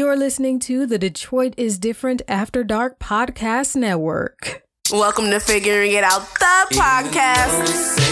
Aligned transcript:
You're 0.00 0.16
listening 0.16 0.60
to 0.60 0.86
the 0.86 0.96
Detroit 0.96 1.52
is 1.58 1.78
Different 1.78 2.22
After 2.26 2.64
Dark 2.64 2.98
Podcast 2.98 3.76
Network. 3.76 4.62
Welcome 4.90 5.26
to 5.26 5.38
Figuring 5.40 5.92
It 5.92 6.04
Out, 6.04 6.22
the 6.38 6.68
podcast. 6.70 8.09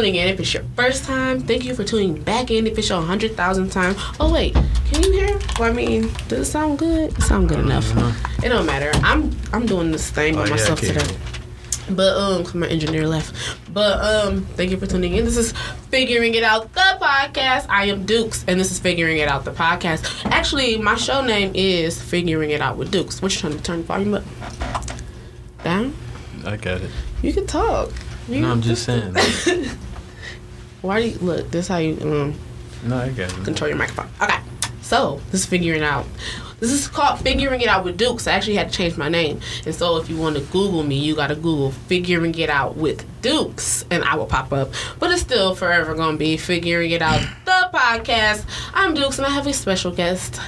Tuning 0.00 0.14
in. 0.16 0.28
If 0.28 0.40
it's 0.40 0.54
your 0.54 0.62
first 0.76 1.04
time, 1.04 1.40
thank 1.40 1.64
you 1.64 1.74
for 1.74 1.84
tuning 1.84 2.20
back 2.22 2.50
in. 2.50 2.66
If 2.66 2.78
it's 2.78 2.88
your 2.88 3.02
100,000th 3.02 3.70
time. 3.72 3.94
Oh, 4.18 4.32
wait. 4.32 4.54
Can 4.90 5.02
you 5.02 5.12
hear? 5.12 5.38
Well, 5.58 5.70
I 5.70 5.72
mean, 5.74 6.10
does 6.28 6.40
it 6.40 6.44
sound 6.46 6.78
good? 6.78 7.12
It 7.16 7.22
sound 7.22 7.48
good 7.50 7.58
enough. 7.60 7.86
It 8.42 8.48
don't 8.48 8.66
matter. 8.66 8.90
I'm 9.04 9.30
I'm 9.52 9.66
doing 9.66 9.90
this 9.92 10.10
thing 10.10 10.34
by 10.34 10.42
Oh, 10.42 10.44
yeah, 10.44 10.50
myself 10.50 10.80
can. 10.80 10.94
today. 10.94 11.16
But 11.90 12.16
um, 12.16 12.44
'cause 12.44 12.54
my 12.54 12.66
engineer 12.68 13.06
left. 13.06 13.34
But 13.74 14.00
um, 14.00 14.46
thank 14.56 14.70
you 14.70 14.76
for 14.78 14.86
tuning 14.86 15.14
in. 15.14 15.24
This 15.24 15.36
is 15.36 15.52
figuring 15.90 16.34
it 16.34 16.44
out 16.44 16.72
the 16.72 16.96
podcast. 17.00 17.66
I 17.68 17.86
am 17.86 18.06
Dukes, 18.06 18.44
and 18.48 18.58
this 18.58 18.70
is 18.70 18.78
figuring 18.78 19.18
it 19.18 19.28
out 19.28 19.44
the 19.44 19.50
podcast. 19.52 20.24
Actually, 20.30 20.78
my 20.78 20.94
show 20.94 21.20
name 21.22 21.50
is 21.54 22.00
figuring 22.00 22.50
it 22.50 22.60
out 22.60 22.76
with 22.78 22.90
Dukes. 22.90 23.20
What 23.20 23.34
you 23.34 23.40
trying 23.40 23.56
to 23.56 23.62
turn 23.62 23.78
the 23.78 23.84
volume 23.84 24.14
up? 24.14 24.24
Down? 25.64 25.94
I 26.46 26.56
got 26.56 26.80
it. 26.80 26.90
You 27.22 27.32
can 27.34 27.46
talk. 27.46 27.90
You- 28.28 28.40
No, 28.42 28.50
I'm 28.52 28.62
just 28.62 28.84
saying. 28.84 29.14
Why 30.82 31.02
do 31.02 31.08
you 31.08 31.18
look? 31.18 31.50
This 31.50 31.68
how 31.68 31.78
you 31.78 31.96
um 32.02 32.34
No, 32.84 32.98
I 32.98 33.08
got 33.10 33.32
it. 33.36 33.44
control 33.44 33.68
your 33.68 33.78
microphone. 33.78 34.08
Okay. 34.22 34.38
So 34.82 35.20
this 35.30 35.40
is 35.42 35.46
figuring 35.46 35.82
out. 35.82 36.06
This 36.58 36.72
is 36.72 36.88
called 36.88 37.20
figuring 37.20 37.60
it 37.62 37.68
out 37.68 37.84
with 37.84 37.96
Dukes. 37.96 38.26
I 38.26 38.32
actually 38.32 38.56
had 38.56 38.70
to 38.70 38.76
change 38.76 38.96
my 38.98 39.08
name, 39.08 39.40
and 39.64 39.74
so 39.74 39.96
if 39.96 40.10
you 40.10 40.16
want 40.18 40.36
to 40.36 40.42
Google 40.42 40.82
me, 40.82 40.96
you 40.98 41.14
got 41.16 41.28
to 41.28 41.34
Google 41.34 41.70
figuring 41.70 42.34
it 42.34 42.50
out 42.50 42.76
with 42.76 43.06
Dukes, 43.22 43.84
and 43.90 44.04
I 44.04 44.16
will 44.16 44.26
pop 44.26 44.52
up. 44.52 44.70
But 44.98 45.10
it's 45.10 45.22
still 45.22 45.54
forever 45.54 45.94
gonna 45.94 46.18
be 46.18 46.36
figuring 46.36 46.90
it 46.90 47.00
out 47.02 47.20
the 47.46 47.70
podcast. 47.72 48.44
I'm 48.74 48.92
Dukes, 48.94 49.16
and 49.18 49.26
I 49.26 49.30
have 49.30 49.46
a 49.46 49.52
special 49.54 49.90
guest 49.90 50.38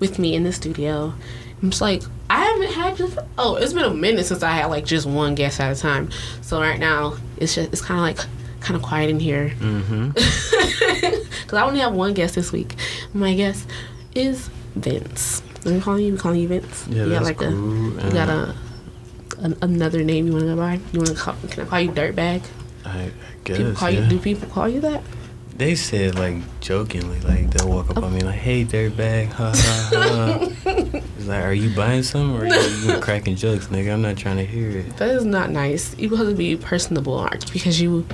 with 0.00 0.18
me 0.18 0.34
in 0.34 0.42
the 0.44 0.52
studio. 0.52 1.14
I'm 1.62 1.70
just 1.70 1.80
like 1.80 2.02
I 2.28 2.44
haven't 2.44 2.72
had 2.72 2.96
just 2.96 3.16
oh 3.38 3.56
it's 3.56 3.72
been 3.72 3.84
a 3.84 3.94
minute 3.94 4.26
since 4.26 4.42
I 4.42 4.50
had 4.50 4.66
like 4.66 4.84
just 4.84 5.06
one 5.06 5.34
guest 5.34 5.60
at 5.60 5.74
a 5.74 5.80
time. 5.80 6.10
So 6.42 6.60
right 6.60 6.78
now 6.80 7.16
it's 7.38 7.54
just 7.54 7.72
it's 7.72 7.80
kind 7.80 7.98
of 8.00 8.04
like 8.18 8.26
kind 8.64 8.76
of 8.76 8.82
quiet 8.82 9.10
in 9.10 9.20
here 9.20 9.50
Mm-hmm. 9.60 10.08
because 11.42 11.58
I 11.58 11.62
only 11.64 11.80
have 11.80 11.92
one 11.94 12.14
guest 12.14 12.34
this 12.34 12.50
week. 12.52 12.74
My 13.12 13.34
guest 13.34 13.68
is 14.14 14.48
Vince. 14.74 15.42
I'm 15.66 15.80
calling 15.80 16.04
you. 16.04 16.16
calling 16.16 16.40
you 16.40 16.48
Vince. 16.48 16.86
Yeah, 16.88 17.04
you 17.04 17.10
got 17.10 17.24
that's 17.24 17.26
like 17.26 17.40
a. 17.48 17.50
cool. 17.52 17.92
You 18.04 18.10
got 18.12 18.28
a. 18.28 18.54
An, 19.38 19.56
another 19.62 20.02
name 20.04 20.26
you 20.26 20.32
want 20.32 20.44
to 20.44 20.54
go 20.54 20.56
by? 20.56 20.74
You 20.92 21.00
want 21.00 21.08
to 21.08 21.14
call? 21.14 21.34
Can 21.50 21.64
I 21.64 21.66
call 21.66 21.80
you 21.80 21.90
Dirtbag? 21.90 22.42
I, 22.84 22.88
I 23.04 23.10
People 23.44 23.64
guess. 23.70 23.78
call 23.78 23.90
yeah. 23.90 24.00
you. 24.02 24.08
Do 24.08 24.18
people 24.18 24.48
call 24.48 24.68
you 24.68 24.80
that? 24.80 25.02
They 25.56 25.74
said 25.76 26.16
like 26.16 26.36
jokingly, 26.60 27.20
like 27.20 27.50
they'll 27.50 27.68
walk 27.68 27.90
up 27.90 27.98
on 28.02 28.12
me 28.14 28.20
like, 28.20 28.34
"Hey, 28.36 28.64
dirtbag, 28.64 29.28
ha 29.28 29.52
ha 29.54 29.90
ha." 29.92 30.38
it's 31.18 31.26
like, 31.26 31.44
are 31.44 31.52
you 31.54 31.74
buying 31.76 32.02
some 32.02 32.34
or 32.36 32.46
are 32.46 32.46
you 32.46 32.98
cracking 33.00 33.36
jokes, 33.36 33.68
nigga? 33.68 33.92
I'm 33.92 34.02
not 34.02 34.16
trying 34.16 34.36
to 34.38 34.44
hear 34.46 34.70
it. 34.70 34.96
That 34.96 35.10
is 35.10 35.24
not 35.24 35.50
nice. 35.50 35.96
You 35.98 36.14
have 36.16 36.26
to 36.28 36.34
be 36.34 36.56
personable, 36.56 37.14
Art, 37.14 37.50
because 37.52 37.80
you 37.80 38.04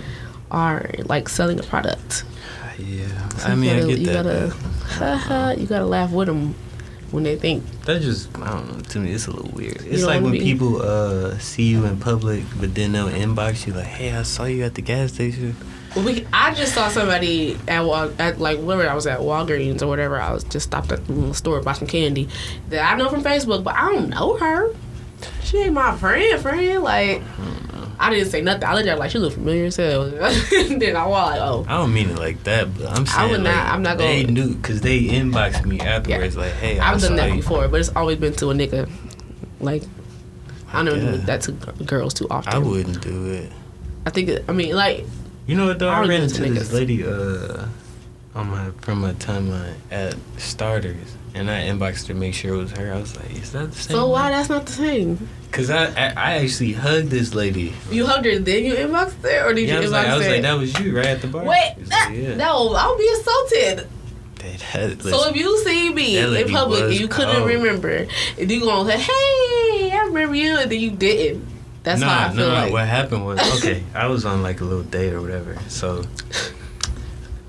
are 0.50 0.90
like 1.04 1.28
selling 1.28 1.58
a 1.60 1.62
product. 1.62 2.24
Yeah, 2.78 3.28
So 3.36 3.48
I 3.48 3.50
you 3.54 3.56
mean, 3.60 3.70
gotta, 3.70 3.84
I 3.84 3.88
get 3.88 3.98
you 3.98 4.06
that. 4.06 4.56
Gotta, 4.98 5.60
you 5.60 5.66
gotta 5.66 5.84
laugh 5.84 6.10
with 6.12 6.28
them 6.28 6.54
when 7.10 7.24
they 7.24 7.36
think. 7.36 7.62
That 7.82 8.00
just, 8.02 8.36
I 8.38 8.50
don't 8.50 8.72
know. 8.72 8.80
To 8.80 8.98
me, 9.00 9.12
it's 9.12 9.26
a 9.26 9.30
little 9.32 9.50
weird. 9.52 9.82
It's 9.82 10.04
like 10.04 10.22
when 10.22 10.32
be- 10.32 10.40
people 10.40 10.80
uh 10.82 11.38
see 11.38 11.64
you 11.64 11.84
in 11.84 11.98
public, 11.98 12.42
but 12.58 12.74
then 12.74 12.92
they'll 12.92 13.08
inbox 13.10 13.66
you 13.66 13.74
like, 13.74 13.84
"Hey, 13.86 14.12
I 14.14 14.22
saw 14.22 14.44
you 14.44 14.64
at 14.64 14.74
the 14.74 14.82
gas 14.82 15.12
station." 15.12 15.56
We, 15.96 16.24
I 16.32 16.54
just 16.54 16.72
saw 16.72 16.88
somebody 16.88 17.58
at, 17.66 17.80
Wal- 17.84 18.12
at 18.20 18.38
like 18.40 18.60
wherever 18.60 18.88
I 18.88 18.94
was 18.94 19.06
at 19.08 19.18
Walgreens 19.20 19.82
or 19.82 19.88
whatever. 19.88 20.20
I 20.20 20.32
was 20.32 20.44
just 20.44 20.66
stopped 20.66 20.92
at 20.92 21.04
the 21.06 21.34
store 21.34 21.58
to 21.58 21.64
buy 21.64 21.72
some 21.72 21.88
candy 21.88 22.28
that 22.68 22.92
I 22.92 22.96
know 22.96 23.08
from 23.08 23.22
Facebook, 23.24 23.64
but 23.64 23.74
I 23.74 23.92
don't 23.92 24.08
know 24.08 24.36
her. 24.36 24.72
She 25.42 25.58
ain't 25.58 25.72
my 25.74 25.96
friend, 25.96 26.40
friend. 26.40 26.82
Like 26.82 27.22
I 28.02 28.08
didn't 28.10 28.30
say 28.30 28.40
nothing. 28.40 28.64
I 28.64 28.72
looked 28.74 28.86
at 28.88 28.92
her 28.92 28.96
like 28.98 29.10
she 29.10 29.18
looked 29.18 29.34
familiar 29.34 29.66
as 29.66 29.76
hell. 29.76 30.06
then 30.10 30.96
I 30.96 31.06
was 31.06 31.30
like, 31.30 31.40
oh, 31.40 31.66
I 31.68 31.76
don't 31.76 31.92
mean 31.92 32.08
it 32.08 32.16
like 32.18 32.42
that, 32.44 32.74
but 32.76 32.88
I'm 32.88 33.04
saying 33.04 33.28
I 33.28 33.30
would 33.30 33.42
not- 33.42 33.54
like, 33.54 33.72
I'm 33.74 33.82
not 33.82 33.98
They 33.98 34.22
gonna- 34.22 34.32
knew 34.32 34.54
because 34.54 34.80
they 34.80 35.02
inboxed 35.02 35.66
me 35.66 35.80
afterwards, 35.80 36.34
like, 36.36 36.52
"Hey, 36.54 36.78
I 36.78 36.92
I've 36.92 37.00
done 37.00 37.16
that 37.16 37.28
you." 37.30 37.36
before, 37.36 37.68
but 37.68 37.78
it's 37.78 37.90
always 37.94 38.16
been 38.16 38.32
to 38.36 38.50
a 38.50 38.54
nigga. 38.54 38.88
Like 39.60 39.82
I 40.72 40.82
don't 40.82 40.98
Yeah. 41.04 41.10
do 41.12 41.16
that 41.18 41.42
to 41.42 41.52
girls 41.84 42.14
too 42.14 42.26
often. 42.30 42.54
I 42.54 42.58
wouldn't 42.58 43.02
do 43.02 43.26
it. 43.32 43.52
I 44.06 44.10
think. 44.10 44.30
I 44.48 44.52
mean, 44.52 44.74
like 44.74 45.04
You 45.46 45.56
know 45.56 45.66
what 45.66 45.78
though? 45.78 45.88
I 45.90 45.96
I, 46.02 46.06
ran 46.06 46.20
do 46.20 46.26
it 46.26 46.28
to 46.36 46.44
into 46.44 46.58
this 46.60 46.68
niggas. 46.70 46.72
lady 46.72 47.04
uh 47.04 47.66
on 48.34 48.50
my 48.50 48.70
from 48.80 49.00
my 49.00 49.12
timeline 49.14 49.74
at 49.90 50.16
Starters, 50.36 51.16
and 51.34 51.50
I 51.50 51.62
inboxed 51.62 52.02
her 52.02 52.06
to 52.08 52.14
make 52.14 52.34
sure 52.34 52.54
it 52.54 52.58
was 52.58 52.72
her. 52.72 52.92
I 52.92 53.00
was 53.00 53.16
like, 53.16 53.30
"Is 53.32 53.52
that 53.52 53.72
the 53.72 53.76
same?" 53.76 53.96
so 53.96 54.08
why 54.08 54.30
that's 54.30 54.48
not 54.48 54.66
the 54.66 54.72
same? 54.72 55.28
Because 55.50 55.70
I, 55.70 55.86
I 55.86 56.12
I 56.16 56.32
actually 56.38 56.74
hugged 56.74 57.10
this 57.10 57.34
lady. 57.34 57.72
You 57.90 58.06
hugged 58.06 58.26
her, 58.26 58.38
then 58.38 58.64
you 58.64 58.74
inboxed 58.74 59.22
her, 59.22 59.48
or 59.48 59.54
did 59.54 59.68
Yeah, 59.68 59.74
I 59.74 59.76
you 59.78 59.82
was 59.82 59.90
inbox 59.90 59.92
like, 59.92 60.06
I 60.06 60.16
was 60.16 60.26
her? 60.26 60.32
like, 60.32 60.42
that 60.42 60.58
was 60.58 60.78
you 60.78 60.96
right 60.96 61.06
at 61.06 61.20
the 61.22 61.26
bar. 61.26 61.44
Wait, 61.44 61.74
that, 61.78 62.08
like, 62.10 62.18
yeah. 62.18 62.36
no, 62.36 62.74
I'll 62.74 62.98
be 62.98 63.08
assaulted. 63.08 63.88
That, 64.36 64.58
that, 64.72 65.02
so 65.02 65.28
if 65.28 65.36
you 65.36 65.58
see 65.64 65.92
me 65.92 66.16
in 66.16 66.48
public 66.50 66.84
and 66.84 66.94
you 66.94 67.08
couldn't 67.08 67.36
cold. 67.36 67.48
remember, 67.48 68.06
and 68.38 68.50
you 68.50 68.60
gonna 68.60 68.90
say, 68.90 68.98
"Hey, 68.98 69.90
I 69.92 70.04
remember 70.06 70.34
you," 70.34 70.56
and 70.56 70.70
then 70.70 70.80
you 70.80 70.92
didn't. 70.92 71.46
That's 71.82 72.00
nah, 72.00 72.08
how 72.08 72.28
I 72.28 72.34
feel 72.34 72.48
nah, 72.48 72.54
like. 72.54 72.72
What 72.72 72.88
happened 72.88 73.26
was 73.26 73.40
okay. 73.58 73.82
I 73.94 74.06
was 74.06 74.24
on 74.24 74.42
like 74.42 74.60
a 74.60 74.64
little 74.64 74.84
date 74.84 75.12
or 75.12 75.20
whatever. 75.20 75.58
So 75.68 76.04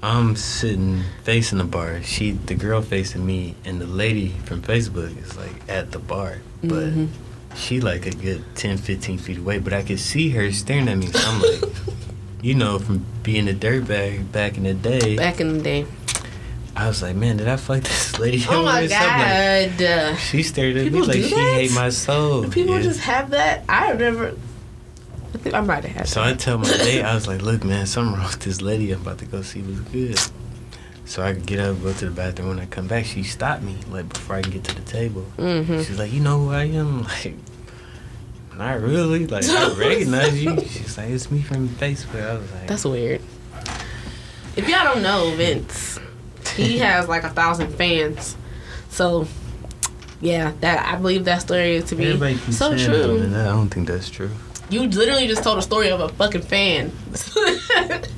I'm 0.04 0.36
sitting 0.36 1.04
facing 1.24 1.60
the 1.60 1.64
bar. 1.64 2.02
She, 2.04 2.32
the 2.32 2.56
girl, 2.56 2.82
facing 2.82 3.26
me, 3.26 3.56
and 3.66 3.80
the 3.80 3.86
lady 3.86 4.30
from 4.46 4.62
Facebook 4.62 5.16
is 5.22 5.38
like 5.38 5.54
at 5.70 5.92
the 5.92 6.00
bar, 6.00 6.38
but 6.64 6.92
Mhm. 6.94 7.10
she 7.56 7.80
like 7.82 8.08
a 8.08 8.12
good 8.12 8.44
10, 8.56 8.78
15 8.78 9.20
feet 9.20 9.38
away. 9.38 9.60
But 9.60 9.74
I 9.74 9.84
could 9.84 10.00
see 10.00 10.30
her 10.32 10.52
staring 10.52 10.88
at 10.88 10.98
me. 10.98 11.06
So 11.08 11.20
I'm 11.24 11.42
like, 11.42 11.62
you 12.42 12.56
know, 12.56 12.80
from 12.80 13.06
being 13.22 13.48
a 13.48 13.54
dirtbag 13.54 14.32
back 14.32 14.58
in 14.58 14.64
the 14.64 14.74
day, 14.74 15.16
Back 15.18 15.40
in 15.40 15.58
the 15.58 15.64
day. 15.64 15.86
I 16.76 16.88
was 16.88 17.04
like, 17.04 17.16
man, 17.18 17.38
did 17.38 17.48
I 17.48 17.58
fuck 17.58 17.84
this 17.84 18.18
lady? 18.24 18.44
Oh 18.50 18.64
my 18.64 18.88
god. 19.78 20.18
She 20.18 20.42
stared 20.42 20.78
at 20.78 20.86
People 20.86 21.02
me 21.02 21.08
like 21.08 21.16
she 21.18 21.36
that? 21.36 21.54
hate 21.60 21.74
my 21.74 21.90
soul. 21.90 22.42
Do 22.44 22.50
people 22.50 22.76
Yeah. 22.78 22.82
just 22.82 23.02
have 23.02 23.30
that? 23.32 23.66
I 23.70 23.94
never. 23.94 24.34
I 25.34 25.38
think 25.38 25.56
I 25.56 25.62
might 25.62 25.84
have 25.84 25.96
had. 25.96 26.08
So 26.08 26.22
I 26.22 26.34
tell 26.34 26.58
my 26.58 26.68
date, 26.68 27.04
I 27.04 27.16
was 27.16 27.28
like, 27.28 27.42
look, 27.42 27.64
man, 27.64 27.86
something 27.86 28.16
wrong 28.16 28.28
with 28.28 28.40
this 28.40 28.62
lady. 28.62 28.92
I'm 28.92 29.02
about 29.02 29.20
to 29.20 29.26
go 29.26 29.42
see 29.42 29.62
what's 29.62 29.80
good. 29.92 30.20
So 31.06 31.22
I 31.24 31.34
could 31.34 31.46
get 31.46 31.60
up, 31.60 31.82
go 31.82 31.94
to 31.94 32.06
the 32.06 32.12
bathroom. 32.12 32.50
When 32.50 32.60
I 32.60 32.66
come 32.66 32.88
back, 32.88 33.06
she 33.06 33.24
stopped 33.24 33.64
me, 33.64 33.76
like, 33.90 34.10
before 34.10 34.38
I 34.38 34.42
can 34.42 34.52
get 34.52 34.64
to 34.66 34.76
the 34.76 34.82
table. 34.82 35.26
Mm-hmm. 35.38 35.80
She's 35.80 36.00
like, 36.00 36.12
you 36.12 36.20
know 36.22 36.40
who 36.46 36.52
I 36.52 36.66
am? 36.66 37.06
Like, 37.24 37.36
not 38.58 38.82
really. 38.82 39.26
Like, 39.26 39.46
I 39.46 39.74
recognize 39.78 40.44
you. 40.44 40.60
She's 40.62 40.98
like, 40.98 41.10
it's 41.10 41.32
me 41.32 41.42
from 41.42 41.68
Facebook. 41.68 42.22
I 42.22 42.34
was 42.34 42.52
like, 42.52 42.68
That's 42.68 42.86
weird. 42.86 43.22
If 44.56 44.68
y'all 44.68 44.84
don't 44.84 45.02
know 45.02 45.34
Vince, 45.36 45.98
he 46.56 46.78
has 46.80 47.08
like 47.08 47.24
a 47.24 47.30
thousand 47.30 47.74
fans. 47.76 48.36
So, 48.90 49.28
yeah, 50.20 50.52
that 50.60 50.86
I 50.86 50.98
believe 50.98 51.26
that 51.26 51.42
story 51.42 51.82
to 51.82 51.96
be 51.96 52.12
so 52.52 52.76
saying 52.76 52.92
that, 52.92 53.06
true. 53.06 53.26
I 53.34 53.46
don't 53.46 53.70
think 53.70 53.88
that's 53.88 54.10
true. 54.10 54.30
You 54.72 54.88
literally 54.88 55.28
just 55.28 55.44
told 55.44 55.58
a 55.58 55.62
story 55.62 55.90
of 55.90 56.00
a 56.00 56.10
fucking 56.10 56.42
fan. 56.42 56.92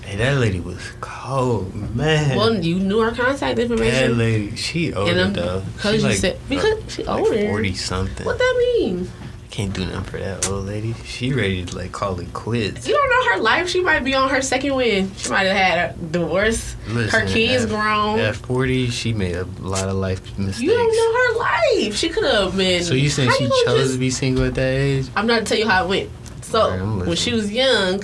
Hey, 0.03 0.17
that 0.17 0.37
lady 0.37 0.59
was 0.59 0.77
cold, 1.01 1.73
man. 1.95 2.37
well, 2.37 2.53
you 2.63 2.75
knew 2.79 2.99
her 2.99 3.11
contact 3.11 3.57
information. 3.57 4.11
that 4.11 4.15
lady, 4.15 4.55
she 4.55 4.93
older 4.93 5.27
though. 5.29 5.63
because 5.75 5.95
She 5.95 6.01
you 6.01 6.07
like, 6.07 6.17
said- 6.17 6.39
because 6.47 6.93
she 6.93 7.03
like 7.03 7.19
older. 7.19 7.47
Forty 7.47 7.73
something. 7.73 8.23
What 8.25 8.37
that 8.37 8.55
mean? 8.77 9.09
I 9.43 9.47
can't 9.49 9.73
do 9.73 9.85
nothing 9.85 10.03
for 10.03 10.19
that 10.19 10.47
old 10.49 10.65
lady. 10.65 10.93
She 11.05 11.33
ready 11.33 11.65
to 11.65 11.75
like 11.75 11.91
call 11.93 12.19
it 12.19 12.31
quits. 12.33 12.87
You 12.87 12.93
don't 12.93 13.09
know 13.09 13.33
her 13.35 13.41
life. 13.41 13.69
She 13.69 13.81
might 13.81 14.03
be 14.03 14.13
on 14.13 14.29
her 14.29 14.41
second 14.43 14.75
win. 14.75 15.11
She 15.15 15.29
might 15.29 15.45
have 15.47 15.57
had 15.57 15.89
a 15.95 15.97
divorce. 16.11 16.73
her 16.85 17.25
kids 17.25 17.63
at- 17.63 17.69
grown. 17.69 18.19
At 18.19 18.35
40, 18.35 18.89
she 18.89 19.13
made 19.13 19.35
a 19.35 19.45
lot 19.61 19.87
of 19.87 19.95
life 19.95 20.21
mistakes. 20.37 20.61
you 20.61 20.69
don't 20.71 20.91
know 20.95 21.13
her 21.13 21.39
life. 21.85 21.95
She 21.95 22.09
could 22.09 22.23
have 22.25 22.55
been. 22.55 22.83
So 22.83 22.93
you 22.93 23.09
saying 23.09 23.31
she 23.31 23.47
chose 23.65 23.79
just- 23.79 23.93
to 23.93 23.99
be 23.99 24.11
single 24.11 24.43
at 24.45 24.53
that 24.55 24.73
age? 24.73 25.07
I'm 25.15 25.25
not 25.25 25.39
to 25.39 25.45
tell 25.45 25.57
you 25.57 25.67
how 25.67 25.85
it 25.85 25.87
went. 25.89 26.09
So 26.53 26.69
I'm 26.69 26.99
when 26.99 27.15
she 27.15 27.33
was 27.33 27.51
young, 27.51 28.03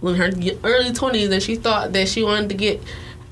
when 0.00 0.16
her 0.16 0.32
early 0.64 0.92
twenties, 0.92 1.30
and 1.30 1.40
she 1.40 1.54
thought 1.54 1.92
that 1.92 2.08
she 2.08 2.24
wanted 2.24 2.48
to 2.48 2.56
get 2.56 2.82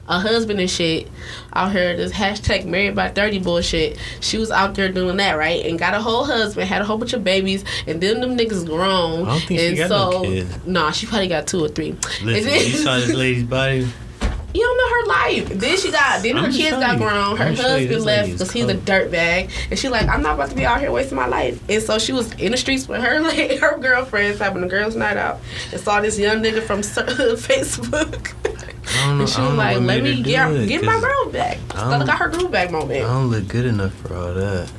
a 0.07 0.21
husband 0.21 0.61
and 0.61 0.71
shit 0.71 1.09
out 1.53 1.73
here, 1.73 1.97
this 1.97 2.13
hashtag 2.13 2.65
married 2.65 2.95
by 2.95 3.09
thirty 3.09 3.41
bullshit. 3.41 3.99
She 4.21 4.39
was 4.39 4.53
out 4.53 4.77
there 4.77 4.89
doing 4.89 5.17
that 5.17 5.33
right, 5.33 5.67
and 5.67 5.81
got 5.81 5.95
a 5.95 6.01
whole 6.01 6.25
husband, 6.25 6.69
had 6.69 6.81
a 6.81 6.85
whole 6.85 6.97
bunch 6.97 7.13
of 7.13 7.25
babies, 7.25 7.65
and 7.89 8.01
then 8.01 8.21
them 8.21 8.39
niggas 8.39 8.65
grown. 8.65 9.27
I 9.27 9.31
don't 9.31 9.41
think 9.41 9.59
she 9.59 9.67
and 9.67 9.77
got 9.79 9.89
so, 9.89 10.11
no 10.11 10.23
kids. 10.23 10.59
Nah, 10.65 10.91
she 10.93 11.07
probably 11.07 11.27
got 11.27 11.49
two 11.49 11.65
or 11.65 11.69
three. 11.69 11.97
Listen, 12.23 12.53
you 12.53 12.85
saw 12.85 13.01
this 13.01 13.13
lady's 13.13 13.43
body. 13.43 13.89
You 14.55 14.61
don't 14.61 14.77
know 14.77 14.89
her 14.91 15.07
life. 15.07 15.49
Then 15.59 15.79
she 15.79 15.91
got, 15.91 16.23
then 16.23 16.37
I'm 16.37 16.45
her 16.45 16.53
kids 16.53 16.71
got 16.77 16.93
you. 16.93 16.99
grown. 16.99 17.37
Her 17.37 17.45
I'm 17.45 17.55
just 17.55 17.63
telling 17.63 17.83
you, 17.83 17.89
husband 17.89 18.05
left 18.05 18.33
because 18.33 18.51
he's 18.53 18.67
a 18.67 18.75
dirtbag, 18.75 19.51
and 19.71 19.79
she 19.79 19.89
like, 19.89 20.09
I'm 20.09 20.23
not 20.23 20.35
about 20.35 20.51
to 20.51 20.57
be 20.57 20.67
out 20.67 20.81
here 20.81 20.91
wasting 20.91 21.17
my 21.17 21.27
life. 21.27 21.63
And 21.71 21.83
so 21.83 21.99
she 21.99 22.13
was 22.13 22.33
in 22.35 22.53
the 22.53 22.59
streets 22.59 22.87
with 22.87 23.03
her 23.03 23.21
like, 23.23 23.59
her 23.61 23.79
girlfriends 23.79 24.39
having 24.39 24.63
a 24.63 24.69
girls' 24.69 24.97
night 24.97 25.17
out, 25.17 25.41
and 25.73 25.81
saw 25.81 26.01
this 26.01 26.19
young 26.19 26.43
nigga 26.43 26.63
from 26.63 26.81
Facebook. 26.83 28.35
Don't 28.43 29.17
know. 29.17 29.21
and 29.23 29.29
she 29.29 29.41
was 29.41 29.55
like, 29.55 29.81
let 29.81 30.03
me 30.03 30.23
get 30.23 30.51
it, 30.51 30.69
get 30.69 30.85
my 30.85 31.01
girl 31.01 31.31
back. 31.31 31.59
I 31.75 32.05
got 32.05 32.19
her 32.19 32.29
groove 32.29 32.51
back 32.51 32.71
moment. 32.71 33.05
I 33.05 33.09
don't 33.09 33.29
look 33.31 33.49
good 33.49 33.65
enough 33.65 33.95
for 33.95 34.15
all 34.15 34.35
that. 34.35 34.71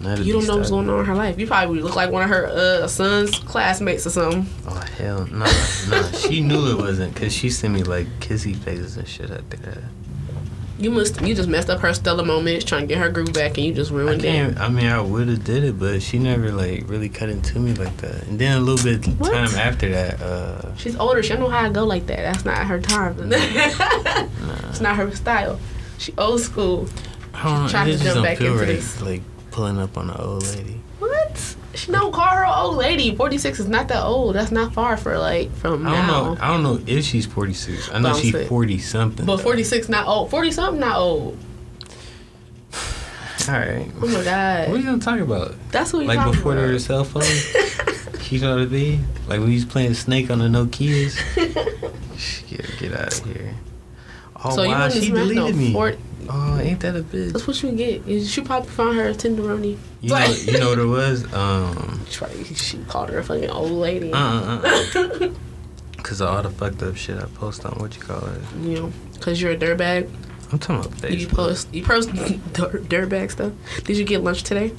That'd 0.00 0.24
You 0.26 0.32
don't 0.32 0.46
know 0.46 0.56
what's 0.56 0.70
going 0.70 0.88
on 0.88 1.00
in 1.00 1.04
her 1.06 1.14
life. 1.14 1.38
You 1.38 1.46
probably 1.46 1.80
look 1.82 1.94
like 1.94 2.10
one 2.10 2.22
of 2.22 2.30
her 2.30 2.46
uh, 2.46 2.86
son's 2.88 3.38
classmates 3.38 4.06
or 4.06 4.10
something. 4.10 4.46
Oh 4.66 4.74
hell, 4.96 5.26
nah, 5.26 5.44
nah. 5.88 6.10
She 6.12 6.40
knew 6.40 6.70
it 6.70 6.78
wasn't, 6.78 7.14
cause 7.14 7.32
she 7.34 7.50
sent 7.50 7.74
me 7.74 7.82
like 7.82 8.06
kissy 8.20 8.56
faces 8.56 8.96
and 8.96 9.06
shit 9.06 9.30
after 9.30 9.58
that. 9.58 9.78
You 10.78 10.90
must 10.90 11.20
you 11.20 11.34
just 11.34 11.50
messed 11.50 11.68
up 11.68 11.80
her 11.80 11.92
Stella 11.92 12.24
moments 12.24 12.64
trying 12.64 12.82
to 12.82 12.86
get 12.86 12.96
her 12.96 13.10
groove 13.10 13.34
back, 13.34 13.58
and 13.58 13.66
you 13.66 13.74
just 13.74 13.92
I 13.92 13.96
ruined 13.96 14.24
it. 14.24 14.28
can't. 14.28 14.58
I 14.58 14.70
mean, 14.70 14.86
I 14.86 14.98
would 15.02 15.28
have 15.28 15.44
did 15.44 15.62
it, 15.64 15.78
but 15.78 16.00
she 16.00 16.18
never 16.18 16.50
like 16.50 16.88
really 16.88 17.10
cut 17.10 17.28
into 17.28 17.58
me 17.60 17.74
like 17.74 17.94
that. 17.98 18.22
And 18.28 18.38
then 18.38 18.56
a 18.56 18.60
little 18.60 18.82
bit 18.82 19.06
What? 19.18 19.30
time 19.30 19.54
after 19.60 19.90
that, 19.90 20.22
uh, 20.22 20.74
She's 20.76 20.96
older. 20.96 21.22
She 21.22 21.28
don't 21.34 21.40
know 21.40 21.50
how 21.50 21.66
to 21.68 21.70
go 21.74 21.84
like 21.84 22.06
that. 22.06 22.16
That's 22.16 22.46
not 22.46 22.66
her 22.66 22.80
time. 22.80 23.16
it's 23.30 24.80
not 24.80 24.96
her 24.96 25.14
style. 25.14 25.60
She 25.98 26.14
old 26.16 26.40
school. 26.40 26.88
I 27.34 27.44
don't 27.44 27.62
know. 27.64 27.68
trying 27.68 27.86
to 27.88 27.92
just 27.92 28.04
jump 28.04 28.24
back 28.24 28.40
into 28.40 28.52
right, 28.54 28.66
this. 28.66 29.02
like 29.02 29.20
pulling 29.50 29.78
up 29.78 29.96
on 29.96 30.10
an 30.10 30.16
old 30.16 30.44
lady. 30.54 30.80
What? 30.98 31.56
She 31.74 31.92
don't 31.92 32.12
call 32.12 32.26
her 32.26 32.46
old 32.46 32.76
lady. 32.76 33.14
Forty 33.14 33.38
six 33.38 33.60
is 33.60 33.68
not 33.68 33.88
that 33.88 34.02
old. 34.02 34.34
That's 34.34 34.50
not 34.50 34.72
far 34.72 34.96
for 34.96 35.18
like 35.18 35.54
from 35.56 35.86
I 35.86 35.96
don't 35.96 36.06
now. 36.06 36.34
know. 36.34 36.40
I 36.40 36.48
don't 36.48 36.62
know 36.62 36.80
if 36.86 37.04
she's 37.04 37.26
forty 37.26 37.54
six. 37.54 37.90
I 37.90 37.98
know 37.98 38.14
she's 38.14 38.48
forty 38.48 38.78
something. 38.78 39.24
But 39.26 39.38
forty 39.38 39.64
six 39.64 39.88
not 39.88 40.06
old. 40.06 40.30
Forty 40.30 40.50
something 40.50 40.80
not 40.80 40.96
old. 40.96 41.38
All 43.48 43.54
right. 43.54 43.86
Oh 44.02 44.06
my 44.06 44.16
What 44.18 44.26
are 44.28 44.76
you 44.76 44.82
gonna 44.84 44.98
talk 44.98 45.20
about? 45.20 45.54
That's 45.70 45.92
what 45.92 46.00
we 46.00 46.06
Like 46.06 46.30
before 46.32 46.54
there 46.54 46.64
about. 46.64 46.74
was 46.74 46.84
cell 46.84 47.04
phones? 47.04 48.20
she 48.22 48.38
know 48.38 48.58
to 48.58 48.66
be 48.66 49.00
like 49.26 49.40
when 49.40 49.48
you 49.48 49.54
was 49.54 49.64
playing 49.64 49.94
Snake 49.94 50.30
on 50.30 50.38
the 50.38 50.46
Nokia's. 50.46 51.18
Get 52.48 52.66
get 52.78 52.92
out 52.92 53.18
of 53.18 53.24
here. 53.24 53.54
Oh 54.44 54.54
so 54.54 54.62
you 54.62 54.68
wow, 54.70 54.86
wouldn't 54.86 55.02
she 55.02 55.10
smash 55.10 55.30
no 55.30 55.52
me. 55.52 55.72
40 55.72 55.98
Oh, 56.28 56.58
ain't 56.60 56.80
that 56.80 56.96
a 56.96 57.00
bitch? 57.02 57.32
That's 57.32 57.46
what 57.46 57.62
you 57.62 57.72
get. 57.72 58.06
You 58.06 58.24
should 58.24 58.44
probably 58.46 58.68
find 58.70 58.96
her 58.96 59.08
a 59.08 59.14
tenderoni. 59.14 59.78
You 60.00 60.10
know, 60.10 60.26
you 60.26 60.58
know 60.58 60.68
what 60.70 60.78
it 60.78 60.84
was? 60.84 61.32
Um, 61.34 62.00
She, 62.08 62.78
called 62.88 63.10
her 63.10 63.18
a 63.18 63.24
fucking 63.24 63.50
old 63.50 63.70
lady. 63.72 64.12
uh, 64.12 64.18
uh, 64.18 64.60
uh. 64.94 65.28
Cause 66.02 66.20
of 66.20 66.28
all 66.28 66.42
the 66.42 66.50
fucked 66.50 66.82
up 66.82 66.96
shit 66.96 67.18
I 67.18 67.26
post 67.26 67.64
on 67.64 67.72
what 67.78 67.94
you 67.94 68.02
call 68.02 68.24
it. 68.26 68.40
You 68.62 68.74
know, 68.80 68.92
cause 69.20 69.40
you're 69.40 69.52
a 69.52 69.56
dirtbag. 69.56 70.10
I'm 70.50 70.58
talking 70.58 70.86
about 70.86 70.98
Facebook. 70.98 71.20
You 71.20 71.26
post 71.28 71.74
you 71.74 71.84
post 71.84 72.12
dirt, 72.54 72.84
dirtbag 72.88 73.30
stuff. 73.30 73.52
Did 73.84 73.96
you 73.98 74.04
get 74.04 74.22
lunch 74.24 74.42
today? 74.42 74.72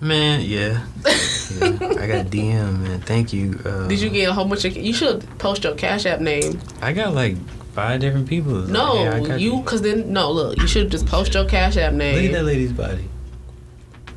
Man, 0.00 0.40
yeah. 0.40 0.84
yeah. 1.04 1.66
I 1.66 2.06
got 2.06 2.26
DM, 2.26 2.78
man. 2.80 3.00
Thank 3.02 3.32
you. 3.32 3.60
Uh, 3.64 3.86
Did 3.88 4.00
you 4.00 4.08
get 4.08 4.28
a 4.28 4.32
whole 4.32 4.46
bunch 4.46 4.64
of? 4.64 4.76
You 4.76 4.92
should 4.92 5.20
post 5.38 5.62
your 5.64 5.74
Cash 5.74 6.06
App 6.06 6.20
name. 6.20 6.60
I 6.80 6.92
got 6.92 7.12
like 7.14 7.36
five 7.72 8.00
different 8.00 8.28
people. 8.28 8.62
It's 8.62 8.70
like, 8.70 8.72
No, 8.72 9.24
hey, 9.24 9.38
you, 9.38 9.62
cause 9.62 9.82
then 9.82 10.12
no. 10.12 10.30
Look, 10.30 10.58
you 10.58 10.66
should 10.66 10.90
just 10.90 11.06
post 11.06 11.34
your 11.34 11.44
Cash 11.44 11.76
App 11.76 11.92
name. 11.92 12.14
Look 12.16 12.24
at 12.26 12.32
that 12.32 12.44
lady's 12.44 12.72
body. 12.72 13.08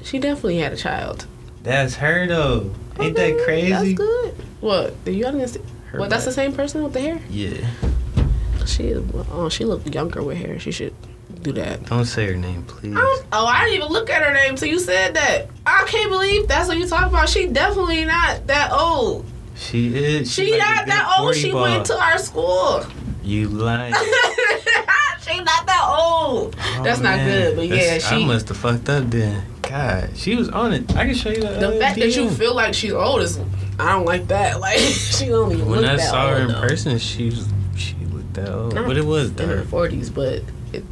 She 0.03 0.19
definitely 0.19 0.59
had 0.59 0.73
a 0.73 0.77
child. 0.77 1.25
That's 1.63 1.95
her 1.95 2.27
though. 2.27 2.71
Ain't 2.99 3.15
that 3.15 3.41
crazy? 3.43 3.69
That's 3.71 3.93
good. 3.93 4.33
What? 4.61 4.93
You 5.05 5.25
understand? 5.25 5.65
Her 5.91 5.99
What? 5.99 6.09
That's 6.09 6.25
the 6.25 6.31
same 6.31 6.53
person 6.53 6.83
with 6.83 6.93
the 6.93 7.01
hair. 7.01 7.19
Yeah. 7.29 7.67
She 8.65 8.85
is. 8.87 9.03
Oh, 9.31 9.49
she 9.49 9.65
looked 9.65 9.93
younger 9.93 10.23
with 10.23 10.37
hair. 10.37 10.59
She 10.59 10.71
should 10.71 10.93
do 11.41 11.51
that. 11.53 11.85
Don't 11.85 12.05
say 12.05 12.27
her 12.27 12.35
name, 12.35 12.63
please. 12.63 12.95
I 12.95 13.21
oh, 13.31 13.45
I 13.45 13.65
didn't 13.65 13.77
even 13.77 13.89
look 13.89 14.09
at 14.09 14.23
her 14.23 14.33
name 14.33 14.55
till 14.55 14.67
you 14.67 14.79
said 14.79 15.15
that. 15.15 15.47
I 15.65 15.85
can't 15.87 16.09
believe 16.09 16.47
that's 16.47 16.67
what 16.67 16.77
you 16.77 16.87
talking 16.87 17.09
about. 17.09 17.29
She 17.29 17.47
definitely 17.47 18.05
not 18.05 18.47
that 18.47 18.71
old. 18.71 19.25
She 19.55 19.95
is. 19.95 20.31
She 20.31 20.51
like 20.51 20.59
not 20.59 20.85
that 20.87 21.15
old. 21.17 21.27
40 21.27 21.39
She 21.39 21.51
ball. 21.51 21.61
went 21.63 21.85
to 21.87 21.97
our 21.99 22.17
school. 22.17 22.85
You 23.25 23.47
lying. 23.49 23.93
she 25.21 25.37
not 25.41 25.65
that 25.65 25.85
old. 25.99 26.53
That's 26.83 26.99
Oh, 26.99 27.03
not 27.03 27.17
good, 27.25 27.55
but 27.55 27.67
yeah, 27.67 27.75
That's- 27.75 28.05
I 28.11 28.17
she. 28.19 28.25
must 28.25 28.47
have 28.49 28.57
fucked 28.57 28.87
up 28.89 29.09
then. 29.09 29.43
God, 29.63 30.11
she 30.15 30.35
was 30.35 30.49
on 30.49 30.73
it. 30.73 30.95
I 30.95 31.05
can 31.05 31.15
show 31.15 31.29
you 31.29 31.41
the. 31.41 31.47
The 31.49 31.75
uh, 31.75 31.79
fact 31.79 31.97
that 31.99 32.15
you 32.15 32.29
feel 32.29 32.53
like 32.55 32.73
she's 32.75 32.93
old 32.93 33.21
is, 33.23 33.39
I 33.79 33.93
don't 33.93 34.05
like 34.05 34.27
that. 34.27 34.59
Like 34.65 34.77
she 34.79 35.33
only 35.33 35.57
When 35.57 35.81
look 35.81 35.89
I 35.89 35.95
that 35.95 36.09
saw 36.09 36.27
her 36.29 36.35
old, 36.35 36.41
in 36.41 36.47
though. 36.55 36.61
person, 36.67 36.97
she 36.99 37.25
was 37.25 37.47
she 37.75 37.95
looked 38.11 38.33
that 38.35 38.49
old, 38.49 38.75
Not 38.75 38.85
but 38.87 38.95
it 38.97 39.05
was 39.05 39.31
in 39.39 39.49
her 39.49 39.63
forties, 39.63 40.09
but 40.11 40.43
it, 40.71 40.83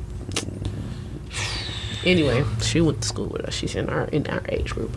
anyway, 2.03 2.43
she 2.61 2.81
went 2.81 3.01
to 3.01 3.07
school 3.07 3.27
with 3.27 3.43
us. 3.45 3.53
She's 3.53 3.75
in 3.75 3.89
our 3.89 4.05
in 4.05 4.25
our 4.27 4.41
age 4.49 4.71
group. 4.71 4.95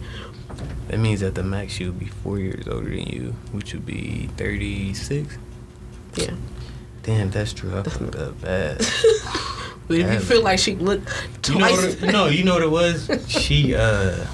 That 0.88 0.98
means 0.98 1.22
at 1.22 1.34
the 1.34 1.42
max 1.42 1.72
she 1.72 1.84
would 1.84 1.98
be 1.98 2.06
four 2.06 2.38
years 2.38 2.66
older 2.68 2.88
than 2.88 3.06
you, 3.06 3.34
which 3.52 3.72
would 3.74 3.84
be 3.86 4.28
thirty 4.36 4.94
six. 4.94 5.36
Yeah, 6.14 6.30
Damn, 7.06 7.30
that's 7.30 7.52
true. 7.52 7.76
I 7.78 7.82
fucked 7.84 8.16
up 8.16 8.40
bad. 8.42 8.78
but 8.78 8.86
if 9.96 10.12
you 10.12 10.18
feel 10.20 10.42
like 10.42 10.58
she 10.58 10.74
looked 10.74 11.08
You 11.48 11.54
know 11.54 11.60
twice, 11.68 12.00
what 12.02 12.12
no, 12.12 12.26
you 12.26 12.42
know 12.44 12.54
what 12.54 12.62
it 12.62 12.70
was? 12.70 13.08
She 13.28 13.74
uh 13.74 14.26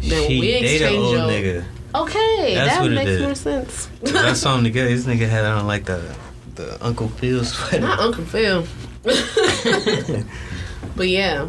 she 0.00 0.38
we 0.40 0.52
dated 0.52 0.92
an 0.92 0.98
old 0.98 1.12
your- 1.16 1.22
nigga. 1.28 1.64
okay, 1.94 2.54
That's 2.54 2.74
that 2.76 2.82
what 2.82 2.92
it 2.92 2.94
makes 2.94 3.10
is. 3.10 3.20
more 3.22 3.34
sense. 3.34 3.88
'Cause 4.04 4.14
I 4.14 4.32
saw 4.34 4.56
him 4.56 4.64
together. 4.64 4.88
This 4.90 5.06
nigga 5.06 5.28
had 5.28 5.44
on 5.44 5.66
like 5.66 5.86
the 5.86 6.14
the 6.54 6.76
Uncle 6.84 7.08
Phil 7.08 7.42
sweater. 7.44 7.80
Not 7.80 7.98
Uncle 7.98 8.24
Phil. 8.24 8.64
but 10.96 11.08
yeah, 11.08 11.48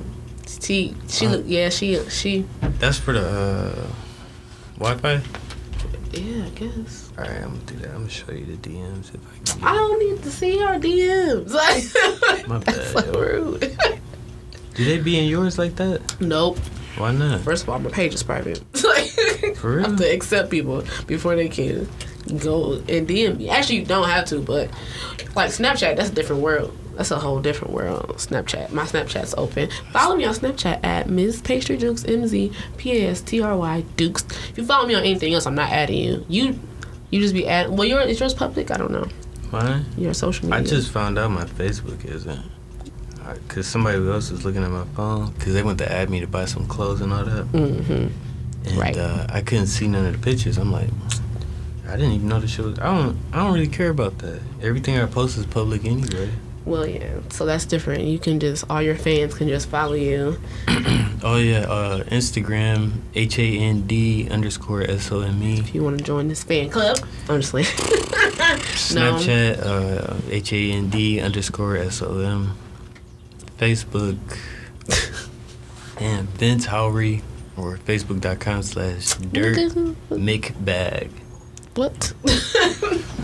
she 0.61 0.95
she 1.07 1.25
Uh. 1.27 1.31
look 1.31 1.43
yeah 1.47 1.69
she 1.69 1.99
she 2.09 2.45
That's 2.79 2.97
for 2.97 3.13
the 3.13 3.27
uh, 3.27 3.87
Wi-Fi. 4.77 5.21
Yeah 6.13 6.45
I 6.45 6.49
guess. 6.49 7.11
All 7.17 7.23
right, 7.23 7.41
I'm 7.41 7.49
gonna 7.51 7.59
do 7.65 7.75
that. 7.77 7.89
I'm 7.89 7.97
gonna 7.97 8.09
show 8.09 8.31
you 8.31 8.45
the 8.45 8.57
DMs 8.69 9.13
if 9.13 9.19
I 9.25 9.53
can. 9.59 9.63
I 9.63 9.73
don't 9.73 9.99
need 9.99 10.23
to 10.23 10.31
see 10.31 10.57
her 10.59 10.79
DMs. 10.79 11.51
Like, 11.53 12.47
My 12.47 12.57
that's 12.59 12.93
bad, 12.93 13.05
so 13.05 13.19
rude. 13.19 13.77
Do 14.75 14.85
they 14.85 14.99
be 14.99 15.19
in 15.19 15.25
yours 15.25 15.57
like 15.59 15.75
that? 15.75 16.01
nope. 16.21 16.57
Why 16.97 17.11
not? 17.11 17.41
First 17.41 17.63
of 17.63 17.69
all, 17.69 17.79
my 17.79 17.89
page 17.89 18.13
is 18.13 18.23
private. 18.23 18.61
like, 18.83 19.55
For 19.57 19.75
real? 19.75 19.85
I 19.85 19.89
have 19.89 19.97
to 19.99 20.13
accept 20.13 20.49
people 20.49 20.83
before 21.07 21.35
they 21.35 21.47
can 21.49 21.87
go 22.39 22.73
and 22.73 23.07
DM 23.07 23.37
me. 23.37 23.49
Actually, 23.49 23.77
you 23.79 23.85
don't 23.85 24.07
have 24.07 24.25
to, 24.25 24.39
but 24.41 24.69
like 25.35 25.49
Snapchat, 25.51 25.95
that's 25.95 26.09
a 26.09 26.13
different 26.13 26.41
world. 26.41 26.75
That's 26.99 27.11
a 27.11 27.17
whole 27.19 27.39
different 27.39 27.73
world. 27.73 28.09
Snapchat. 28.17 28.73
My 28.73 28.83
Snapchat's 28.83 29.33
open. 29.37 29.69
Follow 29.93 30.17
me 30.17 30.25
on 30.25 30.33
Snapchat 30.35 30.83
at 30.83 31.09
Ms. 31.09 31.41
Pastry 31.41 31.77
Dukes, 31.77 32.03
M 32.03 32.27
Z 32.27 32.51
P 32.75 32.91
A 33.05 33.11
S 33.11 33.21
T 33.21 33.41
R 33.41 33.55
Y 33.55 33.85
Dukes. 33.95 34.25
If 34.49 34.57
you 34.57 34.65
follow 34.65 34.85
me 34.85 34.95
on 34.95 35.03
anything 35.03 35.33
else, 35.33 35.45
I'm 35.45 35.55
not 35.55 35.69
adding 35.71 35.97
you. 35.97 36.25
You 36.27 36.59
you 37.09 37.21
just 37.21 37.33
be 37.33 37.47
adding. 37.47 37.77
Well, 37.77 37.87
your 37.87 38.01
is 38.01 38.19
yours 38.19 38.33
public? 38.33 38.69
I 38.69 38.75
don't 38.75 38.91
know. 38.91 39.07
Mine? 39.49 39.85
Your 39.97 40.13
social 40.13 40.49
media. 40.49 40.59
I 40.59 40.63
just 40.67 40.91
found 40.91 41.17
out 41.17 41.31
my 41.31 41.45
Facebook 41.45 42.03
isn't. 42.03 42.41
Cause 43.47 43.65
somebody 43.65 43.97
else 44.05 44.29
was 44.29 44.43
looking 44.43 44.63
at 44.63 44.69
my 44.71 44.83
phone. 44.95 45.31
Cause 45.35 45.53
they 45.53 45.63
went 45.63 45.77
to 45.77 45.89
add 45.89 46.09
me 46.09 46.19
to 46.19 46.27
buy 46.27 46.43
some 46.43 46.67
clothes 46.67 46.99
and 46.99 47.13
all 47.13 47.23
that. 47.23 47.45
Mm-hmm. 47.53 48.07
And 48.67 48.77
Right. 48.77 48.97
uh, 48.97 49.25
I 49.29 49.39
couldn't 49.41 49.67
see 49.67 49.87
none 49.87 50.05
of 50.05 50.11
the 50.11 50.19
pictures. 50.19 50.57
I'm 50.57 50.71
like, 50.73 50.89
I 51.87 51.95
didn't 51.95 52.11
even 52.11 52.27
know 52.27 52.41
the 52.41 52.47
show. 52.49 52.63
was. 52.63 52.77
I 52.79 52.93
don't. 52.93 53.17
I 53.31 53.37
don't 53.37 53.53
really 53.53 53.67
care 53.69 53.89
about 53.89 54.17
that. 54.17 54.41
Everything 54.61 54.97
I 54.97 55.05
post 55.05 55.37
is 55.37 55.45
public 55.45 55.85
anyway. 55.85 56.29
Well, 56.65 56.87
yeah. 56.87 57.19
So 57.29 57.45
that's 57.45 57.65
different. 57.65 58.03
You 58.03 58.19
can 58.19 58.39
just 58.39 58.65
all 58.69 58.81
your 58.81 58.95
fans 58.95 59.33
can 59.33 59.47
just 59.47 59.69
follow 59.69 59.93
you. 59.93 60.39
Oh 61.21 61.35
yeah, 61.35 61.65
uh, 61.67 62.05
Instagram 62.05 62.93
H 63.13 63.39
A 63.39 63.43
N 63.43 63.81
D 63.81 64.29
underscore 64.29 64.83
S 64.83 65.11
O 65.11 65.19
M 65.19 65.43
E. 65.43 65.59
If 65.59 65.75
you 65.75 65.83
want 65.83 65.97
to 65.97 66.03
join 66.03 66.29
this 66.29 66.45
fan 66.45 66.69
club, 66.69 66.97
I'm 67.27 67.41
just 67.41 67.51
Snapchat 68.87 69.59
uh, 69.61 70.15
H 70.29 70.53
A 70.53 70.71
N 70.71 70.89
D 70.89 71.19
underscore 71.19 71.75
S 71.75 72.01
O 72.01 72.19
M. 72.19 72.55
Facebook. 73.57 74.17
and 75.99 76.29
Vince 76.29 76.67
Howry 76.67 77.21
or 77.57 77.77
facebook.com 77.77 78.63
slash 78.63 79.15
dirt 79.15 79.57
mcbag. 80.09 81.09
What? 81.75 82.13
All 82.27 82.33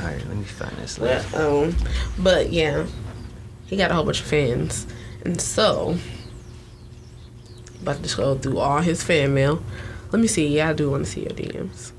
right, 0.02 0.26
let 0.28 0.38
me 0.38 0.44
find 0.44 0.76
this. 0.78 1.00
But, 1.00 1.34
um, 1.34 1.76
but 2.20 2.52
yeah, 2.52 2.86
he 3.68 3.78
got 3.78 3.92
a 3.92 3.94
whole 3.94 4.04
bunch 4.06 4.22
of 4.22 4.28
fans, 4.28 4.88
and 5.24 5.40
so 5.42 5.98
about 7.82 7.98
to 7.98 8.02
just 8.04 8.18
go 8.18 8.36
through 8.38 8.58
all 8.60 8.80
his 8.82 9.04
fan 9.04 9.34
mail. 9.34 9.64
Let 10.12 10.22
me 10.22 10.28
see. 10.28 10.48
Yeah, 10.48 10.70
I 10.70 10.74
do 10.74 10.90
want 10.90 11.06
to 11.06 11.12
see 11.12 11.22
your 11.22 11.32
DMs. 11.32 11.92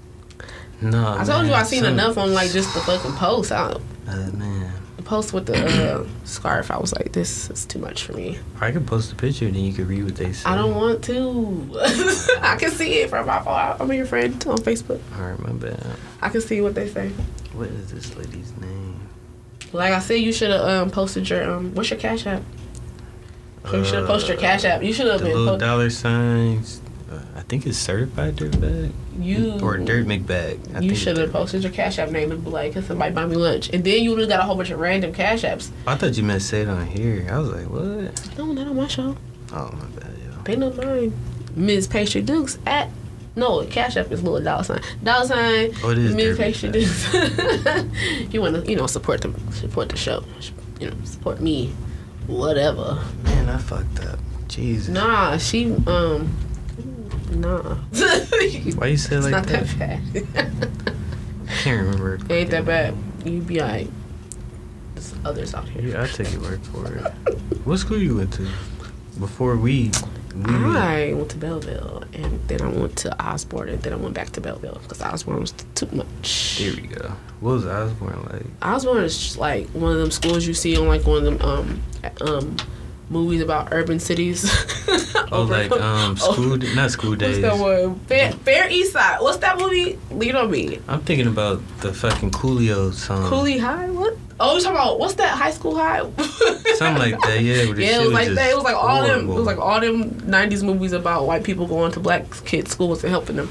No, 0.80 1.16
I 1.18 1.24
told 1.24 1.46
you 1.46 1.52
I 1.54 1.62
seen 1.62 1.82
some- 1.84 1.92
enough 1.94 2.18
on 2.18 2.34
like 2.34 2.50
just 2.50 2.72
the 2.74 2.80
fucking 2.80 3.12
post. 3.12 3.52
I, 3.52 3.72
Uh, 4.08 4.30
man, 4.32 4.72
the 4.96 5.02
post 5.02 5.32
with 5.32 5.46
the 5.46 5.56
uh, 6.00 6.06
scarf. 6.24 6.70
I 6.70 6.78
was 6.78 6.92
like, 6.94 7.12
this 7.12 7.50
is 7.50 7.64
too 7.66 7.78
much 7.78 8.04
for 8.04 8.12
me. 8.12 8.38
I 8.60 8.70
could 8.72 8.86
post 8.86 9.12
a 9.12 9.16
picture, 9.16 9.46
and 9.46 9.54
then 9.56 9.64
you 9.64 9.72
could 9.72 9.88
read 9.88 10.04
what 10.04 10.16
they 10.16 10.32
say. 10.32 10.48
I 10.48 10.54
don't 10.54 10.74
want 10.74 11.02
to. 11.04 11.78
I 12.42 12.56
can 12.56 12.70
see 12.70 13.00
it 13.00 13.10
from 13.10 13.26
my 13.26 13.40
phone. 13.42 13.76
I'm 13.80 13.92
your 13.92 14.06
friend 14.06 14.32
on 14.46 14.58
Facebook. 14.58 15.00
All 15.18 15.22
right, 15.28 15.38
my 15.40 15.52
bad. 15.52 15.84
I 16.22 16.28
can 16.28 16.40
see 16.40 16.60
what 16.60 16.74
they 16.74 16.88
say. 16.88 17.08
What 17.52 17.68
is 17.68 17.90
this 17.92 18.14
lady's 18.16 18.52
name? 18.58 18.85
Like 19.72 19.92
I 19.92 19.98
said, 20.00 20.14
you 20.20 20.32
should 20.32 20.50
have 20.50 20.60
um, 20.62 20.90
posted 20.90 21.28
your 21.28 21.50
um. 21.50 21.74
What's 21.74 21.90
your 21.90 21.98
cash 21.98 22.26
app? 22.26 22.42
you 23.72 23.84
should 23.84 23.94
have 23.94 24.06
posted 24.06 24.28
your 24.30 24.38
cash 24.38 24.64
app. 24.64 24.82
You 24.82 24.92
should 24.92 25.06
have 25.06 25.20
Uh, 25.20 25.24
been. 25.24 25.34
little 25.36 25.54
Po- 25.54 25.58
dollar 25.58 25.90
signs. 25.90 26.80
Uh, 27.10 27.18
I 27.36 27.40
think 27.42 27.66
it's 27.66 27.78
certified 27.78 28.36
dirtbag 28.36 28.90
you 29.20 29.58
or 29.62 29.76
dirt 29.78 30.06
McBag. 30.06 30.58
I 30.76 30.80
You 30.80 30.94
should 30.96 31.16
have 31.18 31.32
posted 31.32 31.62
your 31.62 31.72
cash 31.72 31.98
app 31.98 32.10
name 32.10 32.32
and 32.32 32.42
be 32.44 32.50
like, 32.50 32.72
"Can 32.72 32.82
somebody 32.84 33.12
buy 33.14 33.26
me 33.26 33.36
lunch?" 33.36 33.70
And 33.72 33.84
then 33.84 34.02
you 34.02 34.10
would 34.10 34.20
have 34.20 34.28
got 34.28 34.40
a 34.40 34.42
whole 34.42 34.56
bunch 34.56 34.70
of 34.70 34.78
random 34.80 35.12
cash 35.12 35.42
apps. 35.42 35.70
I 35.86 35.94
thought 35.96 36.16
you 36.16 36.22
meant 36.24 36.42
say 36.42 36.62
it 36.62 36.68
on 36.68 36.86
here. 36.86 37.26
I 37.30 37.38
was 37.38 37.48
like, 37.50 37.68
what? 37.70 38.36
No, 38.38 38.52
not 38.52 38.66
on 38.68 38.76
my 38.76 38.86
show. 38.88 39.16
Oh 39.52 39.70
my 39.72 40.00
bad, 40.00 40.12
yo. 40.24 40.42
They 40.44 40.56
know 40.56 40.72
mine. 40.72 41.12
Ms. 41.54 41.86
Pastry 41.86 42.22
Dukes 42.22 42.58
at 42.66 42.90
no 43.36 43.64
cash 43.66 43.96
app 43.96 44.10
is 44.10 44.22
little 44.22 44.40
dollar 44.42 44.64
sign. 44.64 44.80
Dollar 45.04 45.26
sign. 45.26 45.72
Oh, 45.84 45.90
it 45.90 45.98
is 45.98 46.36
Pastry 46.36 46.70
McBag. 46.70 48.32
You 48.32 48.40
want 48.40 48.64
to 48.64 48.70
you 48.70 48.76
know 48.76 48.86
support 48.86 49.20
the 49.20 49.32
support 49.52 49.90
the 49.90 49.96
show. 49.96 50.24
You 50.80 50.90
know 50.90 50.96
support 51.04 51.40
me. 51.40 51.72
Whatever. 52.26 52.98
Man, 53.22 53.48
I 53.48 53.58
fucked 53.58 54.04
up. 54.06 54.18
Jesus. 54.48 54.88
Nah, 54.88 55.36
she 55.36 55.72
um. 55.86 56.34
Nah. 57.30 57.74
Why 58.76 58.86
you 58.86 58.96
say 58.96 59.16
it 59.16 59.20
like 59.20 59.30
not 59.32 59.46
that? 59.46 59.66
that 59.66 59.78
bad. 59.78 60.68
I 61.48 61.52
can't 61.62 61.82
remember. 61.86 62.14
It 62.14 62.30
ain't 62.30 62.50
that 62.50 62.64
bad. 62.64 62.94
You 63.24 63.40
be 63.40 63.60
alright. 63.60 63.90
There's 64.94 65.14
others 65.24 65.54
out 65.54 65.68
here. 65.68 65.82
Yeah, 65.82 66.02
I 66.02 66.06
take 66.06 66.32
your 66.32 66.40
word 66.42 66.64
for 66.66 66.86
it. 66.86 67.36
what 67.64 67.78
school 67.78 67.98
you 67.98 68.16
went 68.16 68.32
to? 68.34 68.48
Before 69.18 69.56
we, 69.56 69.90
I 70.44 71.12
went 71.14 71.30
to 71.30 71.36
Belleville, 71.38 72.04
and 72.12 72.46
then 72.48 72.60
I 72.62 72.68
went 72.68 72.96
to 72.98 73.24
Osborne, 73.24 73.68
and 73.70 73.82
then 73.82 73.92
I 73.92 73.96
went 73.96 74.14
back 74.14 74.30
to 74.30 74.40
Belleville 74.40 74.80
because 74.82 75.00
Osborne 75.00 75.40
was 75.40 75.52
too 75.74 75.88
much. 75.92 76.58
there 76.58 76.74
we 76.74 76.88
go. 76.88 77.12
What 77.40 77.52
was 77.52 77.66
Osborne 77.66 78.22
like? 78.32 78.46
Osborne 78.62 79.04
is 79.04 79.36
like 79.38 79.68
one 79.68 79.92
of 79.92 79.98
them 79.98 80.10
schools 80.10 80.46
you 80.46 80.54
see 80.54 80.76
on 80.76 80.88
like 80.88 81.06
one 81.06 81.18
of 81.18 81.24
them 81.24 81.42
um 81.42 81.82
um 82.20 82.56
movies 83.08 83.40
about 83.40 83.68
urban 83.72 83.98
cities. 84.00 84.50
Oh, 85.32 85.42
like 85.42 85.72
um, 85.72 86.16
school, 86.16 86.56
not 86.56 86.92
school 86.92 87.16
days. 87.16 87.42
What's 87.42 87.58
that 87.58 87.62
one? 87.62 87.98
Fair, 88.00 88.30
Fair 88.30 88.70
East 88.70 88.92
Side. 88.92 89.20
What's 89.20 89.38
that 89.38 89.58
movie? 89.58 89.98
Lean 90.12 90.36
on 90.36 90.48
me. 90.52 90.78
I'm 90.86 91.00
thinking 91.00 91.26
about 91.26 91.60
the 91.80 91.92
fucking 91.92 92.30
Coolio 92.30 92.92
song. 92.92 93.28
Cooley 93.28 93.58
High. 93.58 93.90
What? 93.90 94.05
Oh, 94.38 94.56
you 94.56 94.62
talking 94.62 94.76
about 94.76 94.98
what's 94.98 95.14
that? 95.14 95.30
High 95.30 95.50
School 95.50 95.76
High. 95.76 96.00
Something 96.74 97.12
like 97.12 97.20
that, 97.22 97.40
yeah. 97.40 97.62
Yeah, 97.62 98.00
it 98.00 98.04
was 98.04 98.12
like 98.12 98.28
that. 98.28 98.50
It 98.50 98.54
was 98.54 98.64
like 98.64 98.76
all 98.76 99.02
them. 99.02 99.30
It 99.30 99.34
was 99.34 99.46
like 99.46 99.58
all 99.58 99.80
them 99.80 100.10
'90s 100.20 100.62
movies 100.62 100.92
about 100.92 101.26
white 101.26 101.42
people 101.42 101.66
going 101.66 101.92
to 101.92 102.00
black 102.00 102.24
kids' 102.44 102.72
schools 102.72 103.02
and 103.02 103.10
helping 103.10 103.36
them. 103.36 103.50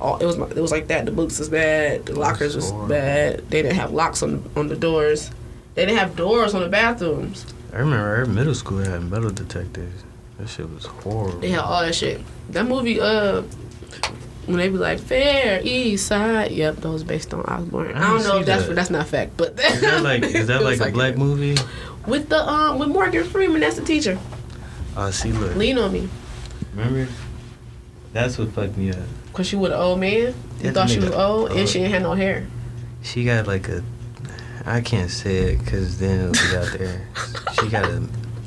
All 0.00 0.18
it 0.18 0.26
was. 0.26 0.36
It 0.36 0.60
was 0.60 0.70
like 0.70 0.88
that. 0.88 1.06
The 1.06 1.12
books 1.12 1.38
was 1.38 1.48
bad. 1.48 2.06
The 2.06 2.18
lockers 2.18 2.54
was 2.54 2.70
bad. 2.88 3.48
They 3.50 3.62
didn't 3.62 3.76
have 3.76 3.92
locks 3.92 4.22
on 4.22 4.48
on 4.56 4.68
the 4.68 4.76
doors. 4.76 5.30
They 5.74 5.86
didn't 5.86 5.98
have 5.98 6.16
doors 6.16 6.54
on 6.54 6.62
the 6.62 6.68
bathrooms. 6.68 7.46
I 7.72 7.78
remember 7.78 8.16
our 8.16 8.26
middle 8.26 8.54
school 8.54 8.78
had 8.78 9.02
metal 9.10 9.30
detectors. 9.30 10.02
That 10.38 10.48
shit 10.48 10.68
was 10.68 10.86
horrible. 10.86 11.38
They 11.40 11.50
had 11.50 11.60
all 11.60 11.82
that 11.82 11.94
shit. 11.94 12.20
That 12.48 12.66
movie, 12.66 13.00
uh, 13.00 13.42
when 14.50 14.58
they 14.58 14.68
be 14.68 14.76
like 14.76 14.98
Fair 14.98 15.60
East 15.62 16.06
Side, 16.06 16.50
yep, 16.52 16.76
those 16.76 17.02
based 17.04 17.32
on 17.34 17.40
Osborne. 17.42 17.94
I, 17.94 18.04
I 18.04 18.08
don't 18.14 18.24
know 18.24 18.38
if 18.40 18.46
that's 18.46 18.66
that. 18.66 18.74
that's 18.74 18.90
not 18.90 19.06
fact, 19.06 19.36
but 19.36 19.58
Is 19.58 19.80
that 19.80 20.02
like 20.10 20.22
is 20.22 20.46
that 20.48 20.60
it 20.60 20.64
like 20.64 20.80
a 20.80 20.90
black 20.92 21.16
movie? 21.16 21.56
with 22.06 22.28
the 22.28 22.46
um 22.48 22.78
with 22.78 22.88
Morgan 22.88 23.24
Freeman? 23.24 23.60
That's 23.60 23.76
the 23.76 23.84
teacher. 23.84 24.18
Oh, 24.96 25.10
see, 25.10 25.32
look, 25.32 25.54
Lean 25.56 25.78
on 25.78 25.92
me, 25.92 26.08
remember? 26.74 27.08
That's 28.12 28.38
what 28.38 28.50
fucked 28.52 28.76
me 28.76 28.90
up. 28.90 28.98
cause 29.32 29.46
she 29.46 29.56
was 29.56 29.70
an 29.70 29.78
old 29.78 30.00
man. 30.00 30.34
You 30.60 30.72
thought 30.72 30.90
she 30.90 30.98
was 30.98 31.10
that- 31.10 31.20
old, 31.20 31.50
oh. 31.52 31.56
and 31.56 31.68
she 31.68 31.78
didn't 31.78 31.92
have 31.92 32.02
no 32.02 32.14
hair. 32.14 32.46
She 33.02 33.24
got 33.24 33.46
like 33.46 33.68
a, 33.68 33.82
I 34.66 34.80
can't 34.80 35.10
say 35.10 35.52
it 35.54 35.58
because 35.60 35.98
then 35.98 36.20
it'll 36.20 36.32
be 36.50 36.56
out 36.56 36.78
there. 36.78 37.06
She 37.60 37.68
got 37.68 37.84
a, 37.84 38.02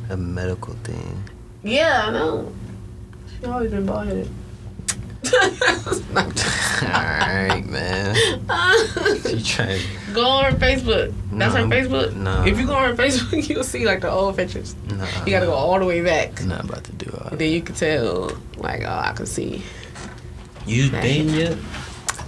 a 0.09 0.17
medical 0.17 0.73
thing. 0.83 1.23
Yeah, 1.63 2.03
I 2.07 2.11
know. 2.11 2.51
She 3.39 3.45
always 3.45 3.71
been 3.71 3.85
bald 3.85 4.07
headed. 4.07 4.29
All 5.33 7.01
right, 7.01 7.63
man. 7.65 8.15
She 9.23 9.41
trying. 9.43 9.81
go 10.13 10.25
on 10.27 10.51
her 10.53 10.57
Facebook. 10.59 11.13
That's 11.31 11.55
her 11.55 11.65
No, 11.65 11.75
Facebook. 11.75 12.15
no. 12.15 12.43
If 12.45 12.59
you 12.59 12.67
go 12.67 12.75
on 12.75 12.95
her 12.95 13.03
Facebook, 13.03 13.47
you'll 13.49 13.63
see 13.63 13.85
like 13.85 14.01
the 14.01 14.11
old 14.11 14.35
pictures. 14.35 14.75
Nah, 14.89 15.05
You 15.25 15.31
gotta 15.31 15.45
go 15.47 15.53
all 15.53 15.79
the 15.79 15.85
way 15.85 16.01
back. 16.01 16.43
Not 16.45 16.65
about 16.65 16.83
to 16.85 16.91
do 16.93 17.09
all 17.17 17.29
that. 17.29 17.39
then 17.39 17.51
you 17.51 17.61
can 17.61 17.75
tell, 17.75 18.37
like, 18.57 18.83
oh, 18.83 19.01
I 19.03 19.13
can 19.13 19.25
see. 19.25 19.63
You 20.65 20.89
Right. 20.91 21.01
dating 21.01 21.29
yet? 21.33 21.57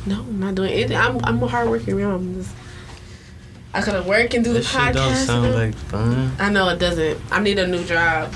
No, 0.05 0.19
I'm 0.21 0.39
not 0.39 0.55
doing 0.55 0.71
it. 0.73 0.91
I'm 0.91 1.19
I'm 1.23 1.41
a 1.41 1.47
hardworking 1.47 1.95
girl. 1.97 2.15
I'm 2.15 2.35
just, 2.35 2.53
I 3.73 3.81
gotta 3.83 4.03
work 4.03 4.33
and 4.33 4.43
do 4.43 4.53
the 4.53 4.59
That 4.59 4.65
shit 4.85 4.93
don't 4.95 5.15
sound 5.15 5.53
like 5.53 5.75
fun. 5.75 6.31
I 6.39 6.49
know 6.49 6.69
it 6.69 6.79
doesn't. 6.79 7.19
I 7.31 7.39
need 7.39 7.59
a 7.59 7.67
new 7.67 7.83
job. 7.85 8.33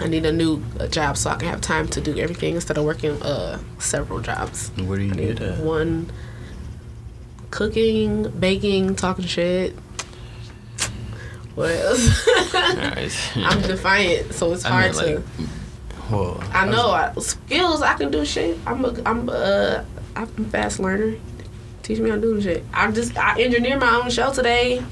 I 0.00 0.08
need 0.08 0.26
a 0.26 0.32
new 0.32 0.62
uh, 0.78 0.86
job 0.88 1.16
so 1.16 1.30
I 1.30 1.36
can 1.36 1.48
have 1.48 1.60
time 1.62 1.88
to 1.88 2.00
do 2.00 2.18
everything 2.18 2.54
instead 2.54 2.76
of 2.76 2.84
working 2.84 3.20
uh 3.22 3.58
several 3.78 4.20
jobs. 4.20 4.70
Where 4.76 4.98
do 4.98 5.04
you 5.04 5.12
I 5.12 5.16
need 5.16 5.38
get 5.38 5.42
at? 5.42 5.58
one 5.58 6.10
cooking, 7.50 8.28
baking, 8.30 8.96
talking 8.96 9.24
shit. 9.24 9.74
What 11.54 11.70
else? 11.70 12.28
Alright. 12.54 13.30
I'm 13.36 13.62
defiant, 13.62 14.34
so 14.34 14.52
it's 14.52 14.64
I 14.66 14.68
hard 14.68 14.96
meant, 14.96 14.98
to. 14.98 15.14
like, 15.42 15.48
Whoa. 16.10 16.40
I 16.52 16.66
know 16.66 16.88
was- 16.88 17.16
I, 17.16 17.20
skills. 17.46 17.82
I 17.82 17.94
can 17.94 18.10
do 18.10 18.24
shit. 18.24 18.58
I'm 18.66 18.84
a. 18.84 18.94
I'm 19.06 19.28
a. 19.30 19.84
I'm 20.14 20.24
a 20.38 20.44
fast 20.50 20.78
learner. 20.78 21.16
Teach 21.82 21.98
me 22.00 22.10
how 22.10 22.16
to 22.16 22.20
do 22.20 22.40
shit. 22.40 22.64
I 22.74 22.90
just 22.90 23.16
I 23.16 23.40
engineer 23.40 23.78
my 23.78 23.96
own 24.02 24.10
show 24.10 24.30
today. 24.32 24.82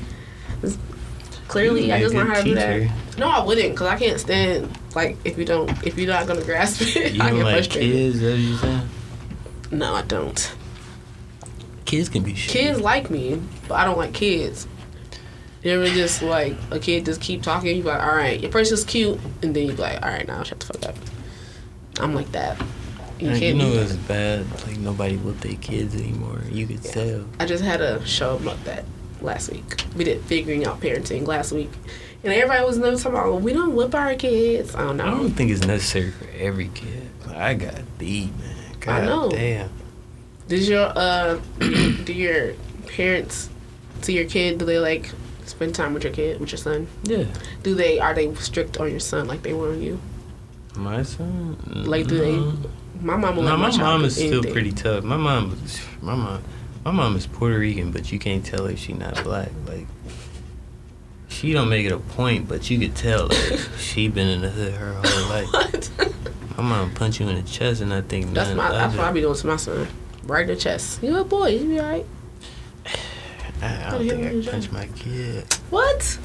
It's- 0.63 0.79
Clearly, 1.49 1.93
I 1.93 2.01
just 2.01 2.15
learned 2.15 2.31
how 2.31 2.37
to 2.39 2.43
do 2.45 2.55
that. 2.55 2.91
No, 3.19 3.29
I 3.29 3.45
wouldn't, 3.45 3.77
cause 3.77 3.87
I 3.87 3.97
can't 3.99 4.19
stand 4.19 4.77
like 4.95 5.17
if 5.25 5.37
you 5.39 5.45
don't 5.45 5.71
if 5.87 5.99
you're 5.99 6.09
not 6.13 6.27
gonna 6.27 6.43
grasp 6.45 6.83
it. 6.97 7.13
You 7.15 7.23
I 7.23 7.31
get 7.31 7.45
like 7.45 7.55
frustrated. 7.55 7.93
kids, 7.93 8.21
that 8.21 8.37
you 8.37 8.57
saying? 8.57 8.89
No, 9.71 9.95
I 9.95 10.03
don't. 10.03 10.55
Kids 11.85 12.09
can 12.09 12.23
be 12.23 12.35
shit. 12.35 12.51
Kids 12.53 12.81
like 12.81 13.11
me, 13.11 13.41
but 13.69 13.75
I 13.75 13.85
don't 13.85 13.99
like 13.99 14.15
kids. 14.15 14.67
You 15.63 15.73
ever 15.73 15.87
just 15.89 16.23
like 16.23 16.55
a 16.71 16.79
kid 16.79 17.05
just 17.07 17.21
keep 17.21 17.43
talking? 17.43 17.75
You 17.77 17.83
be 17.83 17.89
like, 17.89 18.03
all 18.03 18.15
right, 18.15 18.39
your 18.39 18.51
person's 18.51 18.85
cute, 18.85 19.19
and 19.43 19.55
then 19.55 19.67
you 19.69 19.73
be 19.73 19.83
like, 19.83 20.03
all 20.03 20.11
right, 20.11 20.27
now 20.27 20.43
shut 20.43 20.61
the 20.61 20.67
fuck 20.67 20.89
up. 20.91 20.97
I'm 22.01 22.15
like 22.15 22.31
that. 22.33 22.59
You 23.19 23.29
Like, 23.29 23.35
you 23.35 23.41
can't 23.41 23.59
know 23.59 23.73
it's 23.73 23.95
bad. 23.95 24.45
Like 24.67 24.79
nobody 24.79 25.17
with 25.17 25.41
their 25.41 25.55
kids 25.57 25.95
anymore. 25.95 26.41
You 26.51 26.67
could 26.67 26.83
tell. 26.83 27.25
I 27.39 27.47
just 27.47 27.63
had 27.65 27.81
a 27.81 28.05
show 28.05 28.37
about 28.37 28.63
that 28.65 28.85
last 29.21 29.51
week. 29.51 29.85
We 29.97 30.05
did 30.05 30.21
figuring 30.23 30.67
out 30.67 30.81
parenting 30.81 31.27
last 31.27 31.53
week, 31.53 31.71
and 32.25 32.33
everybody 32.33 32.65
was 32.65 32.79
never 32.79 32.97
talking 32.97 33.13
about 33.19 33.43
we 33.43 33.53
don't 33.53 33.75
whip 33.75 33.95
our 33.95 34.15
kids. 34.15 34.75
I 34.75 34.81
don't 34.81 34.97
know. 34.97 35.05
I 35.07 35.11
don't 35.11 35.31
think 35.31 35.51
it's 35.51 35.67
necessary 35.67 36.11
for 36.11 36.27
every 36.37 36.69
kid. 36.69 37.09
I 37.29 37.55
got 37.55 37.81
beat, 37.99 38.37
man. 38.39 38.57
God 38.81 39.03
I 39.03 39.07
know. 39.07 39.31
damn. 39.31 39.71
Did 40.49 40.67
your 40.69 40.93
uh 40.95 41.41
do 41.59 42.13
your 42.13 42.55
parents 42.87 43.49
to 44.03 44.13
your 44.13 44.25
kid? 44.27 44.59
Do 44.59 44.65
they 44.65 44.79
like 44.79 45.11
spend 45.47 45.75
time 45.75 45.95
with 45.95 46.05
your 46.05 46.13
kid 46.13 46.41
with 46.41 46.51
your 46.53 46.59
son? 46.59 46.87
Yeah. 47.05 47.25
Do 47.63 47.75
they 47.75 47.99
are 47.99 48.15
they 48.15 48.35
strict 48.37 48.79
on 48.79 48.91
your 48.91 49.01
son 49.01 49.27
like 49.27 49.43
they 49.43 49.53
were 49.55 49.71
on 49.71 49.83
you? 49.83 50.01
My 50.77 51.03
son. 51.03 51.57
Like 51.87 52.07
do 52.07 52.19
they? 52.19 52.37
My 53.01 53.17
mom 53.17 53.37
will 53.37 53.43
No, 53.43 53.57
my 53.57 53.71
child 53.71 53.81
mom 54.01 54.05
is 54.05 54.15
still 54.17 54.33
anything. 54.35 54.53
pretty 54.53 54.73
tough. 54.73 55.05
My 55.05 55.17
mom, 55.17 55.59
my 56.01 56.15
mom, 56.15 56.43
my 56.85 56.91
mom 56.91 57.17
is 57.17 57.27
Puerto 57.27 57.59
Rican, 57.59 57.91
but 57.91 58.11
you 58.13 58.19
can't 58.19 58.45
tell 58.45 58.67
if 58.67 58.79
she's 58.79 58.97
not 58.97 59.23
black. 59.25 59.51
Like, 59.67 59.87
she 61.45 61.53
don't 61.53 61.69
make 61.69 61.85
it 61.87 61.93
a 61.93 61.99
point, 61.99 62.49
but 62.49 62.69
you 62.71 62.79
could 62.79 62.95
tell 62.97 63.29
like 63.29 63.61
she 63.79 64.09
been 64.09 64.29
in 64.29 64.41
the 64.43 64.51
hood 64.51 64.75
her 64.75 64.95
whole 64.95 65.29
life. 65.29 65.49
What? 65.53 65.91
My 66.57 66.63
mom 66.63 66.95
punch 66.95 67.21
you 67.21 67.29
in 67.29 67.37
the 67.37 67.43
chest, 67.43 67.81
and 67.81 67.93
I 67.93 68.01
think 68.01 68.33
That's 68.33 68.55
my. 68.55 68.71
That's 68.71 68.97
what 68.97 69.07
I 69.07 69.13
be 69.13 69.21
doing 69.21 69.35
to 69.35 69.47
my 69.47 69.57
son. 69.57 69.87
Right 70.25 70.43
in 70.43 70.49
the 70.49 70.57
chest. 70.57 71.03
You 71.03 71.17
a 71.19 71.25
boy? 71.25 71.49
You 71.49 71.69
be 71.69 71.81
alright? 71.81 72.07
I, 73.63 73.87
I 73.87 73.91
don't 73.91 74.09
think 74.09 74.25
I 74.27 74.35
the 74.35 74.51
punch 74.51 74.73
my 74.73 74.87
kid. 74.97 75.45
What? 75.71 76.19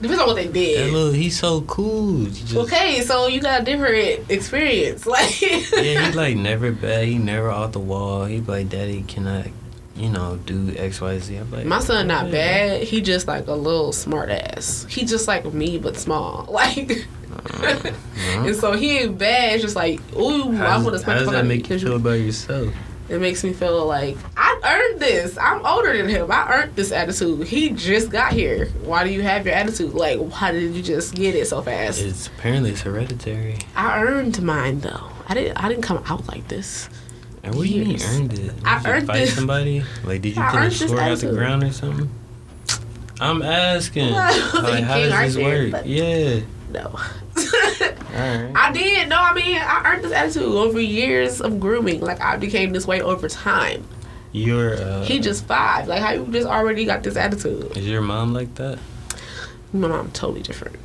Depends 0.00 0.20
on 0.20 0.26
what 0.28 0.36
they 0.36 0.48
did. 0.48 0.78
That 0.88 0.92
little, 0.92 1.12
he's 1.12 1.38
so 1.38 1.62
cool. 1.62 2.26
Just- 2.26 2.54
Okay, 2.54 3.00
so 3.00 3.28
you 3.28 3.40
got 3.40 3.62
a 3.62 3.64
different 3.64 4.30
experience. 4.30 5.06
Like 5.16 5.40
Yeah, 5.40 6.10
he 6.10 6.12
like 6.12 6.36
never 6.36 6.70
bad. 6.72 7.06
He 7.08 7.16
never 7.18 7.50
off 7.50 7.72
the 7.72 7.78
wall. 7.80 8.26
He 8.26 8.40
like, 8.40 8.68
Daddy, 8.68 9.02
can 9.08 9.26
I, 9.26 9.52
you 9.96 10.08
know, 10.10 10.36
do 10.44 10.74
X, 10.76 11.00
Y, 11.00 11.18
Z? 11.18 11.36
I'm 11.36 11.50
like, 11.50 11.64
My 11.66 11.80
son 11.80 12.06
not 12.06 12.30
bad. 12.30 12.82
He 12.82 13.00
just 13.00 13.26
like 13.26 13.46
a 13.46 13.52
little 13.54 13.92
smart 13.92 14.28
ass. 14.30 14.86
He 14.88 15.04
just 15.04 15.26
like 15.28 15.44
me 15.52 15.78
but 15.78 15.96
small. 15.96 16.46
Like 16.52 17.06
Uh-huh. 17.32 17.92
and 18.46 18.56
so 18.56 18.72
he 18.72 18.98
ain't 18.98 19.18
bad. 19.18 19.54
It's 19.54 19.62
just 19.62 19.76
like, 19.76 20.00
ooh, 20.14 20.52
I 20.52 20.56
How 20.56 20.82
would 20.84 20.94
have 20.94 21.02
how 21.02 21.14
does 21.14 21.30
that 21.30 21.44
make 21.46 21.68
you 21.68 21.78
feel 21.78 21.96
about 21.96 22.12
yourself? 22.20 22.72
It 23.08 23.20
makes 23.20 23.44
me 23.44 23.52
feel 23.52 23.86
like 23.86 24.16
I 24.36 24.58
earned 24.64 25.00
this. 25.00 25.38
I'm 25.38 25.64
older 25.64 25.96
than 25.96 26.08
him. 26.08 26.30
I 26.30 26.52
earned 26.52 26.74
this 26.76 26.90
attitude. 26.90 27.46
He 27.46 27.70
just 27.70 28.10
got 28.10 28.32
here. 28.32 28.66
Why 28.82 29.04
do 29.04 29.10
you 29.10 29.22
have 29.22 29.46
your 29.46 29.54
attitude? 29.54 29.94
Like, 29.94 30.18
why 30.18 30.50
did 30.50 30.74
you 30.74 30.82
just 30.82 31.14
get 31.14 31.34
it 31.36 31.46
so 31.46 31.62
fast? 31.62 32.00
It's 32.00 32.26
apparently 32.26 32.70
it's 32.70 32.80
hereditary. 32.80 33.58
I 33.76 34.02
earned 34.02 34.42
mine 34.42 34.80
though. 34.80 35.08
I 35.28 35.34
didn't. 35.34 35.56
I 35.56 35.68
didn't 35.68 35.82
come 35.84 36.02
out 36.08 36.26
like 36.28 36.48
this. 36.48 36.88
And 37.46 37.54
what 37.54 37.66
do 37.66 37.72
you 37.72 37.84
mean 37.84 38.02
earned 38.02 38.32
it? 38.32 38.36
Did 38.36 38.52
I 38.64 38.80
you 38.80 38.86
earned 38.88 39.06
fight 39.06 39.16
this. 39.20 39.34
somebody? 39.34 39.84
Like, 40.04 40.20
did 40.22 40.36
you 40.36 40.42
I 40.42 40.50
pull 40.50 40.58
a 40.58 40.62
earned 40.62 40.72
this 40.72 40.78
sword 40.88 40.98
out 41.00 41.04
the 41.04 41.10
attitude. 41.12 41.34
ground 41.36 41.62
or 41.64 41.72
something? 41.72 42.10
I'm 43.20 43.42
asking. 43.42 44.10
Well, 44.12 44.62
like, 44.62 44.84
how 44.84 44.94
thinking 44.94 45.10
does 45.10 45.34
this 45.34 45.44
right 45.44 45.62
work? 45.62 45.70
but- 45.72 45.86
Yeah. 45.86 46.40
No. 46.70 46.98
Alright. 48.14 48.52
I 48.56 48.70
did. 48.72 49.08
No, 49.08 49.16
I 49.18 49.32
mean, 49.34 49.56
I 49.56 49.82
earned 49.92 50.02
this 50.04 50.12
attitude 50.12 50.42
over 50.42 50.80
years 50.80 51.40
of 51.40 51.60
grooming. 51.60 52.00
Like, 52.00 52.20
I 52.20 52.36
became 52.36 52.72
this 52.72 52.86
way 52.86 53.00
over 53.00 53.28
time. 53.28 53.86
You're. 54.32 54.74
Uh, 54.74 55.04
He 55.04 55.20
just 55.20 55.46
five. 55.46 55.86
Like, 55.88 56.00
how 56.02 56.12
you 56.12 56.26
just 56.30 56.46
already 56.48 56.84
got 56.84 57.02
this 57.04 57.16
attitude? 57.16 57.76
Is 57.76 57.86
your 57.86 58.00
mom 58.02 58.34
like 58.34 58.54
that? 58.56 58.78
My 59.72 59.88
mom 59.88 60.10
totally 60.10 60.42
different. 60.42 60.76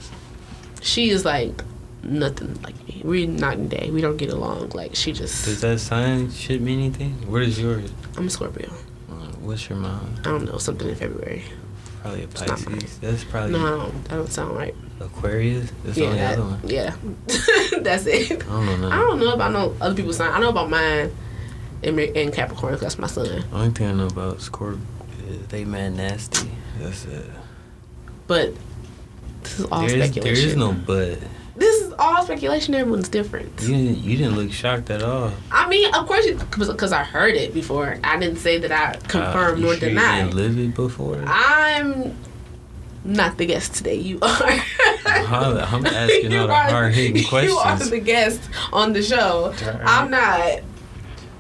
She 0.82 1.10
is 1.10 1.25
like 1.25 1.63
nothing 2.03 2.62
like 2.63 2.75
me. 2.88 3.01
We're 3.03 3.27
night 3.27 3.58
and 3.58 3.70
day. 3.70 3.89
We 3.91 4.01
don't 4.01 4.17
get 4.17 4.29
along. 4.29 4.70
Like, 4.70 4.96
she 4.96 5.12
just. 5.13 5.46
Does 5.46 5.62
that 5.62 5.79
sign 5.79 6.31
shit 6.31 6.62
mean 6.62 6.79
anything? 6.79 7.13
What 7.31 7.41
is 7.43 7.60
yours? 7.60 7.91
I'm 8.17 8.27
a 8.27 8.29
Scorpio. 8.29 8.70
Uh, 9.10 9.13
what's 9.41 9.70
your 9.70 9.77
mom? 9.77 10.15
I 10.20 10.24
don't 10.24 10.46
know, 10.46 10.58
something 10.58 10.88
in 10.89 10.96
February. 10.96 11.43
Probably 12.01 12.24
a 12.24 12.27
Pisces. 12.27 12.98
That's 13.00 13.24
probably 13.25 13.51
No, 13.51 13.60
I 13.65 13.70
don't, 13.70 14.03
that 14.05 14.15
don't 14.15 14.31
sound 14.31 14.55
right. 14.58 14.74
Aquarius. 15.00 15.72
That's 15.84 15.98
the 15.98 16.03
yeah, 16.05 16.13
that- 16.15 16.39
other 16.39 16.43
one. 16.50 16.60
yeah. 16.65 16.96
That's 17.81 18.05
it. 18.08 18.31
I 18.43 18.46
don't 18.65 18.81
know. 18.81 18.89
I 18.89 18.96
don't 18.98 19.20
know 19.20 19.36
I 19.39 19.50
know 19.50 19.75
other 19.79 19.93
people's 19.96 20.17
sign. 20.17 20.31
I 20.31 20.39
know 20.39 20.50
about 20.50 20.70
mine 20.70 21.15
and, 21.84 22.00
and 22.00 22.34
Capricorn 22.34 22.77
that's 22.79 22.98
my 23.00 23.08
son. 23.08 23.43
Only 23.53 23.70
thing 23.72 23.88
I 23.88 23.93
know 23.93 24.08
about 24.08 24.41
Scorpio 24.41 24.79
is 25.27 25.46
they 25.48 25.63
mad 25.65 25.93
nasty. 25.93 26.50
That's 26.79 27.05
it. 27.05 27.25
But 28.27 28.53
this 29.43 29.60
is 29.60 29.65
all 29.65 29.81
There 29.88 29.98
is, 29.98 30.05
speculation. 30.12 30.24
there 30.24 30.34
is 30.34 30.55
no 30.55 30.74
but. 30.74 31.20
This 31.55 31.81
is 31.81 31.93
all 32.00 32.24
speculation. 32.24 32.74
Everyone's 32.75 33.10
different. 33.10 33.62
You 33.62 33.67
didn't, 33.75 33.98
you 33.98 34.17
didn't 34.17 34.36
look 34.38 34.51
shocked 34.51 34.89
at 34.89 35.03
all. 35.03 35.31
I 35.51 35.67
mean, 35.67 35.93
of 35.93 36.08
course, 36.08 36.25
because 36.50 36.91
I 36.93 37.03
heard 37.03 37.36
it 37.36 37.53
before. 37.53 37.98
I 38.03 38.17
didn't 38.17 38.38
say 38.38 38.58
that 38.60 38.72
I 38.72 38.96
confirmed 39.08 39.58
Uh, 39.60 39.62
nor 39.62 39.75
sure 39.75 39.89
denied. 39.89 40.27
You 40.29 40.31
live 40.31 40.58
it 40.58 40.74
before. 40.75 41.22
I'm 41.27 42.15
not 43.03 43.38
the 43.38 43.46
guest 43.46 43.75
today. 43.75 43.96
You 43.96 44.20
are. 44.22 44.62
I'm 45.05 45.58
I'm 45.58 45.86
asking 45.88 46.34
all 46.36 46.48
the 46.48 46.53
hard 46.55 46.93
hitting 46.93 47.24
questions. 47.25 47.51
You 47.53 47.58
are 47.58 47.77
the 47.77 48.00
guest 48.00 48.39
on 48.72 48.93
the 48.93 49.01
show. 49.03 49.53
Alright. 49.62 49.81
I'm 49.86 50.10
not. 50.10 50.62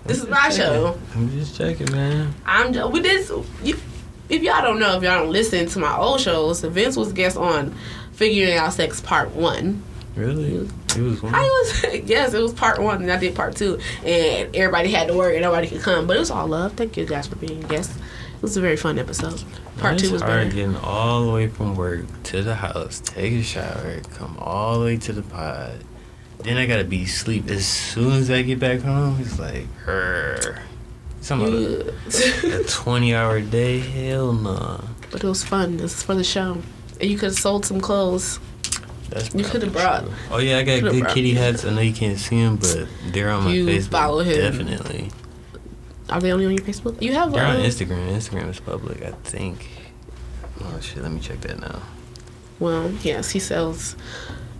This 0.05 0.17
is 0.17 0.25
I'm 0.25 0.29
my 0.31 0.45
just 0.47 0.57
show. 0.57 0.99
I'm 1.15 1.29
just 1.31 1.55
checking, 1.55 1.91
man. 1.91 2.33
I'm. 2.45 2.73
ju- 2.73 2.87
We 2.87 2.99
did. 3.01 3.29
You, 3.63 3.77
if 4.27 4.41
y'all 4.43 4.61
don't 4.61 4.79
know, 4.79 4.97
if 4.97 5.03
y'all 5.03 5.19
don't 5.19 5.31
listen 5.31 5.67
to 5.67 5.79
my 5.79 5.95
old 5.95 6.19
shows, 6.19 6.61
Vince 6.61 6.97
was 6.97 7.13
guest 7.13 7.37
on 7.37 7.75
Figuring 8.13 8.57
Out 8.57 8.73
Sex 8.73 8.99
Part 8.99 9.31
One. 9.31 9.83
Really? 10.15 10.55
It 10.97 11.01
was 11.01 11.21
one. 11.23 11.33
I 11.33 11.41
was 11.41 12.01
yes, 12.05 12.33
it 12.33 12.41
was 12.41 12.53
part 12.53 12.81
one, 12.81 13.01
and 13.01 13.11
I 13.11 13.17
did 13.17 13.35
part 13.35 13.55
two, 13.55 13.79
and 14.03 14.53
everybody 14.55 14.91
had 14.91 15.07
to 15.07 15.13
work 15.15 15.33
and 15.33 15.41
nobody 15.41 15.67
could 15.67 15.81
come, 15.81 16.05
but 16.07 16.17
it 16.17 16.19
was 16.19 16.31
all 16.31 16.47
love. 16.47 16.73
Thank 16.73 16.97
you 16.97 17.05
guys 17.05 17.27
for 17.27 17.37
being 17.37 17.61
guests. 17.61 17.95
It 17.95 18.41
was 18.41 18.57
a 18.57 18.61
very 18.61 18.75
fun 18.75 18.97
episode. 18.99 19.41
Part 19.77 19.93
it's 19.93 20.03
two 20.03 20.11
was 20.13 20.21
hard 20.21 20.49
better. 20.49 20.55
getting 20.55 20.75
all 20.77 21.25
the 21.25 21.31
way 21.31 21.47
from 21.47 21.75
work 21.75 22.05
to 22.23 22.41
the 22.41 22.55
house, 22.55 22.99
take 22.99 23.33
a 23.33 23.43
shower, 23.43 24.01
come 24.13 24.35
all 24.39 24.79
the 24.79 24.85
way 24.85 24.97
to 24.97 25.13
the 25.13 25.21
pod. 25.21 25.83
Then 26.39 26.57
I 26.57 26.65
gotta 26.65 26.83
be 26.83 27.03
asleep 27.03 27.49
as 27.49 27.65
soon 27.65 28.13
as 28.13 28.31
I 28.31 28.41
get 28.41 28.59
back 28.59 28.79
home. 28.81 29.17
It's 29.21 29.37
like, 29.39 29.71
her. 29.85 30.63
Something 31.21 31.81
about 31.81 31.93
a, 32.43 32.61
a 32.61 32.63
20 32.63 33.13
hour 33.13 33.41
day? 33.41 33.77
Hell 33.79 34.33
no. 34.33 34.83
but 35.11 35.23
it 35.23 35.27
was 35.27 35.43
fun. 35.43 35.77
This 35.77 35.97
is 35.97 36.03
for 36.03 36.15
the 36.15 36.23
show, 36.23 36.57
and 36.99 37.09
you 37.09 37.17
could 37.17 37.29
have 37.29 37.39
sold 37.39 37.63
some 37.65 37.79
clothes. 37.79 38.39
That's 39.11 39.25
You 39.35 39.43
probably 39.43 39.59
coulda 39.59 39.67
brought- 39.71 40.03
true. 40.05 40.13
Oh 40.31 40.37
yeah, 40.39 40.57
I 40.57 40.63
got 40.63 40.81
good 40.81 41.07
kitty 41.09 41.33
hats. 41.33 41.63
I 41.65 41.69
know 41.73 41.81
you 41.81 41.93
can't 41.93 42.17
see 42.17 42.41
them, 42.41 42.55
but 42.55 42.87
they're 43.11 43.29
on 43.29 43.43
my 43.43 43.51
Facebook. 43.51 43.55
You 43.55 43.65
Facebook. 43.67 43.89
follow 43.91 44.19
him. 44.23 44.35
Definitely. 44.51 45.11
Are 46.09 46.19
they 46.19 46.31
only 46.33 46.45
on 46.45 46.51
your 46.51 46.61
Facebook? 46.65 47.01
You 47.01 47.13
have 47.13 47.31
They're 47.31 47.45
on 47.45 47.57
uh, 47.57 47.59
Instagram. 47.63 48.09
Instagram 48.11 48.49
is 48.49 48.59
public, 48.59 49.03
I 49.03 49.11
think. 49.23 49.67
Oh 50.63 50.79
shit, 50.81 51.03
let 51.03 51.11
me 51.11 51.19
check 51.19 51.41
that 51.41 51.59
now. 51.59 51.81
Well, 52.59 52.91
yes, 53.03 53.31
he 53.31 53.39
sells 53.39 53.95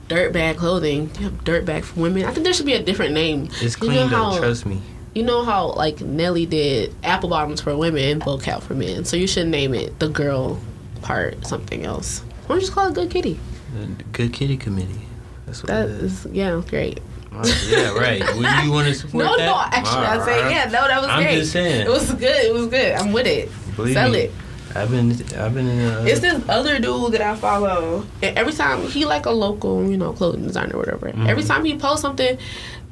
dirtbag 0.08 0.58
clothing. 0.58 1.10
You 1.20 1.26
have 1.26 1.44
dirtbag 1.44 1.84
for 1.84 2.00
women. 2.02 2.26
I 2.26 2.32
think 2.32 2.44
there 2.44 2.54
should 2.54 2.66
be 2.66 2.74
a 2.74 2.84
different 2.84 3.14
name. 3.14 3.46
It's 3.62 3.76
You 3.76 3.88
clean 3.88 3.94
know 3.96 4.08
though, 4.08 4.16
how- 4.32 4.38
trust 4.40 4.66
me. 4.66 4.82
You 5.14 5.24
know 5.24 5.44
how 5.44 5.74
like 5.74 6.00
Nelly 6.00 6.46
did 6.46 6.96
apple 7.04 7.28
bottoms 7.30 7.60
for 7.60 7.76
women 7.76 8.02
and 8.02 8.24
bow 8.24 8.40
out 8.48 8.64
for 8.64 8.74
men. 8.76 9.04
So 9.04 9.18
you 9.18 9.28
should 9.28 9.48
name 9.48 9.74
it 9.74 10.00
the 10.00 10.08
girl 10.08 10.58
part 11.02 11.46
something 11.46 11.86
else. 11.86 12.20
Why 12.48 12.56
don't 12.56 12.58
you 12.58 12.62
just 12.62 12.74
call 12.74 12.88
it 12.88 12.94
Good 12.96 13.10
Kitty? 13.12 13.38
The 13.74 14.04
Good 14.12 14.34
Kitty 14.34 14.58
Committee. 14.58 15.02
That's 15.46 15.64
what 15.64 15.68
That 15.68 15.90
is. 15.90 16.26
is 16.26 16.32
yeah, 16.34 16.62
great. 16.68 17.00
Oh, 17.34 17.66
yeah, 17.70 17.94
right. 17.98 18.20
Would 18.36 18.66
you 18.66 18.72
want 18.72 18.88
to 18.88 18.94
support 19.02 19.24
No, 19.24 19.38
that? 19.38 19.46
no, 19.46 19.56
actually, 19.58 20.06
I 20.06 20.26
say 20.26 20.38
Alright. 20.38 20.52
yeah, 20.52 20.66
no, 20.66 20.88
that 20.88 21.02
was 21.02 21.10
I'm 21.10 21.24
great. 21.24 21.36
just 21.40 21.52
saying. 21.54 21.86
It 21.86 21.90
was 21.90 22.12
good. 22.14 22.46
It 22.46 22.54
was 22.54 22.68
good. 22.68 22.92
I'm 22.94 23.14
with 23.14 23.26
it. 23.28 23.50
Believe 23.78 23.94
Sell 23.94 24.10
me, 24.10 24.18
it. 24.20 24.32
I've 24.76 24.90
been, 24.92 25.12
I've 25.38 25.54
been 25.54 25.68
in. 25.68 25.80
Uh, 25.86 26.04
It's 26.08 26.20
this 26.22 26.44
other 26.50 26.80
dude 26.80 27.12
that 27.14 27.22
I 27.22 27.36
follow, 27.36 28.06
and 28.22 28.38
every 28.38 28.54
time 28.54 28.86
he 28.88 29.04
like 29.06 29.26
a 29.26 29.32
local, 29.32 29.90
you 29.90 29.98
know, 29.98 30.14
clothing 30.14 30.44
designer 30.44 30.76
or 30.76 30.80
whatever. 30.80 31.08
Mm-hmm. 31.08 31.28
Every 31.28 31.44
time 31.44 31.66
he 31.66 31.78
posts 31.78 32.02
something, 32.02 32.38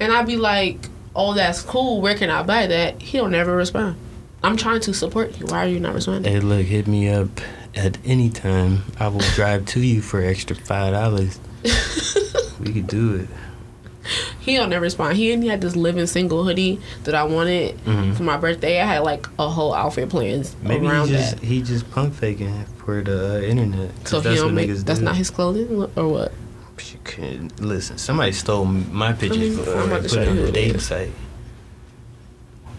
and 0.02 0.12
I'd 0.12 0.28
be 0.28 0.36
like, 0.36 0.78
"Oh, 1.15 1.34
that's 1.34 1.62
cool. 1.62 2.02
Where 2.02 2.15
can 2.15 2.30
I 2.30 2.44
buy 2.44 2.68
that?" 2.68 3.02
He 3.02 3.18
don't 3.18 3.32
never 3.32 3.56
respond. 3.56 3.96
I'm 4.44 4.58
trying 4.58 4.82
to 4.82 4.94
support 4.94 5.39
you. 5.39 5.46
Why 5.48 5.65
are 5.65 5.68
you 5.70 5.80
not 5.80 5.94
responding? 5.94 6.30
Hey, 6.32 6.39
look, 6.42 6.65
hit 6.65 6.86
me 6.88 7.08
up 7.10 7.30
at 7.86 7.98
any 8.06 8.30
time. 8.30 8.84
I 9.00 9.08
will 9.08 9.20
drive 9.36 9.65
to 9.68 9.80
you 9.80 10.02
for 10.02 10.22
extra 10.22 10.56
five 10.56 10.94
dollars. 10.94 11.39
we 12.60 12.74
could 12.74 12.88
do 12.88 13.15
it. 13.15 13.28
He 14.39 14.56
don't 14.56 14.70
never 14.70 14.82
respond. 14.84 15.18
He 15.18 15.32
and 15.32 15.44
he 15.44 15.50
had 15.50 15.62
this 15.62 15.76
living 15.76 16.08
single 16.08 16.44
hoodie 16.44 16.80
that 17.04 17.13
I 17.13 17.24
wanted 17.24 17.78
Mhm. 17.86 18.15
for 18.15 18.24
my 18.24 18.38
birthday. 18.38 18.82
I 18.82 18.86
had 18.86 19.00
like 19.04 19.28
a 19.38 19.48
whole 19.50 19.74
outfit 19.74 20.10
planned 20.10 20.50
Maybe 20.63 20.88
around 20.88 21.08
he 21.10 21.13
just 21.13 21.36
that. 21.38 21.44
he 21.46 21.62
just 21.62 21.89
punk 21.92 22.13
faking 22.15 22.65
for 22.84 23.02
the 23.02 23.36
uh, 23.38 23.42
internet. 23.42 23.92
So 24.08 24.20
that's 24.20 24.38
don't 24.38 24.46
what 24.48 24.54
make 24.56 24.70
niggas 24.70 24.86
that's 24.86 25.00
do. 25.00 25.06
not 25.06 25.15
his 25.15 25.30
clothing 25.30 25.88
or 25.96 26.08
what? 26.08 26.32
She 26.80 26.98
couldn't 27.04 27.60
listen. 27.60 27.98
Somebody 27.98 28.32
stole 28.32 28.65
my 28.65 29.12
pictures 29.13 29.58
I'm 29.60 29.65
before 29.65 29.82
and 29.82 30.04
to 30.04 30.10
put 30.10 30.18
it 30.20 30.28
on 30.30 30.36
the 30.38 30.52
dating 30.52 30.80
site. 30.80 31.12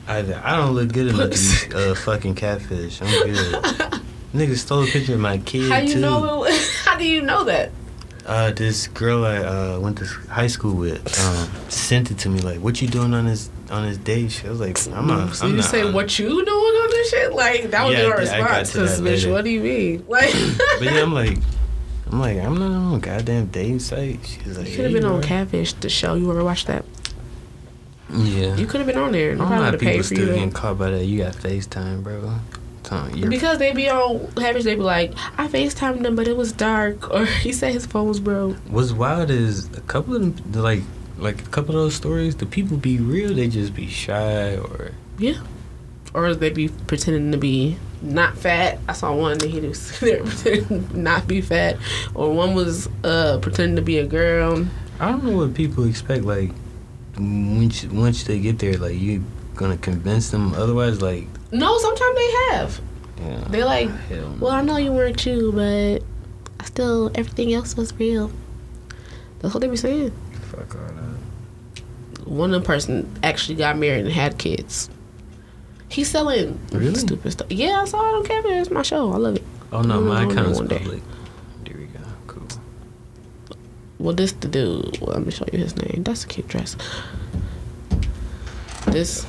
Either 0.08 0.40
I 0.42 0.56
don't 0.56 0.72
look 0.74 0.92
good 0.92 1.08
enough 1.08 1.30
to 1.30 1.68
be 1.68 1.74
uh, 1.76 1.94
fucking 1.94 2.34
catfish. 2.34 3.00
I'm 3.02 3.08
good. 3.24 3.99
Nigga 4.34 4.56
stole 4.56 4.84
a 4.84 4.86
picture 4.86 5.14
of 5.14 5.20
my 5.20 5.38
kid 5.38 5.70
How 5.70 5.78
you 5.78 5.94
too. 5.94 6.00
know? 6.00 6.44
It, 6.44 6.60
how 6.84 6.96
do 6.96 7.04
you 7.04 7.20
know 7.22 7.44
that? 7.44 7.70
Uh, 8.26 8.52
this 8.52 8.86
girl 8.88 9.24
I 9.24 9.38
uh, 9.38 9.80
went 9.80 9.98
to 9.98 10.04
high 10.04 10.46
school 10.46 10.74
with 10.76 11.00
um, 11.26 11.50
sent 11.70 12.10
it 12.12 12.18
to 12.18 12.28
me 12.28 12.40
like, 12.40 12.60
"What 12.60 12.80
you 12.80 12.86
doing 12.86 13.12
on 13.14 13.26
this 13.26 13.50
on 13.70 13.88
this 13.88 13.96
date?" 13.96 14.30
She 14.30 14.46
was 14.46 14.60
like, 14.60 14.78
"I'm 14.94 15.06
not." 15.08 15.34
so 15.34 15.46
I'm 15.46 15.52
you 15.52 15.56
not 15.56 15.64
say 15.64 15.82
on- 15.82 15.94
what 15.94 16.16
you 16.18 16.28
doing 16.28 16.46
on 16.82 16.90
this 16.90 17.10
shit? 17.10 17.32
Like 17.32 17.70
that 17.70 17.84
would 17.86 17.94
Yeah, 17.96 18.04
be 18.04 18.06
our 18.12 18.18
I- 18.20 18.20
I 18.20 18.60
response. 18.60 18.72
that 18.74 19.00
bitch, 19.00 19.32
what 19.32 19.42
do 19.44 19.50
you 19.50 19.60
mean? 19.60 20.04
Like 20.08 20.30
But 20.78 20.82
yeah, 20.92 21.02
I'm 21.02 21.12
like, 21.14 21.38
I'm 22.12 22.20
like, 22.20 22.38
I'm 22.38 22.56
not 22.56 22.70
on 22.70 22.94
a 22.94 22.98
goddamn 23.00 23.46
dating 23.46 23.80
site. 23.80 24.20
She's 24.24 24.56
like, 24.58 24.68
you 24.68 24.76
could 24.76 24.84
have 24.84 24.92
been 24.94 25.04
on. 25.06 25.22
Catfish, 25.22 25.72
the 25.72 25.88
show. 25.88 26.14
You 26.14 26.30
ever 26.30 26.44
watched 26.44 26.66
that? 26.68 26.84
Yeah. 28.12 28.54
You 28.54 28.66
could 28.66 28.80
have 28.80 28.86
been 28.86 28.98
on 28.98 29.12
there. 29.12 29.30
I 29.30 29.34
They 29.34 29.38
don't 29.38 29.46
probably 29.48 29.56
know 29.56 29.64
how 29.64 29.64
would 29.64 29.72
have 29.74 29.80
people 29.80 29.92
paid 29.92 29.98
for 29.98 30.14
still 30.14 30.26
getting 30.26 30.52
caught 30.52 30.78
by 30.78 30.90
that. 30.90 31.04
You 31.04 31.18
got 31.22 31.32
FaceTime, 31.34 32.02
bro. 32.04 32.34
Telling 32.90 33.16
you, 33.16 33.28
because 33.30 33.58
they 33.58 33.72
be 33.72 33.88
on 33.88 34.26
Catfish, 34.34 34.64
they 34.64 34.74
be 34.74 34.82
like, 34.82 35.12
I 35.38 35.46
FaceTimed 35.46 36.04
him, 36.04 36.16
but 36.16 36.26
it 36.26 36.36
was 36.36 36.50
dark, 36.52 37.08
or 37.08 37.24
he 37.44 37.52
said 37.52 37.72
his 37.72 37.86
phone 37.86 38.08
was 38.08 38.18
broke. 38.18 38.56
What's 38.68 38.90
wild 38.90 39.30
is 39.30 39.66
a 39.76 39.80
couple 39.82 40.16
of 40.16 40.22
them, 40.52 40.60
like, 40.60 40.82
like 41.16 41.40
a 41.40 41.48
couple 41.50 41.76
of 41.76 41.82
those 41.82 41.94
stories. 41.94 42.34
The 42.34 42.46
people 42.46 42.76
be 42.76 42.98
real. 42.98 43.32
They 43.32 43.46
just 43.46 43.76
be 43.76 43.86
shy 43.86 44.56
or 44.56 44.90
Yeah. 45.18 45.40
Or 46.14 46.34
they 46.34 46.50
be 46.50 46.66
pretending 46.68 47.30
to 47.30 47.38
be 47.38 47.76
not 48.02 48.36
fat. 48.36 48.80
I 48.88 48.94
saw 48.94 49.14
one 49.14 49.38
that 49.38 49.48
he 49.48 49.60
was 49.60 49.96
pretending 49.98 50.88
not 50.92 51.28
be 51.28 51.40
fat, 51.40 51.76
or 52.14 52.32
one 52.32 52.54
was 52.54 52.88
uh 53.04 53.38
pretending 53.40 53.76
to 53.76 53.82
be 53.82 53.98
a 53.98 54.06
girl. 54.06 54.66
I 54.98 55.12
don't 55.12 55.22
know 55.22 55.36
what 55.36 55.54
people 55.54 55.88
expect. 55.88 56.24
Like 56.24 56.50
once 57.16 57.84
once 57.84 58.24
they 58.24 58.40
get 58.40 58.58
there, 58.58 58.76
like 58.78 58.98
you 58.98 59.24
gonna 59.60 59.76
convince 59.76 60.30
them. 60.30 60.54
Otherwise, 60.54 61.00
like 61.02 61.26
No, 61.52 61.78
sometimes 61.78 62.16
they 62.16 62.30
have. 62.50 62.80
yeah. 63.20 63.44
They 63.50 63.62
like, 63.64 63.90
ah, 63.90 63.98
no. 64.10 64.36
well, 64.40 64.52
I 64.52 64.62
know 64.62 64.76
you 64.78 64.92
weren't 64.92 65.24
you, 65.26 65.52
but 65.52 66.02
I 66.58 66.64
still 66.64 67.10
everything 67.14 67.52
else 67.52 67.76
was 67.76 67.92
real. 67.94 68.32
That's 69.40 69.54
what 69.54 69.60
they 69.60 69.68
be 69.68 69.76
saying. 69.76 70.12
Fuck 70.50 70.74
all 70.74 70.86
that. 70.86 72.26
One 72.26 72.54
of 72.54 72.62
the 72.62 72.66
person 72.66 73.08
actually 73.22 73.56
got 73.56 73.76
married 73.78 74.04
and 74.06 74.12
had 74.14 74.38
kids. 74.38 74.88
He's 75.88 76.08
selling 76.08 76.58
Really? 76.72 76.94
stupid 76.94 77.32
stuff. 77.32 77.50
Yeah, 77.50 77.82
I 77.82 77.84
saw 77.84 77.98
it 78.08 78.14
on 78.18 78.24
camera. 78.24 78.52
It's 78.60 78.70
my 78.70 78.82
show. 78.82 79.12
I 79.12 79.16
love 79.16 79.36
it. 79.36 79.44
Oh 79.72 79.82
no, 79.82 80.00
my 80.00 80.20
gonna 80.24 80.32
account 80.32 80.48
is 80.52 80.58
one 80.58 80.68
day. 80.68 80.78
public. 80.78 81.02
There 81.64 81.76
we 81.76 81.84
go. 81.86 82.00
Cool. 82.28 82.46
Well, 83.98 84.14
this 84.14 84.32
the 84.32 84.48
dude. 84.48 84.98
Well, 85.00 85.14
let 85.16 85.26
me 85.26 85.32
show 85.32 85.44
you 85.52 85.58
his 85.58 85.76
name. 85.76 86.02
That's 86.04 86.24
a 86.24 86.28
cute 86.28 86.48
dress. 86.48 86.76
This 88.86 89.26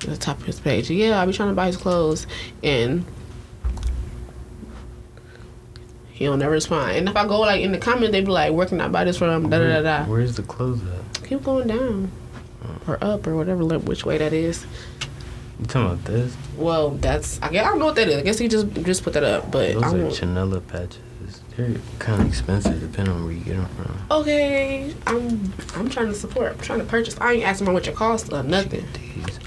the 0.00 0.16
top 0.16 0.38
of 0.38 0.44
his 0.46 0.60
page. 0.60 0.90
Yeah, 0.90 1.20
I 1.20 1.26
be 1.26 1.32
trying 1.32 1.48
to 1.50 1.54
buy 1.54 1.66
his 1.66 1.76
clothes, 1.76 2.26
and 2.62 3.04
he 6.10 6.24
don't 6.24 6.38
never 6.38 6.52
respond. 6.52 6.92
And 6.96 7.08
if 7.08 7.16
I 7.16 7.26
go 7.26 7.40
like 7.40 7.60
in 7.62 7.72
the 7.72 7.78
comment, 7.78 8.12
they 8.12 8.20
be 8.20 8.28
like, 8.28 8.52
"Where 8.52 8.66
can 8.66 8.80
I 8.80 8.88
buy 8.88 9.04
this 9.04 9.18
from?" 9.18 9.50
Da 9.50 9.58
da 9.58 9.68
da 9.68 9.82
da. 9.82 10.04
Where's 10.04 10.36
the 10.36 10.42
clothes 10.42 10.80
at? 10.82 11.24
Keep 11.28 11.42
going 11.44 11.68
down 11.68 12.10
or 12.86 12.98
up 13.02 13.26
or 13.26 13.36
whatever, 13.36 13.62
like, 13.64 13.82
which 13.82 14.04
way 14.06 14.18
that 14.18 14.32
is. 14.32 14.64
You 15.60 15.66
talking 15.66 15.86
about 15.92 16.04
this? 16.04 16.36
Well, 16.56 16.90
that's 16.90 17.40
I 17.42 17.48
guess 17.50 17.66
I 17.66 17.70
don't 17.70 17.78
know 17.78 17.86
what 17.86 17.94
that 17.96 18.08
is. 18.08 18.16
I 18.18 18.22
guess 18.22 18.38
he 18.38 18.48
just 18.48 18.72
just 18.82 19.02
put 19.02 19.12
that 19.14 19.24
up, 19.24 19.50
but 19.50 19.74
Those 19.74 19.82
I 19.82 19.98
are. 19.98 20.10
chenille 20.10 20.60
patches. 20.60 20.98
They're 21.56 21.76
kind 21.98 22.20
of 22.20 22.28
expensive 22.28 22.80
depending 22.80 23.14
on 23.14 23.24
where 23.24 23.32
you 23.32 23.40
get 23.42 23.56
them 23.56 23.66
from. 23.76 23.98
Okay, 24.10 24.94
I'm 25.06 25.52
I'm 25.74 25.88
trying 25.88 26.08
to 26.08 26.14
support. 26.14 26.52
I'm 26.52 26.58
trying 26.58 26.80
to 26.80 26.84
purchase. 26.84 27.16
I 27.20 27.32
ain't 27.34 27.44
asking 27.44 27.66
about 27.66 27.74
what 27.74 27.86
your 27.86 27.94
cost 27.94 28.32
or 28.32 28.42
nothing. 28.42 28.84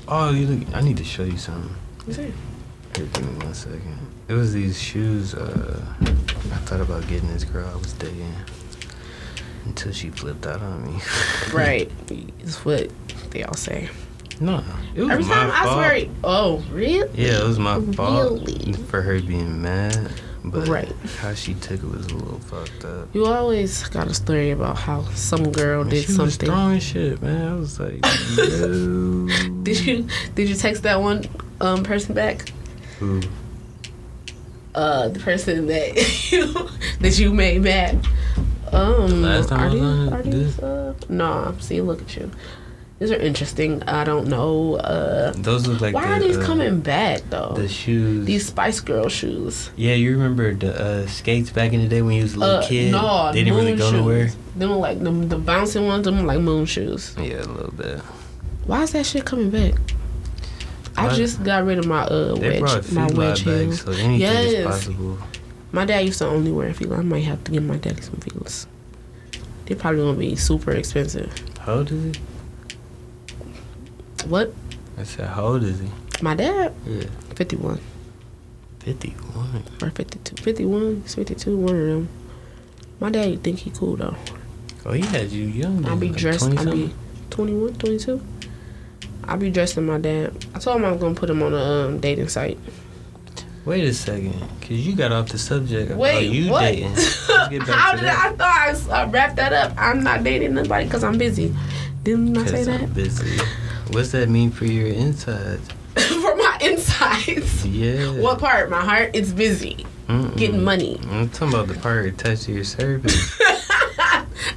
Oh, 0.08 0.32
you 0.32 0.48
look. 0.48 0.76
I 0.76 0.82
need 0.82 0.98
to 0.98 1.04
show 1.04 1.24
you 1.24 1.38
something. 1.38 1.76
You 2.08 2.14
see? 2.14 2.22
Here, 2.96 3.06
give 3.06 3.22
me 3.22 3.46
one 3.46 3.54
second. 3.54 3.98
It 4.28 4.34
was 4.34 4.54
these 4.54 4.82
shoes. 4.82 5.36
Uh, 5.36 5.80
I 6.02 6.06
thought 6.66 6.82
about 6.82 7.08
getting 7.08 7.32
this 7.32 7.44
girl 7.44 7.70
I 7.72 7.76
was 7.78 7.94
dating 7.94 8.34
until 9.66 9.92
she 9.92 10.10
flipped 10.10 10.48
out 10.48 10.62
on 10.62 10.86
me. 10.86 11.00
Right. 11.54 11.92
it's 12.10 12.66
what 12.66 12.90
they 13.32 13.44
all 13.44 13.54
say. 13.54 13.90
no, 14.40 14.64
it 14.96 15.02
was 15.02 15.12
Every 15.12 15.26
my 15.26 15.34
time 15.36 15.52
fault. 15.52 15.78
I 15.78 16.00
swear. 16.00 16.10
Oh, 16.24 16.64
really? 16.72 17.10
Yeah, 17.14 17.42
it 17.42 17.48
was 17.48 17.60
my 17.60 17.80
fault 17.94 18.42
Really? 18.48 18.74
for 18.74 19.02
her 19.04 19.22
being 19.22 19.62
mad. 19.62 20.12
But 20.52 20.68
Right. 20.68 20.92
how 21.20 21.34
she 21.34 21.54
took 21.56 21.84
it 21.84 21.90
was 21.90 22.06
a 22.08 22.16
little 22.16 22.40
fucked 22.40 22.84
up. 22.86 23.08
You 23.14 23.26
always 23.26 23.88
got 23.90 24.08
a 24.08 24.14
story 24.14 24.52
about 24.52 24.78
how 24.78 25.04
some 25.14 25.52
girl 25.52 25.84
did 25.84 26.04
she 26.04 26.08
was 26.08 26.16
something. 26.16 26.48
strong 26.50 26.76
as 26.78 26.84
shit, 26.84 27.22
man. 27.22 27.48
I 27.48 27.56
was 27.56 27.80
like, 27.80 28.02
no. 28.38 29.28
Did 29.64 29.80
you 29.86 30.08
did 30.36 30.50
you 30.50 30.56
text 30.56 30.84
that 30.84 31.02
one 31.02 31.26
um 31.62 31.84
person 31.84 32.14
back? 32.16 32.52
Who? 33.00 33.22
Uh, 34.76 35.10
the 35.10 35.20
person 35.20 35.66
that 35.68 35.96
you 36.32 36.54
that 37.02 37.18
you 37.20 37.34
made 37.34 37.62
mad. 37.64 38.06
Um, 38.72 39.24
last 39.24 39.50
time 39.50 39.60
I 39.60 39.66
are 39.66 39.70
was 39.72 39.82
on 39.82 40.14
are 40.14 40.20
it, 40.20 40.24
these, 40.26 40.56
this- 40.56 40.60
uh, 40.60 40.94
nah, 41.10 41.52
see, 41.58 41.82
look 41.82 42.02
at 42.04 42.16
you. 42.16 42.30
These 43.00 43.12
are 43.12 43.16
interesting. 43.16 43.82
I 43.84 44.04
don't 44.04 44.28
know. 44.28 44.76
Uh, 44.76 45.32
Those 45.32 45.66
look 45.68 45.80
like 45.80 45.96
why 45.96 46.06
the, 46.06 46.14
are 46.16 46.20
these 46.20 46.38
uh, 46.38 46.46
coming 46.46 46.82
back 46.82 47.22
though? 47.30 47.54
The 47.56 47.70
shoes. 47.70 48.26
These 48.26 48.48
Spice 48.48 48.82
Girl 48.82 49.08
shoes. 49.08 49.70
Yeah, 49.78 49.94
you 49.94 50.12
remember 50.12 50.54
the 50.54 50.74
uh, 51.04 51.08
skates 51.08 51.50
back 51.50 51.72
in 51.72 51.80
the 51.82 51.88
day 51.88 52.02
when 52.02 52.14
you 52.16 52.24
was 52.24 52.36
a 52.36 52.40
little 52.40 52.56
Uh, 52.58 52.68
kid? 52.68 52.92
no, 52.92 53.32
they 53.32 53.44
didn't 53.46 53.56
really 53.58 53.76
go 53.78 53.90
shoes. 53.90 54.00
nowhere. 54.02 54.30
Them 54.58 54.72
like 54.80 55.00
them, 55.02 55.30
the 55.30 55.38
bouncing 55.38 55.88
ones. 55.88 56.04
Them 56.04 56.26
like 56.26 56.42
moon 56.42 56.66
shoes. 56.66 57.16
Yeah, 57.18 57.42
a 57.42 57.48
little 57.48 57.72
bit. 57.72 58.00
Why 58.66 58.84
is 58.84 58.92
that 58.92 59.06
shit 59.06 59.24
coming 59.26 59.50
back? 59.50 59.76
I 60.98 61.16
just 61.16 61.42
got 61.46 61.64
rid 61.64 61.80
of 61.80 61.88
my 61.88 62.02
uh 62.04 62.36
They 62.36 62.60
wedge, 62.62 62.92
my 62.92 63.08
wedge 63.14 63.46
back, 63.46 63.72
so 63.72 63.92
anything 63.94 64.16
is 64.16 64.20
Yes. 64.54 64.66
possible. 64.66 65.18
My 65.72 65.86
dad 65.86 66.00
used 66.00 66.18
to 66.20 66.28
only 66.28 66.52
wear 66.52 66.72
Filas. 66.74 67.00
I 67.00 67.02
might 67.04 67.24
have 67.24 67.42
to 67.46 67.52
give 67.54 67.64
my 67.64 67.78
daddy 67.78 68.02
some 68.02 68.16
Filas. 68.18 68.66
They're 69.66 69.78
probably 69.78 70.02
gonna 70.02 70.18
be 70.18 70.36
super 70.36 70.72
expensive. 70.72 71.32
How 71.60 71.76
old 71.76 71.92
is 71.94 72.16
he? 72.18 72.22
What? 74.28 74.54
I 74.98 75.04
said, 75.04 75.28
how 75.28 75.46
old 75.46 75.64
is 75.64 75.80
he? 75.80 75.90
My 76.22 76.36
dad, 76.36 76.74
Yeah, 76.86 77.06
51 77.36 77.80
fifty-one. 78.80 79.64
or 79.82 79.90
52. 79.92 80.42
51, 80.44 81.02
he's 81.04 81.16
52, 81.16 81.58
one 81.58 81.76
of 81.76 81.88
them. 81.88 82.10
My 83.00 83.10
daddy 83.10 83.38
think 83.38 83.60
he 83.60 83.70
cool 83.72 83.96
though. 83.96 84.16
Oh, 84.86 84.92
he 84.92 85.02
had 85.02 85.30
you 85.32 85.46
young. 85.46 85.86
I'll 85.86 85.96
be 85.96 86.10
like 86.10 86.18
dressed. 86.18 86.44
I'll 86.58 86.72
be 86.72 86.94
21, 87.30 87.74
22. 87.76 88.22
I'll 89.26 89.38
be 89.38 89.52
dressed 89.52 89.78
in 89.78 89.86
my 89.86 89.98
dad. 90.00 90.46
I 90.56 90.60
told 90.60 90.78
him 90.78 90.86
I 90.86 90.92
was 90.92 91.00
gonna 91.02 91.16
put 91.16 91.30
him 91.30 91.42
on 91.44 91.54
a 91.54 91.58
um, 91.58 92.00
dating 92.00 92.28
site. 92.30 92.58
Wait 93.66 93.84
a 93.84 93.94
second, 93.94 94.34
cause 94.62 94.72
you 94.72 94.96
got 94.96 95.12
off 95.12 95.30
the 95.30 95.38
subject. 95.38 95.92
Wait, 95.92 96.32
you 96.32 96.50
what? 96.52 96.62
dating. 96.62 96.94
Let's 96.96 97.28
get 97.50 97.60
back 97.60 97.68
How 97.70 97.92
to 97.92 97.98
did 97.98 98.06
that. 98.06 98.36
I, 98.42 98.74
thought 98.74 98.90
I, 98.92 99.06
wrapped 99.12 99.36
that 99.36 99.54
up? 99.54 99.74
I'm 99.78 100.02
not 100.02 100.24
dating 100.24 100.56
nobody 100.56 100.86
because 100.86 101.04
I'm 101.04 101.18
busy. 101.18 101.54
Didn't 102.04 102.38
I 102.38 102.46
say 102.46 102.64
that? 102.64 102.82
I'm 102.82 102.94
busy. 102.94 103.40
What's 103.92 104.12
that 104.12 104.30
mean 104.30 104.52
for 104.52 104.66
your 104.66 104.88
insides? 104.88 105.68
For 105.96 106.36
my 106.36 106.58
insides. 106.62 107.66
Yeah. 107.66 108.12
What 108.12 108.40
part? 108.40 108.70
My 108.70 108.82
heart? 108.82 109.12
It's 109.14 109.32
busy. 109.32 109.86
Mm-mm. 110.08 110.38
Getting 110.38 110.64
money. 110.64 111.00
I'm 111.10 111.30
talking 111.30 111.54
about 111.54 111.68
the 111.68 111.74
part 111.76 112.06
attached 112.06 112.44
to 112.44 112.54
your 112.54 112.64
cervix. 112.64 113.40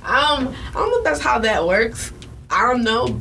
Um, 0.05 0.55
I 0.68 0.73
don't 0.75 0.90
know 0.90 0.99
if 0.99 1.05
that's 1.05 1.21
how 1.21 1.38
that 1.38 1.66
works. 1.66 2.12
I 2.51 2.62
don't 2.62 2.85
know 2.85 3.21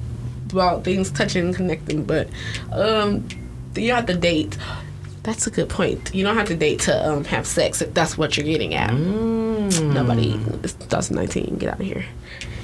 about 0.50 0.84
things 0.84 1.10
touching 1.10 1.46
and 1.46 1.56
connecting, 1.56 2.04
but 2.04 2.28
um, 2.72 3.28
you 3.76 3.88
don't 3.88 3.96
have 3.96 4.06
to 4.08 4.18
date. 4.18 4.58
That's 5.24 5.48
a 5.48 5.52
good 5.52 5.70
point. 5.70 6.14
You 6.14 6.26
don't 6.26 6.36
have 6.36 6.48
to 6.48 6.56
date 6.56 6.82
to 6.82 7.10
um, 7.10 7.24
have 7.26 7.48
sex 7.48 7.82
if 7.82 7.94
that's 7.94 8.18
what 8.18 8.36
you're 8.36 8.46
getting 8.46 8.74
at. 8.74 8.90
Mm. 8.90 9.94
Nobody. 9.94 10.34
It's 10.64 10.74
2019. 10.74 11.58
Get 11.58 11.70
out 11.74 11.80
of 11.80 11.86
here. 11.86 12.04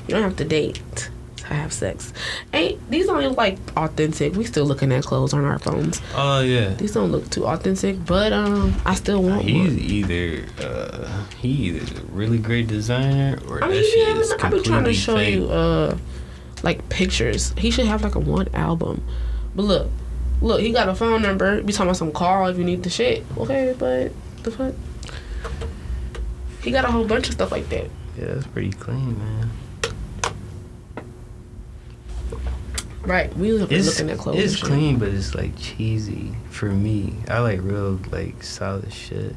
You 0.08 0.16
don't 0.16 0.24
have 0.24 0.36
to 0.38 0.46
date 0.46 1.10
to 1.48 1.54
have 1.56 1.74
sex. 1.74 2.14
Ain't 2.54 2.80
these 2.90 3.06
don't 3.08 3.36
like 3.38 3.58
authentic. 3.76 4.34
We 4.36 4.44
still 4.46 4.66
looking 4.66 4.92
at 4.92 5.04
clothes 5.04 5.34
on 5.34 5.44
our 5.46 5.60
phones. 5.60 6.02
Oh 6.16 6.42
yeah. 6.42 6.70
These 6.76 6.94
don't 6.94 7.12
look 7.12 7.30
too 7.30 7.46
authentic, 7.46 8.06
but 8.06 8.34
um, 8.34 8.76
I 8.86 8.96
still 8.96 9.24
want 9.24 9.44
He's 9.44 9.70
one. 9.70 9.80
either 9.80 10.46
uh, 10.62 11.24
he 11.40 11.50
either 11.50 12.00
a 12.02 12.04
really 12.12 12.38
great 12.38 12.68
designer 12.68 13.40
or 13.48 13.64
I 13.64 13.68
that 13.68 13.74
mean, 13.74 13.84
shit 13.84 14.08
yeah, 14.08 14.18
is 14.20 14.32
I've 14.34 14.52
been 14.52 14.64
trying 14.64 14.84
to 14.86 14.94
show 14.94 15.16
fake. 15.16 15.36
you 15.36 15.48
uh, 15.50 15.98
like 16.64 16.88
pictures. 16.90 17.54
He 17.58 17.72
should 17.72 17.86
have 17.86 18.04
like 18.04 18.16
a 18.16 18.20
one 18.20 18.48
album. 18.54 19.04
But 19.56 19.64
look, 19.64 19.90
look, 20.42 20.62
he 20.62 20.72
got 20.72 20.90
a 20.90 20.96
phone 20.96 21.22
number. 21.22 21.62
Be 21.62 21.74
talking 21.74 21.88
about 21.88 21.98
some 21.98 22.12
call 22.12 22.48
if 22.48 22.58
you 22.58 22.64
need 22.64 22.84
the 22.84 22.90
shit. 22.90 23.24
Okay, 23.38 23.76
but 23.78 24.12
the 24.44 24.52
fuck. 24.52 24.74
He 26.64 26.72
got 26.72 26.86
a 26.86 26.92
whole 26.92 27.06
bunch 27.06 27.28
of 27.28 27.34
stuff 27.34 27.52
like 27.52 27.70
that. 27.70 27.86
Yeah, 28.18 28.26
that's 28.34 28.48
pretty 28.48 28.72
clean, 28.72 29.18
man. 29.18 29.50
Right, 33.08 33.34
we 33.38 33.54
was 33.54 33.62
It's, 33.72 33.88
looking 33.88 34.12
at 34.12 34.18
clothes. 34.20 34.38
it's 34.38 34.62
clean, 34.62 35.00
but 35.00 35.08
it's 35.08 35.34
like 35.34 35.58
cheesy 35.58 36.34
for 36.50 36.66
me. 36.66 37.14
I 37.30 37.40
like 37.40 37.62
real 37.62 38.00
like 38.12 38.44
solid 38.44 38.92
shit. 38.92 39.34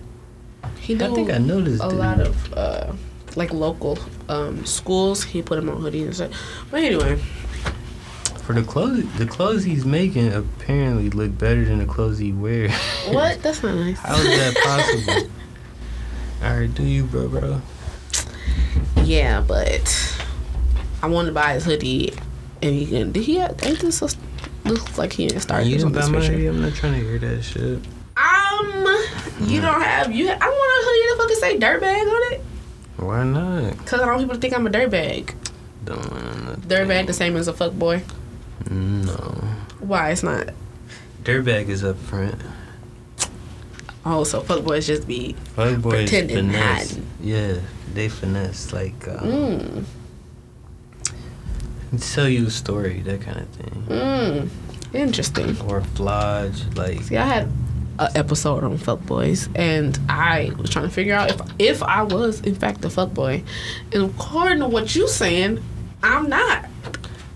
He 0.80 0.94
I 0.96 0.98
do 1.06 1.14
think 1.14 1.30
I 1.30 1.38
noticed 1.38 1.82
a 1.82 1.88
dude. 1.88 1.98
lot 1.98 2.20
of 2.20 2.52
uh, 2.54 2.92
like 3.36 3.52
local 3.52 3.96
um, 4.28 4.66
schools. 4.66 5.22
He 5.22 5.40
put 5.40 5.56
them 5.56 5.68
on 5.68 5.80
hoodies 5.80 6.04
and 6.06 6.14
stuff. 6.16 6.32
But 6.70 6.82
anyway, 6.82 7.16
for 8.42 8.54
the 8.54 8.62
clothes. 8.64 9.04
The 9.18 9.26
clothes 9.26 9.62
he's 9.62 9.84
making 9.84 10.32
apparently 10.32 11.08
look 11.10 11.38
better 11.38 11.64
than 11.64 11.78
the 11.78 11.86
clothes 11.86 12.18
he 12.18 12.32
wears. 12.32 12.72
what? 13.08 13.40
That's 13.42 13.62
not 13.62 13.76
nice. 13.76 13.98
How 14.00 14.16
is 14.16 14.24
that 14.24 14.56
possible? 14.64 15.30
All 16.42 16.58
right, 16.58 16.74
do 16.74 16.82
you, 16.82 17.04
bro, 17.04 17.28
bro? 17.28 17.60
Yeah, 19.04 19.40
but 19.46 20.16
I 21.02 21.06
want 21.06 21.26
to 21.26 21.32
buy 21.32 21.54
his 21.54 21.64
hoodie, 21.64 22.14
and 22.62 22.74
he 22.74 22.86
can. 22.86 23.12
Did 23.12 23.24
he? 23.24 23.36
Have, 23.36 23.62
ain't 23.64 23.78
this 23.80 24.02
a, 24.02 24.08
looks 24.68 24.98
like 24.98 25.12
he 25.12 25.26
didn't 25.28 25.42
start 25.42 25.64
you 25.64 25.78
didn't 25.78 25.92
buy 25.92 26.06
my 26.08 26.18
picture. 26.18 26.32
hoodie? 26.32 26.46
I'm 26.46 26.60
not 26.60 26.74
trying 26.74 26.94
to 26.94 27.00
hear 27.00 27.18
that 27.18 27.42
shit. 27.42 27.78
Um, 28.16 29.48
you 29.48 29.60
don't 29.60 29.80
have 29.82 30.12
you. 30.12 30.28
I 30.30 30.38
don't 30.38 30.40
want 30.40 30.82
a 30.82 30.86
hoodie 30.86 31.06
that 31.08 31.16
fucking 31.18 31.36
say 31.36 31.58
dirtbag 31.58 32.02
on 32.02 32.32
it, 32.34 32.40
Why 32.98 33.24
not? 33.24 33.86
cause 33.86 33.94
I 34.00 34.04
don't 34.04 34.08
want 34.08 34.20
people 34.22 34.34
to 34.36 34.40
think 34.40 34.54
I'm 34.54 34.66
a 34.66 34.70
dirtbag. 34.70 35.34
Don't. 35.84 36.60
Dirtbag 36.68 37.06
the 37.06 37.12
same 37.14 37.36
as 37.36 37.48
a 37.48 37.52
fuck 37.52 37.72
boy. 37.72 38.02
No. 38.70 39.12
Why 39.80 40.10
it's 40.10 40.22
not? 40.22 40.50
Dirtbag 41.24 41.68
is 41.68 41.82
up 41.84 41.96
front. 41.96 42.34
Oh, 44.04 44.24
so 44.24 44.40
fuck 44.40 44.64
boys 44.64 44.86
just 44.86 45.06
be. 45.06 45.34
Fuck 45.56 45.80
boys 45.80 45.92
Pretending 46.10 46.36
finesse. 46.36 46.90
hiding. 46.90 47.06
Yeah, 47.20 47.58
they 47.94 48.08
finesse 48.08 48.72
like 48.72 49.06
um, 49.08 49.18
Mm, 49.20 49.84
sell 51.98 52.28
you 52.28 52.46
a 52.46 52.50
story, 52.50 53.00
that 53.00 53.20
kind 53.20 53.38
of 53.40 53.48
thing, 53.48 53.84
mm, 53.88 54.48
interesting. 54.94 55.60
or 55.62 55.80
flodge 55.80 56.76
like. 56.76 57.00
See, 57.02 57.16
I 57.16 57.24
had 57.26 57.46
an 57.98 58.08
episode 58.14 58.64
on 58.64 58.78
fuckboys, 58.78 59.48
and 59.54 59.98
I 60.08 60.52
was 60.58 60.70
trying 60.70 60.86
to 60.86 60.90
figure 60.90 61.14
out 61.14 61.30
if 61.30 61.40
if 61.58 61.82
I 61.82 62.02
was 62.02 62.40
in 62.42 62.54
fact 62.54 62.84
a 62.84 62.88
fuckboy. 62.88 63.44
And 63.92 64.10
according 64.10 64.60
to 64.60 64.68
what 64.68 64.94
you 64.94 65.08
saying, 65.08 65.62
I'm 66.02 66.28
not. 66.28 66.66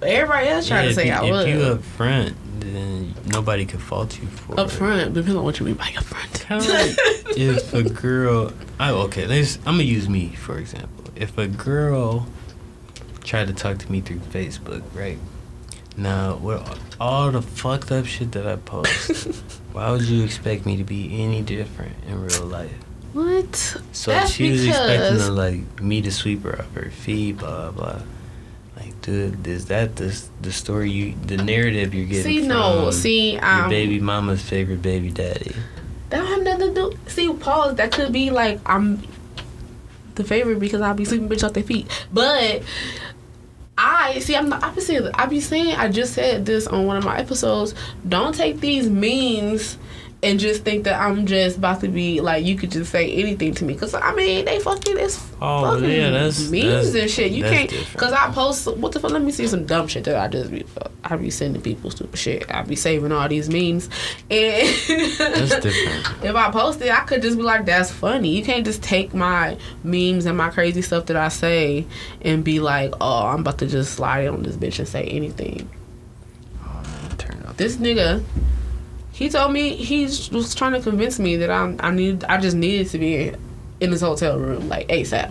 But 0.01 0.09
everybody 0.09 0.49
else 0.49 0.69
trying 0.69 0.85
Yeah, 0.85 0.89
to 0.89 0.95
say 0.95 1.09
if 1.09 1.21
I 1.21 1.25
you, 1.27 1.33
was. 1.33 1.47
If 1.47 1.55
you 1.55 1.63
up 1.63 1.83
front, 1.83 2.37
then 2.61 2.73
then 2.73 3.15
nobody 3.27 3.65
could 3.67 3.81
fault 3.83 4.19
you 4.21 4.27
for 4.29 4.59
Up 4.59 4.71
front, 4.71 5.15
depends 5.15 5.37
on 5.37 5.45
what 5.45 5.59
you 5.61 5.67
mean 5.67 5.75
by 5.77 5.93
up 5.97 6.05
front. 6.05 6.33
Kind 6.41 6.63
of 6.63 6.69
like 6.69 6.97
if 7.37 7.73
a 7.75 7.83
girl, 7.83 8.53
I 8.79 8.91
okay, 8.91 9.27
let's. 9.27 9.57
I'm 9.59 9.75
gonna 9.75 9.83
use 9.85 10.09
me 10.09 10.29
for 10.31 10.59
example. 10.59 11.05
If 11.17 11.37
a 11.39 11.47
girl 11.47 12.27
tried 13.25 13.49
to 13.49 13.55
talk 13.55 13.79
to 13.79 13.91
me 13.91 14.01
through 14.01 14.19
Facebook, 14.19 14.83
right? 14.95 15.19
Now, 15.97 16.37
with 16.37 16.63
all 17.01 17.31
the 17.31 17.43
fucked 17.43 17.93
up 17.93 18.07
shit 18.07 18.33
that 18.33 18.47
I 18.47 18.57
post, 18.57 19.27
why 19.73 19.91
would 19.91 20.03
you 20.03 20.25
expect 20.25 20.67
me 20.67 20.77
to 20.77 20.85
be 20.85 21.23
any 21.23 21.43
different 21.43 21.95
in 22.07 22.21
real 22.21 22.47
life? 22.47 22.73
what? 23.15 23.55
So 23.93 24.11
That's 24.11 24.33
she 24.33 24.51
was 24.51 24.67
expecting 24.67 25.19
to 25.19 25.31
like 25.31 25.81
me 25.81 26.03
to 26.03 26.11
sweep 26.11 26.43
her 26.43 26.59
off 26.59 26.75
her 26.75 26.91
feet, 26.91 27.39
blah 27.39 27.71
blah. 27.71 28.03
Like, 28.77 29.01
dude, 29.03 29.47
is 29.47 29.67
that 29.67 29.97
the 29.97 30.21
the 30.43 30.53
story 30.53 30.91
you, 30.91 31.15
the 31.25 31.37
narrative 31.37 31.95
you're 31.95 32.07
getting 32.07 32.25
See, 32.25 32.47
no, 32.47 32.91
see, 32.91 33.39
I 33.39 33.57
your 33.57 33.65
um, 33.65 33.71
baby 33.71 34.01
mama's 34.01 34.43
favorite 34.43 34.83
baby 34.83 35.11
daddy? 35.11 35.55
That 36.11 36.19
don't 36.19 36.27
have 36.27 36.43
nothing 36.43 36.75
to 36.75 36.91
do. 36.91 36.99
See, 37.07 37.33
pause. 37.33 37.77
That 37.77 37.93
could 37.93 38.13
be 38.13 38.31
like 38.31 38.59
I'm 38.67 39.01
the 40.17 40.25
favorite 40.25 40.59
because 40.59 40.81
I'll 40.81 40.95
be 40.95 41.05
sleeping 41.05 41.29
bitch 41.29 41.45
off 41.45 41.53
their 41.53 41.63
feet. 41.63 41.87
But 42.13 42.63
I 44.05 44.19
see. 44.19 44.37
I'm 44.37 44.51
be 44.51 44.81
saying. 44.81 45.11
I 45.15 45.27
be 45.27 45.41
saying. 45.41 45.77
I 45.77 45.89
just 45.89 46.13
said 46.13 46.45
this 46.45 46.67
on 46.67 46.87
one 46.87 46.97
of 46.97 47.05
my 47.05 47.19
episodes. 47.19 47.75
Don't 48.07 48.35
take 48.35 48.61
these 48.61 48.89
memes. 48.89 49.79
And 50.25 50.41
just 50.41 50.65
think 50.65 50.85
that 50.85 50.99
I'm 51.01 51.27
just 51.27 51.59
about 51.59 51.81
to 51.83 51.89
be 51.89 52.21
like 52.23 52.45
you 52.45 52.57
could 52.57 52.71
just 52.71 52.91
say 52.91 53.13
anything 53.13 53.53
to 53.57 53.65
me 53.65 53.75
because 53.75 53.93
I 53.95 54.15
mean 54.15 54.47
they 54.47 54.59
fucking 54.59 54.97
it's 54.99 55.21
Oh, 55.41 55.63
fucking 55.75 55.91
yeah, 55.91 56.11
that's- 56.11 56.51
memes 56.51 56.65
that's- 56.65 56.95
and 56.95 57.11
shit. 57.11 57.33
You 57.33 57.45
can't 57.45 57.69
because 57.93 58.13
I 58.13 58.31
post 58.33 58.67
what 58.77 58.93
the 58.93 59.01
fuck. 59.01 59.11
Let 59.11 59.23
me 59.23 59.31
see 59.33 59.47
some 59.47 59.67
dumb 59.67 59.87
shit 59.87 60.05
that 60.05 60.17
I 60.17 60.29
just 60.29 60.51
be 60.51 60.65
uh, 60.81 60.89
I 61.05 61.17
be 61.17 61.29
sending 61.31 61.61
people 61.61 61.91
stupid 61.91 62.19
shit. 62.19 62.51
I 62.51 62.63
be 62.63 62.75
saving 62.77 63.13
all 63.13 63.29
these 63.29 63.51
memes 63.51 63.91
and 64.31 64.67
That's 65.19 65.61
different. 65.61 66.25
if 66.25 66.35
I 66.35 66.51
post 66.51 66.81
it, 66.81 66.91
I 66.91 67.01
could 67.01 67.21
just 67.21 67.37
be 67.37 67.43
like, 67.43 67.67
"That's 67.67 67.91
funny." 67.91 68.31
You 68.31 68.43
can't 68.43 68.65
just 68.65 68.83
take 68.83 69.13
my 69.13 69.59
memes 69.83 70.25
and 70.25 70.39
my 70.39 70.49
crazy 70.49 70.81
stuff 70.81 71.07
that 71.07 71.17
I 71.17 71.29
say 71.29 71.85
and 72.23 72.43
be 72.43 72.61
like, 72.61 72.95
"Oh, 73.01 73.27
I'm 73.27 73.41
about 73.41 73.59
to 73.59 73.67
just 73.67 73.93
slide 73.95 74.27
on 74.29 74.43
this 74.43 74.57
bitch 74.57 74.79
and 74.79 74.89
say 74.89 75.05
anything." 75.05 75.69
Oh, 76.65 76.83
man, 76.83 77.17
turn 77.19 77.45
off. 77.47 77.57
This 77.59 77.77
nigga, 77.77 78.23
he 79.15 79.29
told 79.31 79.53
me 79.53 79.77
he 79.77 80.05
was 80.05 80.55
trying 80.57 80.73
to 80.73 80.81
convince 80.81 81.19
me 81.21 81.37
that 81.37 81.51
I'm 81.51 81.77
I 81.81 81.91
need 81.93 82.25
I 82.25 82.39
just 82.39 82.57
needed 82.57 82.89
to 82.91 82.99
be 82.99 83.29
in, 83.29 83.37
in 83.81 83.91
this 83.93 84.01
hotel 84.01 84.39
room 84.39 84.69
like 84.69 84.89
ASAP. 84.89 85.31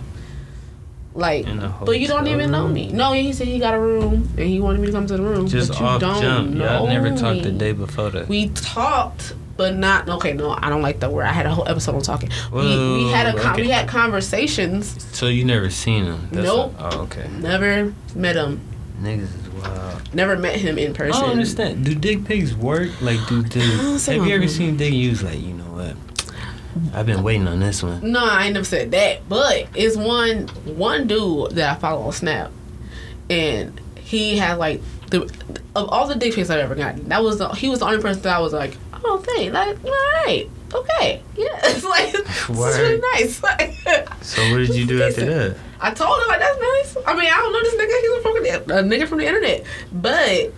Like, 1.16 1.46
but 1.84 2.00
you 2.00 2.08
don't 2.08 2.26
even 2.26 2.50
know 2.50 2.66
me. 2.66 2.90
No, 2.90 3.12
he 3.12 3.32
said 3.32 3.46
he 3.46 3.60
got 3.60 3.72
a 3.74 3.78
room 3.78 4.28
and 4.36 4.48
he 4.48 4.58
wanted 4.60 4.80
me 4.80 4.86
to 4.86 4.92
come 4.92 5.06
to 5.06 5.16
the 5.16 5.22
room. 5.22 5.46
Just 5.46 5.70
but 5.70 5.78
you 5.80 5.86
off 5.86 6.00
don't 6.00 6.20
jump. 6.20 6.50
know 6.50 6.64
Y'all 6.64 6.86
never 6.88 7.10
talked 7.10 7.44
the 7.44 7.52
me. 7.52 7.58
day 7.58 7.70
before 7.72 8.10
that. 8.10 8.26
We 8.26 8.48
talked, 8.48 9.34
but 9.56 9.76
not 9.76 10.08
okay. 10.08 10.32
No, 10.32 10.58
I 10.60 10.70
don't 10.70 10.82
like 10.82 10.98
that 11.00 11.12
word. 11.12 11.26
I 11.26 11.32
had 11.32 11.46
a 11.46 11.50
whole 11.54 11.68
episode 11.68 11.94
on 11.94 12.02
talking. 12.02 12.30
we, 12.52 12.62
we 12.62 13.10
had 13.12 13.32
a 13.32 13.38
okay. 13.52 13.62
we 13.62 13.68
had 13.68 13.86
conversations. 13.88 15.06
so 15.16 15.28
you 15.28 15.44
never 15.44 15.70
seen 15.70 16.06
him? 16.06 16.28
Nope. 16.32 16.72
what- 16.80 16.94
oh, 16.94 17.00
okay. 17.02 17.28
Never 17.38 17.94
met 18.16 18.34
him. 18.34 18.60
Niggas 19.00 19.28
is. 19.64 20.14
Never 20.14 20.36
met 20.36 20.56
him 20.56 20.78
in 20.78 20.92
I 20.92 20.94
person. 20.96 21.20
don't 21.22 21.30
understand. 21.30 21.84
Do 21.84 21.94
dick 21.94 22.24
pics 22.24 22.52
work? 22.54 22.90
Like, 23.00 23.18
do, 23.28 23.42
do 23.54 23.60
Uh, 23.60 23.98
have 23.98 24.26
you 24.26 24.34
ever 24.34 24.48
seen 24.48 24.76
dick? 24.76 24.92
use? 24.92 25.22
like, 25.22 25.40
you 25.40 25.54
know 25.54 25.64
what? 25.64 25.96
I've 26.92 27.06
been 27.06 27.22
waiting 27.22 27.46
on 27.46 27.60
this 27.60 27.82
one. 27.82 28.12
No, 28.12 28.24
I 28.24 28.44
ain't 28.46 28.54
never 28.54 28.64
said 28.64 28.90
that. 28.92 29.28
But 29.28 29.68
it's 29.74 29.96
one 29.96 30.48
one 30.64 31.06
dude 31.06 31.52
that 31.52 31.76
I 31.76 31.80
follow 31.80 32.02
on 32.02 32.12
Snap, 32.12 32.50
and 33.30 33.80
he 33.98 34.36
had 34.36 34.58
like 34.58 34.80
the 35.10 35.22
of 35.76 35.88
all 35.88 36.06
the 36.08 36.14
dick 36.16 36.34
pics 36.34 36.50
I've 36.50 36.58
ever 36.60 36.74
gotten. 36.74 37.08
That 37.08 37.22
was 37.22 37.38
the, 37.38 37.48
he 37.50 37.68
was 37.68 37.80
the 37.80 37.86
only 37.86 38.00
person 38.00 38.22
that 38.22 38.36
I 38.36 38.40
was 38.40 38.52
like, 38.52 38.76
oh, 39.04 39.18
thank, 39.18 39.52
like, 39.52 39.84
all 39.84 39.90
right, 40.24 40.48
okay, 40.74 41.22
yeah, 41.36 41.46
it's 41.64 41.84
like 41.84 42.12
it's 42.14 42.48
really 42.48 43.00
nice. 43.14 43.42
Like, 43.42 43.74
So 44.22 44.42
what 44.50 44.58
did 44.58 44.74
you 44.74 44.86
do 44.86 45.02
after 45.02 45.24
that? 45.26 45.56
I 45.84 45.90
told 45.92 46.18
him 46.22 46.28
like 46.28 46.40
that's 46.40 46.58
nice. 46.60 46.96
I 47.06 47.14
mean, 47.14 47.30
I 47.30 47.36
don't 47.36 47.52
know 47.52 47.62
this 47.62 47.74
nigga. 47.74 48.00
He's 48.00 48.12
a 48.12 48.22
fucking 48.22 48.46
a 48.70 48.82
nigga 48.82 49.06
from 49.08 49.18
the 49.18 49.26
internet, 49.26 49.64
but 49.92 50.52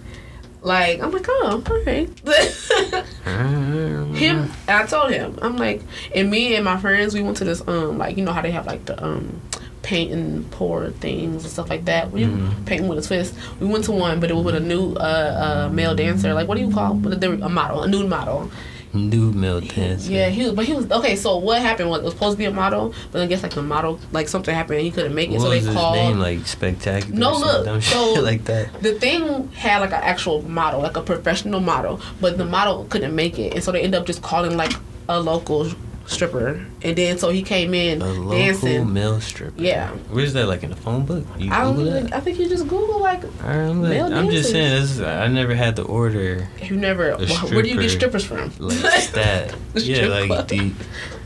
like 0.63 1.01
I'm 1.03 1.11
like, 1.11 1.27
oh, 1.29 1.63
okay. 1.69 2.05
him, 3.25 4.51
and 4.69 4.71
I 4.71 4.87
told 4.87 5.11
him, 5.11 5.39
I'm 5.43 5.57
like, 5.57 5.83
and 6.15 6.31
me 6.31 6.55
and 6.55 6.65
my 6.65 6.77
friends, 6.79 7.15
we 7.15 7.23
went 7.23 7.37
to 7.39 7.45
this 7.45 7.61
um 7.67 7.99
like 7.99 8.17
you 8.17 8.25
know 8.25 8.33
how 8.33 8.43
they 8.43 8.51
have 8.53 8.67
like 8.67 8.85
the 8.87 9.03
um 9.05 9.41
paint 9.83 10.11
and 10.13 10.51
pour 10.51 10.91
things 10.91 11.43
and 11.45 11.53
stuff 11.53 11.71
like 11.71 11.85
that. 11.85 12.11
We 12.11 12.23
Mhm. 12.23 12.65
painting 12.67 12.89
with 12.89 12.99
a 12.99 13.03
twist. 13.07 13.35
We 13.61 13.67
went 13.67 13.85
to 13.85 13.93
one, 13.93 14.19
but 14.21 14.31
it 14.31 14.35
was 14.35 14.45
with 14.45 14.57
a 14.57 14.61
new 14.61 14.95
uh, 14.95 15.67
uh 15.69 15.73
male 15.73 15.95
dancer. 15.95 16.35
Like 16.35 16.49
what 16.49 16.57
do 16.57 16.65
you 16.65 16.73
call? 16.73 16.95
But 16.95 17.21
they 17.21 17.27
a 17.29 17.49
model, 17.49 17.83
a 17.83 17.89
nude 17.89 18.09
model. 18.09 18.51
New 18.97 19.33
male 19.33 19.61
dancer. 19.61 20.11
Yeah, 20.11 20.29
he 20.29 20.43
was, 20.43 20.53
but 20.53 20.65
he 20.65 20.73
was 20.73 20.91
okay. 20.91 21.17
So 21.17 21.37
what 21.37 21.61
happened 21.63 21.91
was 21.91 22.01
it 22.01 22.05
was 22.05 22.15
supposed 22.15 22.35
to 22.35 22.39
be 22.39 22.45
a 22.47 22.51
model, 22.51 22.95
but 23.13 23.23
I 23.23 23.27
guess 23.27 23.43
like 23.43 23.53
the 23.53 23.63
model, 23.63 24.01
like 24.13 24.29
something 24.29 24.55
happened, 24.55 24.79
and 24.79 24.87
he 24.87 24.91
couldn't 24.91 25.15
make 25.15 25.31
it. 25.31 25.35
What 25.39 25.43
so 25.43 25.51
they 25.51 25.73
called. 25.73 25.97
name? 25.97 26.19
Like 26.19 26.47
spectacular. 26.47 27.17
No, 27.19 27.39
look, 27.39 27.83
so- 27.83 28.15
like 28.21 28.45
that. 28.45 28.83
the 28.83 28.95
thing 28.99 29.49
had 29.49 29.81
like 29.81 29.91
an 29.91 30.03
actual 30.03 30.43
model, 30.43 30.81
like 30.81 30.97
a 30.97 31.03
professional 31.03 31.61
model, 31.61 32.01
but 32.21 32.39
the 32.39 32.45
model 32.45 32.87
couldn't 32.91 33.15
make 33.15 33.39
it, 33.39 33.55
and 33.55 33.63
so 33.63 33.73
they 33.73 33.83
end 33.83 33.95
up 33.95 34.07
just 34.07 34.23
calling 34.23 34.57
like 34.57 34.73
a 35.09 35.21
local 35.21 35.71
stripper, 36.07 36.65
and 36.83 36.97
then 36.97 37.19
so 37.19 37.31
he 37.31 37.43
came 37.43 37.75
in 37.75 38.01
A 38.03 38.07
local 38.07 38.31
dancing. 38.33 38.93
male 38.93 39.21
stripper. 39.21 39.61
Yeah. 39.61 39.91
Where's 40.11 40.33
that? 40.35 40.47
Like 40.47 40.63
in 40.63 40.73
a 40.73 40.77
phone 40.77 41.05
book? 41.05 41.25
You 41.39 41.51
I 41.53 41.65
Google 41.65 41.85
don't. 41.87 42.05
that? 42.05 42.13
I 42.15 42.21
think 42.21 42.39
you 42.39 42.49
just 42.49 42.69
Google 42.69 43.01
like 43.01 43.25
I'm, 43.43 43.83
like, 43.83 43.91
Male 43.91 44.15
I'm 44.15 44.31
just 44.31 44.51
saying. 44.51 44.81
This 44.81 44.91
is, 44.93 45.01
I 45.01 45.27
never 45.29 45.55
had 45.55 45.77
to 45.77 45.83
order 45.83 46.49
you 46.63 46.77
never. 46.77 47.17
The 47.17 47.27
wh- 47.27 47.51
Where 47.53 47.63
do 47.63 47.69
you 47.69 47.81
get 47.81 47.91
stripper, 47.91 48.19
strippers 48.19 48.55
from? 48.57 48.67
like 48.69 49.11
that. 49.13 49.55
Yeah, 49.75 50.07
like 50.07 50.27
club. 50.29 50.47
do 50.49 50.57
you, 50.57 50.75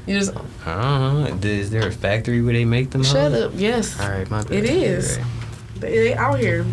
You 0.06 0.18
just 0.18 0.34
I 0.66 0.80
don't 0.80 1.42
know. 1.42 1.48
Is 1.48 1.70
there 1.70 1.86
a 1.86 1.92
factory 1.92 2.42
where 2.42 2.52
they 2.54 2.64
make 2.64 2.90
them? 2.90 3.02
shut 3.04 3.32
hoes? 3.32 3.42
up. 3.44 3.52
Yes, 3.54 4.00
All 4.00 4.08
right, 4.10 4.28
my 4.30 4.42
bad. 4.42 4.52
It 4.52 4.64
is. 4.64 5.16
You're 5.16 5.24
right. 5.24 5.34
they, 5.80 5.98
they 5.98 6.14
out 6.14 6.38
here 6.40 6.64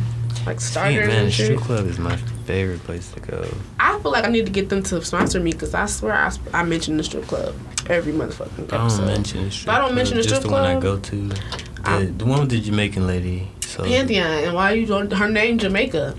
like 0.48 0.62
starters 0.62 1.08
man, 1.08 1.24
and 1.26 1.34
shit. 1.34 1.46
strip 1.46 1.60
club 1.60 1.88
is 1.88 2.00
my 2.00 2.16
favorite 2.46 2.82
place 2.84 3.12
to 3.12 3.20
go. 3.20 3.48
I 3.80 4.00
feel 4.00 4.12
like 4.12 4.26
I 4.26 4.30
need 4.30 4.46
to 4.46 4.52
get 4.52 4.70
them 4.70 4.82
to 4.84 5.04
sponsor 5.04 5.40
me 5.40 5.52
because 5.52 5.74
I 5.74 5.86
swear 5.86 6.14
I, 6.14 6.30
sp- 6.32 6.50
I 6.54 6.64
mention 6.64 6.98
the 6.98 7.04
strip 7.04 7.26
club 7.28 7.56
every 7.90 8.14
motherfucking 8.14 8.72
I 8.72 8.88
don't 8.88 9.06
mention 9.06 9.44
the 9.46 9.52
strip 9.52 9.74
I 9.74 9.80
don't 9.80 9.96
mention 9.96 10.18
the 10.18 10.24
strip 10.24 10.42
just 10.42 10.48
strip 10.48 10.56
the 10.56 10.62
one 10.62 10.78
I 10.78 10.80
go 10.80 10.98
to. 10.98 11.28
The, 11.28 12.14
the 12.18 12.26
one 12.26 12.42
with 12.42 12.50
the 12.50 12.60
Jamaican 12.60 13.08
lady. 13.08 13.50
So 13.62 13.84
Pantheon, 13.84 14.26
and 14.26 14.54
why 14.54 14.72
you 14.72 14.86
doing 14.86 15.12
her 15.12 15.30
name 15.30 15.58
Jamaica? 15.58 16.16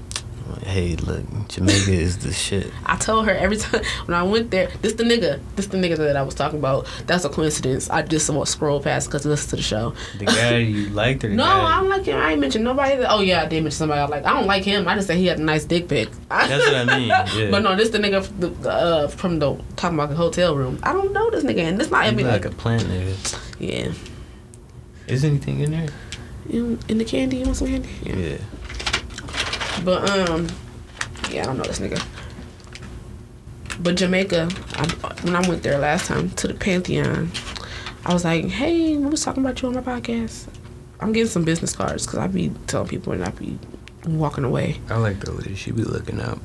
Hey, 0.69 0.97
look, 0.97 1.25
Jamaica 1.49 1.91
is 1.93 2.19
the 2.19 2.33
shit. 2.33 2.71
I 2.85 2.97
told 2.97 3.25
her 3.27 3.33
every 3.33 3.57
time 3.57 3.83
when 4.05 4.15
I 4.15 4.23
went 4.23 4.51
there, 4.51 4.69
this 4.83 4.93
the 4.93 5.03
nigga, 5.05 5.41
this 5.57 5.67
the 5.67 5.79
nigga 5.79 5.97
that 5.97 6.15
I 6.17 6.23
was 6.23 6.35
talking 6.35 6.59
about. 6.59 6.87
That's 7.07 7.25
a 7.25 7.31
coincidence. 7.31 7.89
I 7.89 8.03
just 8.03 8.27
somewhat 8.27 8.49
scroll 8.49 8.81
past 8.81 9.09
because 9.09 9.25
I 9.25 9.31
listened 9.31 9.51
to 9.51 9.57
the 9.57 9.63
show. 9.63 9.95
The 10.19 10.27
guy 10.27 10.59
you 10.59 10.89
liked 10.91 11.25
or 11.25 11.29
the 11.31 11.35
No, 11.37 11.45
guy? 11.45 11.51
I 11.77 11.81
don't 11.81 11.89
like 11.89 12.05
him. 12.05 12.19
I 12.19 12.33
ain't 12.33 12.41
mentioned 12.41 12.65
nobody. 12.65 12.97
That, 12.97 13.11
oh 13.11 13.21
yeah, 13.21 13.43
I 13.43 13.47
did 13.47 13.63
mention 13.63 13.79
somebody 13.79 14.01
I 14.01 14.05
like. 14.07 14.25
I 14.27 14.35
don't 14.35 14.47
like 14.47 14.63
him. 14.65 14.87
I 14.87 14.95
just 14.95 15.07
said 15.07 15.17
he 15.17 15.27
had 15.27 15.39
a 15.39 15.43
nice 15.43 15.65
dick 15.65 15.89
pic. 15.89 16.11
That's 16.29 16.65
what 16.67 16.75
I 16.75 16.99
mean. 16.99 17.09
Yeah. 17.09 17.51
But 17.51 17.63
no, 17.63 17.75
this 17.75 17.89
the 17.89 17.99
nigga 17.99 18.25
from 18.27 18.41
the, 18.41 18.71
uh, 18.71 19.09
from 19.09 19.39
the 19.39 19.57
talking 19.77 19.99
about 19.99 20.11
the 20.11 20.17
hotel 20.17 20.55
room. 20.55 20.79
I 20.83 20.93
don't 20.93 21.13
know 21.13 21.31
this 21.31 21.45
nigga, 21.45 21.61
and 21.63 21.81
this 21.81 21.91
not 21.91 22.05
You 22.05 22.13
even 22.13 22.27
like 22.27 22.45
like, 22.45 22.53
a 22.53 22.57
plant 22.57 22.83
nigga. 22.85 23.41
yeah. 23.59 23.93
Is 25.07 25.25
anything 25.25 25.61
in 25.61 25.71
there? 25.71 25.89
You 26.49 26.79
in 26.89 26.99
the 26.99 27.05
candy? 27.05 27.39
You 27.39 27.45
want 27.47 27.57
some 27.57 27.69
candy? 27.69 27.89
Yeah. 28.03 28.37
But 29.85 30.09
um, 30.11 30.49
yeah, 31.31 31.43
I 31.43 31.47
don't 31.47 31.57
know 31.59 31.65
this 31.65 31.79
nigga. 31.81 32.03
But 33.81 33.97
Jamaica, 33.97 34.49
I, 34.75 34.87
when 35.23 35.37
I 35.37 35.49
went 35.49 35.63
there 35.63 35.79
last 35.79 36.07
time 36.07 36.31
to 36.31 36.49
the 36.49 36.55
Pantheon, 36.55 37.31
I 38.05 38.13
was 38.13 38.25
like, 38.25 38.47
"Hey, 38.47 38.97
we 38.97 39.07
was 39.07 39.23
talking 39.25 39.45
about 39.45 39.61
you 39.63 39.69
on 39.69 39.75
my 39.75 39.81
podcast. 39.81 40.49
I'm 41.01 41.13
getting 41.13 41.29
some 41.31 41.45
business 41.45 41.77
cards 41.77 42.05
because 42.07 42.19
I 42.19 42.27
be 42.27 42.51
telling 42.67 42.89
people 42.89 43.13
and 43.13 43.25
I 43.25 43.31
be 43.31 43.57
walking 44.07 44.43
away. 44.45 44.81
I 44.91 44.97
like 44.97 45.21
the 45.21 45.31
lady. 45.33 45.55
She 45.55 45.71
be 45.71 45.85
looking 45.85 46.21
up. 46.21 46.39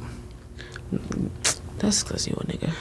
That's 1.80 2.04
because 2.04 2.28
you 2.28 2.36
a 2.40 2.46
nigga. 2.46 2.72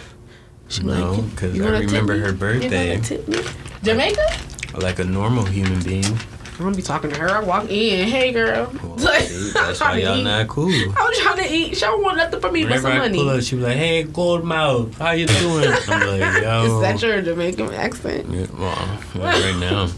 She 0.69 0.83
No, 0.83 1.13
like, 1.15 1.37
'cause 1.37 1.55
"You 1.55 1.67
I 1.67 1.79
remember 1.81 2.15
me? 2.15 2.21
her 2.21 2.33
birthday." 2.33 2.91
wanna 2.97 3.03
tip 3.03 3.27
me? 3.29 3.39
Jamaica? 3.83 4.27
Like 4.75 4.99
a 4.99 5.05
normal 5.05 5.45
human 5.47 5.83
being. 5.83 6.19
I'm 6.59 6.65
gonna 6.65 6.77
be 6.77 6.83
talking 6.83 7.11
to 7.11 7.17
her. 7.19 7.31
I 7.31 7.41
walk 7.41 7.65
in, 7.71 8.07
hey 8.09 8.31
girl. 8.33 8.71
Well, 8.83 8.97
Like, 8.99 9.27
that's 9.29 9.81
why 9.81 9.97
y'all 9.99 10.19
eat. 10.19 10.23
not 10.23 10.49
cool. 10.49 10.69
I 10.71 11.09
was 11.09 11.19
trying 11.19 11.39
to 11.39 11.53
eat. 11.53 11.75
She 11.75 11.81
don't 11.81 12.03
want 12.03 12.19
nothing 12.19 12.41
from 12.41 12.53
me 12.53 12.65
but 12.65 12.81
some 12.81 12.93
I 12.93 12.99
money. 12.99 13.19
pull 13.19 13.31
up, 13.31 13.43
she 13.43 13.57
be 13.57 13.63
like, 13.63 13.77
"Hey, 13.77 14.03
gold 14.05 14.45
mouth, 14.45 14.97
how 14.99 15.13
you 15.13 15.27
doing?" 15.27 15.73
I'm 15.89 16.21
like, 16.21 16.43
"Yo." 16.43 16.65
Is 16.77 16.81
that 16.83 17.03
your 17.03 17.23
Jamaican 17.23 17.73
accent? 17.75 18.29
Yeah, 18.29 18.47
well, 18.57 18.99
right 19.17 19.57
now. 19.59 19.89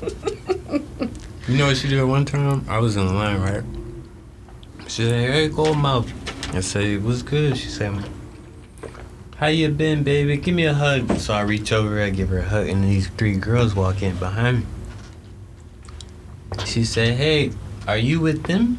you 1.49 1.57
know 1.59 1.67
what 1.67 1.77
she 1.77 1.89
did 1.89 2.03
one 2.05 2.25
time? 2.25 2.65
I 2.69 2.79
was 2.79 2.97
in 2.97 3.07
the 3.07 3.13
line, 3.13 3.41
right? 3.41 3.63
She 4.89 5.03
said, 5.03 5.31
"Hey, 5.31 5.49
gold 5.49 5.77
mouth." 5.77 6.11
I 6.55 6.61
said, 6.61 7.05
"What's 7.05 7.23
good?" 7.23 7.57
She 7.59 7.69
said, 7.69 7.93
"How 9.37 9.49
you 9.49 9.69
been, 9.71 10.05
baby? 10.05 10.37
Give 10.37 10.55
me 10.55 10.67
a 10.67 10.75
hug." 10.75 11.19
So 11.19 11.35
I 11.35 11.41
reach 11.43 11.73
over, 11.73 12.01
I 12.01 12.11
give 12.11 12.29
her 12.29 12.39
a 12.39 12.45
hug, 12.49 12.69
and 12.69 12.85
these 12.85 13.09
three 13.09 13.37
girls 13.37 13.75
walk 13.75 14.03
in 14.03 14.17
behind 14.17 14.61
me. 14.61 14.67
She 16.67 16.85
said, 16.85 17.17
"Hey, 17.17 17.53
are 17.87 17.97
you 17.99 18.21
with 18.21 18.45
them?" 18.45 18.79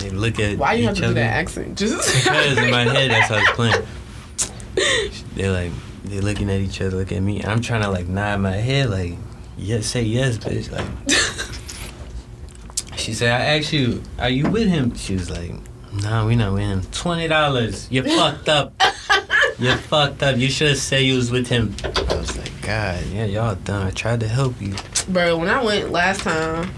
They 0.00 0.10
look 0.10 0.38
at 0.38 0.58
Why 0.58 0.74
you 0.74 0.86
have 0.86 0.96
to 0.98 1.04
other. 1.04 1.14
do 1.14 1.20
that 1.20 1.34
accent? 1.34 1.76
Just 1.78 2.24
Because 2.24 2.56
in 2.58 2.70
my 2.70 2.84
head, 2.94 3.10
that's 3.10 3.28
how 3.28 3.36
it's 3.38 3.50
playing. 3.52 3.82
They're 5.34 5.50
like, 5.52 5.72
they're 6.04 6.22
looking 6.22 6.48
at 6.50 6.60
each 6.60 6.80
other, 6.80 6.96
look 6.96 7.10
at 7.12 7.20
me. 7.20 7.42
I'm 7.42 7.60
trying 7.60 7.82
to 7.82 7.90
like 7.90 8.06
nod 8.08 8.40
my 8.40 8.52
head, 8.52 8.90
like, 8.90 9.14
yes, 9.56 9.86
say 9.86 10.02
yes, 10.02 10.38
bitch. 10.38 10.70
Like, 10.70 10.86
she 12.98 13.12
said, 13.12 13.32
I 13.40 13.56
asked 13.58 13.72
you, 13.72 14.02
are 14.18 14.28
you 14.30 14.48
with 14.50 14.68
him? 14.68 14.94
She 14.94 15.14
was 15.14 15.30
like, 15.30 15.52
nah, 15.92 16.26
we 16.26 16.36
not 16.36 16.52
with 16.54 16.62
him. 16.62 16.82
Twenty 16.92 17.26
dollars. 17.28 17.88
You 17.90 18.02
fucked 18.04 18.48
up. 18.48 18.72
You 19.58 19.74
fucked 19.74 20.22
up. 20.22 20.36
You 20.36 20.48
should 20.48 20.68
have 20.68 20.78
said 20.78 20.98
you 21.02 21.16
was 21.16 21.30
with 21.32 21.48
him. 21.48 21.74
I 21.84 22.14
was 22.14 22.36
like, 22.38 22.52
God, 22.68 23.02
yeah, 23.06 23.24
y'all 23.24 23.54
done. 23.54 23.86
I 23.86 23.90
tried 23.92 24.20
to 24.20 24.28
help 24.28 24.60
you. 24.60 24.74
Bro, 25.08 25.38
when 25.38 25.48
I 25.48 25.64
went 25.64 25.90
last 25.90 26.20
time, 26.20 26.70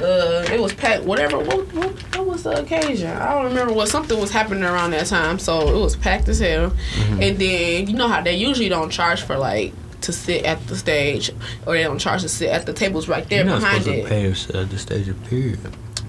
uh, 0.00 0.46
it 0.50 0.58
was 0.58 0.72
packed. 0.72 1.04
Whatever. 1.04 1.38
What, 1.40 1.70
what, 1.74 2.16
what 2.16 2.26
was 2.26 2.44
the 2.44 2.62
occasion? 2.62 3.10
I 3.10 3.34
don't 3.34 3.44
remember. 3.44 3.74
What 3.74 3.90
something 3.90 4.18
was 4.18 4.30
happening 4.30 4.64
around 4.64 4.92
that 4.92 5.04
time, 5.04 5.38
so 5.38 5.68
it 5.68 5.78
was 5.78 5.96
packed 5.96 6.28
as 6.28 6.38
hell. 6.38 6.70
Mm-hmm. 6.70 7.22
And 7.22 7.38
then 7.38 7.86
you 7.88 7.94
know 7.94 8.08
how 8.08 8.22
they 8.22 8.36
usually 8.36 8.70
don't 8.70 8.88
charge 8.88 9.20
for 9.20 9.36
like 9.36 9.74
to 10.00 10.14
sit 10.14 10.46
at 10.46 10.66
the 10.66 10.78
stage, 10.78 11.30
or 11.66 11.74
they 11.74 11.82
don't 11.82 11.98
charge 11.98 12.22
to 12.22 12.28
sit 12.30 12.48
at 12.48 12.64
the 12.64 12.72
tables 12.72 13.06
right 13.06 13.28
there 13.28 13.44
You're 13.44 13.52
not 13.52 13.60
behind 13.60 13.82
supposed 13.82 13.98
it. 13.98 14.02
to 14.04 14.08
pay 14.08 14.30
us 14.30 14.48
at 14.54 14.70
the 14.70 14.78
stage 14.78 15.24
period. 15.24 15.60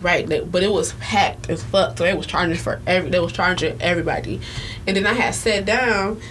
Right, 0.01 0.29
but 0.49 0.63
it 0.63 0.71
was 0.71 0.93
packed 0.93 1.49
as 1.49 1.61
fuck. 1.61 1.97
So 1.97 2.05
they 2.05 2.13
was 2.13 2.25
charging 2.25 2.55
for 2.55 2.79
every. 2.87 3.09
They 3.09 3.19
was 3.19 3.33
charging 3.33 3.81
everybody, 3.81 4.39
and 4.87 4.95
then 4.95 5.05
I 5.05 5.11
had 5.11 5.35
sat 5.35 5.65
down, 5.65 6.21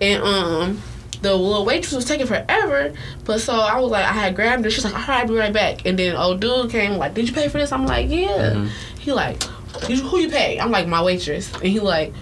and 0.00 0.22
um, 0.22 0.82
the 1.26 1.34
little 1.36 1.64
waitress 1.64 1.92
was 1.92 2.04
taking 2.04 2.26
forever. 2.26 2.92
But 3.24 3.40
so 3.40 3.52
I 3.54 3.78
was 3.80 3.90
like, 3.90 4.04
I 4.04 4.12
had 4.12 4.34
grabbed 4.36 4.64
her. 4.64 4.70
She's 4.70 4.84
like, 4.84 4.94
all 4.94 5.00
right, 5.00 5.22
I'll 5.22 5.28
be 5.28 5.34
right 5.34 5.52
back. 5.52 5.84
And 5.86 5.98
then 5.98 6.16
old 6.16 6.40
dude 6.40 6.70
came 6.70 6.92
like, 6.98 7.14
did 7.14 7.28
you 7.28 7.34
pay 7.34 7.48
for 7.48 7.58
this? 7.58 7.72
I'm 7.72 7.86
like, 7.86 8.08
yeah. 8.08 8.52
Mhm. 8.54 8.68
He 8.98 9.12
like, 9.12 9.42
who 9.42 10.18
you 10.18 10.28
pay? 10.30 10.58
I'm 10.60 10.70
like, 10.70 10.86
my 10.86 11.02
waitress. 11.02 11.52
And 11.54 11.64
he 11.64 11.80
like, 11.80 12.12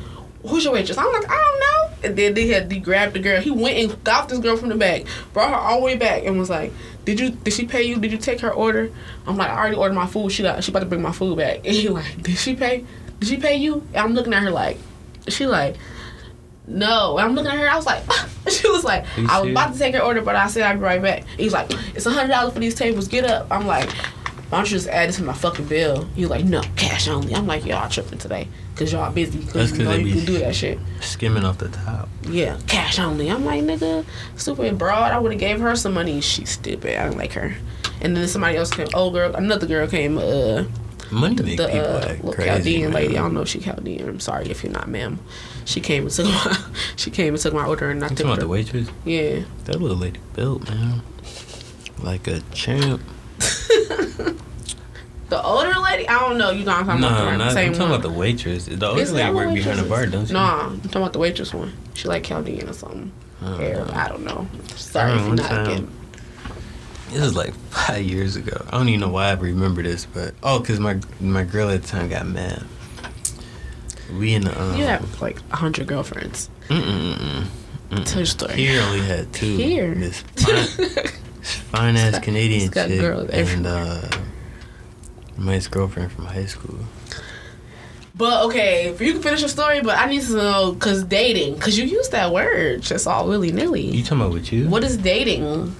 who's 0.47 0.65
your 0.65 0.73
waitress? 0.73 0.99
I'm 0.99 1.13
like, 1.13 1.29
I 1.29 1.35
don't 1.35 1.61
know. 1.61 2.09
And 2.09 2.17
then 2.19 2.35
they 2.35 2.49
had 2.49 2.71
he 2.71 2.79
grabbed 2.81 3.15
the 3.15 3.19
girl. 3.21 3.41
He 3.41 3.51
went 3.51 3.79
and 3.79 4.05
got 4.05 4.29
this 4.29 4.39
girl 4.39 4.57
from 4.57 4.69
the 4.69 4.75
back, 4.75 5.05
brought 5.33 5.51
her 5.51 5.57
all 5.57 5.79
the 5.79 5.85
way 5.85 5.97
back, 5.97 6.25
and 6.25 6.39
was 6.39 6.51
like, 6.51 6.73
did 7.05 7.19
you 7.21 7.31
did 7.31 7.53
she 7.53 7.67
pay 7.67 7.83
you? 7.83 7.97
Did 7.97 8.13
you 8.13 8.19
take 8.19 8.41
her 8.41 8.51
order? 8.53 8.91
I'm 9.27 9.37
like, 9.37 9.51
I 9.51 9.57
already 9.57 9.77
ordered 9.77 9.95
my 9.95 10.07
food. 10.07 10.31
She 10.33 10.43
got 10.43 10.63
she 10.65 10.71
about 10.73 10.81
to 10.81 10.87
bring 10.87 11.03
my 11.03 11.13
food 11.13 11.37
back. 11.39 11.59
And 11.65 11.75
he 11.75 11.89
like, 11.89 12.23
did 12.23 12.37
she 12.37 12.55
pay? 12.57 12.85
Did 13.21 13.29
she 13.29 13.37
pay 13.39 13.57
you? 13.57 13.87
And 13.95 13.97
I'm 13.97 14.15
looking 14.15 14.35
at 14.35 14.43
her 14.43 14.51
like, 14.51 14.79
she 15.29 15.47
like, 15.47 15.77
no. 16.67 17.19
And 17.19 17.27
I'm 17.29 17.35
looking 17.35 17.51
at 17.51 17.59
her. 17.59 17.69
I 17.69 17.77
was 17.77 17.87
like, 17.87 18.03
she 18.51 18.69
was 18.71 18.85
like, 18.85 19.05
I 19.29 19.41
was 19.41 19.51
about 19.51 19.73
to 19.75 19.79
take 19.79 19.95
her 19.95 20.01
order, 20.03 20.23
but 20.23 20.37
I 20.37 20.47
said 20.49 20.63
I'd 20.63 20.75
be 20.75 20.81
right 20.81 21.01
back. 21.03 21.25
He's 21.37 21.53
like, 21.53 21.71
it's 21.95 22.07
a 22.07 22.11
hundred 22.11 22.29
dollars 22.31 22.53
for 22.55 22.61
these 22.61 22.75
tables. 22.75 23.09
Get 23.09 23.25
up. 23.25 23.47
I'm 23.51 23.67
like, 23.67 23.91
why 24.51 24.59
don't 24.59 24.71
you 24.71 24.77
just 24.77 24.89
add 24.89 25.09
it 25.09 25.13
to 25.13 25.23
my 25.25 25.33
fucking 25.33 25.67
bill? 25.67 26.05
He's 26.15 26.29
like, 26.29 26.45
no, 26.45 26.63
cash 26.77 27.09
only. 27.09 27.35
I'm 27.35 27.47
like, 27.47 27.65
y'all 27.65 27.89
tripping 27.89 28.19
today 28.19 28.49
because 28.73 28.93
y'all 28.93 29.11
busy. 29.13 29.39
That's 29.39 29.53
Because 29.53 29.71
'cause 29.71 29.79
you 29.79 29.85
know 29.85 29.93
they 29.93 30.03
you 30.03 30.13
can 30.15 30.25
do 30.25 30.39
that 30.39 30.55
shit. 30.55 30.79
Skimming 31.01 31.45
off 31.45 31.59
the 31.59 31.69
top. 31.69 32.09
Yeah, 32.29 32.59
cash 32.67 32.99
only. 32.99 33.31
I'm 33.31 33.45
like, 33.45 33.63
nigga, 33.63 34.05
stupid 34.37 34.79
broad. 34.79 35.13
I 35.13 35.19
would 35.19 35.33
have 35.33 35.41
gave 35.41 35.61
her 35.61 35.75
some 35.77 35.95
money. 35.95 36.21
She's 36.21 36.51
stupid. 36.51 36.97
I 37.01 37.05
don't 37.09 37.17
like 37.19 37.33
her. 37.33 37.55
And 38.01 38.17
then 38.17 38.29
somebody 38.29 38.57
else 38.57 38.71
came. 38.71 38.87
Oh, 38.95 39.11
girl, 39.11 39.35
another 39.35 39.67
girl 39.67 39.87
came. 39.89 40.19
Uh, 40.19 40.65
Money 41.11 41.43
make 41.43 41.57
the 41.59 41.67
people 41.67 41.81
uh, 41.81 42.07
act 42.09 42.23
crazy. 42.33 42.49
Chaldean 42.51 42.83
man. 42.85 42.93
lady. 42.93 43.19
I 43.19 43.23
don't 43.23 43.35
know 43.35 43.43
if 43.43 43.49
she 43.49 43.61
Chaldean. 43.61 44.09
I'm 44.09 44.21
sorry 44.21 44.51
if 44.51 44.63
you're 44.65 44.73
not, 44.73 44.89
ma'am. 44.89 45.19
She 45.65 45.81
came 45.81 46.03
and 46.05 46.11
took 46.11 46.27
my. 46.27 46.59
she 46.97 47.11
came 47.11 47.35
and 47.35 47.43
took 47.43 47.55
my 47.55 47.67
order, 47.67 47.91
and 47.91 48.03
I 48.03 48.09
You 48.09 48.17
talking 48.17 48.27
about 48.27 48.41
the 48.41 48.49
waitress? 48.49 48.89
Yeah. 49.05 49.41
That 49.65 49.81
little 49.81 49.97
lady 49.97 50.21
built, 50.35 50.69
man. 50.69 51.03
Like 52.03 52.27
a 52.27 52.41
champ. 52.53 53.01
The 55.31 55.43
older 55.43 55.73
lady, 55.81 56.07
I 56.07 56.19
don't 56.21 56.37
know. 56.39 56.51
You 56.51 56.65
know 56.65 56.73
what 56.73 56.81
I'm 56.81 56.87
talking 56.87 57.01
No, 57.01 57.09
about 57.09 57.31
the 57.33 57.37
not, 57.39 57.53
same 57.55 57.69
I'm 57.69 57.73
talking 57.73 57.91
one. 57.91 58.01
about 58.01 58.13
the 58.13 58.17
waitress. 58.19 58.67
The 58.67 58.87
older 58.87 59.01
Is 59.01 59.11
lady 59.11 59.25
that 59.25 59.35
work 59.35 59.55
behind 59.55 59.79
the 59.81 59.89
bar, 59.89 60.07
don't 60.07 60.27
she? 60.27 60.33
Nah, 60.35 60.67
I'm 60.67 60.81
talking 60.83 61.01
about 61.01 61.13
the 61.15 61.19
waitress 61.19 61.53
one. 61.55 61.73
She 61.95 62.09
like 62.09 62.25
Chaldean 62.25 62.69
or 62.69 62.73
something. 62.75 63.11
Uh, 63.43 63.57
Arab, 63.59 63.91
I 63.95 64.09
don't 64.09 64.23
know. 64.25 64.47
Sorry 64.77 65.13
if 65.13 65.27
you're 65.27 65.35
not 65.35 65.49
time- 65.49 65.67
again. 65.67 65.91
This 67.11 67.23
is 67.23 67.35
like 67.37 67.55
five 67.71 68.05
years 68.05 68.37
ago. 68.37 68.65
I 68.69 68.73
don't 68.77 68.89
even 68.89 69.01
know 69.01 69.09
why 69.09 69.29
I 69.31 69.33
remember 69.33 69.83
this, 69.83 70.05
but 70.05 70.35
oh, 70.43 70.61
cause 70.61 70.79
my 70.79 71.01
my 71.21 71.43
girl 71.45 71.69
at 71.71 71.83
the 71.83 71.89
time 71.89 72.09
got 72.11 72.27
mad. 72.27 72.63
We 74.13 74.35
in 74.35 74.45
the 74.45 74.61
um. 74.61 74.77
You 74.77 74.85
have 74.85 75.21
like 75.23 75.39
a 75.51 75.57
hundred 75.57 75.87
girlfriends. 75.87 76.51
Mm-mm-mm. 76.69 77.47
Tell 78.05 78.19
your 78.19 78.27
story. 78.27 78.55
Here 78.55 78.83
only 78.83 79.01
had 79.01 79.33
two. 79.33 79.57
Here. 79.57 79.95
This 79.95 80.21
fine, 80.21 80.67
fine 81.43 81.97
ass 81.97 82.19
Canadian 82.21 82.73
chick 82.73 83.01
and 83.33 83.67
uh, 83.67 84.09
my 85.37 85.55
ex 85.57 85.69
girlfriend 85.69 86.13
from 86.13 86.27
high 86.27 86.47
school. 86.47 86.79
But 88.17 88.45
okay, 88.45 88.91
you 88.91 89.13
can 89.13 89.23
finish 89.23 89.41
your 89.41 89.49
story, 89.49 89.81
but 89.81 89.99
I 89.99 90.07
need 90.07 90.23
to 90.23 90.37
know 90.37 90.73
because 90.73 91.03
dating, 91.05 91.55
because 91.55 91.77
you 91.77 91.85
use 91.85 92.09
that 92.11 92.33
word 92.33 92.83
just 92.83 93.07
all 93.09 93.27
willy 93.27 93.51
nilly. 93.51 93.83
You 93.83 94.03
talking 94.05 94.21
about 94.21 94.33
with 94.33 94.53
you? 94.53 94.69
What 94.69 94.85
is 94.85 94.97
dating? 94.97 95.75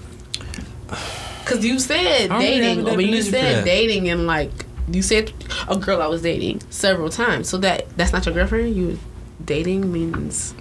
Because 1.41 1.65
you 1.65 1.79
said 1.79 2.31
I 2.31 2.41
don't 2.41 2.41
really 2.41 2.61
dating, 2.61 2.89
I 2.89 2.97
mean, 2.97 3.09
you 3.11 3.23
said 3.23 3.65
dating 3.65 4.09
and 4.09 4.27
like 4.27 4.64
you 4.89 5.03
said 5.03 5.33
a 5.69 5.77
girl 5.77 6.03
I 6.03 6.07
was 6.07 6.23
dating 6.23 6.61
several 6.71 7.09
times. 7.11 7.49
So 7.49 7.59
that 7.59 7.89
that's 7.97 8.13
not 8.13 8.25
your 8.27 8.35
girlfriend. 8.35 8.75
You 8.77 8.99
dating 9.45 9.93
means. 9.93 10.55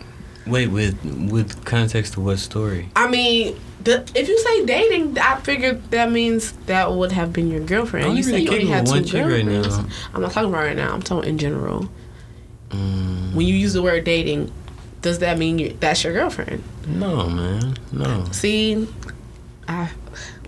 Wait, 0.45 0.67
with 0.67 0.97
with 1.31 1.63
context 1.65 2.13
to 2.13 2.21
what 2.21 2.37
story? 2.39 2.89
I 2.95 3.07
mean, 3.09 3.57
the, 3.83 4.09
if 4.15 4.27
you 4.27 4.37
say 4.39 4.65
dating, 4.65 5.17
I 5.17 5.37
figured 5.39 5.89
that 5.91 6.11
means 6.11 6.51
that 6.67 6.91
would 6.91 7.11
have 7.13 7.31
been 7.33 7.49
your 7.49 7.61
girlfriend. 7.61 8.17
You 8.17 8.23
said 8.23 8.41
you 8.41 8.67
had 8.67 8.85
two 8.85 8.93
right 8.95 9.09
girlfriends. 9.45 9.77
now. 9.77 9.85
I'm 10.13 10.21
not 10.21 10.31
talking 10.31 10.49
about 10.49 10.63
right 10.63 10.75
now. 10.75 10.93
I'm 10.93 11.01
talking 11.01 11.29
in 11.29 11.37
general. 11.37 11.89
Mm, 12.69 13.33
When 13.35 13.45
you 13.45 13.55
use 13.55 13.73
the 13.73 13.83
word 13.83 14.03
dating, 14.03 14.51
does 15.01 15.19
that 15.19 15.37
mean 15.37 15.59
you 15.59 15.77
that's 15.79 16.03
your 16.03 16.13
girlfriend? 16.13 16.63
no, 16.87 17.29
man, 17.29 17.77
no. 17.91 18.25
See, 18.31 18.87
I 19.67 19.91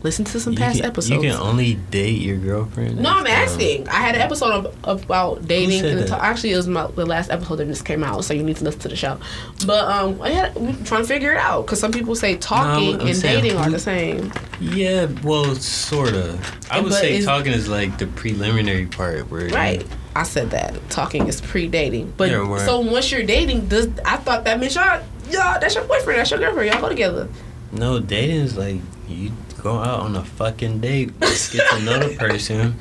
listened 0.03 0.27
to 0.27 0.39
some 0.39 0.53
You 0.53 0.59
past 0.59 0.77
can, 0.77 0.85
episodes. 0.85 1.09
You 1.09 1.21
can 1.31 1.39
only 1.39 1.75
date 1.75 2.21
your 2.21 2.37
girlfriend. 2.37 2.97
no, 2.99 3.09
I'm 3.09 3.27
asking. 3.27 3.87
I 3.89 3.95
had 3.95 4.15
an 4.15 4.21
episode 4.21 4.65
of, 4.83 5.03
about 5.03 5.47
dating, 5.47 5.83
and 5.85 6.09
actually 6.11 6.51
it 6.51 6.57
was 6.57 6.67
my, 6.67 6.87
the 6.87 7.05
last 7.05 7.31
episode 7.31 7.55
that 7.57 7.67
just 7.67 7.85
came 7.85 8.03
out, 8.03 8.23
so 8.23 8.33
you 8.33 8.43
need 8.43 8.57
to 8.57 8.63
listen 8.63 8.81
to 8.81 8.87
the 8.89 8.95
show. 8.95 9.17
But 9.65 9.85
um, 9.85 10.21
I 10.21 10.29
had 10.29 10.55
we're 10.55 10.73
trying 10.85 11.01
to 11.01 11.07
figure 11.07 11.31
it 11.33 11.37
out 11.39 11.65
because 11.65 11.79
some 11.79 11.91
people 11.91 12.15
say 12.15 12.37
talking 12.37 13.01
I'm 13.01 13.07
and 13.07 13.15
saying 13.17 13.43
dating 13.43 13.57
are 13.57 13.69
the 13.69 13.79
same. 13.79 14.31
Yeah, 14.59 15.07
well, 15.23 15.55
sorta. 15.55 16.39
I 16.71 16.79
would 16.79 16.89
But 16.89 16.99
say 16.99 17.21
talking 17.23 17.51
is 17.53 17.67
like 17.67 17.97
the 17.97 18.07
preliminary 18.07 18.85
part 18.85 19.29
where 19.31 19.47
you- 19.47 19.55
Right. 19.55 19.85
I 20.17 20.23
said 20.23 20.51
that 20.51 20.73
talking 20.89 21.27
is 21.27 21.41
pre-dating, 21.41 22.13
but 22.15 22.31
Yeah, 22.31 22.65
so 22.65 22.79
once 22.79 23.11
you're 23.11 23.23
dating, 23.23 23.67
does 23.67 23.89
I 24.05 24.15
thought 24.15 24.45
that 24.45 24.61
meant 24.61 24.73
y'all, 24.73 25.01
y'all, 25.29 25.59
that's 25.59 25.75
your 25.75 25.83
boyfriend, 25.83 26.19
that's 26.19 26.31
your 26.31 26.39
girlfriend, 26.39 26.71
y'all 26.71 26.79
go 26.81 26.87
together. 26.87 27.27
No, 27.73 27.99
dating 27.99 28.37
is 28.37 28.57
like 28.57 28.79
you 29.09 29.31
go 29.65 29.79
out 29.79 30.01
on 30.01 30.15
a 30.15 30.23
fucking 30.23 30.79
date, 30.79 31.19
get 31.19 31.31
to 31.71 31.79
know 31.81 31.97
the 31.97 32.15
person. 32.19 32.79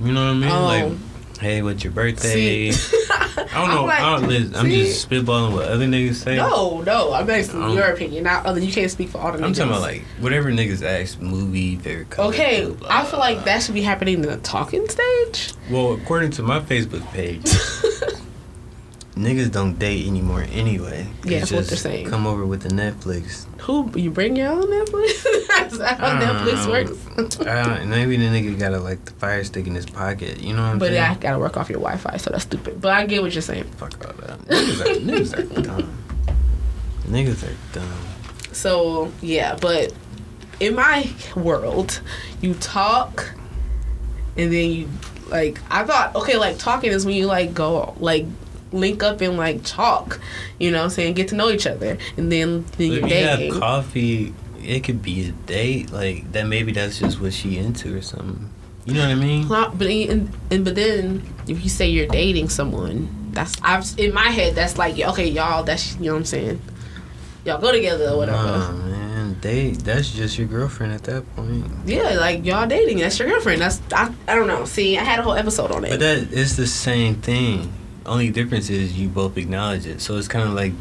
You 0.00 0.12
know 0.12 0.24
what 0.28 0.30
I 0.30 0.32
mean? 0.32 0.50
Oh. 0.50 0.64
Like, 0.64 1.40
hey, 1.40 1.60
what's 1.60 1.84
your 1.84 1.92
birthday? 1.92 2.70
I 2.70 2.72
don't 3.52 3.68
know. 3.68 3.80
I'm 3.80 3.86
like, 3.86 4.00
I 4.00 4.18
don't, 4.18 4.56
I'm 4.56 4.70
just 4.70 5.06
spitballing 5.06 5.52
what 5.52 5.68
other 5.68 5.84
niggas 5.84 6.14
say. 6.14 6.36
No, 6.38 6.80
no, 6.80 7.12
I'm 7.12 7.28
asking 7.28 7.62
Um, 7.62 7.76
your 7.76 7.92
opinion. 7.92 8.24
Not 8.24 8.46
other. 8.46 8.60
You 8.60 8.72
can't 8.72 8.90
speak 8.90 9.10
for 9.10 9.18
all 9.18 9.30
the. 9.30 9.36
Niggas. 9.38 9.44
I'm 9.44 9.52
talking 9.52 9.72
about 9.72 9.82
like 9.82 10.02
whatever 10.20 10.50
niggas 10.50 10.82
ask, 10.82 11.20
movie, 11.20 11.76
favorite 11.76 12.08
color. 12.08 12.30
Okay, 12.30 12.64
blah, 12.64 12.74
blah, 12.76 12.88
I 12.90 13.04
feel 13.04 13.18
like 13.18 13.36
blah. 13.36 13.44
that 13.44 13.62
should 13.62 13.74
be 13.74 13.82
happening 13.82 14.14
in 14.14 14.22
the 14.22 14.38
talking 14.38 14.88
stage. 14.88 15.52
Well, 15.70 15.92
according 15.92 16.30
to 16.32 16.42
my 16.42 16.60
Facebook 16.60 17.06
page, 17.12 17.42
niggas 19.16 19.52
don't 19.52 19.78
date 19.78 20.06
anymore 20.06 20.46
anyway. 20.50 21.06
Yeah, 21.24 21.40
that's 21.40 21.52
what 21.52 21.66
they're 21.66 21.76
saying. 21.76 22.08
Come 22.08 22.26
over 22.26 22.46
with 22.46 22.62
the 22.62 22.70
Netflix. 22.70 23.44
Who 23.62 23.92
you 23.94 24.10
bring 24.10 24.36
your 24.36 24.48
own 24.48 24.64
Netflix? 24.66 25.26
That's 25.68 25.78
how 25.98 26.06
I 26.06 26.18
don't 26.18 26.46
Netflix 26.46 26.66
know. 26.66 26.70
works. 27.24 27.40
Uh, 27.40 27.84
maybe 27.86 28.16
the 28.16 28.24
nigga 28.26 28.58
got 28.58 28.72
a 28.72 28.78
like 28.80 29.04
the 29.04 29.12
fire 29.12 29.42
stick 29.44 29.66
in 29.66 29.74
his 29.74 29.86
pocket. 29.86 30.40
You 30.40 30.54
know 30.54 30.62
what 30.62 30.68
I'm 30.68 30.78
but 30.78 30.88
saying? 30.88 31.02
I 31.02 31.14
gotta 31.14 31.38
work 31.38 31.56
off 31.56 31.68
your 31.68 31.80
Wi-Fi, 31.80 32.16
so 32.18 32.30
that's 32.30 32.44
stupid. 32.44 32.80
But 32.80 32.92
I 32.92 33.06
get 33.06 33.22
what 33.22 33.32
you're 33.32 33.42
saying. 33.42 33.64
Fuck 33.76 34.04
all 34.06 34.12
that. 34.26 34.38
Niggas 34.46 34.80
are, 34.80 35.00
niggas 35.00 35.58
are 35.58 35.62
dumb. 35.62 35.98
Niggas 37.06 37.42
are 37.48 37.56
dumb. 37.72 37.98
So 38.52 39.10
yeah, 39.22 39.56
but 39.60 39.92
in 40.60 40.74
my 40.74 41.10
world, 41.36 42.00
you 42.40 42.54
talk, 42.54 43.34
and 44.36 44.52
then 44.52 44.70
you 44.70 44.88
like. 45.28 45.60
I 45.70 45.84
thought 45.84 46.14
okay, 46.16 46.36
like 46.36 46.58
talking 46.58 46.90
is 46.92 47.04
when 47.06 47.14
you 47.16 47.26
like 47.26 47.54
go 47.54 47.94
like 48.00 48.26
link 48.72 49.02
up 49.02 49.20
and 49.20 49.36
like 49.36 49.62
talk. 49.64 50.20
You 50.58 50.70
know, 50.70 50.78
what 50.78 50.84
I'm 50.84 50.90
saying 50.90 51.14
get 51.14 51.28
to 51.28 51.34
know 51.34 51.48
each 51.50 51.66
other, 51.66 51.96
and 52.16 52.30
then, 52.30 52.64
then 52.64 52.64
But 52.76 52.84
you're 52.84 52.94
you 53.02 53.08
dating. 53.08 53.52
have 53.52 53.60
coffee, 53.60 54.34
it 54.62 54.84
could 54.84 55.02
be 55.02 55.28
a 55.28 55.32
date. 55.32 55.92
Like 55.92 56.32
that. 56.32 56.46
Maybe 56.46 56.72
that's 56.72 56.98
just 56.98 57.20
what 57.20 57.32
she 57.32 57.58
into 57.58 57.96
or 57.96 58.02
something. 58.02 58.50
You 58.86 58.94
know 58.94 59.02
what 59.02 59.10
I 59.10 59.14
mean? 59.14 59.46
But 59.46 59.82
and, 59.82 60.30
and 60.50 60.64
but 60.64 60.74
then 60.74 61.22
if 61.46 61.62
you 61.62 61.68
say 61.68 61.88
you're 61.88 62.06
dating 62.06 62.48
someone, 62.48 63.30
that's 63.32 63.60
I've 63.62 63.86
in 63.98 64.12
my 64.12 64.28
head 64.28 64.54
that's 64.54 64.78
like 64.78 64.98
okay, 64.98 65.28
y'all. 65.28 65.62
That's 65.62 65.96
you 65.96 66.06
know 66.06 66.12
what 66.12 66.18
I'm 66.18 66.24
saying. 66.24 66.60
Y'all 67.44 67.60
go 67.60 67.72
together 67.72 68.10
or 68.10 68.18
whatever. 68.18 68.42
Nah, 68.42 68.72
man. 68.72 69.40
date. 69.40 69.78
That's 69.78 70.10
just 70.10 70.38
your 70.38 70.46
girlfriend 70.46 70.92
at 70.92 71.04
that 71.04 71.24
point. 71.36 71.64
Yeah, 71.86 72.16
like 72.18 72.44
y'all 72.44 72.66
dating. 72.66 72.98
That's 72.98 73.18
your 73.18 73.28
girlfriend. 73.28 73.62
That's 73.62 73.80
I. 73.92 74.12
I 74.26 74.34
don't 74.34 74.46
know. 74.46 74.64
See, 74.64 74.98
I 74.98 75.04
had 75.04 75.20
a 75.20 75.22
whole 75.22 75.34
episode 75.34 75.70
on 75.70 75.84
it. 75.84 75.90
But 75.90 76.00
that 76.00 76.28
it's 76.32 76.56
the 76.56 76.66
same 76.66 77.16
thing. 77.16 77.72
Only 78.06 78.30
difference 78.30 78.70
is 78.70 78.98
you 78.98 79.08
both 79.08 79.36
acknowledge 79.36 79.86
it. 79.86 80.00
So 80.00 80.16
it's 80.16 80.28
kind 80.28 80.48
of 80.48 80.54
like 80.54 80.72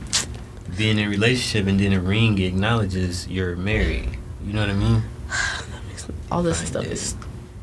being 0.79 0.97
in 0.97 1.07
a 1.07 1.09
relationship 1.09 1.67
and 1.67 1.77
then 1.77 1.91
a 1.91 1.99
ring 1.99 2.39
acknowledges 2.39 3.27
you're 3.27 3.57
married. 3.57 4.17
You 4.45 4.53
know 4.53 4.61
what 4.61 4.69
I 4.69 4.73
mean? 4.73 5.03
All 6.31 6.41
this 6.41 6.59
Fine, 6.59 6.67
stuff 6.67 6.85
yeah. 6.85 6.91
is 6.91 7.15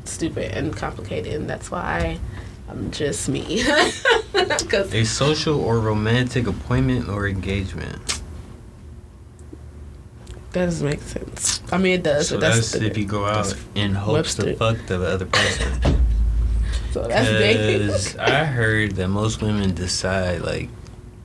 stupid 0.05 0.51
and 0.51 0.75
complicated, 0.75 1.33
and 1.33 1.49
that's 1.49 1.71
why 1.71 2.19
I'm 2.69 2.91
just 2.91 3.27
me. 3.27 3.63
A 4.35 5.03
social 5.03 5.59
or 5.59 5.79
romantic 5.79 6.45
appointment 6.45 7.09
or 7.09 7.27
engagement. 7.27 8.21
that 10.51 10.65
doesn't 10.65 10.87
make 10.87 11.01
sense. 11.01 11.61
I 11.71 11.79
mean, 11.79 11.93
it 11.93 12.03
does. 12.03 12.29
So 12.29 12.35
but 12.35 12.41
that's, 12.41 12.71
that's, 12.71 12.83
if 12.83 12.97
you 12.97 13.05
go 13.05 13.25
out 13.25 13.51
in 13.73 13.93
hopes 13.93 14.35
to 14.35 14.55
fuck 14.57 14.77
the 14.85 15.03
other 15.03 15.25
person. 15.25 15.81
so 16.91 17.07
that's. 17.07 17.29
Because 17.29 18.17
I 18.19 18.45
heard 18.45 18.91
that 18.97 19.07
most 19.07 19.41
women 19.41 19.73
decide 19.73 20.41
like 20.41 20.69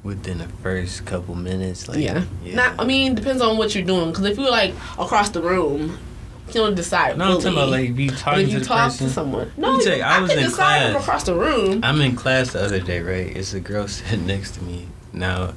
within 0.02 0.38
the 0.38 0.48
first 0.62 1.04
couple 1.06 1.34
minutes. 1.34 1.88
Like, 1.88 1.98
yeah. 1.98 2.24
Not. 2.44 2.80
I 2.80 2.84
mean, 2.84 3.14
depends 3.14 3.40
on 3.42 3.56
what 3.58 3.74
you're 3.74 3.84
doing. 3.84 4.10
Because 4.10 4.24
if 4.26 4.38
you're 4.38 4.50
like 4.50 4.74
across 4.98 5.30
the 5.30 5.42
room, 5.42 5.98
you 6.48 6.54
don't 6.54 6.74
decide. 6.74 7.16
no, 7.18 7.24
I'm 7.24 7.36
talking 7.36 7.52
about 7.52 7.68
like 7.70 7.90
if 7.90 7.98
you 7.98 8.10
But 8.10 8.18
talking 8.18 8.40
if 8.42 8.46
to 8.48 8.52
you 8.54 8.58
the 8.60 8.64
talk 8.64 8.90
person. 8.90 9.06
to 9.06 9.12
someone, 9.12 9.52
no, 9.56 9.76
me 9.78 9.84
tell 9.84 9.96
you, 9.96 10.02
I 10.02 10.16
I, 10.18 10.20
was 10.20 10.30
can 10.30 10.38
in 10.40 10.44
decide 10.46 10.82
from 10.82 10.92
class. 10.92 11.02
across 11.04 11.22
the 11.24 11.34
room. 11.34 11.80
I'm 11.82 12.00
in 12.00 12.16
class 12.16 12.52
the 12.52 12.62
other 12.64 12.80
day, 12.80 13.00
right? 13.00 13.34
It's 13.36 13.54
a 13.54 13.60
girl 13.60 13.86
sitting 13.88 14.26
next 14.26 14.52
to 14.56 14.62
me. 14.64 14.88
Now, 15.12 15.54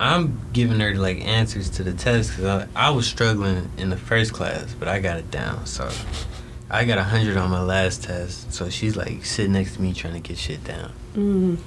I'm 0.00 0.40
giving 0.52 0.80
her 0.80 0.94
like 0.94 1.20
answers 1.20 1.68
to 1.70 1.82
the 1.82 1.92
test 1.92 2.30
because 2.36 2.44
I, 2.74 2.88
I 2.88 2.90
was 2.90 3.06
struggling 3.06 3.70
in 3.76 3.90
the 3.90 3.96
first 3.96 4.32
class, 4.32 4.72
but 4.78 4.88
I 4.88 5.00
got 5.00 5.18
it 5.18 5.30
down. 5.30 5.66
So 5.66 5.90
I 6.70 6.84
got 6.84 6.98
a 6.98 7.04
hundred 7.04 7.36
on 7.36 7.50
my 7.50 7.62
last 7.62 8.04
test. 8.04 8.52
So 8.52 8.70
she's 8.70 8.96
like 8.96 9.24
sitting 9.24 9.52
next 9.52 9.74
to 9.74 9.82
me 9.82 9.92
trying 9.92 10.14
to 10.14 10.20
get 10.20 10.38
shit 10.38 10.64
down. 10.64 10.92
Mm. 11.14 11.58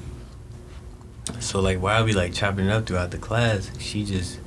So 1.39 1.59
like 1.59 1.81
while 1.81 2.03
we 2.03 2.13
like 2.13 2.33
chopping 2.33 2.65
it 2.67 2.71
up 2.71 2.85
throughout 2.85 3.11
the 3.11 3.17
class, 3.17 3.71
she 3.79 4.03
just 4.05 4.39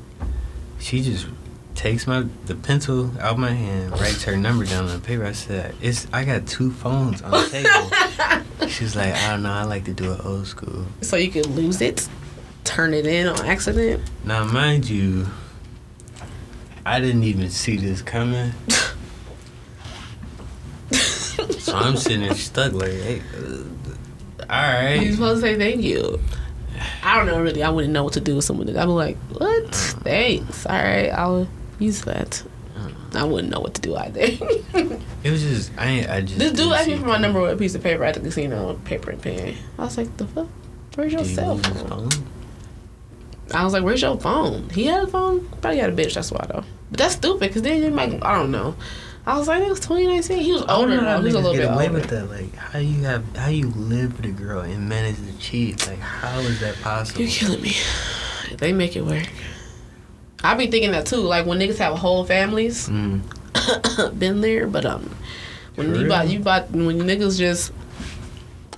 she 0.79 1.03
just 1.03 1.27
takes 1.75 2.07
my 2.07 2.27
the 2.47 2.55
pencil 2.55 3.11
out 3.21 3.39
my 3.39 3.53
hand, 3.53 3.93
writes 3.93 4.25
her 4.25 4.37
number 4.37 4.65
down 4.65 4.85
on 4.87 5.01
the 5.01 5.07
paper. 5.07 5.25
I 5.25 5.33
said, 5.33 5.75
"It's 5.81 6.07
I 6.13 6.25
got 6.25 6.47
two 6.47 6.71
phones 6.71 7.23
on 7.23 7.31
the 7.31 7.49
table." 7.49 8.69
She's 8.69 8.97
like, 8.97 9.15
"I 9.15 9.31
don't 9.31 9.43
know. 9.43 9.53
I 9.53 9.65
like 9.65 9.85
to 9.85 9.93
do 9.93 10.13
it 10.13 10.25
old 10.25 10.47
school." 10.47 10.87
so 11.01 11.17
you 11.17 11.31
could 11.31 11.47
lose 11.47 11.81
it, 11.81 12.09
turn 12.65 12.95
it 12.95 13.07
in 13.07 13.29
on 13.29 13.45
accident. 13.47 14.03
Now, 14.25 14.45
mind 14.45 14.89
you, 14.89 15.27
I 16.85 17.01
didn't 17.01 17.25
even 17.25 17.51
see 17.51 17.77
this 17.77 18.03
coming. 18.03 18.53
so 20.93 21.77
I'm 21.77 21.97
sitting 21.97 22.23
there 22.23 22.35
stuck 22.35 22.73
like, 22.73 22.91
hey, 22.93 23.23
uh, 23.37 23.63
all 24.49 24.91
You're 24.91 24.99
right. 24.99 25.13
supposed 25.13 25.43
to 25.43 25.49
say 25.49 25.59
thank 25.59 25.83
you. 25.83 26.21
I 27.03 27.17
don't 27.17 27.27
know 27.27 27.41
really. 27.41 27.63
I 27.63 27.71
wouldn't 27.71 27.93
know 27.93 28.05
what 28.05 28.13
to 28.15 28.21
do 28.21 28.37
with 28.37 28.45
someone. 28.45 28.69
I'd 28.69 28.75
be 28.75 28.85
like, 28.91 29.17
what? 29.33 29.65
Uh. 29.65 29.69
Thanks. 30.03 30.67
All 30.67 30.75
right, 30.77 31.09
I'll 31.09 31.49
use 31.79 32.03
that. 32.03 32.43
I 33.13 33.25
wouldn't 33.25 33.51
know 33.53 33.59
what 33.61 33.75
to 33.75 33.81
do 33.81 33.97
either. 33.97 34.21
It 35.23 35.31
was 35.31 35.43
just, 35.43 35.71
I, 35.77 35.87
ain't- 35.87 36.09
I 36.09 36.21
just. 36.23 36.39
this 36.39 36.53
dude 36.53 36.73
asked 36.73 36.87
me 36.89 36.97
for 36.97 37.05
my 37.07 37.19
number 37.19 37.41
with 37.43 37.51
a 37.53 37.57
piece 37.57 37.75
of 37.75 37.83
paper 37.83 38.05
at 38.05 38.15
the 38.15 38.21
casino, 38.21 38.81
paper 38.85 39.11
and 39.11 39.21
pen. 39.21 39.55
I 39.79 39.85
was 39.85 39.99
like, 39.99 40.17
the 40.17 40.27
fuck? 40.27 40.47
Where's 40.95 41.13
your 41.13 41.25
cell 41.27 41.59
phone? 41.59 41.89
phone? 42.11 42.25
I 43.53 43.65
was 43.65 43.73
like, 43.75 43.83
where's 43.83 44.01
your 44.01 44.19
phone? 44.19 44.71
He 44.71 44.87
had 44.87 45.03
a 45.05 45.07
phone? 45.09 45.47
Probably 45.61 45.79
had 45.79 45.91
a 45.91 45.97
bitch, 45.97 46.15
that's 46.15 46.31
why 46.33 46.47
though. 46.49 46.65
But 46.91 46.99
that's 47.01 47.15
stupid, 47.17 47.41
because 47.49 47.61
then 47.63 47.83
you 47.83 47.91
might, 47.91 48.15
I 48.25 48.35
don't 48.37 48.51
know. 48.51 48.77
I 49.27 49.39
was 49.39 49.49
like, 49.49 49.63
it 49.63 49.69
was 49.69 49.81
2019. 49.81 50.39
He 50.39 50.53
was 50.53 50.63
older 50.63 51.01
know. 51.01 51.19
He 51.19 51.25
was 51.27 51.35
a 51.35 51.39
little 51.39 51.53
get 51.53 51.61
bit 51.69 51.75
away 51.75 51.87
older. 51.89 52.01
with 52.01 52.09
that. 52.11 52.31
Like, 52.31 52.55
how 52.55 52.79
you 52.79 53.03
have, 53.05 53.37
how 53.37 53.49
you 53.49 53.69
live 53.69 54.17
with 54.17 54.27
a 54.27 54.33
girl 54.35 54.61
and 54.61 54.89
manage 54.89 55.17
to 55.17 55.39
cheat? 55.39 55.87
Like, 55.87 55.99
how 56.01 56.39
is 56.41 56.59
that 56.61 56.81
possible? 56.81 57.21
You're 57.23 57.31
killing 57.31 57.61
me. 57.63 57.73
They 58.59 58.73
make 58.73 58.97
it 58.97 59.03
work. 59.05 59.29
I 60.43 60.55
be 60.55 60.67
thinking 60.69 60.93
that 60.93 61.07
too. 61.07 61.19
Like 61.19 61.45
when 61.47 61.59
niggas 61.59 61.79
have 61.79 61.99
whole 61.99 62.25
families, 62.25 62.89
Mm. 62.89 63.21
been 64.19 64.41
there. 64.41 64.67
But 64.67 64.87
um, 64.87 65.15
when 65.75 65.93
For 65.93 65.99
you 66.01 66.09
bought 66.09 66.29
you 66.29 66.41
bought 66.41 66.71
when 66.71 66.99
niggas 67.01 67.39
just, 67.39 67.73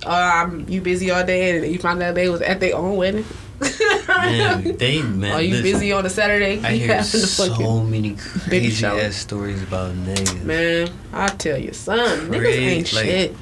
uh, 0.05 0.49
you 0.67 0.81
busy 0.81 1.09
all 1.09 1.25
day 1.25 1.57
and 1.57 1.71
you 1.71 1.79
find 1.79 2.03
out 2.03 2.15
they 2.15 2.27
was 2.29 2.41
at 2.41 2.59
their 2.59 2.75
own 2.75 2.97
wedding. 2.97 3.25
Man, 3.59 4.77
they 4.77 5.01
man. 5.01 5.33
Are 5.33 5.41
you 5.41 5.51
listen, 5.51 5.63
busy 5.63 5.91
on 5.93 6.05
a 6.05 6.09
Saturday? 6.09 6.59
I 6.63 6.73
hear 6.73 7.03
so 7.03 7.83
many 7.83 8.15
crazy 8.47 8.85
ass 8.85 9.15
stories 9.15 9.61
about 9.63 9.93
niggas. 9.95 10.43
Man, 10.43 10.89
I 11.11 11.27
tell 11.29 11.57
you, 11.57 11.73
son, 11.73 11.99
niggas 12.29 12.57
ain't 12.57 12.93
like- 12.93 13.05
shit. 13.05 13.35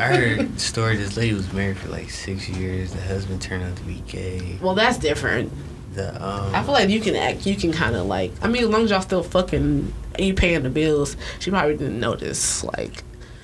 I 0.00 0.04
heard 0.04 0.40
a 0.40 0.58
story. 0.58 0.96
This 0.96 1.16
lady 1.16 1.34
was 1.34 1.52
married 1.52 1.78
for 1.78 1.88
like 1.88 2.10
six 2.10 2.48
years. 2.48 2.92
The 2.92 3.00
husband 3.02 3.40
turned 3.40 3.64
out 3.64 3.76
to 3.76 3.82
be 3.82 4.02
gay. 4.06 4.58
well, 4.60 4.74
that's 4.74 4.98
different. 4.98 5.52
The 5.94 6.14
um, 6.24 6.54
I 6.54 6.62
feel 6.62 6.72
like 6.72 6.88
you 6.88 7.00
can 7.00 7.16
act. 7.16 7.46
You 7.46 7.56
can 7.56 7.72
kind 7.72 7.96
of 7.96 8.06
like. 8.06 8.32
I 8.42 8.48
mean, 8.48 8.62
as 8.64 8.68
long 8.68 8.84
as 8.84 8.90
y'all 8.90 9.00
still 9.00 9.22
fucking, 9.22 9.92
and 10.14 10.26
you 10.26 10.34
paying 10.34 10.62
the 10.62 10.70
bills. 10.70 11.16
She 11.38 11.50
probably 11.50 11.76
didn't 11.76 11.98
notice. 11.98 12.62
Like 12.64 13.02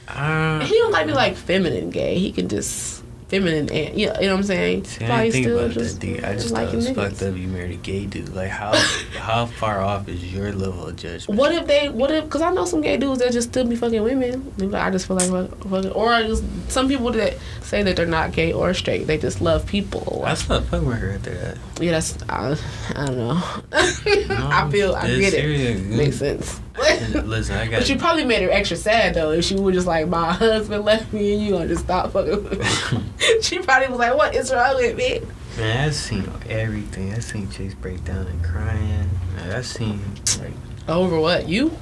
uh, 0.09 0.61
he 0.65 0.75
don't 0.79 0.93
like 0.93 1.07
be 1.07 1.13
like 1.13 1.37
feminine 1.37 1.91
gay. 1.91 2.19
He 2.19 2.31
can 2.33 2.49
just 2.49 3.03
feminine 3.29 3.69
and 3.71 3.99
yeah, 3.99 4.19
you 4.21 4.27
know 4.27 4.35
what 4.35 4.39
I'm 4.41 4.43
saying. 4.45 4.85
See, 4.85 5.05
I 5.05 5.09
Probably 5.09 5.31
think 5.33 5.47
about 5.49 5.71
just 5.73 6.01
that. 6.01 6.07
Dude. 6.07 6.25
I 6.25 6.35
just 6.35 6.55
thought 6.55 6.73
it 6.73 6.77
was 6.77 6.91
fucked 6.91 7.23
up. 7.23 7.37
You 7.37 7.49
married 7.49 7.73
a 7.73 7.77
gay 7.77 8.07
dude. 8.07 8.35
Like 8.35 8.51
how 8.51 8.73
how 9.19 9.47
far 9.47 9.81
off 9.81 10.09
is 10.09 10.33
your 10.33 10.53
level 10.53 10.87
of 10.89 10.97
judgment? 10.97 11.39
What 11.39 11.53
if 11.53 11.67
they? 11.67 11.89
What 11.89 12.11
if? 12.11 12.25
Because 12.25 12.43
I 12.43 12.51
know 12.53 12.65
some 12.65 12.81
gay 12.83 12.97
dudes 12.97 13.19
that 13.21 13.33
just 13.33 13.49
still 13.51 13.65
be 13.67 13.75
fucking 13.77 14.03
women. 14.03 14.53
Like, 14.59 14.75
I 14.87 14.91
just 14.91 15.07
feel 15.07 15.17
like 15.17 15.31
fucking. 15.65 15.91
Or 15.93 16.13
I 16.13 16.23
just 16.23 16.45
some 16.69 16.89
people 16.89 17.11
that 17.13 17.35
say 17.63 17.83
that 17.83 17.97
they're 17.97 18.07
not 18.07 18.33
gay 18.33 18.53
or 18.53 18.73
straight. 18.75 19.07
They 19.07 19.19
just 19.19 19.41
love 19.41 19.67
people. 19.67 20.23
I 20.25 20.35
stopped 20.35 20.67
fucking 20.67 20.87
with 20.87 20.99
her 20.99 21.13
after 21.13 21.35
that. 21.35 21.59
yeah, 21.81 21.93
that's. 21.93 22.17
I, 22.29 22.57
I 22.95 23.07
don't 23.07 23.17
know. 23.17 23.43
No, 24.29 24.49
I 24.51 24.69
feel. 24.71 24.95
I 24.95 25.07
get 25.19 25.35
it. 25.35 25.81
Makes 25.85 26.19
sense. 26.19 26.61
Listen, 27.25 27.57
I 27.57 27.67
got. 27.67 27.81
But 27.81 27.89
you 27.89 27.97
probably 27.97 28.25
made 28.25 28.43
her 28.43 28.51
extra 28.51 28.77
sad 28.77 29.15
though 29.15 29.31
if 29.33 29.45
she 29.45 29.55
was 29.55 29.75
just 29.75 29.87
like, 29.87 30.09
my 30.09 30.33
husband 30.33 30.85
left 30.85 31.13
me 31.13 31.35
and 31.35 31.43
you 31.43 31.53
gonna 31.53 31.69
just 31.69 31.85
stop 31.85 32.13
fucking 32.13 32.45
with 32.45 32.93
me. 32.93 33.41
she 33.43 33.59
probably 33.61 33.89
was 33.89 33.99
like, 33.99 34.17
what 34.17 34.35
is 34.35 34.53
wrong 34.53 34.77
with 34.77 34.97
me? 34.97 35.21
Man, 35.57 35.87
I've 35.89 35.95
seen 35.95 36.31
everything. 36.49 37.13
I've 37.15 37.25
seen 37.25 37.49
chicks 37.51 37.75
break 37.75 38.05
down 38.05 38.27
and 38.27 38.45
crying. 38.45 39.11
Man, 39.37 39.53
I've 39.53 39.67
seen 39.67 40.01
like. 40.41 40.53
Over 40.89 41.19
what? 41.19 41.49
You? 41.49 41.77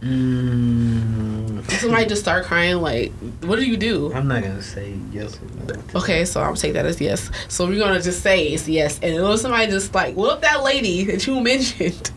Mm, 0.00 1.70
Somebody 1.70 2.06
just 2.06 2.22
start 2.22 2.44
crying 2.44 2.76
like, 2.76 3.12
what 3.42 3.56
do 3.56 3.64
you 3.64 3.76
do? 3.76 4.12
I'm 4.12 4.28
not 4.28 4.42
gonna 4.42 4.62
say 4.62 4.94
yes 5.10 5.38
or 5.40 5.74
no. 5.74 5.82
Okay, 5.94 6.24
so 6.24 6.42
I'll 6.42 6.54
take 6.54 6.74
that 6.74 6.86
as 6.86 7.00
yes. 7.00 7.30
So 7.48 7.66
we're 7.66 7.78
gonna 7.78 8.00
just 8.00 8.22
say 8.22 8.46
it's 8.48 8.68
yes. 8.68 8.98
And 9.02 9.14
if 9.14 9.40
somebody 9.40 9.66
just 9.70 9.94
like, 9.94 10.14
what 10.14 10.36
if 10.36 10.40
that 10.42 10.62
lady 10.62 11.04
that 11.06 11.26
you 11.26 11.40
mentioned, 11.40 12.10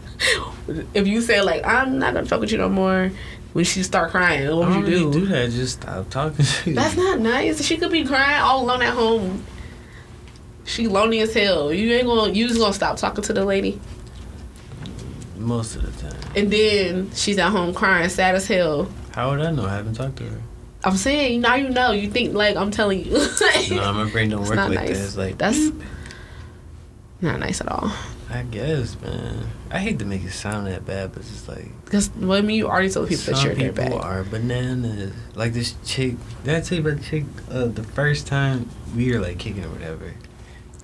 if 0.93 1.07
you 1.07 1.21
say 1.21 1.41
like, 1.41 1.65
I'm 1.65 1.99
not 1.99 2.13
gonna 2.13 2.25
fuck 2.25 2.41
with 2.41 2.51
you 2.51 2.57
no 2.57 2.69
more, 2.69 3.11
when 3.53 3.65
she 3.65 3.83
start 3.83 4.11
crying, 4.11 4.55
what 4.55 4.69
would 4.69 4.75
you 4.77 4.85
do? 4.85 5.11
do 5.11 5.25
that. 5.27 5.49
Just 5.51 5.81
stop 5.81 6.09
talking 6.09 6.45
to 6.45 6.69
you. 6.69 6.75
That's 6.75 6.95
not 6.95 7.19
nice. 7.19 7.63
She 7.63 7.77
could 7.77 7.91
be 7.91 8.05
crying 8.05 8.41
all 8.41 8.63
alone 8.63 8.81
at 8.81 8.93
home. 8.93 9.43
She 10.65 10.87
lonely 10.87 11.19
as 11.21 11.33
hell. 11.33 11.73
You 11.73 11.93
ain't 11.93 12.05
gonna 12.05 12.31
you 12.31 12.47
just 12.47 12.59
gonna 12.59 12.73
stop 12.73 12.97
talking 12.97 13.23
to 13.23 13.33
the 13.33 13.43
lady. 13.45 13.79
most 15.37 15.75
of 15.75 15.81
the 15.83 16.09
time. 16.09 16.19
And 16.35 16.51
then 16.51 17.11
she's 17.15 17.37
at 17.39 17.49
home 17.49 17.73
crying, 17.73 18.09
sad 18.09 18.35
as 18.35 18.47
hell. 18.47 18.87
How 19.13 19.31
would 19.31 19.41
I 19.41 19.51
know? 19.51 19.65
I 19.65 19.75
haven't 19.75 19.95
talked 19.95 20.17
to 20.17 20.25
her. 20.25 20.41
I'm 20.83 20.95
saying 20.95 21.41
now 21.41 21.55
you 21.55 21.69
know. 21.69 21.91
You 21.91 22.09
think 22.09 22.35
like 22.35 22.55
I'm 22.55 22.71
telling 22.71 23.03
you. 23.05 23.27
No, 23.71 23.93
my 23.93 24.09
brain 24.09 24.29
don't 24.29 24.41
work 24.43 24.55
like 24.55 24.71
nice. 24.71 24.89
that. 24.89 25.05
It's 25.05 25.17
like 25.17 25.37
That's 25.37 25.71
not 27.21 27.39
nice 27.39 27.61
at 27.61 27.67
all. 27.67 27.91
I 28.29 28.43
guess, 28.43 28.99
man. 29.01 29.47
I 29.71 29.79
hate 29.79 29.99
to 29.99 30.05
make 30.05 30.23
it 30.23 30.31
sound 30.31 30.67
that 30.67 30.85
bad, 30.85 31.11
but 31.13 31.21
it's 31.21 31.47
like 31.47 31.69
Because 31.85 32.09
what 32.11 32.37
I 32.39 32.41
mean, 32.41 32.57
you 32.57 32.67
already 32.67 32.89
told 32.89 33.07
people 33.09 33.33
that 33.33 33.43
you're 33.43 33.53
their 33.53 33.71
people 33.71 33.99
are 33.99 34.23
bananas. 34.23 35.13
Like 35.35 35.53
this 35.53 35.75
chick. 35.85 36.15
Did 36.43 36.55
I 36.55 36.61
tell 36.61 36.77
you 36.79 36.87
about 36.87 36.99
the 37.01 37.05
chick? 37.05 37.23
Uh, 37.51 37.65
the 37.67 37.83
first 37.83 38.25
time 38.27 38.67
we 38.95 39.11
were 39.13 39.19
like 39.19 39.37
kicking 39.37 39.63
or 39.63 39.69
whatever. 39.69 40.13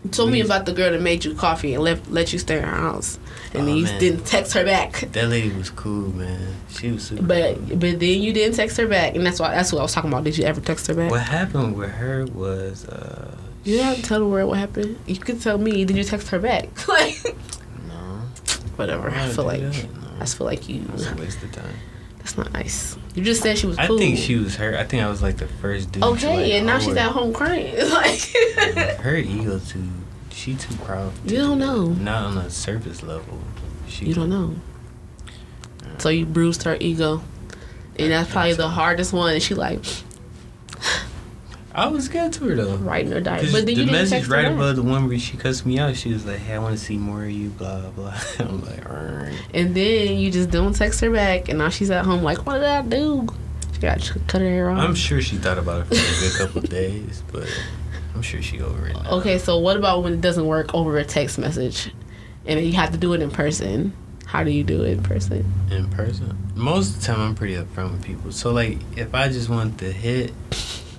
You 0.03 0.11
told 0.11 0.29
me 0.31 0.39
about 0.41 0.67
the 0.67 0.73
girl 0.73 0.91
that 0.91 1.01
made 1.01 1.25
you 1.25 1.33
coffee 1.33 1.73
and 1.73 1.83
let 1.83 2.11
let 2.11 2.31
you 2.31 2.37
stay 2.37 2.57
in 2.59 2.63
her 2.63 2.69
house, 2.75 3.17
and 3.55 3.63
Oh, 3.63 3.65
then 3.65 3.75
you 3.77 3.83
man. 3.85 3.99
didn't 3.99 4.25
text 4.27 4.53
her 4.53 4.63
back. 4.63 4.99
That 5.13 5.29
lady 5.29 5.49
was 5.49 5.71
cool, 5.71 6.11
man. 6.13 6.53
She 6.69 6.91
was 6.91 7.05
super. 7.05 7.23
But 7.23 7.55
cool. 7.55 7.77
but 7.77 7.99
then 7.99 8.21
you 8.21 8.31
didn't 8.31 8.55
text 8.55 8.77
her 8.77 8.87
back, 8.87 9.15
and 9.15 9.25
that's 9.25 9.39
why 9.39 9.49
that's 9.55 9.73
what 9.73 9.79
I 9.79 9.81
was 9.81 9.93
talking 9.93 10.11
about. 10.11 10.23
Did 10.23 10.37
you 10.37 10.43
ever 10.45 10.61
text 10.61 10.85
her 10.87 10.93
back? 10.93 11.09
What 11.09 11.21
happened 11.21 11.75
with 11.75 11.89
her 11.89 12.23
was, 12.27 12.85
uh, 12.87 13.35
You 13.63 13.77
didn't 13.77 13.85
have 13.87 13.95
to 13.97 14.01
tell 14.03 14.19
the 14.19 14.27
world 14.27 14.49
what 14.49 14.59
happened. 14.59 14.99
You 15.07 15.15
could 15.17 15.41
tell 15.41 15.57
me. 15.57 15.85
Did 15.85 15.97
you 15.97 16.03
text 16.03 16.27
her 16.27 16.37
back? 16.39 16.87
like. 16.87 17.15
Whatever. 18.77 19.09
Why 19.09 19.25
I 19.25 19.29
feel 19.29 19.45
like 19.45 19.61
that? 19.61 19.87
I 20.15 20.19
just 20.19 20.37
feel 20.37 20.47
like 20.47 20.69
you. 20.69 20.81
That's 20.81 21.11
a 21.11 21.15
waste 21.15 21.43
of 21.43 21.51
time. 21.51 21.75
That's 22.17 22.37
not 22.37 22.51
nice. 22.53 22.97
You 23.13 23.23
just 23.23 23.43
said 23.43 23.57
she 23.57 23.67
was 23.67 23.77
I 23.77 23.87
think 23.87 24.17
she 24.17 24.35
was 24.35 24.55
hurt. 24.55 24.73
I 24.75 24.83
think 24.83 25.03
I 25.03 25.09
was 25.09 25.21
like 25.21 25.37
the 25.37 25.47
first 25.47 25.91
dude. 25.91 26.03
Okay, 26.03 26.35
like, 26.35 26.51
and 26.53 26.65
now 26.65 26.79
she's 26.79 26.95
at 26.95 27.11
home 27.11 27.33
crying. 27.33 27.75
Like 27.91 28.19
Her 28.99 29.15
ego 29.15 29.59
too. 29.59 29.83
She 30.31 30.55
too 30.55 30.75
proud. 30.77 31.13
You 31.23 31.37
don't 31.37 31.59
do 31.59 31.65
know. 31.65 31.87
Not 31.89 32.25
on 32.25 32.37
a 32.39 32.49
surface 32.49 33.03
level. 33.03 33.39
She 33.87 34.05
you 34.05 34.13
don't 34.15 34.29
know. 34.29 34.55
So 35.99 36.09
you 36.09 36.25
bruised 36.25 36.63
her 36.63 36.77
ego, 36.79 37.23
and 37.97 38.11
that's 38.11 38.31
probably 38.31 38.53
the 38.53 38.67
hardest 38.67 39.13
one. 39.13 39.33
And 39.33 39.41
she 39.41 39.53
like 39.53 39.85
I 41.75 41.87
was 41.87 42.07
good 42.07 42.31
to 42.33 42.45
her 42.45 42.55
though. 42.55 42.75
writing 42.77 43.11
her 43.11 43.19
diary, 43.21 43.41
'Cause 43.43 43.51
but 43.51 43.65
then 43.65 43.75
the 43.75 43.85
message 43.85 44.27
right 44.27 44.45
above 44.51 44.77
the 44.77 44.81
one 44.83 45.07
where 45.07 45.19
she 45.19 45.35
cussed 45.37 45.65
me 45.65 45.77
out, 45.77 45.95
she 45.97 46.13
was 46.13 46.25
like, 46.25 46.37
"Hey, 46.39 46.55
I 46.55 46.59
want 46.59 46.77
to 46.77 46.83
see 46.83 46.97
more 46.97 47.23
of 47.23 47.29
you." 47.31 47.49
Blah 47.49 47.81
blah. 47.89 48.13
I'm 48.39 48.63
like, 48.65 48.89
"Alright." 48.89 49.33
And 49.53 49.75
then 49.75 50.17
you 50.17 50.31
just 50.31 50.49
don't 50.51 50.73
text 50.73 51.01
her 51.01 51.11
back, 51.11 51.49
and 51.49 51.57
now 51.59 51.69
she's 51.69 51.91
at 51.91 52.05
home 52.05 52.23
like, 52.23 52.45
what 52.45 52.55
did 52.55 52.63
I 52.65 52.81
do? 52.81 53.27
She 53.73 53.81
got 53.81 53.99
to 53.99 54.19
cut 54.27 54.39
her 54.41 54.47
hair 54.47 54.69
off. 54.69 54.79
I'm 54.79 54.95
sure 54.95 55.21
she 55.21 55.35
thought 55.35 55.57
about 55.57 55.81
it 55.81 55.87
for 55.87 55.95
a 55.95 56.29
good 56.29 56.37
couple 56.37 56.63
of 56.63 56.69
days, 56.69 57.23
but 57.31 57.45
I'm 58.15 58.21
sure 58.21 58.41
she 58.41 58.61
over 58.61 58.87
it 58.87 58.95
now. 59.03 59.09
Okay, 59.17 59.37
so 59.37 59.57
what 59.57 59.75
about 59.75 60.01
when 60.01 60.13
it 60.13 60.21
doesn't 60.21 60.45
work 60.47 60.73
over 60.73 60.97
a 60.97 61.03
text 61.03 61.37
message, 61.37 61.91
and 62.45 62.57
you 62.65 62.71
have 62.73 62.91
to 62.93 62.97
do 62.97 63.11
it 63.13 63.21
in 63.21 63.31
person? 63.31 63.91
How 64.25 64.43
do 64.45 64.49
you 64.51 64.63
do 64.63 64.83
it 64.83 64.91
in 64.91 65.03
person? 65.03 65.51
in 65.71 65.89
person. 65.89 66.37
Most 66.55 66.95
of 66.95 67.01
the 67.01 67.07
time, 67.07 67.19
I'm 67.19 67.35
pretty 67.35 67.55
upfront 67.55 67.91
with 67.91 68.03
people. 68.03 68.31
So 68.31 68.51
like, 68.53 68.77
if 68.95 69.13
I 69.13 69.27
just 69.27 69.49
want 69.49 69.77
the 69.77 69.91
hit, 69.91 70.31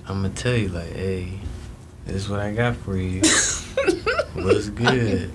I'm 0.07 0.21
gonna 0.21 0.29
tell 0.29 0.55
you 0.55 0.69
like, 0.69 0.93
"Hey, 0.93 1.39
this 2.05 2.15
is 2.15 2.29
what 2.29 2.39
I 2.39 2.53
got 2.53 2.75
for 2.77 2.95
you. 2.97 3.21
What's 4.33 4.69
good?" 4.69 5.31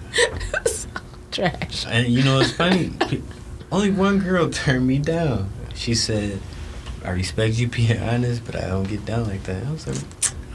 Trash. 1.30 1.86
And 1.88 2.08
you 2.08 2.22
know, 2.22 2.40
it's 2.40 2.52
funny. 2.52 2.92
Only 3.70 3.90
one 3.90 4.18
girl 4.18 4.50
turned 4.50 4.86
me 4.86 4.98
down. 4.98 5.50
She 5.74 5.94
said, 5.94 6.40
"I 7.04 7.10
respect 7.10 7.54
you 7.56 7.68
being 7.68 8.00
honest, 8.02 8.44
but 8.44 8.56
I 8.56 8.68
don't 8.68 8.88
get 8.88 9.04
down 9.04 9.26
like 9.28 9.42
that." 9.44 9.66
I 9.66 9.70
was 9.70 9.86
like, 9.86 9.98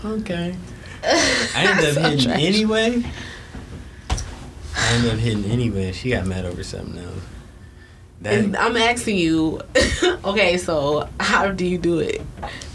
"Okay." 0.05 0.55
I 1.03 1.65
ended 1.67 1.93
So 1.95 2.01
up 2.01 2.11
hitting 2.11 2.25
trash. 2.25 2.39
anyway. 2.43 3.03
I 4.75 4.87
ended 4.93 5.13
up 5.13 5.19
hitting 5.19 5.45
anyway. 5.45 5.91
She 5.91 6.09
got 6.11 6.25
mad 6.25 6.45
over 6.45 6.63
something 6.63 7.03
else. 7.03 7.21
I'm 8.25 8.77
asking 8.77 9.17
you, 9.17 9.61
okay, 10.25 10.57
so 10.57 11.07
how 11.19 11.51
do 11.51 11.65
you 11.65 11.77
do 11.77 11.99
it? 11.99 12.21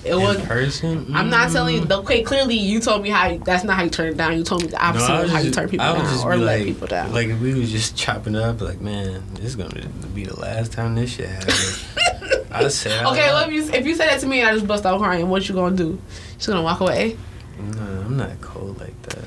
It 0.05 0.15
was. 0.15 0.41
person. 0.43 1.15
I'm 1.15 1.31
not 1.31 1.53
telling 1.53 1.77
you. 1.77 1.83
Mm. 1.83 2.01
Okay, 2.01 2.23
clearly 2.23 2.57
you 2.57 2.81
told 2.81 3.03
me 3.03 3.11
how. 3.11 3.29
You, 3.29 3.39
that's 3.39 3.63
not 3.63 3.77
how 3.77 3.85
you 3.85 3.91
turn 3.91 4.09
it 4.09 4.17
down. 4.17 4.37
You 4.37 4.43
told 4.43 4.63
me 4.63 4.69
the 4.69 4.85
opposite 4.85 5.11
I 5.11 5.23
of 5.23 5.31
how 5.31 5.39
you 5.39 5.51
turn 5.53 5.69
people 5.69 5.87
down 5.87 6.01
just 6.01 6.25
or 6.25 6.37
let 6.37 6.59
like, 6.59 6.67
people 6.67 6.89
down. 6.89 7.13
Like 7.13 7.29
if 7.29 7.41
we 7.41 7.55
was 7.55 7.71
just 7.71 7.97
chopping 7.97 8.35
up, 8.35 8.61
like 8.61 8.81
man, 8.81 9.23
this 9.35 9.45
is 9.45 9.57
gonna 9.57 9.87
be 10.15 10.25
the 10.25 10.39
last 10.41 10.73
time 10.73 10.97
this 10.97 11.11
shit 11.11 11.29
happens. 11.29 11.87
I 12.51 12.69
said, 12.69 13.07
okay, 13.07 13.29
well, 13.29 13.49
if 13.49 13.53
you 13.53 13.63
if 13.73 13.87
you 13.87 13.95
say 13.95 14.07
that 14.07 14.21
to 14.21 14.27
me 14.27 14.41
and 14.41 14.49
I 14.49 14.55
just 14.55 14.67
bust 14.67 14.85
out 14.85 15.01
crying, 15.01 15.29
what 15.29 15.49
you 15.49 15.55
gonna 15.55 15.77
do? 15.77 16.01
She's 16.37 16.49
gonna 16.49 16.63
walk 16.63 16.81
away. 16.81 17.17
No, 17.59 17.83
I'm 17.83 18.17
not 18.17 18.41
cold 18.41 18.81
like 18.81 19.01
that. 19.03 19.25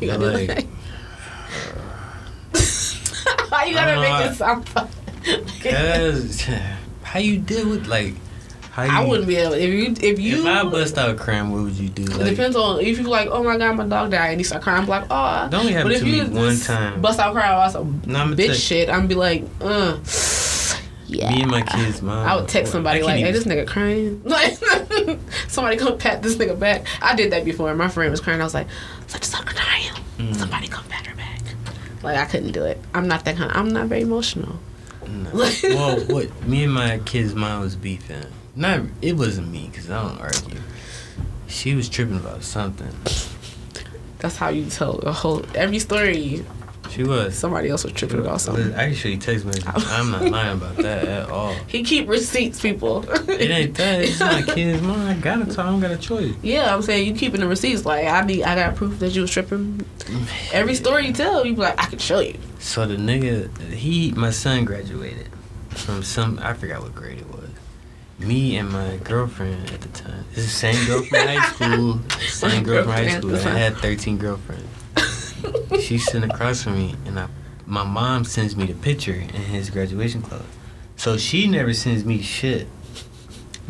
like, 0.00 0.48
like, 0.48 0.66
Why 3.64 3.70
you 3.70 3.76
gotta 3.76 4.00
make 4.00 4.30
it 4.30 4.34
sound 4.34 4.68
fun? 4.68 4.88
Cause 5.62 6.46
how 7.02 7.18
you 7.18 7.38
deal 7.38 7.70
with 7.70 7.86
like 7.86 8.14
how 8.72 8.82
you? 8.84 8.90
I 8.90 9.06
wouldn't 9.06 9.26
be 9.26 9.36
able 9.36 9.54
if 9.54 9.70
you 9.70 9.94
if 10.06 10.18
you. 10.18 10.40
If 10.40 10.46
I 10.46 10.64
bust 10.64 10.98
out 10.98 11.16
crying, 11.16 11.50
what 11.50 11.62
would 11.62 11.72
you 11.72 11.88
do? 11.88 12.02
it 12.02 12.28
depends 12.28 12.56
on 12.56 12.80
if 12.80 12.88
you 12.88 12.96
feel 12.96 13.08
like, 13.08 13.28
oh 13.30 13.42
my 13.42 13.56
god, 13.56 13.76
my 13.76 13.86
dog 13.86 14.10
died, 14.10 14.32
and 14.32 14.40
you 14.40 14.44
start 14.44 14.62
crying. 14.62 14.82
I'm 14.82 14.88
like, 14.88 15.06
oh. 15.08 15.48
don't 15.50 15.66
happened 15.68 15.84
But 15.84 15.92
if 15.92 16.00
to 16.00 16.04
me 16.04 16.16
you 16.18 16.26
one 16.26 16.58
time. 16.58 17.00
bust 17.00 17.18
out 17.18 17.32
crying 17.32 17.54
about 17.54 17.72
some 17.72 18.02
No, 18.04 18.18
I'ma 18.18 18.36
bitch 18.36 18.54
shit, 18.54 18.90
I'm 18.90 19.06
be 19.06 19.14
like, 19.14 19.44
uh, 19.62 19.98
yeah. 21.06 21.30
me 21.30 21.40
and 21.40 21.50
my 21.50 21.62
kids' 21.62 22.02
mom. 22.02 22.26
I 22.26 22.36
would 22.36 22.48
text 22.48 22.70
somebody 22.70 23.02
like, 23.02 23.16
can't 23.16 23.26
"Hey, 23.26 23.32
this 23.32 23.44
nigga 23.44 23.66
crying." 23.66 24.22
Like, 24.24 24.58
somebody 25.48 25.78
come 25.78 25.96
pat 25.96 26.22
this 26.22 26.36
nigga 26.36 26.58
back. 26.58 26.84
I 27.00 27.14
did 27.14 27.32
that 27.32 27.46
before. 27.46 27.74
My 27.74 27.88
friend 27.88 28.10
was 28.10 28.20
crying. 28.20 28.42
I 28.42 28.44
was 28.44 28.54
like, 28.54 28.66
"Such 29.06 29.22
a 29.22 29.26
sucker 29.26 29.54
crying." 29.54 29.92
Mm. 30.18 30.34
Somebody 30.36 30.68
come 30.68 30.84
pat 30.88 31.06
her 31.06 31.14
back. 31.16 31.23
Like 32.04 32.18
I 32.18 32.26
couldn't 32.26 32.52
do 32.52 32.64
it. 32.64 32.78
I'm 32.92 33.08
not 33.08 33.24
that 33.24 33.36
kind. 33.36 33.50
Of, 33.50 33.56
I'm 33.56 33.68
not 33.70 33.86
very 33.86 34.02
emotional. 34.02 34.58
No. 35.08 35.30
well, 35.64 36.00
what 36.04 36.46
me 36.46 36.64
and 36.64 36.72
my 36.72 36.98
kid's 37.04 37.34
mom 37.34 37.62
was 37.62 37.76
beefing. 37.76 38.26
Not 38.54 38.82
it 39.02 39.14
wasn't 39.14 39.48
me 39.48 39.68
because 39.70 39.90
I 39.90 40.02
don't 40.02 40.20
argue. 40.20 40.60
She 41.48 41.74
was 41.74 41.88
tripping 41.88 42.16
about 42.16 42.42
something. 42.42 42.94
That's 44.18 44.36
how 44.36 44.50
you 44.50 44.66
tell 44.66 44.98
a 45.00 45.12
whole 45.12 45.44
every 45.54 45.78
story. 45.78 46.44
She 46.94 47.02
was. 47.02 47.36
Somebody 47.36 47.70
else 47.70 47.82
was 47.82 47.92
tripping 47.92 48.20
about 48.20 48.40
something. 48.40 48.72
I 48.72 48.94
can 48.94 49.18
text 49.18 49.44
messages. 49.44 49.64
I'm 49.74 50.12
not 50.12 50.26
lying 50.26 50.58
about 50.58 50.76
that 50.76 51.04
at 51.08 51.28
all. 51.28 51.52
He 51.66 51.82
keep 51.82 52.08
receipts, 52.08 52.60
people. 52.60 53.04
It 53.28 53.50
ain't 53.50 53.74
that. 53.74 54.02
It's 54.02 54.20
my 54.20 54.42
kid's 54.54 54.80
mom. 54.80 55.00
I 55.00 55.14
gotta 55.14 55.46
tell. 55.46 55.66
I 55.66 55.70
don't 55.70 55.80
got 55.80 55.90
a 55.90 55.96
choice. 55.96 56.32
Yeah, 56.40 56.72
I'm 56.72 56.82
saying 56.82 57.08
you 57.08 57.14
keeping 57.14 57.40
the 57.40 57.48
receipts. 57.48 57.84
Like 57.84 58.06
I 58.06 58.20
need, 58.22 58.44
I 58.44 58.54
got 58.54 58.76
proof 58.76 59.00
that 59.00 59.10
you 59.10 59.22
was 59.22 59.32
tripping. 59.32 59.84
Every 60.52 60.76
story 60.76 61.08
you 61.08 61.12
tell, 61.12 61.44
you 61.44 61.54
be 61.54 61.62
like, 61.62 61.82
I 61.82 61.86
can 61.86 61.98
show 61.98 62.20
you. 62.20 62.38
So 62.60 62.86
the 62.86 62.94
nigga, 62.94 63.50
he, 63.72 64.12
my 64.12 64.30
son 64.30 64.64
graduated 64.64 65.30
from 65.70 66.04
some, 66.04 66.38
I 66.38 66.54
forgot 66.54 66.80
what 66.80 66.94
grade 66.94 67.18
it 67.18 67.26
was. 67.28 67.50
Me 68.20 68.56
and 68.56 68.70
my 68.70 68.98
girlfriend 68.98 69.68
at 69.72 69.80
the 69.80 69.88
time. 69.88 70.24
It's 70.30 70.44
the 70.44 70.48
same 70.48 70.86
girl 70.86 71.02
from 71.02 71.18
high 71.18 71.48
school. 71.54 72.00
Same 72.28 72.62
girl 72.62 72.84
from 72.84 72.92
high 72.92 73.18
school. 73.18 73.34
I 73.34 73.58
had 73.58 73.76
13 73.78 74.16
girlfriends. 74.16 74.83
She's 75.80 76.04
sitting 76.04 76.30
across 76.30 76.62
from 76.62 76.74
me, 76.78 76.94
and 77.06 77.18
I, 77.18 77.28
my 77.66 77.84
mom 77.84 78.24
sends 78.24 78.56
me 78.56 78.66
the 78.66 78.74
picture 78.74 79.12
in 79.14 79.28
his 79.28 79.70
graduation 79.70 80.22
clothes. 80.22 80.42
So 80.96 81.16
she 81.16 81.46
never 81.48 81.72
sends 81.74 82.04
me 82.04 82.20
shit. 82.22 82.68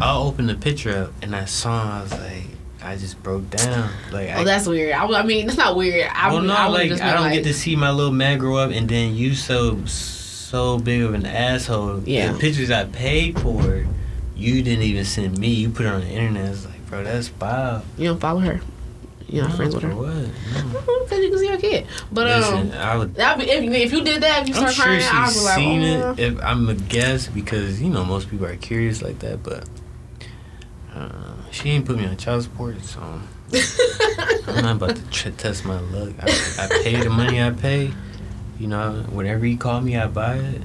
I'll 0.01 0.25
open 0.27 0.47
the 0.47 0.55
picture 0.55 0.97
up, 1.05 1.13
and 1.23 1.35
I 1.35 1.45
saw 1.45 1.83
him. 1.83 1.89
I 1.89 2.03
was 2.03 2.13
like, 2.13 2.45
I 2.83 2.97
just 2.97 3.23
broke 3.23 3.49
down. 3.51 3.91
Like, 4.13 4.29
oh, 4.31 4.33
I, 4.33 4.41
Oh, 4.41 4.45
that's 4.45 4.67
weird. 4.67 4.93
I, 4.93 5.07
I 5.07 5.23
mean, 5.23 5.47
that's 5.47 5.57
not 5.59 5.77
weird. 5.77 6.09
I, 6.13 6.29
well, 6.29 6.41
would- 6.41 6.47
no, 6.49 6.55
I 6.55 6.67
like 6.67 6.93
I 6.93 7.13
don't 7.13 7.23
like, 7.23 7.35
get 7.35 7.45
to 7.45 7.55
see 7.55 7.77
my 7.77 7.91
little 7.91 8.13
man 8.13 8.39
grow 8.39 8.57
up, 8.57 8.71
and 8.73 8.89
then 8.89 9.15
you 9.15 9.35
so 9.35 9.85
so 9.87 10.79
big 10.79 11.03
of 11.03 11.15
an 11.15 11.25
asshole. 11.27 12.03
Yeah. 12.05 12.33
The 12.33 12.39
pictures 12.39 12.71
I 12.71 12.85
paid 12.85 13.41
for, 13.41 13.87
you 14.37 14.63
didn't 14.63 14.83
even 14.83 15.05
send 15.05 15.39
me. 15.39 15.49
You 15.49 15.71
put 15.71 15.87
it 15.87 15.89
on 15.93 16.01
the 16.03 16.09
internet. 16.09 16.51
It's 16.53 16.65
like, 16.67 16.87
bro, 16.89 17.05
that's 17.05 17.29
Bob. 17.29 17.85
You 17.97 18.09
don't 18.09 18.21
follow 18.21 18.41
her. 18.41 18.61
You're 19.29 19.45
not 19.45 19.51
No, 19.51 19.57
friends 19.57 19.75
with 19.75 19.85
her. 19.85 19.95
What? 19.95 20.15
No. 20.15 20.81
Because 21.05 21.19
you 21.19 21.31
can 21.31 21.39
see 21.39 21.49
her 21.49 21.59
kid. 21.59 21.87
But 22.11 22.31
um, 22.31 22.41
Listen, 22.41 22.81
I 22.81 22.97
would. 22.97 23.15
if, 23.19 23.73
if 23.73 23.93
you 23.93 24.03
did 24.03 24.23
that, 24.23 24.43
if 24.43 24.49
you 24.49 24.55
I'm 24.55 24.71
start 24.71 24.75
sure 24.75 24.85
crying, 24.85 25.01
she's 25.01 25.11
I'd 25.13 25.35
be 25.35 25.45
like, 25.45 25.55
seen 25.55 25.83
oh. 26.01 26.13
it. 26.13 26.19
If 26.19 26.43
I'm 26.43 26.69
a 26.71 26.75
guess, 26.75 27.27
because 27.27 27.83
you 27.83 27.91
know 27.91 28.05
most 28.05 28.31
people 28.31 28.47
are 28.47 28.57
curious 28.57 29.03
like 29.03 29.19
that, 29.19 29.43
but 29.43 29.69
uh, 30.95 31.35
she 31.51 31.71
ain't 31.71 31.85
put 31.85 31.99
me 31.99 32.07
on 32.07 32.17
child 32.17 32.43
support, 32.43 32.83
so 32.83 33.01
I'm 33.03 33.23
not 34.63 34.77
about 34.77 34.97
to 34.97 35.11
tr- 35.11 35.31
test 35.31 35.65
my 35.67 35.79
luck. 35.79 36.15
I, 36.21 36.31
I 36.61 36.81
pay 36.83 37.03
the 37.03 37.11
money 37.11 37.43
I 37.43 37.51
pay. 37.51 37.93
You 38.59 38.69
know, 38.69 39.05
whenever 39.11 39.45
you 39.45 39.59
call 39.59 39.81
me, 39.81 39.97
I 39.97 40.07
buy 40.07 40.37
it. 40.37 40.63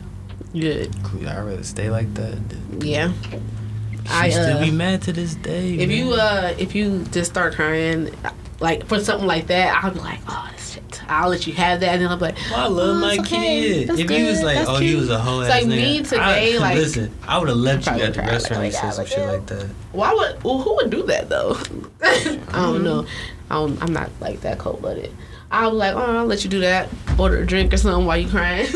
Good. 0.54 0.96
I'd 1.28 1.38
rather 1.38 1.64
stay 1.64 1.90
like 1.90 2.14
that. 2.14 2.38
Yeah. 2.80 3.12
She 3.22 4.10
I, 4.10 4.30
still 4.30 4.58
uh, 4.58 4.62
be 4.62 4.72
mad 4.72 5.04
to 5.04 5.14
this 5.14 5.36
day. 5.36 5.76
If 5.76 5.92
you 5.92 6.14
uh 6.14 6.56
if 6.58 6.74
you 6.74 7.04
just 7.12 7.30
start 7.30 7.54
crying, 7.54 8.10
like 8.60 8.86
for 8.88 9.00
something 9.00 9.28
like 9.28 9.48
that, 9.48 9.84
I'll 9.84 9.92
be 9.92 10.00
like, 10.00 10.20
oh 10.28 10.50
this 10.56 10.74
shit. 10.74 11.02
I'll 11.08 11.30
let 11.30 11.48
you 11.48 11.54
have 11.54 11.80
that, 11.80 11.94
and 11.94 12.02
then 12.04 12.10
I'll 12.10 12.18
be 12.18 12.26
like, 12.26 12.36
Well, 12.52 12.60
I 12.60 12.68
love 12.68 12.98
oh, 12.98 13.00
my 13.00 13.14
okay. 13.22 13.86
kid. 13.86 13.90
If 14.00 14.12
you 14.12 14.26
was 14.28 14.44
like, 14.44 14.58
That's 14.58 14.70
oh, 14.70 14.80
you 14.80 14.90
cute. 14.90 15.00
was 15.00 15.10
a 15.10 15.18
whole 15.20 15.42
It's 15.42 15.50
ass 15.50 15.64
like 15.64 15.72
nigga. 15.72 15.76
me 15.78 16.04
today, 16.04 16.56
I, 16.56 16.58
like- 16.62 16.76
listen, 16.76 17.14
I 17.28 17.38
would 17.40 17.48
have 17.48 17.58
left 17.58 17.88
you 17.88 17.94
at 17.94 18.14
the 18.14 18.22
restaurant 18.22 18.64
and 18.66 18.74
said 18.74 18.92
some 18.92 19.04
like, 19.04 19.08
shit 19.08 19.26
like 19.26 19.46
that. 19.48 19.66
Why 19.92 20.14
would 20.14 20.44
well, 20.44 20.60
who 20.62 20.76
would 20.76 20.90
do 20.92 21.04
that 21.08 21.30
though? 21.30 21.52
I 22.02 22.06
Mm-hmm. 22.06 22.52
don't 22.54 22.84
know. 22.84 23.06
I 23.50 23.56
don't, 23.56 23.82
I'm 23.82 23.92
not 23.94 24.12
like 24.22 24.42
that 24.42 24.60
cold 24.60 24.82
blooded. 24.82 25.12
I'll 25.52 25.72
be 25.72 25.78
like, 25.78 25.96
oh, 25.96 26.18
I'll 26.18 26.26
let 26.28 26.44
you 26.44 26.50
do 26.52 26.60
that. 26.60 26.88
Order 27.18 27.40
a 27.40 27.46
drink 27.48 27.74
or 27.74 27.78
something 27.78 28.06
while 28.06 28.18
you 28.18 28.30
crying. 28.30 28.68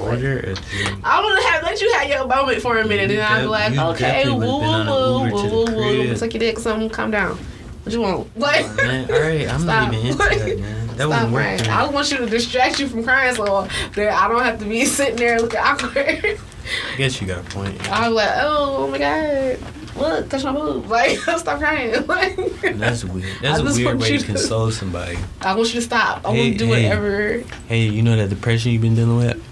Order 0.00 0.38
a 0.38 0.54
drink. 0.54 0.98
I 1.04 1.36
to 1.36 1.48
have 1.50 1.62
let 1.62 1.80
you 1.82 1.92
have 1.92 2.08
your 2.08 2.26
moment 2.26 2.62
for 2.62 2.78
a 2.78 2.86
minute, 2.88 3.10
You 3.10 3.20
and 3.20 3.26
I'll 3.26 3.42
be 3.42 3.46
like, 3.48 3.78
okay, 4.00 4.30
woo 4.30 4.38
woo 4.38 4.48
woo 4.58 5.30
woo 5.30 5.64
woo 5.66 5.76
woo. 6.08 6.16
Suck 6.16 6.32
your 6.32 6.38
dick, 6.40 6.58
something. 6.58 6.88
Calm 6.88 7.10
down. 7.10 7.38
What 7.84 7.92
you 7.92 8.00
want? 8.00 8.38
Like, 8.38 8.64
Oh, 8.66 8.74
man, 8.76 9.10
all 9.12 9.20
right, 9.20 9.48
I'm 9.48 9.60
Stop. 9.60 9.66
not 9.92 9.94
even 9.94 10.06
into 10.06 10.18
that, 10.18 10.58
man. 10.60 10.86
That 10.86 10.94
stop 10.96 11.08
wouldn't 11.08 11.32
work 11.32 11.42
crying. 11.42 11.58
for 11.58 11.64
me. 11.64 11.70
I 11.70 11.88
want 11.90 12.10
you 12.10 12.16
to 12.18 12.26
distract 12.26 12.80
you 12.80 12.88
from 12.88 13.04
crying, 13.04 13.34
so 13.34 13.68
that 13.94 14.12
I 14.12 14.28
don't 14.28 14.42
have 14.42 14.58
to 14.60 14.64
be 14.64 14.84
sitting 14.86 15.16
there 15.16 15.38
looking 15.40 15.58
awkward. 15.60 15.92
I 15.98 16.96
guess 16.96 17.20
you 17.20 17.26
got 17.26 17.38
a 17.46 17.50
point. 17.50 17.78
I'm 17.92 18.14
like, 18.14 18.30
oh, 18.36 18.76
oh 18.78 18.88
my 18.88 18.96
god, 18.98 19.58
look, 19.96 20.30
touch 20.30 20.44
my 20.44 20.52
boob. 20.52 20.86
Like, 20.88 21.18
stop 21.38 21.58
crying. 21.58 22.06
Like, 22.06 22.36
That's 22.78 23.04
weird. 23.04 23.24
I 23.38 23.42
That's 23.42 23.60
a 23.60 23.62
just 23.64 23.76
weird 23.76 23.86
want 23.88 24.00
way 24.00 24.12
you 24.12 24.18
to 24.18 24.24
to- 24.26 24.32
console 24.32 24.70
somebody. 24.70 25.18
I 25.42 25.54
want 25.54 25.68
you 25.74 25.80
to 25.80 25.82
stop. 25.82 26.24
I 26.26 26.32
Hey, 26.32 26.40
want 26.48 26.52
to 26.58 26.58
do 26.66 26.72
hey. 26.72 26.84
whatever. 26.88 27.42
Hey, 27.68 27.82
you 27.82 28.00
know 28.02 28.16
that 28.16 28.30
depression 28.30 28.72
you've 28.72 28.80
been 28.82 28.94
dealing 28.94 29.18
with? 29.18 29.42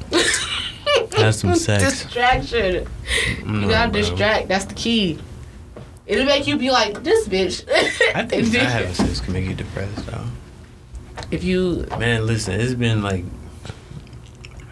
Have 1.18 1.34
some 1.34 1.54
sex. 1.54 1.82
Distraction. 2.02 2.86
No, 3.44 3.60
You 3.60 3.68
gotta 3.68 3.90
bro. 3.92 4.00
distract. 4.00 4.48
That's 4.48 4.64
the 4.64 4.74
key. 4.74 5.18
It'll 6.12 6.26
make 6.26 6.46
you 6.46 6.56
be 6.56 6.70
like 6.70 7.02
this 7.02 7.26
bitch. 7.28 7.64
I 8.14 8.24
think 8.26 8.52
not 8.52 8.62
having 8.62 8.94
sex 8.94 9.20
can 9.20 9.32
make 9.32 9.44
you 9.46 9.54
depressed, 9.54 10.06
though. 10.06 10.24
if 11.30 11.42
you 11.44 11.86
Man, 11.98 12.26
listen, 12.26 12.60
it's 12.60 12.74
been 12.74 13.02
like, 13.02 13.24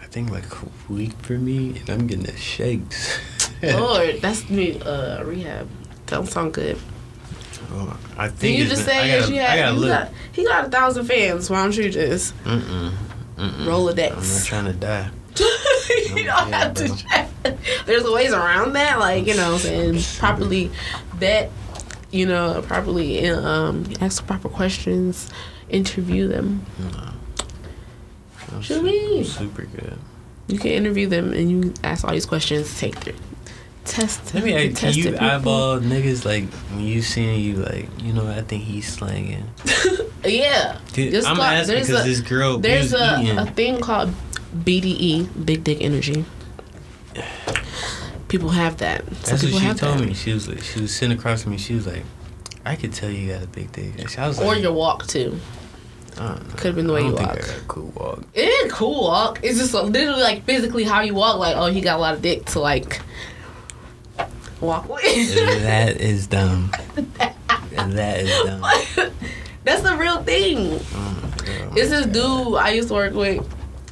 I 0.01 0.05
think 0.05 0.29
like 0.29 0.45
a 0.61 0.93
week 0.93 1.13
for 1.21 1.33
me, 1.33 1.79
and 1.79 1.89
I'm 1.89 2.07
getting 2.07 2.25
the 2.25 2.35
shakes. 2.37 3.19
Lord, 3.63 4.21
that's 4.21 4.49
me. 4.49 4.79
Uh, 4.81 5.23
rehab. 5.23 5.67
Don't 6.07 6.27
sound 6.27 6.53
good. 6.53 6.77
Oh, 7.73 7.97
I 8.17 8.27
think 8.27 8.57
you 8.59 8.65
just 8.65 8.85
been- 8.85 8.93
say 8.95 8.99
I 8.99 9.07
that 9.07 9.19
gotta, 9.21 9.33
you 9.33 9.39
I 9.39 9.43
had? 9.43 9.57
gotta 9.57 9.79
You 9.79 9.87
got, 9.87 10.09
he 10.33 10.43
got 10.45 10.65
a 10.67 10.69
thousand 10.69 11.05
fans. 11.05 11.49
Why 11.49 11.63
don't 11.63 11.75
you 11.77 11.89
just 11.89 12.35
Mm-mm. 12.43 12.91
Mm-mm. 13.37 13.65
Rolodex. 13.65 14.11
I'm 14.11 14.33
not 14.37 14.45
trying 14.45 14.65
to 14.65 14.73
die. 14.73 15.09
you 15.39 16.25
don't 16.25 16.49
yeah, 16.49 16.49
have 16.49 16.73
bro. 16.73 16.87
to 16.87 16.97
try. 17.03 17.27
There's 17.85 18.03
ways 18.03 18.33
around 18.33 18.73
that, 18.73 18.99
like 18.99 19.25
you 19.25 19.35
know, 19.35 19.57
and 19.65 19.97
properly 20.19 20.69
vet, 21.21 21.51
you 22.11 22.25
know, 22.25 22.61
properly 22.67 23.29
um, 23.29 23.85
ask 24.01 24.25
proper 24.27 24.49
questions, 24.49 25.29
interview 25.69 26.27
them. 26.27 26.65
I'm 28.51 28.61
Should 28.61 28.83
we? 28.83 29.23
Super 29.23 29.63
good. 29.65 29.97
You 30.47 30.57
can 30.59 30.71
interview 30.71 31.07
them 31.07 31.31
and 31.31 31.49
you 31.49 31.73
ask 31.83 32.03
all 32.03 32.11
these 32.11 32.25
questions. 32.25 32.77
Take 32.77 32.99
their 33.01 33.13
test. 33.85 34.33
Let 34.33 34.43
me 34.43 34.53
ask, 34.53 34.81
test 34.81 34.97
you 34.97 35.11
the 35.11 35.23
eyeball 35.23 35.79
niggas 35.79 36.25
like 36.25 36.49
when 36.73 36.83
you 36.83 37.01
seeing 37.01 37.39
you 37.39 37.55
like 37.55 37.87
you 38.03 38.11
know 38.13 38.27
I 38.27 38.41
think 38.41 38.63
he's 38.63 38.87
slanging. 38.91 39.47
Yeah. 40.23 40.77
Dude, 40.93 41.15
I'm 41.15 41.35
called- 41.35 41.39
asking 41.39 41.79
because 41.79 42.05
this 42.05 42.21
girl 42.21 42.59
There's 42.59 42.93
a, 42.93 43.21
eating. 43.21 43.39
a 43.39 43.45
thing 43.47 43.81
called 43.81 44.13
BDE, 44.53 45.45
Big 45.47 45.63
Dick 45.63 45.79
Energy. 45.81 46.25
People 48.31 48.47
have 48.47 48.77
that. 48.77 49.03
Some 49.05 49.15
That's 49.23 49.43
what 49.43 49.61
she 49.61 49.73
told 49.73 49.99
that. 49.99 50.07
me. 50.07 50.13
She 50.13 50.31
was 50.31 50.47
like, 50.47 50.63
she 50.63 50.79
was 50.79 50.95
sitting 50.95 51.17
across 51.17 51.43
from 51.43 51.51
me. 51.51 51.57
She 51.57 51.75
was 51.75 51.85
like, 51.85 52.03
I 52.65 52.77
could 52.77 52.93
tell 52.93 53.09
you 53.09 53.33
got 53.33 53.43
a 53.43 53.47
big 53.47 53.73
dick. 53.73 54.17
I 54.17 54.25
was 54.25 54.37
like, 54.37 54.47
Or 54.47 54.55
your 54.55 54.71
walk 54.71 55.05
too. 55.05 55.37
Could 56.15 56.67
have 56.67 56.75
been 56.75 56.87
the 56.87 56.93
way 56.93 57.01
you 57.01 57.13
think 57.13 57.27
walk. 57.27 57.37
I 57.37 57.41
got 57.41 57.57
a 57.57 57.65
cool 57.67 57.93
walk. 57.93 58.23
It 58.33 58.63
ain't 58.63 58.71
cool 58.71 59.03
walk. 59.03 59.41
It's 59.43 59.59
just 59.59 59.73
literally 59.73 60.21
like 60.21 60.45
physically 60.45 60.85
how 60.85 61.01
you 61.01 61.13
walk. 61.13 61.39
Like, 61.39 61.57
oh, 61.57 61.65
he 61.65 61.81
got 61.81 61.97
a 61.97 61.99
lot 61.99 62.13
of 62.13 62.21
dick 62.21 62.45
to 62.45 62.61
like 62.61 63.01
walk 64.61 64.87
with. 64.87 65.03
that 65.63 65.99
is 65.99 66.27
dumb. 66.27 66.71
that 67.75 68.19
is 68.19 68.43
dumb. 68.45 69.11
That's 69.65 69.81
the 69.81 69.97
real 69.97 70.23
thing. 70.23 70.79
Oh. 70.93 71.73
It's 71.75 71.89
this 71.89 72.05
dude 72.05 72.55
I 72.55 72.69
used 72.69 72.87
to 72.87 72.93
work 72.93 73.13
with. 73.13 73.45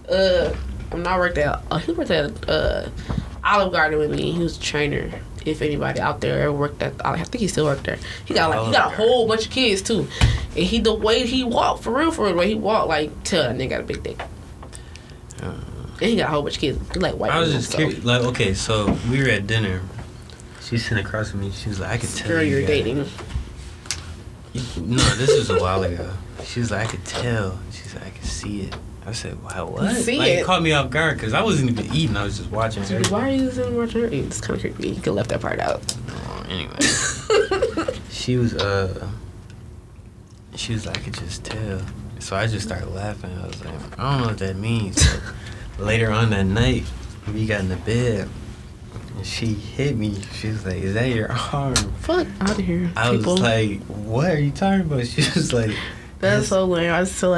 Uh, 0.10 0.56
I'm 0.94 1.04
not 1.04 1.20
worked 1.20 1.38
out. 1.40 1.64
Uh, 1.70 1.78
he 1.80 1.92
worked 1.92 2.10
at 2.10 2.50
uh, 2.50 2.88
Olive 3.44 3.72
Garden 3.72 4.00
with 4.00 4.12
me. 4.12 4.32
He 4.32 4.40
was 4.40 4.58
a 4.58 4.62
trainer. 4.62 5.12
If 5.46 5.62
anybody 5.62 6.00
out 6.02 6.20
there 6.22 6.42
ever 6.42 6.52
worked 6.52 6.82
at, 6.84 7.00
Olive, 7.06 7.22
I 7.22 7.24
think 7.24 7.40
he 7.42 7.48
still 7.48 7.66
worked 7.66 7.86
there. 7.86 7.98
He 8.26 8.34
got 8.34 8.50
like 8.50 8.66
he 8.68 8.72
got 8.74 8.92
a 8.94 8.96
whole 8.96 9.28
bunch 9.28 9.46
of 9.46 9.52
kids 9.52 9.82
too, 9.82 10.08
and 10.22 10.66
he 10.66 10.80
the 10.80 10.94
way 10.94 11.26
he 11.26 11.44
walked 11.46 11.84
for 11.84 11.92
real, 11.98 12.12
for 12.12 12.24
real, 12.26 12.34
the 12.34 12.38
way 12.38 12.48
he 12.50 12.56
walked 12.56 12.90
like 12.90 13.24
tell 13.24 13.44
that 13.44 13.56
nigga 13.56 13.70
got 13.70 13.80
a 13.82 13.84
big 13.84 14.04
dick. 14.04 14.20
Uh, 15.42 15.54
And 16.02 16.10
he 16.10 16.16
got 16.18 16.28
a 16.28 16.32
whole 16.32 16.42
bunch 16.44 16.56
of 16.56 16.62
kids. 16.62 16.80
He 16.94 17.00
like 17.00 17.16
white. 17.16 17.32
I 17.32 17.40
was 17.40 17.50
people, 17.50 17.60
just 17.62 17.72
so- 17.72 17.78
curious. 17.78 18.04
Like, 18.06 18.22
okay, 18.24 18.54
so 18.54 18.98
we 19.10 19.24
were 19.24 19.30
at 19.30 19.48
dinner. 19.48 19.82
She's 20.62 20.84
sitting 20.86 21.04
across 21.04 21.32
from 21.32 21.40
me. 21.40 21.52
She 21.52 21.70
was 21.70 21.80
like, 21.80 21.90
I 21.92 21.98
could 21.98 22.10
tell 22.10 22.28
Girl, 22.28 22.44
you 22.44 22.52
you're 22.58 22.62
got- 22.62 22.68
dating. 22.68 23.06
No, 24.78 24.98
this 25.16 25.36
was 25.38 25.50
a 25.50 25.60
while 25.60 25.84
ago. 25.84 26.12
She 26.44 26.60
was 26.60 26.72
like, 26.72 26.88
I 26.88 26.92
could 26.92 27.06
tell. 27.06 27.60
She 27.72 27.84
said, 27.84 28.02
I 28.04 28.10
could 28.10 28.26
see 28.26 28.62
it. 28.64 28.76
I 29.10 29.14
said, 29.14 29.42
Wow, 29.44 29.68
what? 29.68 29.96
See 29.96 30.18
like, 30.18 30.28
it? 30.28 30.40
it 30.40 30.46
caught 30.46 30.62
me 30.62 30.72
off 30.72 30.90
guard 30.90 31.16
because 31.18 31.34
I 31.34 31.42
wasn't 31.42 31.72
even 31.72 31.94
eating. 31.96 32.16
I 32.16 32.24
was 32.24 32.38
just 32.38 32.52
watching 32.52 32.84
her. 32.84 33.02
Why 33.10 33.30
are 33.30 33.34
you 33.34 33.52
sitting 33.52 33.76
watching 33.76 34.02
her? 34.02 34.08
It's 34.08 34.40
kind 34.40 34.56
of 34.56 34.62
creepy. 34.62 34.90
You 34.90 35.02
could 35.02 35.14
left 35.14 35.30
that 35.30 35.42
part 35.42 35.60
out. 35.60 35.82
Oh, 36.10 36.46
anyway, 36.48 36.78
she 38.10 38.38
was 38.38 38.54
uh, 38.56 39.10
she 40.56 40.74
was 40.74 40.86
like, 40.86 40.98
I 40.98 41.02
could 41.02 41.16
just 41.16 41.44
tell. 41.44 41.82
So 42.20 42.36
I 42.36 42.48
just 42.48 42.68
started 42.68 42.90
laughing. 42.90 43.36
I 43.38 43.48
was 43.48 43.64
like, 43.64 44.00
I 44.00 44.12
don't 44.12 44.22
know 44.22 44.28
what 44.28 44.38
that 44.40 44.58
means. 44.58 45.02
So 45.02 45.20
later 45.80 46.12
on 46.12 46.30
that 46.32 46.46
night, 46.46 46.84
we 47.34 47.46
got 47.46 47.62
in 47.62 47.70
the 47.70 47.78
bed, 47.78 48.30
and 49.16 49.26
she 49.26 49.48
hit 49.48 49.96
me. 49.98 50.22
She 50.34 50.50
was 50.50 50.66
like, 50.66 50.78
Is 50.78 50.94
that 50.94 51.10
your 51.10 51.32
arm? 51.32 51.76
Fuck 52.02 52.28
out 52.42 52.52
of 52.52 52.58
here, 52.58 52.92
I 52.96 53.12
people. 53.16 53.34
was 53.34 53.42
like, 53.42 53.82
What 53.86 54.30
are 54.32 54.40
you 54.40 54.52
talking 54.52 54.82
about? 54.82 55.06
She 55.08 55.22
was 55.22 55.52
like, 55.52 55.72
That's 56.20 56.50
so 56.50 56.66
lame. 56.66 56.92
I 56.92 57.00
was 57.00 57.12
so 57.12 57.32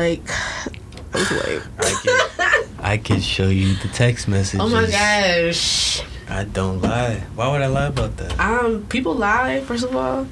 like, 1.13 1.29
that's 1.29 1.47
lame. 1.47 1.61
I 1.79 1.93
could, 2.01 2.79
I 2.79 2.97
could 2.97 3.23
show 3.23 3.47
you 3.47 3.75
the 3.75 3.87
text 3.89 4.27
messages. 4.27 4.59
Oh 4.61 4.69
my 4.69 4.89
gosh. 4.89 6.01
I 6.29 6.45
don't 6.45 6.81
lie. 6.81 7.23
Why 7.35 7.51
would 7.51 7.61
I 7.61 7.67
lie 7.67 7.87
about 7.87 8.15
that? 8.17 8.39
Um, 8.39 8.85
people 8.87 9.13
lie. 9.13 9.59
First 9.61 9.83
of 9.83 9.95
all, 9.95 10.25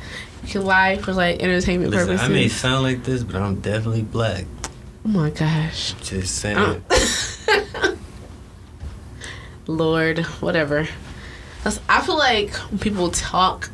you 0.44 0.50
can 0.50 0.66
lie 0.66 0.98
for 0.98 1.14
like 1.14 1.42
entertainment 1.42 1.92
Listen, 1.92 2.08
purposes. 2.08 2.30
I 2.30 2.32
may 2.34 2.48
sound 2.48 2.84
like 2.84 3.04
this, 3.04 3.24
but 3.24 3.36
I'm 3.36 3.60
definitely 3.60 4.04
black. 4.04 4.46
oh 5.06 5.10
my 5.10 5.30
gosh. 5.30 5.94
Just 6.02 6.36
saying. 6.36 6.58
Uh, 6.58 7.96
Lord, 9.68 10.20
whatever. 10.42 10.88
That's, 11.64 11.80
I 11.90 12.02
feel 12.02 12.18
like 12.18 12.52
when 12.72 12.80
people 12.80 13.12
talk 13.12 13.70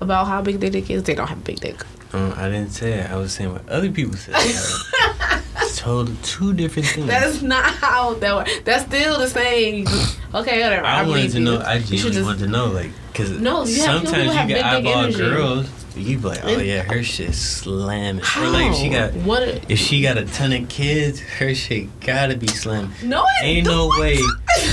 about 0.00 0.26
how 0.26 0.40
big 0.42 0.60
their 0.60 0.70
dick 0.70 0.88
is, 0.90 1.02
they 1.02 1.14
don't 1.14 1.26
have 1.26 1.38
a 1.38 1.42
big 1.42 1.60
dick. 1.60 1.82
Um, 2.12 2.32
I 2.36 2.48
didn't 2.48 2.70
say 2.70 2.92
it. 2.92 3.10
I 3.10 3.16
was 3.16 3.32
saying 3.32 3.52
what 3.52 3.68
other 3.68 3.90
people 3.90 4.16
said. 4.16 4.34
it's 5.62 5.78
totally 5.78 6.16
two 6.22 6.52
different 6.52 6.88
things. 6.88 7.06
That's 7.06 7.42
not 7.42 7.64
how 7.64 8.14
that 8.14 8.34
works. 8.34 8.50
That's 8.64 8.84
still 8.86 9.18
the 9.18 9.28
same. 9.28 9.86
Okay, 10.34 10.62
whatever. 10.62 10.84
I, 10.84 11.06
wanted 11.06 11.30
to 11.32 11.38
you. 11.38 11.44
know. 11.44 11.58
I 11.60 11.78
genuinely 11.78 12.10
just- 12.12 12.24
wanted 12.26 12.38
to 12.40 12.48
know, 12.48 12.66
like, 12.66 12.90
because 13.12 13.30
No, 13.30 13.60
you 13.64 13.74
sometimes 13.76 14.32
have 14.32 14.48
you 14.50 14.56
dick 14.56 14.64
eyeball 14.64 14.92
energy. 15.04 15.18
girls. 15.18 15.70
You 15.96 16.18
be 16.18 16.24
like, 16.28 16.44
oh 16.44 16.58
yeah, 16.58 16.82
her 16.82 17.02
shit 17.02 17.34
slamming. 17.34 18.20
How? 18.22 18.44
Or 18.44 18.48
like 18.48 18.74
she 18.74 18.90
got. 18.90 19.14
what? 19.14 19.42
If 19.70 19.78
she 19.78 20.02
got 20.02 20.18
a 20.18 20.26
ton 20.26 20.52
of 20.52 20.68
kids, 20.68 21.20
her 21.20 21.54
shit 21.54 21.88
gotta 22.00 22.36
be 22.36 22.48
slim. 22.48 22.92
No, 23.02 23.24
Ain't 23.40 23.66
no 23.66 23.88
way. 23.98 24.18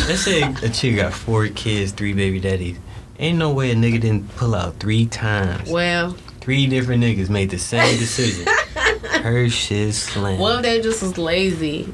Let's 0.09 0.19
say 0.25 0.41
a 0.41 0.67
chick 0.69 0.97
got 0.97 1.13
four 1.13 1.47
kids, 1.47 1.93
three 1.93 2.11
baby 2.11 2.41
daddies. 2.41 2.77
Ain't 3.19 3.37
no 3.37 3.53
way 3.53 3.71
a 3.71 3.75
nigga 3.75 4.01
didn't 4.01 4.35
pull 4.35 4.53
out 4.53 4.81
three 4.81 5.05
times. 5.05 5.69
Well, 5.69 6.17
Three 6.41 6.67
different 6.67 7.01
niggas 7.01 7.29
made 7.29 7.51
the 7.51 7.57
same 7.57 7.97
decision. 7.97 8.45
Her 9.03 9.49
shit 9.49 9.93
slam. 9.93 10.39
what 10.39 10.57
if 10.57 10.61
they 10.63 10.81
just 10.81 11.01
was 11.01 11.17
lazy? 11.17 11.91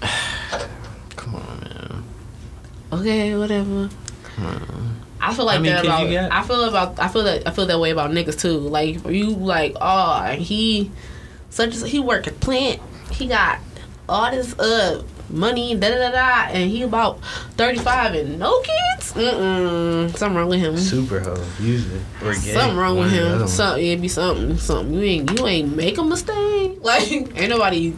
Come 1.16 1.36
on, 1.36 1.60
man. 1.60 2.04
Okay, 2.92 3.36
whatever. 3.36 3.88
Come 4.22 4.46
on. 4.46 5.00
I 5.20 5.34
feel 5.34 5.46
like 5.46 5.56
How 5.56 5.62
many 5.62 5.74
that 5.74 5.84
about. 5.84 6.08
you 6.08 6.14
got? 6.14 6.32
I 6.32 6.42
feel 6.42 6.64
about. 6.64 6.98
I 7.00 7.08
feel 7.08 7.24
that. 7.24 7.46
I 7.48 7.50
feel 7.50 7.66
that 7.66 7.78
way 7.80 7.90
about 7.90 8.10
niggas 8.10 8.38
too. 8.38 8.58
Like 8.58 9.04
you 9.06 9.30
like, 9.30 9.74
oh, 9.80 10.32
he, 10.38 10.90
such 11.50 11.74
as 11.74 11.82
he 11.82 11.98
work 12.00 12.26
at 12.26 12.40
plant. 12.40 12.80
He 13.10 13.26
got 13.26 13.58
all 14.08 14.30
this 14.30 14.58
uh 14.58 15.02
money, 15.30 15.74
da 15.74 15.88
da 15.90 15.96
da 15.96 16.10
da, 16.10 16.52
and 16.52 16.70
he 16.70 16.82
about 16.82 17.20
thirty 17.56 17.78
five 17.78 18.14
and 18.14 18.38
no 18.38 18.60
kids. 18.60 19.12
Mm 19.14 19.32
mm. 20.10 20.16
Something 20.16 20.36
wrong 20.38 20.48
with 20.48 20.60
him. 20.60 20.76
Super 20.76 21.20
hoe, 21.20 21.44
usually. 21.60 22.00
Or 22.22 22.32
gay. 22.34 22.52
Something 22.54 22.76
wrong 22.76 22.98
with 22.98 23.10
One 23.12 23.18
or 23.18 23.22
the 23.22 23.26
other 23.26 23.34
him. 23.34 23.40
one. 23.40 23.48
Something 23.48 23.86
it 23.86 24.00
be 24.00 24.08
something. 24.08 24.56
Something 24.58 24.94
you 24.94 25.02
ain't 25.02 25.38
you 25.38 25.46
ain't 25.46 25.76
make 25.76 25.98
a 25.98 26.04
mistake. 26.04 26.72
Like 26.84 27.10
ain't 27.10 27.48
nobody 27.48 27.96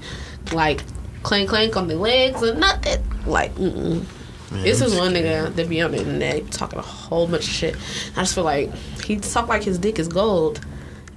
like 0.52 0.82
clank 1.22 1.48
clank 1.48 1.76
on 1.76 1.88
their 1.88 1.96
legs 1.96 2.42
or 2.42 2.54
nothing. 2.54 3.02
Like 3.26 3.54
mm 3.56 3.72
mm. 3.72 4.04
Man, 4.52 4.62
This 4.62 4.80
is 4.80 4.94
one 4.94 5.12
nigga 5.12 5.52
that 5.56 5.68
be 5.68 5.82
on 5.82 5.90
the 5.90 5.98
internet 5.98 6.52
talking 6.52 6.78
a 6.78 6.82
whole 6.82 7.26
bunch 7.26 7.44
of 7.48 7.50
shit. 7.52 7.76
I 8.16 8.20
just 8.20 8.34
feel 8.36 8.44
like 8.44 8.72
he 9.04 9.16
talk 9.16 9.48
like 9.48 9.64
his 9.64 9.76
dick 9.76 9.98
is 9.98 10.06
gold, 10.06 10.64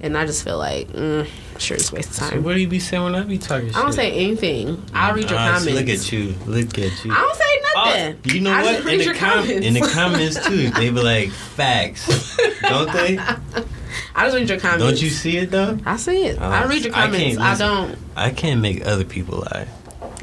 and 0.00 0.16
I 0.16 0.26
just 0.26 0.42
feel 0.44 0.58
like 0.58 0.88
mm, 0.88 1.26
sure 1.58 1.76
it's 1.76 1.92
a 1.92 1.94
waste 1.94 2.08
of 2.10 2.14
So 2.16 2.30
time. 2.30 2.42
what 2.42 2.54
do 2.54 2.60
you 2.60 2.68
be 2.68 2.78
saying 2.80 3.02
when 3.02 3.14
I 3.14 3.22
be 3.22 3.38
talking 3.38 3.68
shit? 3.68 3.76
I 3.76 3.82
don't 3.82 3.92
say 3.92 4.12
anything. 4.12 4.82
I'll 4.94 5.14
read 5.14 5.28
your 5.30 5.38
Ah, 5.38 5.58
comments. 5.58 5.66
Look 5.78 5.88
at 5.88 6.12
you. 6.12 6.34
Look 6.46 6.78
at 6.78 7.04
you. 7.04 7.12
I 7.12 7.16
don't 7.20 7.36
say 7.36 7.44
Oh, 7.72 7.84
nothing. 7.84 8.34
you 8.34 8.40
know 8.40 8.50
I 8.52 8.62
what? 8.62 8.72
just 8.72 8.80
In 8.80 8.86
read 8.86 9.00
the, 9.00 9.04
your 9.04 9.14
com- 9.14 9.30
comments. 9.44 9.66
in 9.66 9.74
the 9.74 9.80
comments 9.92 10.46
too, 10.46 10.70
they 10.70 10.90
be 10.90 11.00
like 11.02 11.30
facts, 11.30 12.36
don't 12.62 12.92
they? 12.92 13.18
I 14.14 14.24
just 14.26 14.36
read 14.36 14.48
your 14.48 14.58
comments. 14.58 14.84
Don't 14.84 15.02
you 15.02 15.08
see 15.10 15.36
it 15.38 15.50
though? 15.50 15.78
I 15.86 15.96
see 15.96 16.26
it. 16.26 16.38
Oh, 16.40 16.44
I 16.44 16.64
read 16.64 16.82
your 16.84 16.92
comments. 16.92 17.38
I, 17.38 17.50
listen. 17.52 17.66
don't. 17.66 17.98
I 18.16 18.30
can't 18.30 18.60
make 18.60 18.84
other 18.86 19.04
people 19.04 19.38
lie. 19.52 19.68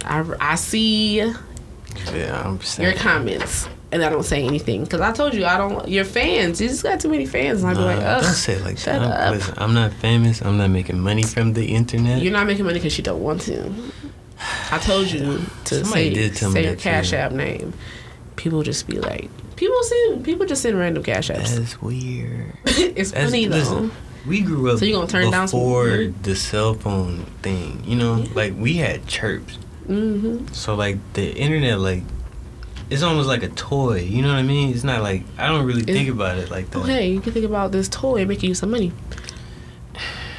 I, 0.04 0.26
I 0.40 0.56
see 0.56 1.20
Yeah, 2.14 2.42
I'm 2.46 2.60
saying. 2.62 2.90
your 2.90 2.98
comments, 3.00 3.68
and 3.92 4.04
I 4.04 4.10
don't 4.10 4.24
say 4.24 4.44
anything 4.44 4.84
because 4.84 5.02
I 5.02 5.12
told 5.12 5.34
you 5.34 5.46
I 5.46 5.58
don't. 5.58 5.88
Your 5.88 6.06
fans. 6.06 6.60
You 6.60 6.68
just 6.68 6.84
got 6.84 7.00
too 7.00 7.10
many 7.10 7.26
fans, 7.26 7.62
and 7.64 7.72
I'd 7.72 7.78
be 7.78 7.84
like, 7.84 8.00
Nah, 8.00 8.06
ugh. 8.18 8.24
don't 8.24 8.34
say 8.34 8.54
it 8.54 8.64
like 8.64 8.78
shut 8.78 9.00
that. 9.02 9.28
up. 9.28 9.34
Listen, 9.36 9.54
I'm 9.58 9.74
not 9.74 9.94
famous. 9.94 10.42
I'm 10.42 10.58
not 10.58 10.70
making 10.70 11.00
money 11.00 11.24
from 11.24 11.54
the 11.54 11.74
internet. 11.74 12.22
You're 12.22 12.34
not 12.34 12.48
making 12.48 12.66
money 12.66 12.80
because 12.80 12.98
you 12.98 13.04
don't 13.04 13.22
want 13.24 13.42
to. 13.42 13.72
I 14.72 14.78
told 14.80 15.10
you 15.12 15.20
to 15.66 15.76
Somebody 15.84 16.10
say, 16.10 16.14
did 16.14 16.36
tell 16.36 16.50
me 16.50 16.54
say 16.62 16.66
your 16.68 16.76
cash 16.76 17.14
app 17.14 17.32
name. 17.32 17.74
People 18.36 18.62
just 18.62 18.86
be 18.88 19.00
like, 19.00 19.30
people 19.56 19.82
send 19.84 20.24
people 20.26 20.46
just 20.46 20.62
send 20.62 20.78
random 20.78 21.04
cash 21.04 21.30
apps. 21.30 21.56
That's 21.56 21.82
weird. 21.82 22.54
it's 22.66 23.12
That's, 23.12 23.26
funny 23.32 23.46
though. 23.48 23.56
listen, 23.58 23.92
we 24.28 24.42
grew 24.42 24.70
up 24.72 24.80
So 24.80 24.86
you 24.86 24.94
gonna 24.94 25.08
turn 25.08 25.32
down 25.32 25.48
some 25.48 25.60
before 25.60 26.08
the 26.22 26.36
cell 26.36 26.74
phone 26.76 27.26
thing. 27.42 27.84
You 27.86 27.96
know, 27.96 28.18
Yeah. 28.18 28.30
like 28.36 28.54
we 28.58 28.76
had 28.76 29.08
chirps. 29.08 29.58
Mm-hmm. 29.88 30.48
So 30.54 30.76
like 30.76 30.98
the 31.14 31.34
internet, 31.36 31.80
like 31.80 32.04
it's 32.90 33.04
almost 33.04 33.28
like 33.28 33.44
a 33.44 33.50
toy. 33.50 34.00
You 34.00 34.22
know 34.22 34.30
what 34.30 34.38
I 34.38 34.44
mean? 34.44 34.74
It's 34.74 34.84
not 34.84 35.02
like 35.02 35.24
I 35.38 35.48
don't 35.48 35.66
really 35.66 35.84
think 35.84 36.10
about 36.10 36.38
it 36.38 36.50
like 36.50 36.70
that. 36.72 36.80
Okay, 36.80 37.10
you 37.10 37.20
can 37.22 37.34
think 37.34 37.46
about 37.46 37.72
this 37.72 37.90
toy 37.90 38.26
making 38.26 38.50
you 38.50 38.56
some 38.56 38.72
money. 38.72 38.92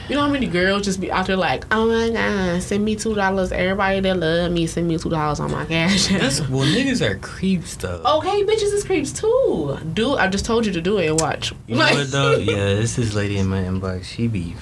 You 0.09 0.15
know 0.15 0.23
how 0.23 0.31
many 0.31 0.47
girls 0.47 0.87
just 0.87 1.03
be 1.03 1.13
out 1.13 1.27
there 1.27 1.37
like, 1.37 1.67
oh 1.71 1.87
my 1.87 2.09
god, 2.09 2.63
send 2.63 2.83
me 2.83 2.97
two 2.97 3.15
dollars. 3.15 3.53
Everybody 3.53 4.01
that 4.01 4.17
love 4.17 4.51
me, 4.53 4.67
send 4.67 4.89
me 4.89 4.97
two 4.97 5.11
dollars 5.11 5.39
on 5.39 5.53
my 5.53 5.67
cash. 5.67 6.07
That's 6.09 6.41
well, 6.49 6.65
niggas 6.65 7.03
are 7.03 7.19
creeps 7.19 7.77
though. 7.77 8.01
okay, 8.17 8.43
bitches 8.43 8.73
is 8.73 8.85
creeps 8.85 9.13
too. 9.13 9.79
Do 9.93 10.15
I 10.17 10.29
just 10.29 10.47
told 10.47 10.65
you 10.65 10.73
to 10.73 10.81
do 10.81 10.97
it 10.97 11.09
and 11.09 11.21
watch? 11.21 11.53
You 11.67 11.77
know 11.77 11.85
what 11.85 12.11
though? 12.11 12.37
Yeah, 12.39 12.75
this 12.77 12.97
this 12.97 13.13
lady 13.13 13.37
in 13.37 13.49
my 13.49 13.61
inbox. 13.61 14.05
She 14.05 14.29
be, 14.29 14.57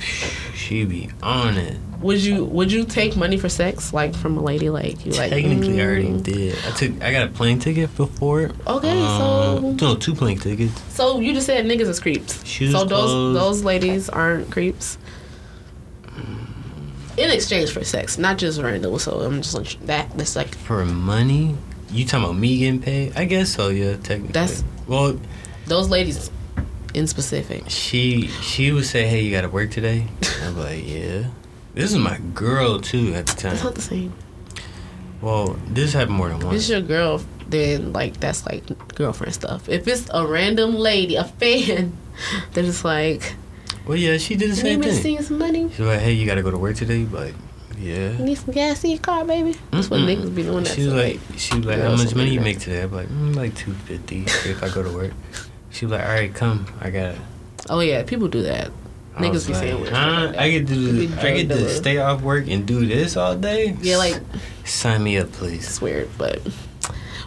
she 0.53 0.85
be 0.85 1.11
on 1.23 1.57
it. 1.57 1.77
Would 2.01 2.23
you 2.23 2.45
Would 2.45 2.71
you 2.71 2.85
take 2.85 3.17
money 3.17 3.39
for 3.39 3.49
sex 3.49 3.93
like 3.93 4.15
from 4.15 4.37
a 4.37 4.43
lady 4.43 4.69
like 4.69 5.05
you 5.07 5.13
like? 5.13 5.31
Technically, 5.31 5.81
I 5.81 5.85
already 5.85 6.09
mm. 6.09 6.23
did. 6.23 6.59
I 6.67 6.71
took. 6.73 7.03
I 7.03 7.11
got 7.11 7.29
a 7.29 7.31
plane 7.31 7.59
ticket 7.59 7.95
before. 7.97 8.51
Okay, 8.67 9.01
Um, 9.01 9.79
so 9.79 9.87
no, 9.87 9.97
two 9.97 10.15
plane 10.15 10.39
tickets. 10.39 10.79
so 10.95 11.21
you 11.21 11.33
just 11.33 11.47
said 11.47 11.65
niggas 11.65 11.89
is 11.89 11.99
creeps. 12.01 12.45
Shoes, 12.45 12.73
so 12.73 12.85
those 12.85 13.11
clothes. 13.11 13.35
those 13.35 13.65
ladies 13.65 14.09
aren't 14.09 14.51
creeps. 14.51 14.99
In 17.17 17.31
exchange 17.31 17.71
for 17.71 17.83
sex, 17.83 18.19
not 18.19 18.37
just 18.37 18.61
random. 18.61 18.99
So 18.99 19.21
I'm 19.21 19.41
just 19.41 19.55
like 19.55 19.81
that. 19.87 20.11
That's 20.19 20.37
like 20.37 20.55
For 20.55 20.85
money, 20.85 21.57
you 21.91 22.05
talking 22.05 22.25
about 22.25 22.37
me 22.37 22.59
getting 22.59 22.81
paid? 22.83 23.17
I 23.17 23.25
guess 23.25 23.55
so. 23.55 23.69
Yeah, 23.69 23.97
technically. 23.97 24.33
That's- 24.33 24.63
well. 24.87 25.19
those 25.67 25.89
ladies 25.89 26.31
in 26.93 27.07
specific. 27.07 27.65
She 27.69 28.27
she 28.43 28.71
would 28.71 28.85
say, 28.85 29.07
"Hey, 29.07 29.23
you 29.23 29.31
got 29.31 29.43
to 29.43 29.49
work 29.49 29.71
today." 29.71 30.07
I'm 30.43 30.59
like, 30.59 30.87
"Yeah." 30.87 31.25
This 31.77 31.93
is 31.93 31.99
my 31.99 32.19
girl 32.35 32.81
too 32.81 33.15
at 33.15 33.27
the 33.27 33.37
time. 33.37 33.57
not 33.63 33.75
the 33.77 33.83
same. 33.83 34.13
Well, 35.21 35.57
this 35.69 35.93
happened 35.93 36.17
more 36.17 36.29
than 36.29 36.39
If 36.39 36.45
once. 36.45 36.57
it's 36.57 36.69
your 36.69 36.81
girl, 36.81 37.21
then 37.49 37.93
like 37.93 38.19
that's 38.19 38.45
like 38.47 38.65
girlfriend 38.95 39.35
stuff. 39.35 39.69
If 39.69 39.87
it's 39.87 40.09
a 40.13 40.27
random 40.27 40.75
lady, 40.75 41.17
a 41.17 41.25
fan, 41.25 41.97
then 42.55 42.65
it's 42.65 42.85
like, 42.85 43.35
Well, 43.87 43.97
yeah, 43.97 44.17
she 44.19 44.35
did 44.37 44.51
the 44.51 44.57
same 44.57 44.81
need 44.81 44.87
me 44.89 44.95
to 44.97 45.03
thing. 45.03 45.17
send 45.17 45.27
some 45.29 45.39
money? 45.39 45.69
She's 45.71 45.81
like, 45.81 46.01
"Hey, 46.01 46.13
you 46.13 46.27
got 46.27 46.35
to 46.37 46.43
go 46.43 46.51
to 46.51 46.59
work 46.59 46.77
today." 46.77 47.05
but. 47.05 47.33
yeah. 47.79 48.13
You 48.17 48.25
need 48.25 48.39
some 48.39 48.53
gas 48.55 48.83
in 48.85 48.91
your 48.91 49.01
car, 49.01 49.25
baby. 49.25 49.55
That's 49.71 49.91
what 49.91 50.01
Mm-mm. 50.01 50.17
niggas 50.17 50.35
be 50.35 50.43
doing. 50.45 50.65
That 50.65 50.75
She 50.75 50.85
was 50.85 50.93
to, 50.95 50.99
like, 50.99 51.21
she 51.37 51.57
was 51.57 51.67
like, 51.67 51.79
how 51.81 51.95
much 51.95 52.15
money 52.15 52.31
you 52.31 52.41
make 52.41 52.59
today? 52.59 52.81
I'm 52.83 52.93
like, 52.93 53.09
mm, 53.09 53.37
like 53.37 53.55
two 53.55 53.75
fifty 53.85 54.23
if 54.25 54.63
I 54.63 54.69
go 54.71 54.83
to 54.83 54.91
work. 54.91 55.13
She 55.71 55.85
was 55.85 55.93
like, 55.93 56.03
all 56.09 56.15
right, 56.15 56.33
come, 56.35 56.65
I 56.81 56.89
got 56.89 57.15
it. 57.17 57.21
oh 57.69 57.81
yeah, 57.81 58.03
people 58.03 58.29
do 58.29 58.43
that. 58.45 58.71
Niggas 59.17 59.47
be 59.47 59.53
like, 59.55 59.63
saying 59.63 59.81
weird 59.81 59.93
huh? 59.93 60.33
I 60.37 60.51
get 60.51 60.69
to 60.69 61.11
I 61.19 61.43
get 61.43 61.49
to 61.49 61.69
stay 61.71 61.99
off 61.99 62.23
work 62.23 62.49
and 62.49 62.67
do 62.67 62.85
this 62.87 63.17
all 63.17 63.35
day. 63.37 63.77
Yeah, 63.81 63.97
like 63.97 64.21
sign 64.65 65.03
me 65.03 65.19
up, 65.19 65.33
please. 65.33 65.67
it's 65.67 65.81
weird, 65.81 66.11
but. 66.19 66.41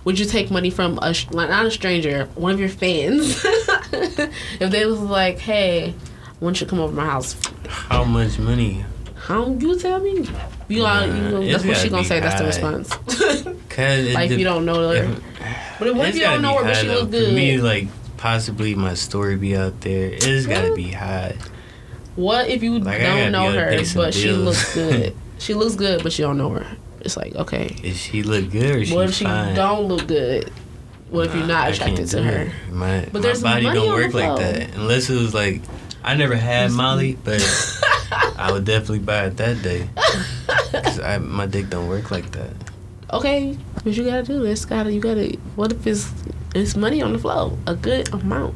Would 0.05 0.17
you 0.17 0.25
take 0.25 0.49
money 0.49 0.69
from 0.69 0.97
a 0.99 1.13
like, 1.31 1.49
not 1.49 1.65
a 1.65 1.71
stranger, 1.71 2.25
one 2.35 2.53
of 2.53 2.59
your 2.59 2.69
fans? 2.69 3.43
if 3.43 4.71
they 4.71 4.85
was 4.85 4.99
like, 4.99 5.39
"Hey, 5.39 5.93
I 5.93 6.43
want 6.43 6.61
you 6.61 6.65
to 6.65 6.69
come 6.69 6.79
over 6.79 6.91
to 6.91 6.95
my 6.95 7.05
house," 7.05 7.35
How 7.67 8.05
much 8.05 8.39
money? 8.39 8.85
how 9.29 9.45
you 9.45 9.77
tell 9.77 9.99
me? 9.99 10.27
You, 10.69 10.85
are, 10.85 11.05
you 11.05 11.41
it's 11.41 11.51
that's 11.51 11.65
what 11.65 11.77
she 11.77 11.89
gonna 11.89 12.03
say. 12.03 12.19
That's 12.19 12.39
the 12.39 12.47
response. 12.47 12.89
Cause 13.69 14.13
like 14.13 14.29
dep- 14.29 14.39
you 14.39 14.45
don't 14.45 14.65
know 14.65 14.89
her. 14.89 15.21
But 15.77 15.93
what 15.93 16.09
if 16.09 16.15
you 16.15 16.21
don't 16.21 16.41
know 16.41 16.57
her, 16.57 16.63
but 16.63 16.75
she 16.77 16.87
though. 16.87 17.01
look 17.01 17.11
good? 17.11 17.27
For 17.27 17.33
me, 17.33 17.59
like 17.59 17.87
possibly 18.17 18.73
my 18.73 18.95
story 18.95 19.35
be 19.35 19.55
out 19.55 19.81
there. 19.81 20.09
It's 20.13 20.47
gotta 20.47 20.73
be 20.73 20.91
high. 20.91 21.37
What 22.19 22.49
if 22.49 22.61
you 22.61 22.79
Like, 22.79 23.01
don't 23.01 23.31
know 23.31 23.51
her, 23.51 23.81
but 23.95 24.13
she 24.13 24.31
looks 24.31 24.73
good? 24.73 25.15
she 25.39 25.53
looks 25.53 25.75
good, 25.75 26.03
but 26.03 26.17
you 26.19 26.25
don't 26.25 26.37
know 26.37 26.49
her. 26.49 26.67
It's 27.01 27.15
like 27.15 27.33
okay. 27.35 27.75
Is 27.81 27.97
she 27.97 28.23
look 28.23 28.51
good 28.51 28.91
or 28.91 28.95
what 28.95 29.05
if 29.09 29.15
she 29.15 29.23
fine? 29.23 29.55
don't 29.55 29.87
look 29.87 30.07
good? 30.07 30.51
What 31.09 31.27
if 31.27 31.35
you're 31.35 31.47
not 31.47 31.67
I 31.67 31.69
attracted 31.69 32.07
to 32.09 32.21
her? 32.21 32.51
My, 32.71 33.01
But 33.05 33.13
my 33.13 33.19
there's 33.21 33.41
body 33.41 33.63
don't 33.63 33.93
work 33.93 34.13
like 34.13 34.37
that 34.37 34.75
unless 34.75 35.09
it 35.09 35.15
was 35.15 35.33
like 35.33 35.61
I 36.03 36.15
never 36.15 36.35
had 36.35 36.71
Molly, 36.71 37.17
but 37.23 37.41
I 38.37 38.51
would 38.51 38.65
definitely 38.65 38.99
buy 38.99 39.25
it 39.25 39.37
that 39.37 39.61
day 39.61 39.89
because 40.71 40.99
my 41.21 41.45
dick 41.45 41.69
don't 41.69 41.87
work 41.87 42.11
like 42.11 42.31
that. 42.31 42.53
Okay, 43.11 43.57
but 43.83 43.93
you 43.93 44.03
gotta 44.03 44.23
do 44.23 44.43
is 44.43 44.65
gotta 44.65 44.91
you 44.91 44.99
gotta. 44.99 45.37
What 45.55 45.71
if 45.71 45.87
it's 45.87 46.11
it's 46.53 46.75
money 46.75 47.01
on 47.01 47.13
the 47.13 47.19
flow, 47.19 47.57
a 47.65 47.75
good 47.75 48.13
amount. 48.13 48.55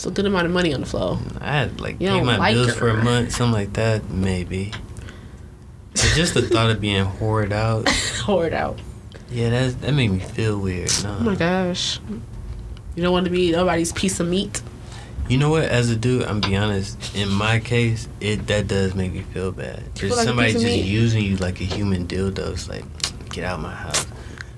It's 0.00 0.06
a 0.06 0.10
good 0.10 0.24
amount 0.24 0.46
of 0.46 0.52
money 0.52 0.72
on 0.72 0.80
the 0.80 0.86
flow. 0.86 1.18
I 1.42 1.52
had 1.52 1.78
like 1.78 2.00
You 2.00 2.08
pay 2.08 2.22
my 2.22 2.38
like 2.38 2.54
bills 2.54 2.74
for 2.74 2.88
a 2.88 3.04
month, 3.04 3.32
something 3.32 3.52
like 3.52 3.74
that, 3.74 4.08
maybe. 4.08 4.72
But 5.92 6.12
just 6.14 6.32
the 6.32 6.40
thought 6.40 6.70
of 6.70 6.80
being 6.80 7.04
hoarded 7.04 7.52
out, 7.52 7.86
hoarded 8.24 8.54
out. 8.54 8.80
yeah, 9.30 9.50
that 9.50 9.82
that 9.82 9.92
made 9.92 10.10
me 10.10 10.20
feel 10.20 10.58
weird. 10.58 10.90
No. 11.02 11.18
Oh 11.20 11.22
my 11.22 11.34
gosh. 11.34 12.00
You 12.94 13.02
don't 13.02 13.12
want 13.12 13.26
to 13.26 13.30
be 13.30 13.52
nobody's 13.52 13.92
piece 13.92 14.18
of 14.20 14.28
meat. 14.28 14.62
You 15.28 15.36
know 15.36 15.50
what? 15.50 15.64
As 15.64 15.90
a 15.90 15.96
dude, 15.96 16.22
I'm 16.22 16.40
be 16.40 16.56
honest. 16.56 17.14
In 17.14 17.28
my 17.28 17.58
case, 17.60 18.08
it 18.20 18.46
that 18.46 18.68
does 18.68 18.94
make 18.94 19.12
me 19.12 19.20
feel 19.20 19.52
bad. 19.52 19.82
There's 19.96 20.16
like 20.16 20.24
somebody 20.24 20.52
just 20.54 20.64
using 20.64 21.22
you 21.22 21.36
like 21.36 21.60
a 21.60 21.64
human 21.64 22.06
dildo. 22.06 22.52
It's 22.52 22.70
like, 22.70 22.84
get 23.28 23.44
out 23.44 23.60
my 23.60 23.74
house. 23.74 24.06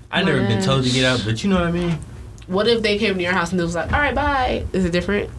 I 0.09 0.21
oh 0.21 0.25
My 0.25 0.31
never 0.31 0.47
been 0.47 0.63
told 0.63 0.85
to 0.85 0.91
get 0.91 1.05
out, 1.05 1.21
but 1.25 1.43
you 1.43 1.51
know 1.51 1.57
what 1.57 1.67
I 1.67 1.73
mean. 1.73 1.99
What 2.47 2.67
if 2.69 2.83
they 2.83 2.99
came 2.99 3.15
to 3.15 3.23
your 3.23 3.33
house 3.33 3.53
and 3.53 3.61
it 3.61 3.65
was 3.65 3.75
like, 3.75 3.93
all 3.93 3.99
right, 3.99 4.15
bye? 4.15 4.67
Is 4.73 4.85
it 4.85 4.91
different? 4.91 5.31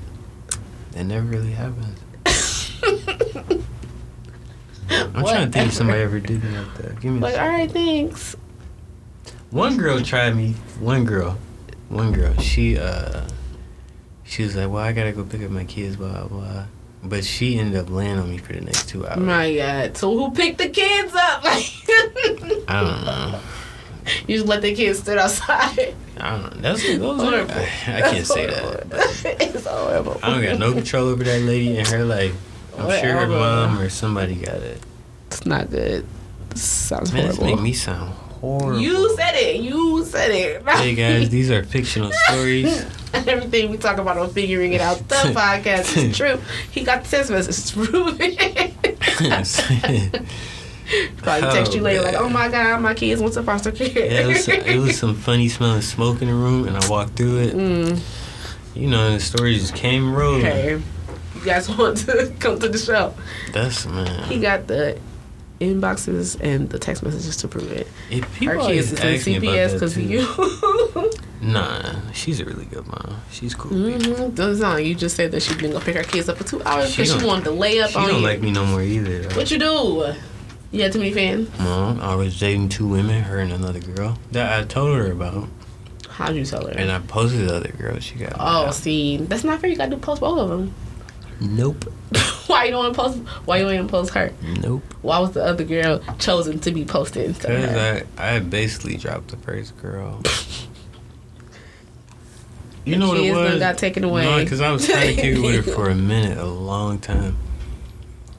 It 0.95 1.03
never 1.03 1.25
really 1.25 1.51
happened. 1.51 1.95
I'm 4.89 5.23
trying 5.23 5.45
to 5.47 5.51
think 5.51 5.67
if 5.67 5.73
somebody 5.73 6.01
ever 6.01 6.19
did 6.19 6.43
me 6.43 6.57
like 6.57 6.73
that. 6.75 6.99
Give 6.99 7.13
me 7.13 7.19
Like, 7.19 7.37
all 7.37 7.47
right, 7.47 7.71
thanks. 7.71 8.35
One 9.51 9.77
girl 9.77 10.01
tried 10.01 10.35
me. 10.35 10.53
One 10.79 11.05
girl, 11.05 11.37
one 11.89 12.11
girl. 12.11 12.35
She 12.37 12.77
uh, 12.77 13.27
she 14.23 14.43
was 14.43 14.55
like, 14.55 14.67
"Well, 14.69 14.81
I 14.83 14.93
gotta 14.93 15.11
go 15.11 15.23
pick 15.23 15.43
up 15.43 15.51
my 15.51 15.63
kids." 15.63 15.95
Blah 15.95 16.27
blah. 16.27 16.65
But 17.03 17.23
she 17.23 17.59
ended 17.59 17.79
up 17.79 17.89
laying 17.91 18.17
on 18.17 18.31
me 18.31 18.37
for 18.39 18.53
the 18.53 18.61
next 18.61 18.89
two 18.89 19.05
hours. 19.05 19.19
My 19.19 19.55
God. 19.55 19.95
So 19.97 20.17
who 20.17 20.31
picked 20.31 20.57
the 20.57 20.69
kids 20.69 21.13
up? 21.13 21.43
Like, 21.43 21.65
I 22.67 22.81
don't 22.81 23.05
know. 23.05 23.39
you 24.27 24.37
just 24.37 24.47
let 24.47 24.61
the 24.61 24.73
kids 24.75 24.99
sit 24.99 25.17
outside. 25.17 25.95
I 26.17 26.37
don't 26.37 26.55
know. 26.55 26.61
That's 26.61 26.83
those 26.83 27.21
are, 27.21 27.25
Horrible. 27.25 27.53
I, 27.53 27.97
I 27.97 28.01
can't 28.01 28.25
say 28.25 28.47
that. 28.47 28.85
it's 29.39 29.65
horrible. 29.65 30.19
I 30.21 30.29
don't 30.29 30.43
got 30.43 30.59
no 30.59 30.73
control 30.73 31.07
over 31.07 31.23
that 31.23 31.41
lady 31.41 31.77
and 31.77 31.87
her 31.87 32.05
life. 32.05 32.35
I'm 32.77 32.89
sure 33.01 33.13
her 33.13 33.27
mom 33.27 33.79
or 33.79 33.89
somebody 33.89 34.35
got 34.35 34.55
it. 34.55 34.81
It's 35.27 35.45
not 35.45 35.69
good. 35.69 36.05
Sounds 36.55 37.11
Man, 37.11 37.27
this 37.27 37.39
make 37.39 37.59
me 37.59 37.73
sound 37.73 38.11
horrible. 38.11 38.79
You 38.79 39.15
said 39.15 39.35
it. 39.35 39.61
You 39.61 40.05
said 40.05 40.31
it. 40.31 40.63
Hey 40.83 40.95
guys, 40.95 41.29
these 41.29 41.49
are 41.49 41.63
fictional 41.63 42.11
stories. 42.11 42.85
Everything 43.13 43.71
we 43.71 43.77
talk 43.77 43.97
about 43.97 44.17
on 44.17 44.29
figuring 44.31 44.73
it 44.73 44.81
out 44.81 44.97
the 45.07 45.15
podcast 45.15 45.95
is 45.97 46.17
true. 46.17 46.39
He 46.71 46.83
got 46.83 47.03
the 47.03 47.09
text 47.09 47.31
message 47.31 47.71
to 47.71 47.85
prove 47.85 48.17
it. 48.19 48.73
Probably 51.17 51.49
text 51.51 51.73
you 51.73 51.79
Oh, 51.81 51.83
later 51.83 52.01
like, 52.03 52.15
"Oh 52.15 52.29
my 52.29 52.49
god, 52.49 52.81
my 52.81 52.93
kids 52.93 53.21
went 53.21 53.33
to 53.35 53.43
foster 53.43 53.71
care." 53.71 53.87
Yeah, 53.89 54.21
it 54.21 54.27
was, 54.27 54.47
it 54.47 54.77
was 54.79 54.97
some 54.99 55.15
funny 55.15 55.47
smelling 55.49 55.81
smoke 55.81 56.21
in 56.21 56.27
the 56.27 56.33
room, 56.33 56.67
and 56.67 56.75
I 56.77 56.87
walked 56.89 57.15
through 57.15 57.37
it. 57.39 57.55
Mm, 57.55 57.99
You 58.75 58.87
know, 58.87 59.13
the 59.13 59.19
story 59.19 59.55
just 59.55 59.75
came 59.75 60.13
rolling. 60.13 60.41
hey, 60.41 60.71
you 61.35 61.45
guys 61.45 61.69
want 61.77 61.97
to 61.99 62.33
come 62.39 62.59
to 62.59 62.67
the 62.69 62.77
show? 62.77 63.13
That's 63.53 63.85
man. 63.85 64.23
He 64.29 64.39
got 64.39 64.67
the 64.67 64.97
inboxes 65.61 66.37
and 66.41 66.69
the 66.69 66.77
text 66.79 67.03
messages 67.03 67.37
to 67.37 67.47
prove 67.47 67.71
it. 67.71 67.87
If 68.11 68.35
people 68.37 68.59
Our 68.61 68.67
kids 68.67 68.91
is 68.91 68.99
in 68.99 69.41
CPS 69.41 69.73
because 69.73 69.95
of 69.95 70.03
you. 70.03 71.11
Nah, 71.41 72.11
she's 72.13 72.39
a 72.39 72.45
really 72.45 72.65
good 72.65 72.87
mom. 72.87 73.17
She's 73.31 73.53
cool. 73.53 73.71
mm-hmm. 73.71 74.33
Doesn't 74.33 74.61
sound 74.61 74.75
like 74.75 74.85
you 74.85 74.95
just 74.95 75.15
said 75.17 75.31
that 75.33 75.41
she 75.43 75.53
didn't 75.55 75.71
go 75.71 75.79
pick 75.81 75.95
her 75.97 76.03
kids 76.03 76.29
up 76.29 76.37
for 76.37 76.45
two 76.45 76.61
hours 76.63 76.91
because 76.91 77.11
she, 77.11 77.17
don't- 77.19 77.27
wanted 77.27 77.43
to 77.45 77.51
lay 77.51 77.81
up 77.81 77.89
She 77.91 77.97
on 77.97 78.07
don't 78.07 78.21
you. 78.21 78.25
like 78.27 78.41
me 78.41 78.51
no 78.51 78.65
more 78.65 78.81
either. 78.81 79.23
though. 79.23 79.35
What 79.35 79.51
you 79.51 79.59
do? 79.59 80.13
You 80.73 80.81
had 80.81 80.91
too 80.91 80.97
many 80.97 81.13
fans. 81.13 81.47
Mom, 81.59 82.01
I 82.01 82.15
was 82.15 82.39
dating 82.39 82.69
two 82.69 82.87
women, 82.87 83.21
her 83.23 83.37
and 83.37 83.51
another 83.51 83.79
girl 83.79 84.17
that 84.31 84.59
I 84.59 84.65
told 84.65 84.97
her 84.97 85.11
about, 85.11 85.47
How'd 86.09 86.35
you 86.35 86.45
tell 86.45 86.65
her? 86.65 86.73
and 86.73 86.91
I 86.91 86.97
posted 86.99 87.47
the 87.47 87.55
other 87.55 87.71
girl. 87.71 87.99
She 87.99 88.15
got. 88.15 88.33
oh, 88.39 88.65
mad. 88.65 88.73
see, 88.73 89.17
that's 89.17 89.43
not 89.43 89.61
fair. 89.61 89.69
You 89.69 89.75
got 89.75 89.91
to 89.91 89.97
post 89.97 90.21
both 90.21 90.39
of 90.39 90.49
them. 90.49 90.73
Nope. 91.39 91.83
why 92.47 92.65
you 92.65 92.71
don't 92.71 92.83
want 92.83 92.95
to 92.95 93.01
post? 93.01 93.17
Why 93.45 93.57
you 93.57 93.69
ain't 93.69 93.89
post 93.89 94.13
her? 94.15 94.33
Nope. 94.61 94.83
Why 95.03 95.19
was 95.19 95.31
the 95.31 95.43
other 95.43 95.63
girl 95.63 96.01
chosen 96.17 96.59
to 96.61 96.71
be 96.71 96.85
posted 96.85 97.25
instead 97.25 97.51
of? 97.51 98.07
I 98.17 98.35
I 98.35 98.39
basically 98.39 98.97
dropped 98.97 99.27
the 99.27 99.37
first 99.37 99.77
girl. 99.77 100.21
You 102.85 102.97
know 102.97 103.07
what 103.07 103.17
it 103.17 103.33
was? 103.33 103.59
got 103.59 103.77
taken 103.77 104.03
away. 104.03 104.25
No, 104.25 104.43
because 104.43 104.59
I 104.59 104.69
was 104.69 104.85
trying 104.85 105.15
to 105.15 105.21
it 105.25 105.39
with 105.41 105.65
her 105.65 105.71
for 105.71 105.89
a 105.89 105.95
minute, 106.13 106.37
a 106.37 106.43
long 106.43 106.99
time. 106.99 107.37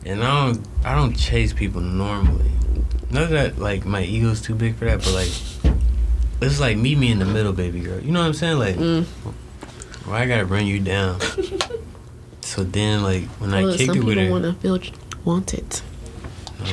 And 0.04 0.22
I 0.22 0.46
don't, 0.46 0.66
I 0.84 0.94
don't 0.94 1.14
chase 1.16 1.52
people 1.52 1.80
normally. 1.80 2.50
Not 3.10 3.30
that 3.30 3.58
like 3.58 3.84
my 3.86 4.02
ego's 4.02 4.40
too 4.42 4.54
big 4.54 4.74
for 4.76 4.84
that, 4.86 4.98
but 4.98 5.12
like, 5.14 5.30
it's 6.42 6.60
like 6.60 6.76
meet 6.76 6.98
me 6.98 7.10
in 7.10 7.18
the 7.18 7.24
middle, 7.24 7.52
baby 7.52 7.80
girl. 7.80 8.00
You 8.00 8.12
know 8.12 8.20
what 8.20 8.26
I'm 8.26 8.34
saying? 8.34 8.58
Like, 8.58 8.76
Mm. 8.76 9.04
why 10.04 10.22
I 10.22 10.26
gotta 10.26 10.44
bring 10.44 10.66
you 10.66 10.80
down? 10.80 11.20
so 12.42 12.64
then, 12.64 13.02
like 13.02 13.24
when 13.40 13.52
Well, 13.52 13.72
I 13.72 13.76
kicked 13.76 13.96
it 13.96 14.04
with 14.04 14.18
her, 14.18 14.30
want 14.30 14.44
to 14.44 14.52
feel 14.54 14.78
wanted. 15.24 15.80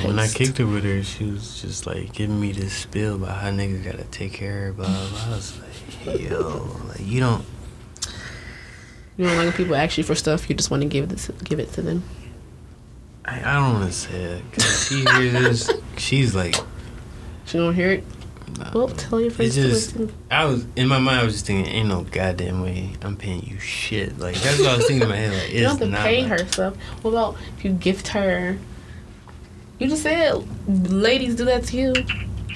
when 0.03 0.19
I 0.19 0.27
kicked 0.27 0.59
it 0.59 0.65
with 0.65 0.84
her, 0.84 1.01
she 1.03 1.25
was 1.25 1.61
just 1.61 1.86
like 1.88 2.11
giving 2.13 2.39
me 2.39 2.51
this 2.51 2.73
spiel 2.73 3.15
about 3.15 3.38
how 3.38 3.49
niggas 3.51 3.84
gotta 3.86 4.03
take 4.05 4.34
care 4.34 4.69
of, 4.69 4.77
blah 4.77 4.88
blah. 4.88 5.09
blah. 5.09 5.25
I 5.27 5.29
was 5.36 5.57
like, 6.05 6.19
yo, 6.21 6.75
like 6.89 6.99
you 7.05 7.19
don't. 7.21 7.45
You 9.17 9.27
don't 9.27 9.45
like 9.45 9.55
people 9.55 9.75
ask 9.75 9.97
you 9.97 10.03
for 10.03 10.15
stuff. 10.15 10.49
You 10.49 10.55
just 10.55 10.71
want 10.71 10.82
to 10.84 10.89
give 10.89 11.11
it, 11.11 11.29
give 11.43 11.59
it 11.59 11.71
to 11.73 11.82
them. 11.82 12.03
I, 13.32 13.51
I 13.51 13.53
don't 13.55 13.73
want 13.79 13.86
to 13.91 13.93
say 13.97 14.13
it 14.15 14.51
because 14.51 14.88
she 14.88 15.05
hears 15.05 15.34
this. 15.67 15.71
She's 15.97 16.36
like, 16.36 16.55
She 17.45 17.57
don't 17.57 17.73
hear 17.73 17.91
it. 17.91 18.03
nah. 18.57 18.71
Well, 18.73 18.88
tell 18.89 19.19
your 19.21 19.29
It 19.29 19.34
friends 19.34 19.55
to 19.55 19.61
just, 19.61 19.95
listen. 19.95 20.13
I 20.29 20.45
was 20.45 20.65
in 20.75 20.88
my 20.88 20.99
mind. 20.99 21.19
I 21.21 21.23
was 21.23 21.34
just 21.34 21.45
thinking, 21.45 21.71
ain't 21.73 21.88
no 21.89 22.01
goddamn 22.03 22.61
way 22.61 22.91
I'm 23.01 23.15
paying 23.15 23.43
you 23.43 23.59
shit. 23.59 24.19
Like 24.19 24.36
that's 24.36 24.59
what 24.59 24.67
I 24.69 24.77
was 24.77 24.86
thinking 24.88 25.03
in 25.03 25.09
my 25.09 25.15
head. 25.15 25.32
Like 25.34 25.43
it's 25.43 25.53
You 25.53 25.61
don't 25.63 25.79
have 25.79 25.89
to 25.91 25.97
pay 25.97 26.21
like- 26.27 26.39
her 26.41 26.47
stuff. 26.47 26.75
What 27.03 27.11
about 27.11 27.38
if 27.57 27.63
you 27.65 27.71
gift 27.71 28.09
her? 28.09 28.57
You 29.79 29.88
just 29.88 30.03
said 30.03 30.34
ladies 30.91 31.36
do 31.36 31.45
that 31.45 31.63
to 31.65 31.77
you. 31.77 31.93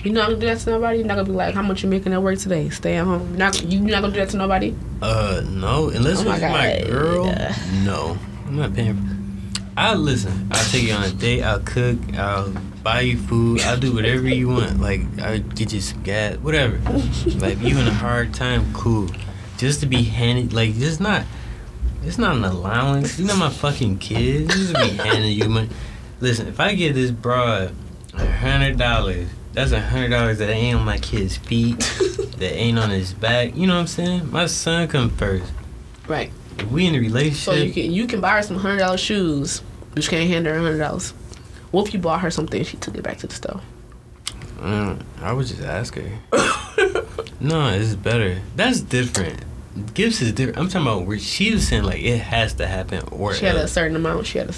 You're 0.03 0.13
not 0.13 0.28
gonna 0.28 0.39
do 0.39 0.45
that 0.45 0.59
to 0.59 0.69
nobody. 0.69 0.99
You're 0.99 1.07
not 1.07 1.15
gonna 1.15 1.26
be 1.28 1.32
like, 1.32 1.55
how 1.55 1.63
much 1.63 1.82
you 1.84 1.89
making 1.89 2.13
at 2.13 2.21
work 2.21 2.38
today? 2.38 2.69
Stay 2.69 2.97
at 2.97 3.05
home. 3.05 3.30
You're 3.30 3.38
not 3.39 3.63
you 3.63 3.80
not 3.80 4.01
gonna 4.01 4.13
do 4.13 4.19
that 4.19 4.30
to 4.30 4.38
nobody. 4.38 4.76
Uh, 5.01 5.41
no. 5.49 5.89
Unless 5.89 6.21
Oh 6.21 6.26
my 6.26 6.34
it's 6.36 6.41
my 6.43 6.80
God. 6.82 6.88
girl. 6.91 7.26
Yeah. 7.28 7.55
No, 7.84 8.17
I'm 8.45 8.57
not 8.57 8.73
paying. 8.76 9.14
I'll 9.78 9.97
listen. 9.97 10.47
I'll 10.51 10.71
take 10.71 10.84
you 10.84 10.93
on 10.93 11.03
a 11.03 11.11
date. 11.11 11.43
I'll 11.43 11.59
cook. 11.59 11.97
I'll 12.17 12.51
buy 12.82 13.01
you 13.01 13.17
food. 13.17 13.61
I'll 13.61 13.80
do 13.80 13.93
whatever 13.93 14.28
you 14.28 14.47
want. 14.47 14.80
Like 14.80 15.01
I'll 15.21 15.39
get 15.39 15.73
you 15.73 15.82
some 15.82 16.01
gas, 16.03 16.38
whatever. 16.38 16.78
like 17.39 17.59
you 17.59 17.78
in 17.78 17.88
a 17.88 17.93
hard 17.93 18.34
time, 18.34 18.71
cool. 18.73 19.09
Just 19.57 19.82
to 19.82 19.86
be 19.86 20.03
handed, 20.03 20.53
like 20.53 20.76
just 20.76 21.01
not. 21.01 21.26
It's 22.03 22.17
not 22.17 22.36
an 22.38 22.45
allowance. 22.45 23.19
You 23.19 23.26
know 23.26 23.36
my 23.36 23.49
fucking 23.49 23.97
kids. 23.97 24.53
Just 24.53 24.76
be 24.76 24.89
handing 25.03 25.32
you 25.32 25.49
money. 25.49 25.69
Listen, 26.21 26.47
if 26.47 26.59
I 26.59 26.76
give 26.76 26.95
this 26.95 27.11
broad 27.11 27.73
a 28.13 28.26
hundred 28.26 28.78
dollars, 28.78 29.28
that's 29.51 29.71
a 29.71 29.82
hundred 29.82 30.09
dollars 30.09 30.38
that 30.38 30.49
ain't 30.49 30.78
on 30.78 30.86
my 30.86 30.99
kid's 30.99 31.36
feet, 31.36 31.80
that 32.38 32.53
ain't 32.53 32.80
on 32.80 32.91
his 32.91 33.13
back. 33.13 33.55
You 33.55 33.67
know 33.67 33.73
what 33.73 33.82
I'm 33.82 33.88
saying? 33.88 34.32
My 34.32 34.45
son 34.45 34.88
come 34.88 35.09
first. 35.09 35.51
Right. 36.07 36.32
We 36.72 36.88
in 36.88 36.95
a 36.95 36.99
relationship, 36.99 37.43
So 37.43 37.53
you 37.53 37.74
can 37.74 37.91
you 37.91 38.08
can 38.08 38.22
buy 38.22 38.32
her 38.38 38.41
some 38.41 38.58
hundred 38.58 38.80
dollar 38.80 38.97
shoes, 38.97 39.62
but 39.93 40.03
you 40.03 40.10
can't 40.10 40.30
hand 40.30 40.45
her 40.45 40.53
a 40.53 40.62
hundred 40.62 40.78
dollars. 40.80 41.12
What 41.72 41.88
if 41.88 41.93
you 41.93 41.99
bought 41.99 42.22
her 42.22 42.32
something 42.32 42.60
and 42.60 42.68
she 42.68 42.78
took 42.78 42.95
it 42.95 43.03
back 43.03 43.18
to 43.20 43.28
the 43.28 43.36
store? 43.36 43.62
Mm, 44.60 45.01
I 45.22 45.34
would 45.34 45.45
just 45.47 45.62
ask 45.62 45.95
her. 45.95 46.10
no, 47.39 47.70
it's 47.70 47.95
better. 47.95 48.39
That's 48.56 48.82
different. 48.82 49.43
Gifts 49.93 50.22
is 50.22 50.32
different. 50.32 50.58
I'm 50.58 50.70
talking 50.70 50.88
about 50.88 51.06
where 51.06 51.20
she 51.20 51.51
was 51.53 51.68
saying 51.68 51.84
like 51.84 52.01
it 52.01 52.20
has 52.20 52.53
to 52.56 52.66
happen 52.68 53.03
or 53.12 53.34
She 53.34 53.45
had 53.45 53.58
a 53.58 53.68
certain 53.68 53.95
amount. 53.97 54.26
She 54.26 54.38
had 54.38 54.49
a, 54.49 54.53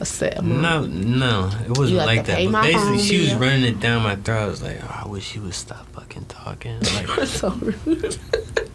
a 0.00 0.04
set 0.04 0.38
amount. 0.38 0.92
No, 0.92 1.46
no, 1.48 1.50
it 1.64 1.78
wasn't 1.78 1.98
like 1.98 2.16
like 2.18 2.26
that. 2.26 2.50
But 2.50 2.62
basically, 2.62 2.98
she 2.98 3.20
was 3.20 3.34
running 3.34 3.62
it 3.62 3.78
down 3.78 4.02
my 4.02 4.16
throat. 4.16 4.42
I 4.42 4.46
was 4.46 4.62
like, 4.62 4.80
oh, 4.82 5.02
I 5.04 5.08
wish 5.08 5.24
she 5.24 5.38
would 5.38 5.54
stop 5.54 5.86
fucking 5.92 6.24
talking. 6.24 6.78
Like, 6.94 7.06
That's 7.16 7.30
so 7.30 7.50
rude. 7.50 8.18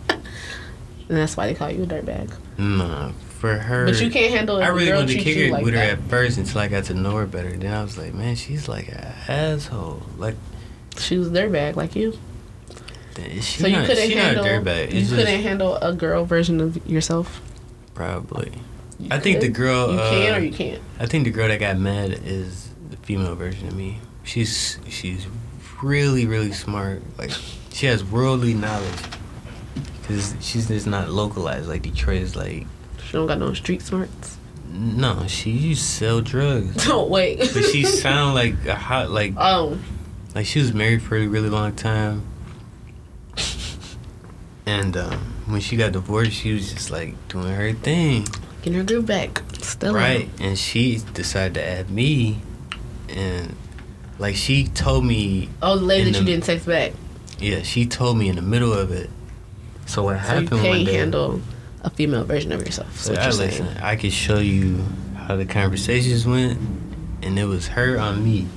and 1.10 1.18
that's 1.18 1.36
why 1.38 1.48
they 1.48 1.54
call 1.56 1.70
you 1.72 1.84
a 1.84 1.86
dirtbag. 1.88 2.32
nah, 2.58 3.12
for 3.40 3.54
her. 3.58 3.86
But 3.86 4.02
you 4.02 4.10
can't 4.10 4.34
handle 4.34 4.58
it. 4.58 4.64
I 4.64 4.68
really 4.68 4.92
wanted 4.94 5.10
to 5.10 5.20
kick 5.20 5.38
it 5.38 5.52
like 5.52 5.64
with 5.64 5.74
her 5.74 5.80
that. 5.80 6.00
at 6.00 6.04
first 6.10 6.38
until 6.38 6.62
I 6.62 6.68
got 6.68 6.86
to 6.86 6.94
know 6.94 7.16
her 7.18 7.26
better. 7.26 7.52
Then 7.52 7.74
I 7.74 7.84
was 7.84 7.98
like, 7.98 8.14
man, 8.14 8.36
she's 8.36 8.68
like 8.68 8.88
an 8.90 9.14
asshole. 9.28 10.02
Like, 10.18 10.36
She 10.98 11.18
was 11.18 11.28
a 11.28 11.32
dirtbag 11.32 11.76
like 11.76 11.96
you. 11.96 12.18
she 13.16 13.42
So 13.42 13.68
you 13.68 13.84
couldn't 13.86 14.12
handle. 14.12 14.44
not. 14.62 14.92
You 14.92 15.00
It's 15.02 15.10
couldn't 15.10 15.42
handle 15.42 15.76
a 15.78 15.94
girl 15.94 16.26
version 16.26 16.60
of 16.62 16.86
yourself. 16.88 17.42
probably. 17.94 18.52
You 19.00 19.10
I 19.12 19.20
think 19.20 19.42
the 19.42 19.50
girl. 19.50 19.92
You 19.92 20.00
uh, 20.00 20.10
can 20.10 20.36
or 20.36 20.40
you 20.46 20.54
can't. 20.54 20.82
I 21.00 21.06
think 21.06 21.26
the 21.26 21.32
girl 21.32 21.50
that 21.50 21.60
got 21.60 21.78
mad 21.78 22.12
is 22.24 22.70
the 22.90 22.96
female 22.98 23.36
version 23.36 23.68
of 23.68 23.76
me. 23.76 24.00
She's 24.24 24.80
she's 24.90 25.28
really 25.84 26.26
really 26.26 26.54
smart. 26.54 27.02
Like 27.18 27.32
she 27.74 27.88
has 27.88 28.06
worldly 28.06 28.54
knowledge. 28.54 28.96
Cause 30.08 30.36
she's 30.40 30.68
just 30.68 30.86
not 30.88 31.10
localized. 31.10 31.68
Like 31.68 31.82
Detroit 31.82 32.22
is 32.22 32.36
like 32.36 32.68
She 33.04 33.14
don't 33.14 33.28
got 33.28 33.40
no 33.40 33.54
street 33.54 33.82
smarts. 33.82 34.38
no. 34.72 35.26
She 35.28 35.52
used 35.52 35.82
to 35.82 35.88
sell 35.88 36.22
drugs, 36.22 36.86
Don't 36.88 37.10
wait. 37.10 37.40
but 37.40 37.64
she 37.64 37.84
sound 37.84 38.36
like 38.36 38.54
a 38.68 38.76
hot 38.76 39.10
like 39.10 39.34
Oh, 39.38 39.78
like 40.36 40.46
she 40.46 40.60
was 40.60 40.74
married 40.74 41.02
for 41.02 41.18
a 41.18 41.26
really 41.28 41.50
long 41.50 41.74
time. 41.76 42.24
And 44.66 44.98
um, 44.98 45.20
when 45.46 45.62
she 45.62 45.78
got 45.78 45.92
divorced, 45.92 46.32
she 46.34 46.54
was 46.54 46.72
just 46.74 46.90
like 46.92 47.16
doing 47.28 47.54
her 47.54 47.74
thing. 47.74 48.26
getting 48.62 48.74
her 48.80 48.84
groove 48.84 49.06
back. 49.06 49.44
Still 49.62 49.94
Right, 49.94 50.30
and 50.40 50.58
she 50.58 51.00
decided 51.14 51.54
to 51.56 51.64
add 51.64 51.90
me, 51.90 52.40
and 53.10 53.56
like 54.18 54.36
she 54.36 54.66
told 54.68 55.06
me, 55.06 55.50
Oh, 55.62 55.78
the 55.78 55.86
lady 55.86 56.12
that 56.12 56.20
you 56.20 56.26
didn't 56.26 56.46
text 56.46 56.66
back. 56.66 56.94
yeah, 57.40 57.62
she 57.62 57.86
told 57.86 58.18
me 58.18 58.28
in 58.30 58.36
the 58.38 58.42
middle 58.42 58.74
of 58.74 58.92
it. 58.92 59.10
So 59.86 60.04
what 60.04 60.14
So 60.26 60.34
you 60.34 60.40
happened 60.42 60.52
one 60.52 60.62
can't 60.62 60.86
day? 60.86 60.94
handle 60.94 61.42
a 61.84 61.90
female 61.90 62.24
version 62.24 62.52
of 62.52 62.62
yourself. 62.66 62.98
so 63.00 63.14
I 63.14 63.28
listen, 63.28 63.66
saying. 63.68 63.78
I 63.78 63.96
could 63.96 64.12
show 64.14 64.40
you 64.40 64.84
how 65.16 65.36
the 65.36 65.46
conversations 65.46 66.26
went, 66.26 66.60
and 67.22 67.38
it 67.38 67.46
was 67.46 67.68
her 67.70 67.98
on 68.00 68.24
me. 68.24 68.48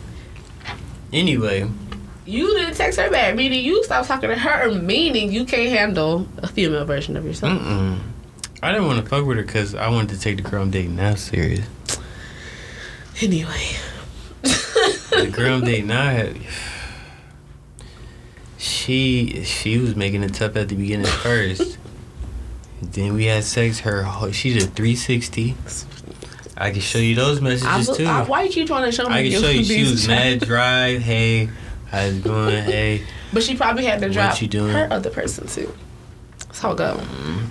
Anyway, 1.12 1.68
You 2.26 2.54
didn't 2.56 2.74
text 2.74 2.98
her 2.98 3.10
back, 3.10 3.34
meaning 3.36 3.64
you 3.64 3.82
stopped 3.84 4.08
talking 4.08 4.28
to 4.30 4.36
her, 4.38 4.70
meaning 4.72 5.32
you 5.32 5.44
can't 5.46 5.70
handle 5.70 6.26
a 6.38 6.46
female 6.48 6.84
version 6.84 7.16
of 7.16 7.24
yourself. 7.24 7.58
mm-mm. 7.58 7.98
I 8.62 8.72
didn't 8.72 8.86
want 8.86 9.02
to 9.02 9.08
fuck 9.08 9.24
with 9.24 9.36
her 9.38 9.42
because 9.44 9.74
I 9.74 9.88
wanted 9.88 10.10
to 10.16 10.20
take 10.20 10.36
the 10.36 10.42
girl 10.42 10.62
I'm 10.62 10.70
dating 10.70 10.96
now 10.96 11.14
serious. 11.14 11.64
Anyway. 13.22 13.76
The 14.42 15.30
girl 15.32 15.54
I'm 15.54 15.64
dating 15.64 15.86
now 15.88 16.10
had. 16.10 16.36
She 18.58 19.44
she 19.44 19.78
was 19.78 19.94
making 19.94 20.22
it 20.24 20.34
tough 20.34 20.56
at 20.56 20.68
the 20.68 20.74
beginning 20.74 21.06
first. 21.06 21.78
then 22.82 23.14
we 23.14 23.26
had 23.26 23.44
sex. 23.44 23.80
Her 23.80 24.02
whole- 24.02 24.32
she 24.32 24.52
did 24.52 24.74
360. 24.74 25.54
I 26.56 26.72
can 26.72 26.80
show 26.80 26.98
you 26.98 27.14
those 27.14 27.38
I, 27.38 27.42
messages 27.42 27.96
too. 27.96 28.04
I, 28.04 28.20
I, 28.20 28.24
why 28.24 28.42
you 28.42 28.50
keep 28.50 28.66
trying 28.66 28.84
to 28.84 28.90
show 28.92 29.08
me? 29.08 29.14
I 29.14 29.22
can 29.30 29.40
show 29.40 29.48
you. 29.48 29.62
She 29.64 29.82
was 29.82 30.08
mad 30.08 30.40
dry. 30.40 30.98
Hey, 30.98 31.48
how's 31.86 32.14
it 32.16 32.24
going? 32.24 32.64
Hey, 32.64 33.02
But 33.32 33.44
she 33.44 33.56
probably 33.56 33.84
had 33.84 34.00
to 34.00 34.06
What 34.08 34.12
drop 34.14 34.42
you 34.42 34.48
doing? 34.48 34.72
her 34.72 34.88
other 34.90 35.10
person 35.10 35.46
too. 35.46 35.72
That's 36.38 36.58
how 36.60 36.72
it 36.72 36.78
go. 36.78 37.00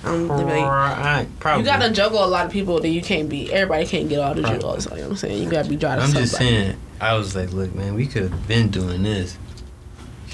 I'm. 0.03 0.30
I, 0.32 1.26
probably. 1.39 1.62
You 1.64 1.66
gotta 1.70 1.93
juggle 1.93 2.26
a 2.26 2.28
lot 2.28 2.45
of 2.47 2.51
people 2.51 2.82
that 2.82 2.89
you 2.89 3.01
can't 3.01 3.30
be. 3.30 3.51
Everybody 3.53 3.86
can't 3.86 4.10
get 4.10 4.20
all 4.20 4.34
the 4.34 4.41
juggles. 4.41 4.86
You 4.89 4.97
know 4.97 5.03
what 5.03 5.10
I'm 5.12 5.16
saying? 5.16 5.41
You 5.41 5.49
gotta 5.49 5.70
be 5.70 5.78
dry 5.78 5.95
to 5.95 6.01
I'm 6.01 6.08
somebody. 6.08 6.26
just 6.26 6.38
saying. 6.38 6.78
I 6.99 7.14
was 7.14 7.34
like, 7.36 7.53
look, 7.53 7.74
man, 7.76 7.93
we 7.93 8.08
could 8.08 8.24
have 8.24 8.47
been 8.47 8.70
doing 8.70 9.03
this. 9.03 9.38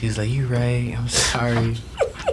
She's 0.04 0.18
like, 0.18 0.30
you 0.30 0.48
right. 0.48 0.94
I'm 0.98 1.08
sorry. 1.08 1.78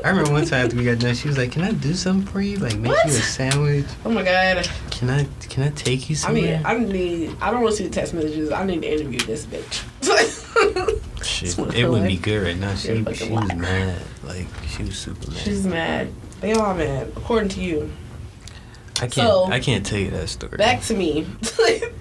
I 0.05 0.09
remember 0.09 0.33
one 0.33 0.45
time 0.45 0.65
after 0.65 0.77
we 0.77 0.85
got 0.85 0.99
done, 0.99 1.15
she 1.15 1.29
was 1.29 1.39
like, 1.39 1.53
"Can 1.53 1.63
I 1.63 1.71
do 1.71 1.95
something 1.95 2.27
for 2.27 2.41
you? 2.41 2.57
Like 2.57 2.77
make 2.77 2.91
What? 2.91 3.07
you 3.07 3.13
a 3.13 3.15
sandwich? 3.15 3.87
Oh 4.05 4.11
my 4.11 4.25
god. 4.25 4.69
Can 4.91 5.09
I 5.09 5.29
can 5.39 5.63
I 5.63 5.71
take 5.71 6.11
you 6.11 6.17
somewhere? 6.17 6.61
I 6.65 6.77
mean, 6.77 6.89
I 6.89 6.93
need. 6.93 7.37
I 7.41 7.53
don't 7.53 7.63
want 7.63 7.77
to 7.77 7.77
see 7.81 7.87
the 7.87 7.95
text 7.95 8.13
messages. 8.13 8.51
I 8.51 8.65
need 8.65 8.83
to 8.83 8.93
interview 8.93 9.21
this 9.21 9.47
bitch. 9.47 9.85
Shit, 11.25 11.57
it 11.77 11.89
would 11.89 12.09
be 12.09 12.17
good 12.17 12.43
right 12.45 12.57
now. 12.59 12.75
She 12.75 12.89
you're 12.89 13.03
a 13.03 13.05
fucking 13.05 13.29
she 13.29 13.33
was 13.33 13.55
mad. 13.55 14.03
Like 14.25 14.47
she 14.67 14.83
was 14.83 14.99
super 14.99 15.31
mad. 15.31 15.39
She's 15.39 15.65
mad. 15.65 16.13
They 16.41 16.55
all 16.55 16.75
mad, 16.75 17.13
according 17.17 17.51
to 17.51 17.61
you. 17.61 17.89
I 18.97 19.07
can't 19.07 19.13
so- 19.13 19.45
I 19.45 19.61
can't 19.61 19.87
tell 19.87 20.01
you 20.01 20.11
that 20.11 20.29
story. 20.29 20.57
Back 20.57 20.83
to 20.83 20.95
me. 20.95 21.25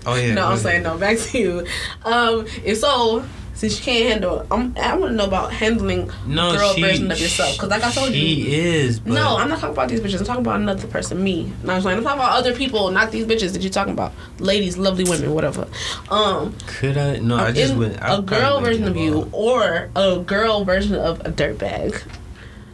Oh, 0.07 0.15
yeah, 0.15 0.33
No, 0.33 0.47
I'm 0.47 0.57
saying 0.57 0.81
no. 0.81 0.97
Back 0.97 1.19
to 1.19 1.37
you. 1.37 1.67
Um, 2.03 2.47
if 2.65 2.79
so, 2.79 3.23
since 3.59 3.77
you 3.77 3.83
can't 3.83 4.07
handle, 4.07 4.47
I'm, 4.49 4.73
I 4.77 4.95
want 4.95 5.11
to 5.11 5.15
know 5.17 5.25
about 5.25 5.51
handling 5.51 6.09
no, 6.25 6.55
girl 6.55 6.73
she, 6.75 6.81
version 6.81 7.11
of 7.11 7.19
yourself. 7.19 7.55
Because 7.55 7.69
like 7.69 7.83
I 7.83 7.91
told 7.91 8.13
she 8.13 8.35
you, 8.35 8.57
is. 8.57 9.01
But 9.01 9.11
no, 9.11 9.35
I'm 9.35 9.49
not 9.49 9.59
talking 9.59 9.73
about 9.73 9.89
these 9.89 9.99
bitches. 9.99 10.19
I'm 10.19 10.25
talking 10.25 10.45
about 10.45 10.61
another 10.61 10.87
person, 10.87 11.21
me. 11.21 11.51
No, 11.65 11.73
I'm, 11.73 11.81
saying, 11.81 11.97
I'm 11.97 12.03
talking 12.03 12.19
about 12.19 12.37
other 12.39 12.55
people, 12.55 12.89
not 12.89 13.11
these 13.11 13.25
bitches 13.25 13.51
that 13.51 13.61
you're 13.61 13.69
talking 13.69 13.91
about. 13.91 14.13
Ladies, 14.39 14.77
lovely 14.77 15.03
women, 15.03 15.33
whatever. 15.33 15.67
Um, 16.09 16.55
could 16.67 16.97
I? 16.97 17.17
No, 17.17 17.35
I 17.35 17.51
just 17.51 17.75
went. 17.75 18.01
I 18.01 18.17
a 18.17 18.21
girl 18.21 18.61
version 18.61 18.87
of 18.87 18.95
you 18.95 19.29
or 19.33 19.89
a 19.93 20.19
girl 20.19 20.63
version 20.63 20.95
of 20.95 21.19
a 21.25 21.29
dirtbag. 21.29 22.01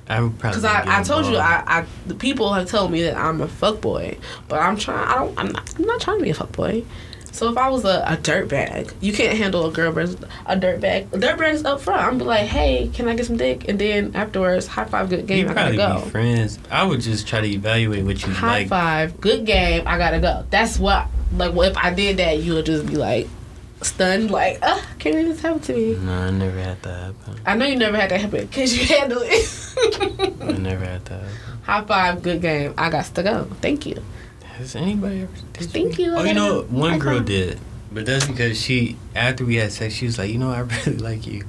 I 0.07 0.21
would 0.21 0.37
probably. 0.37 0.61
Because 0.61 0.65
I, 0.65 0.99
I 0.99 1.01
told 1.01 1.25
you. 1.25 1.37
I, 1.37 1.63
I 1.65 1.85
the 2.05 2.13
people 2.13 2.53
have 2.53 2.69
told 2.69 2.91
me 2.91 3.01
that 3.01 3.17
I'm 3.17 3.41
a 3.41 3.47
fuckboy, 3.47 4.19
but 4.47 4.61
I'm 4.61 4.77
trying. 4.77 5.07
I 5.07 5.15
don't. 5.15 5.39
I'm 5.39 5.51
not. 5.51 5.75
I'm 5.79 5.85
not 5.85 5.99
trying 5.99 6.19
to 6.19 6.23
be 6.23 6.29
a 6.29 6.35
fuckboy. 6.35 6.85
So 7.35 7.49
if 7.51 7.57
I 7.57 7.67
was 7.69 7.83
a, 7.83 8.01
a 8.07 8.15
dirtbag, 8.15 8.93
you 9.01 9.11
can't 9.11 9.37
handle 9.37 9.65
a 9.67 9.71
girl 9.71 9.91
versus 9.91 10.15
a 10.45 10.55
dirtbag. 10.55 11.11
A 11.13 11.17
dirtbag's 11.17 11.65
up 11.65 11.81
front. 11.81 12.01
I'm 12.01 12.17
be 12.17 12.23
like, 12.23 12.47
hey, 12.47 12.89
can 12.93 13.09
I 13.09 13.15
get 13.15 13.25
some 13.25 13.35
dick? 13.35 13.67
And 13.67 13.77
then 13.77 14.15
afterwards, 14.15 14.67
high 14.67 14.85
five, 14.85 15.09
good 15.09 15.27
game. 15.27 15.39
You'd 15.49 15.51
I 15.51 15.53
gotta 15.53 15.75
go. 15.75 16.05
be 16.05 16.09
friends. 16.11 16.59
I 16.71 16.83
would 16.85 17.01
just 17.01 17.27
try 17.27 17.41
to 17.41 17.47
evaluate 17.47 18.05
what 18.05 18.25
you 18.25 18.31
High 18.31 18.59
like. 18.59 18.67
five, 18.69 19.19
good 19.19 19.45
game. 19.45 19.83
I 19.85 19.97
gotta 19.97 20.19
go. 20.21 20.45
That's 20.49 20.79
what. 20.79 21.07
Like, 21.35 21.53
well, 21.53 21.69
if 21.69 21.75
I 21.77 21.93
did 21.93 22.17
that, 22.17 22.39
you 22.39 22.53
would 22.53 22.65
just 22.65 22.85
be 22.85 22.95
like 22.95 23.27
stunned, 23.81 24.31
like, 24.31 24.57
uh, 24.61 24.79
can't 24.99 25.15
believe 25.15 25.27
this 25.27 25.41
happened 25.41 25.63
to 25.65 25.73
me. 25.75 25.95
No, 25.95 26.13
I 26.13 26.29
never 26.31 26.57
had 26.57 26.81
that 26.83 27.13
happen. 27.13 27.39
I 27.45 27.55
know 27.55 27.65
you 27.65 27.75
never 27.75 27.97
had 27.97 28.11
that 28.11 28.21
happen 28.21 28.45
because 28.47 28.77
you 28.77 28.85
handle 28.95 29.19
it. 29.21 30.41
I 30.41 30.51
never 30.53 30.85
had 30.85 31.03
that 31.05 31.21
happen. 31.21 31.35
High 31.63 31.83
five, 31.83 32.23
good 32.23 32.41
game. 32.41 32.73
I 32.77 32.89
got 32.89 33.05
to 33.05 33.23
go. 33.23 33.43
Thank 33.61 33.85
you. 33.85 34.01
Has 34.57 34.75
anybody 34.75 35.21
ever? 35.23 35.31
Did 35.53 35.69
Thank 35.71 35.99
you. 35.99 36.15
I 36.15 36.19
Oh, 36.19 36.23
you 36.23 36.33
know, 36.33 36.61
one 36.63 36.91
High 36.93 36.97
girl 36.99 37.17
five. 37.17 37.25
did, 37.25 37.59
but 37.91 38.05
that's 38.05 38.25
because 38.25 38.59
she 38.61 38.95
after 39.15 39.45
we 39.45 39.55
had 39.55 39.71
sex, 39.71 39.93
she 39.93 40.05
was 40.05 40.17
like, 40.17 40.29
you 40.31 40.37
know, 40.37 40.51
I 40.51 40.59
really 40.85 40.97
like 40.97 41.27
you, 41.27 41.43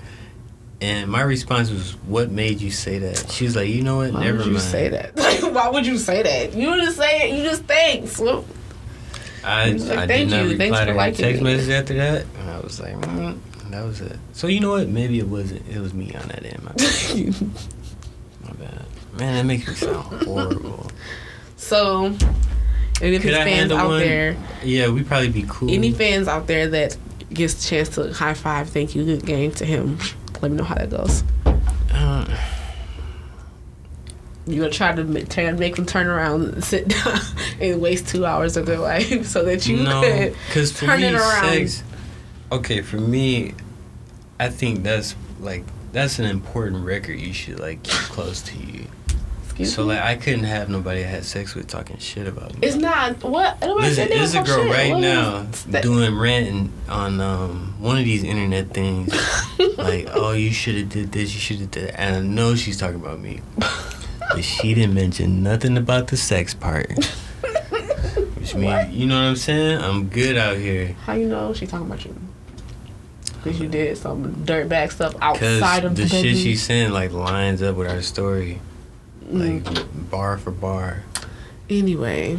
and 0.80 1.08
my 1.10 1.20
response 1.22 1.70
was, 1.70 1.92
"What 2.06 2.30
made 2.30 2.60
you 2.60 2.70
say 2.70 2.98
that?" 2.98 3.30
She 3.30 3.44
was 3.44 3.54
like, 3.54 3.68
you 3.68 3.82
know 3.82 3.98
what? 3.98 4.12
Why 4.12 4.24
Never 4.24 4.38
would 4.38 4.46
you 4.46 4.52
mind. 4.54 4.64
say 4.64 4.88
that? 4.88 5.16
Like, 5.16 5.40
why 5.54 5.68
would 5.68 5.86
you 5.86 5.98
say 5.98 6.22
that? 6.22 6.54
You 6.54 6.74
just 6.80 6.96
say 6.96 7.30
it. 7.30 7.36
You 7.38 7.44
just 7.44 7.62
thanks. 7.64 8.18
Well, 8.18 8.44
I, 9.44 9.70
He's 9.70 9.88
like, 9.88 9.98
I 9.98 10.06
"Thank 10.08 10.30
did 10.30 10.36
not 10.36 10.48
you. 10.50 10.56
Thanks 10.56 10.72
reply 10.72 10.80
for 10.80 10.86
to 10.86 10.92
her 10.92 10.96
liking 10.98 11.24
text 11.24 11.42
me." 11.42 11.54
message 11.54 11.70
after 11.70 11.94
that, 11.94 12.26
and 12.40 12.50
I 12.50 12.58
was 12.60 12.80
like, 12.80 12.94
mm, 12.96 13.38
that 13.70 13.84
was 13.84 14.00
it. 14.00 14.18
So 14.32 14.48
you 14.48 14.58
know 14.58 14.70
what? 14.70 14.88
Maybe 14.88 15.20
it 15.20 15.28
wasn't. 15.28 15.62
It 15.68 15.78
was 15.78 15.94
me 15.94 16.12
on 16.14 16.26
that 16.28 16.44
end. 16.44 16.60
My 16.64 16.72
bad. 16.72 17.40
My 18.44 18.52
bad. 18.64 18.86
Man, 19.16 19.34
that 19.36 19.44
makes 19.46 19.68
me 19.68 19.74
sound 19.74 20.22
horrible. 20.24 20.90
so, 21.56 22.14
any 23.02 23.16
of 23.16 23.22
Could 23.22 23.34
his 23.34 23.44
fans 23.44 23.72
out 23.72 23.88
one? 23.88 24.00
there, 24.00 24.36
Yeah, 24.64 24.88
we 24.88 25.02
probably 25.02 25.28
be 25.28 25.44
cool. 25.48 25.70
any 25.70 25.92
fans 25.92 26.28
out 26.28 26.46
there 26.46 26.68
that 26.68 26.96
gets 27.32 27.64
a 27.64 27.68
chance 27.68 27.88
to 27.90 28.12
high 28.12 28.34
five, 28.34 28.68
thank 28.70 28.94
you, 28.94 29.04
good 29.04 29.26
game 29.26 29.50
to 29.52 29.64
him. 29.64 29.98
Let 30.40 30.50
me 30.50 30.56
know 30.58 30.64
how 30.64 30.74
that 30.76 30.90
goes. 30.90 31.22
Uh, 31.92 32.26
You 34.46 34.60
gonna 34.60 34.70
try 34.72 34.94
to 34.94 35.02
make 35.04 35.74
them 35.76 35.86
turn 35.86 36.06
around, 36.06 36.42
and 36.54 36.64
sit 36.64 36.88
down, 37.04 37.18
and 37.60 37.80
waste 37.80 38.08
two 38.08 38.24
hours 38.24 38.56
of 38.56 38.66
their 38.66 38.78
life 38.78 39.26
so 39.34 39.44
that 39.44 39.66
you 39.66 39.78
no, 39.78 40.00
could 40.02 40.36
because 40.46 40.70
for 40.72 40.86
turn 40.86 41.00
me, 41.00 41.06
it 41.08 41.14
around. 41.14 41.44
sex. 41.68 41.82
Okay, 42.52 42.80
for 42.80 42.98
me, 42.98 43.54
I 44.38 44.48
think 44.48 44.84
that's 44.84 45.16
like 45.40 45.64
that's 45.92 46.18
an 46.20 46.26
important 46.26 46.84
record 46.84 47.18
you 47.18 47.32
should 47.32 47.58
like 47.58 47.82
keep 47.82 47.92
close 48.10 48.40
to 48.42 48.56
you. 48.58 48.86
Excuse 49.58 49.74
so 49.74 49.82
me? 49.82 49.94
like, 49.94 50.02
I 50.02 50.16
couldn't 50.16 50.44
have 50.44 50.68
nobody 50.68 51.00
I 51.00 51.06
had 51.06 51.24
sex 51.24 51.54
with 51.54 51.66
talking 51.66 51.96
shit 51.96 52.26
about 52.26 52.52
me. 52.52 52.58
It's 52.60 52.76
not 52.76 53.24
what. 53.24 53.58
nobody 53.62 53.88
Listen, 53.88 54.08
there's 54.08 54.34
a 54.34 54.42
girl 54.42 54.64
shit. 54.64 54.70
right 54.70 54.92
What 54.92 55.00
now 55.00 55.46
doing 55.80 56.14
ranting 56.14 56.70
on 56.90 57.22
um, 57.22 57.74
one 57.78 57.96
of 57.96 58.04
these 58.04 58.22
internet 58.22 58.74
things, 58.74 59.14
like, 59.78 60.08
"Oh, 60.12 60.32
you 60.32 60.52
should 60.52 60.74
have 60.74 60.88
did 60.90 61.10
this, 61.12 61.32
you 61.32 61.40
should 61.40 61.60
have 61.60 61.70
did," 61.70 61.88
that. 61.88 62.00
and 62.00 62.16
I 62.16 62.20
know 62.20 62.54
she's 62.54 62.76
talking 62.76 63.00
about 63.00 63.18
me, 63.18 63.40
but 63.56 64.44
she 64.44 64.74
didn't 64.74 64.92
mention 64.92 65.42
nothing 65.42 65.78
about 65.78 66.08
the 66.08 66.18
sex 66.18 66.52
part. 66.52 66.92
Which 68.36 68.54
means, 68.54 68.92
you 68.92 69.06
know 69.06 69.16
what 69.16 69.28
I'm 69.28 69.36
saying? 69.36 69.80
I'm 69.80 70.08
good 70.10 70.36
out 70.36 70.58
here. 70.58 70.92
How 71.06 71.14
you 71.14 71.28
know 71.28 71.54
she 71.54 71.66
talking 71.66 71.86
about 71.86 72.04
you? 72.04 72.14
Because 73.42 73.58
you 73.58 73.68
did 73.68 73.96
some 73.96 74.34
dirtbag 74.44 74.92
stuff 74.92 75.14
Cause 75.14 75.42
outside 75.42 75.84
of 75.86 75.96
the 75.96 76.02
the, 76.02 76.08
shit 76.08 76.36
she's 76.36 76.62
saying 76.62 76.92
like 76.92 77.12
lines 77.12 77.62
up 77.62 77.76
with 77.76 77.88
our 77.88 78.02
story, 78.02 78.60
like 79.28 79.64
Mm. 79.64 80.10
bar 80.10 80.38
for 80.38 80.50
bar. 80.50 81.02
Anyway, 81.68 82.38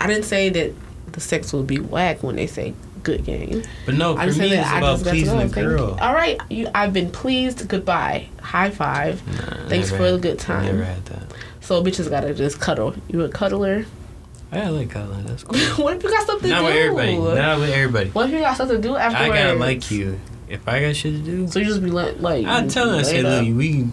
I 0.00 0.06
didn't 0.06 0.24
say 0.24 0.48
that 0.50 0.72
the 1.12 1.20
sex 1.20 1.52
would 1.52 1.66
be 1.66 1.78
whack 1.78 2.22
when 2.22 2.36
they 2.36 2.46
say 2.46 2.74
good 3.02 3.24
game. 3.24 3.62
But 3.84 3.94
no, 3.94 4.16
I 4.16 4.22
for 4.22 4.26
just 4.28 4.38
me 4.40 4.46
it's 4.46 4.56
that 4.56 4.74
I 4.74 4.78
about 4.78 4.92
just 4.94 5.04
got 5.04 5.10
to 5.10 5.16
pleasing 5.16 5.34
go. 5.38 5.44
a 5.44 5.48
Thank 5.48 5.54
girl. 5.54 5.88
you. 5.90 5.96
All 6.00 6.14
right, 6.14 6.40
you. 6.50 6.68
I've 6.74 6.92
been 6.92 7.10
pleased. 7.10 7.68
Goodbye. 7.68 8.28
High 8.40 8.70
five. 8.70 9.26
Nah, 9.26 9.68
Thanks 9.68 9.90
never 9.92 10.04
for 10.04 10.12
the 10.12 10.18
good 10.18 10.38
time. 10.38 10.64
Never 10.66 10.84
had 10.84 11.04
that. 11.06 11.22
So 11.60 11.82
bitches 11.82 12.08
gotta 12.10 12.32
just 12.34 12.60
cuddle. 12.60 12.94
You 13.08 13.22
a 13.22 13.28
cuddler? 13.28 13.84
I 14.52 14.68
like 14.68 14.90
Colin. 14.90 15.24
That's 15.26 15.42
cool. 15.42 15.58
what 15.84 15.96
if 15.96 16.02
you 16.04 16.10
got 16.10 16.26
something 16.26 16.48
Not 16.50 16.58
to 16.60 16.64
with 16.64 16.72
do? 16.74 16.78
everybody. 16.80 17.16
Not 17.40 17.58
with 17.60 17.70
everybody. 17.70 18.10
What 18.10 18.26
if 18.28 18.32
you 18.32 18.38
got 18.40 18.56
something 18.56 18.80
to 18.80 18.82
do 18.88 18.96
after 18.96 19.18
I 19.18 19.28
gotta 19.28 19.54
like 19.54 19.90
you. 19.90 20.18
If 20.48 20.66
I 20.68 20.80
got 20.80 20.94
shit 20.94 21.12
to 21.14 21.18
do, 21.18 21.48
So 21.48 21.58
you 21.58 21.64
just 21.64 21.82
be 21.82 21.90
like, 21.90 22.20
like 22.20 22.46
I 22.46 22.64
tell 22.68 22.88
her, 22.90 22.98
I 23.00 23.02
say, 23.02 23.22
laid 23.22 23.26
up. 23.40 23.44
look, 23.46 23.56
we. 23.56 23.86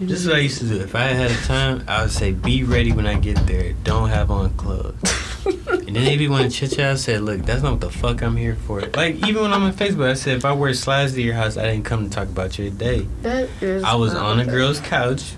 This 0.00 0.20
is 0.22 0.26
what 0.26 0.36
I 0.36 0.40
used 0.40 0.58
to 0.58 0.64
do. 0.68 0.80
If 0.80 0.94
I 0.96 1.02
had 1.04 1.30
a 1.30 1.36
time, 1.44 1.84
I 1.86 2.02
would 2.02 2.10
say, 2.10 2.32
be 2.32 2.64
ready 2.64 2.92
when 2.92 3.06
I 3.06 3.14
get 3.18 3.36
there. 3.46 3.72
Don't 3.84 4.08
have 4.08 4.30
on 4.30 4.50
clothes. 4.56 4.94
and 5.46 5.86
then 5.94 6.04
they 6.04 6.16
be 6.16 6.26
want 6.28 6.50
to 6.50 6.56
chit 6.56 6.72
chat. 6.72 6.90
I 6.92 6.94
said, 6.96 7.20
look, 7.22 7.42
that's 7.42 7.62
not 7.62 7.72
what 7.72 7.80
the 7.80 7.90
fuck 7.90 8.20
I'm 8.22 8.36
here 8.36 8.56
for. 8.56 8.80
Like 8.80 9.16
even 9.26 9.42
when 9.42 9.52
I'm 9.52 9.62
on 9.62 9.72
Facebook, 9.72 10.10
I 10.10 10.14
said, 10.14 10.36
if 10.38 10.44
I 10.44 10.52
wear 10.52 10.74
slides 10.74 11.12
to 11.14 11.22
your 11.22 11.34
house, 11.34 11.56
I 11.56 11.62
didn't 11.62 11.84
come 11.84 12.04
to 12.04 12.10
talk 12.10 12.28
about 12.28 12.58
your 12.58 12.70
day. 12.70 13.06
That 13.22 13.48
is. 13.62 13.84
I 13.84 13.94
was 13.94 14.14
on 14.14 14.40
a 14.40 14.44
girl's 14.44 14.80
couch 14.80 15.32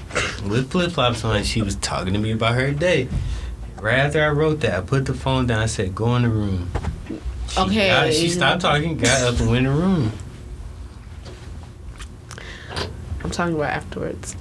with 0.49 0.71
flip 0.71 0.93
flops 0.93 1.23
on. 1.23 1.37
and 1.37 1.47
She 1.47 1.61
was 1.61 1.77
talking 1.77 2.15
to 2.15 2.19
me 2.19 2.33
about 2.33 2.55
her 2.55 2.71
day. 2.73 3.09
Right 3.81 3.99
after 3.99 4.25
I 4.25 4.31
wrote 4.31 4.61
that, 4.61 4.75
I 4.75 4.81
put 4.81 5.05
the 5.05 5.13
phone 5.15 5.47
down. 5.47 5.61
I 5.61 5.67
said, 5.67 5.95
"Go 5.95 6.17
in 6.17 6.23
the 6.23 6.31
room." 6.31 6.71
She 7.49 7.61
Okay. 7.61 7.89
got- 7.89 8.13
she 8.15 8.31
stopped 8.31 8.63
talking, 8.63 8.97
got 8.97 9.21
up, 9.35 9.39
and 9.39 9.51
went 9.51 9.67
in 9.67 9.73
the 9.73 9.79
room. 9.79 10.13
I'm 13.23 13.31
talking 13.31 13.55
about 13.55 13.71
afterwards. 13.71 14.35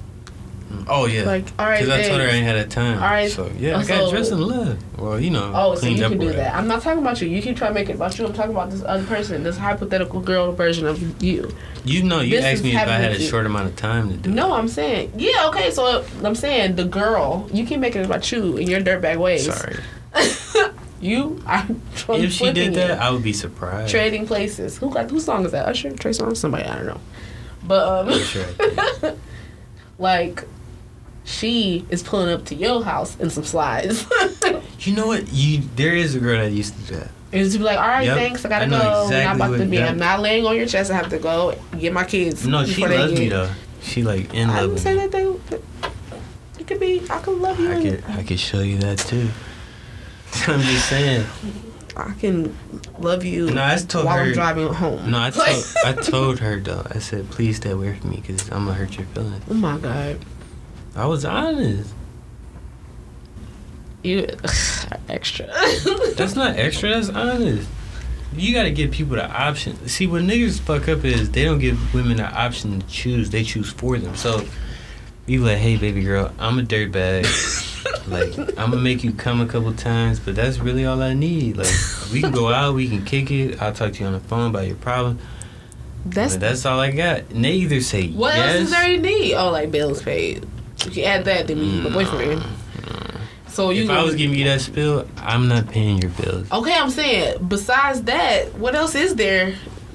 Oh 0.88 1.06
yeah. 1.06 1.22
Like, 1.24 1.44
all 1.58 1.66
right, 1.66 1.80
Because 1.80 1.98
I 2.00 2.08
told 2.08 2.20
her 2.20 2.26
I 2.26 2.30
thanks. 2.30 2.34
ain't 2.36 2.46
had 2.46 2.56
a 2.56 2.66
time. 2.68 2.94
All 3.02 3.08
right. 3.10 3.30
So 3.30 3.50
yeah, 3.58 3.78
I 3.78 3.84
got 3.84 4.10
dressed 4.10 4.32
in 4.32 4.40
love. 4.40 4.98
Well, 4.98 5.20
you 5.20 5.30
know, 5.30 5.52
Oh, 5.54 5.74
so 5.74 5.86
you 5.86 6.04
up 6.04 6.10
can 6.12 6.20
do 6.20 6.32
that. 6.32 6.54
I'm 6.54 6.66
not 6.68 6.82
talking 6.82 7.00
about 7.02 7.20
you. 7.20 7.28
You 7.28 7.40
keep 7.42 7.56
trying 7.56 7.70
to 7.70 7.74
make 7.74 7.88
it 7.88 7.96
about 7.96 8.18
you. 8.18 8.26
I'm 8.26 8.32
talking 8.32 8.50
about 8.52 8.70
this 8.70 8.82
other 8.82 9.04
person, 9.06 9.42
this 9.42 9.56
hypothetical 9.56 10.20
girl 10.20 10.52
version 10.52 10.86
of 10.86 11.22
you. 11.22 11.50
You 11.84 12.02
know, 12.02 12.20
you 12.20 12.36
This 12.36 12.44
asked 12.44 12.54
is 12.56 12.62
me 12.64 12.70
if 12.76 12.76
I 12.76 12.84
had 12.86 13.10
a 13.10 13.14
with 13.14 13.22
you. 13.22 13.28
short 13.28 13.46
amount 13.46 13.68
of 13.68 13.76
time 13.76 14.10
to 14.10 14.16
do. 14.16 14.30
No, 14.30 14.52
I'm 14.54 14.68
saying, 14.68 15.12
yeah, 15.16 15.48
okay. 15.48 15.70
So 15.70 16.04
I'm 16.24 16.34
saying 16.34 16.76
the 16.76 16.84
girl. 16.84 17.48
You 17.52 17.64
keep 17.66 17.80
making 17.80 18.02
it 18.02 18.04
about 18.06 18.30
you 18.32 18.56
in 18.56 18.68
your 18.68 18.80
dirtbag 18.80 19.16
ways. 19.18 19.46
Sorry. 19.46 19.76
you, 21.00 21.40
I'm 21.46 21.82
If 22.08 22.32
she 22.32 22.52
did 22.52 22.74
that, 22.74 22.90
it. 22.92 22.98
I 22.98 23.10
would 23.10 23.22
be 23.22 23.32
surprised. 23.32 23.90
trading 23.90 24.26
places. 24.26 24.78
Who 24.78 24.90
got 24.90 25.10
whose 25.10 25.24
song 25.24 25.44
is 25.44 25.52
that? 25.52 25.66
Usher, 25.68 25.90
Trey 25.92 26.12
Songz, 26.12 26.38
somebody 26.38 26.64
I 26.64 26.76
don't 26.76 26.86
know. 26.86 27.00
But 27.64 28.08
um, 28.08 28.18
sure. 28.20 28.46
Like 29.98 30.44
she 31.26 31.84
is 31.90 32.02
pulling 32.02 32.32
up 32.32 32.46
to 32.46 32.54
your 32.54 32.82
house 32.82 33.16
in 33.18 33.28
some 33.30 33.44
slides. 33.44 34.06
You 34.80 34.94
know 34.94 35.06
what? 35.08 35.32
You 35.32 35.62
there 35.74 35.94
is 35.96 36.14
a 36.14 36.20
girl 36.20 36.38
that 36.38 36.52
used 36.52 36.74
to 36.76 36.80
do 36.82 36.94
that. 37.00 37.10
and 37.32 37.42
just 37.44 37.56
be 37.58 37.64
like, 37.64 37.78
all 37.78 37.88
right, 37.88 38.04
Yep. 38.06 38.16
thanks, 38.18 38.44
I 38.44 38.48
gotta 38.50 38.66
I 38.66 38.68
go. 38.68 39.02
exactly 39.04 39.16
I'm 39.24 39.38
not 39.38 39.48
about 39.48 39.58
to 39.58 39.64
be. 39.66 39.76
yep. 39.78 39.90
I'm 39.90 39.98
not 39.98 40.20
laying 40.20 40.46
on 40.46 40.54
your 40.54 40.66
chest. 40.66 40.90
I 40.90 40.94
have 40.94 41.08
to 41.08 41.18
go 41.18 41.54
get 41.78 41.92
my 41.94 42.04
kids. 42.04 42.46
No, 42.46 42.64
she 42.64 42.86
loves 42.86 43.12
me 43.12 43.18
get- 43.24 43.30
though. 43.30 43.50
She 43.82 44.02
like 44.04 44.32
in 44.34 44.48
I 44.50 44.60
love 44.60 44.70
didn't 44.70 44.80
say 44.80 44.94
that 44.96 45.10
they. 45.12 45.24
It 46.60 46.66
could 46.66 46.78
be. 46.78 47.02
I 47.10 47.18
could 47.20 47.38
love 47.38 47.58
you. 47.58 47.70
I 47.72 47.82
could 47.82 48.04
I 48.18 48.22
could 48.22 48.38
show 48.38 48.60
you 48.60 48.78
that 48.78 48.98
too. 48.98 49.28
I'm 50.46 50.60
just 50.60 50.88
saying. 50.88 51.26
I 51.96 52.12
can 52.20 52.54
love 52.98 53.24
you 53.24 53.50
No, 53.50 53.64
I 53.64 53.76
told 53.78 54.04
while 54.04 54.18
her. 54.18 54.24
I'm 54.24 54.32
driving 54.32 54.68
home. 54.72 55.10
No, 55.10 55.20
I 55.20 55.30
told 55.30 55.64
I 55.84 55.92
told 55.94 56.38
her 56.40 56.60
though. 56.60 56.86
I 56.90 56.98
said, 56.98 57.30
please 57.30 57.56
stay 57.56 57.70
away 57.70 57.96
from 57.98 58.10
me 58.10 58.16
because 58.16 58.42
I'm 58.52 58.66
gonna 58.66 58.74
hurt 58.74 58.96
your 58.98 59.06
feelings. 59.06 59.42
oh 59.50 59.54
my 59.54 59.78
god, 59.78 60.18
I 60.96 61.04
was 61.04 61.24
honest. 61.26 61.94
you 64.02 64.26
extra. 65.08 65.46
That's 66.16 66.34
not 66.34 66.56
extra. 66.56 66.90
That's 66.90 67.10
honest. 67.10 67.68
You 68.34 68.54
gotta 68.54 68.70
give 68.70 68.90
people 68.90 69.16
the 69.16 69.30
option. 69.30 69.88
See, 69.88 70.06
what 70.06 70.22
niggas 70.22 70.58
fuck 70.58 70.88
up 70.88 71.04
is 71.04 71.30
they 71.30 71.44
don't 71.44 71.58
give 71.58 71.94
women 71.94 72.16
the 72.16 72.24
option 72.24 72.80
to 72.80 72.86
choose. 72.86 73.30
They 73.30 73.44
choose 73.44 73.70
for 73.70 73.98
them. 73.98 74.16
So 74.16 74.44
you 75.26 75.44
like, 75.44 75.58
hey, 75.58 75.76
baby 75.76 76.02
girl, 76.02 76.32
I'm 76.38 76.58
a 76.58 76.62
dirtbag. 76.62 77.24
like 78.08 78.38
I'm 78.58 78.70
gonna 78.70 78.76
make 78.76 79.04
you 79.04 79.12
come 79.12 79.42
a 79.42 79.46
couple 79.46 79.72
times, 79.74 80.18
but 80.18 80.34
that's 80.34 80.58
really 80.58 80.86
all 80.86 81.02
I 81.02 81.12
need. 81.12 81.58
Like 81.58 81.72
we 82.10 82.22
can 82.22 82.32
go 82.32 82.48
out, 82.52 82.74
we 82.74 82.88
can 82.88 83.04
kick 83.04 83.30
it. 83.30 83.60
I'll 83.60 83.72
talk 83.72 83.92
to 83.92 84.00
you 84.00 84.06
on 84.06 84.14
the 84.14 84.20
phone 84.20 84.50
about 84.50 84.66
your 84.66 84.76
problem. 84.76 85.18
That's 86.06 86.36
that's 86.36 86.64
all 86.64 86.80
I 86.80 86.90
got. 86.90 87.30
And 87.30 87.44
they 87.44 87.52
either 87.52 87.82
say 87.82 88.08
what 88.08 88.34
yes. 88.34 88.54
else 88.54 88.64
is 88.64 88.70
there 88.70 88.96
need? 88.96 89.34
Oh, 89.34 89.50
like 89.50 89.70
bills 89.70 90.02
paid. 90.02 90.46
If 90.84 90.96
you 90.96 91.04
add 91.04 91.24
that, 91.24 91.46
then 91.46 91.58
you 91.58 91.64
need 91.64 91.84
my 91.84 91.90
boyfriend. 91.90 92.42
So 93.48 93.70
you. 93.70 93.84
If 93.84 93.90
I 93.90 94.02
was 94.02 94.14
giving 94.14 94.36
you 94.38 94.44
that 94.44 94.60
spill, 94.60 95.06
I'm 95.16 95.48
not 95.48 95.68
paying 95.68 95.98
your 95.98 96.10
bills. 96.10 96.50
okay, 96.52 96.74
I'm 96.74 96.90
saying. 96.90 97.46
Besides 97.48 98.02
that, 98.02 98.54
what 98.54 98.74
else 98.74 98.94
is 98.94 99.14
there? 99.14 99.54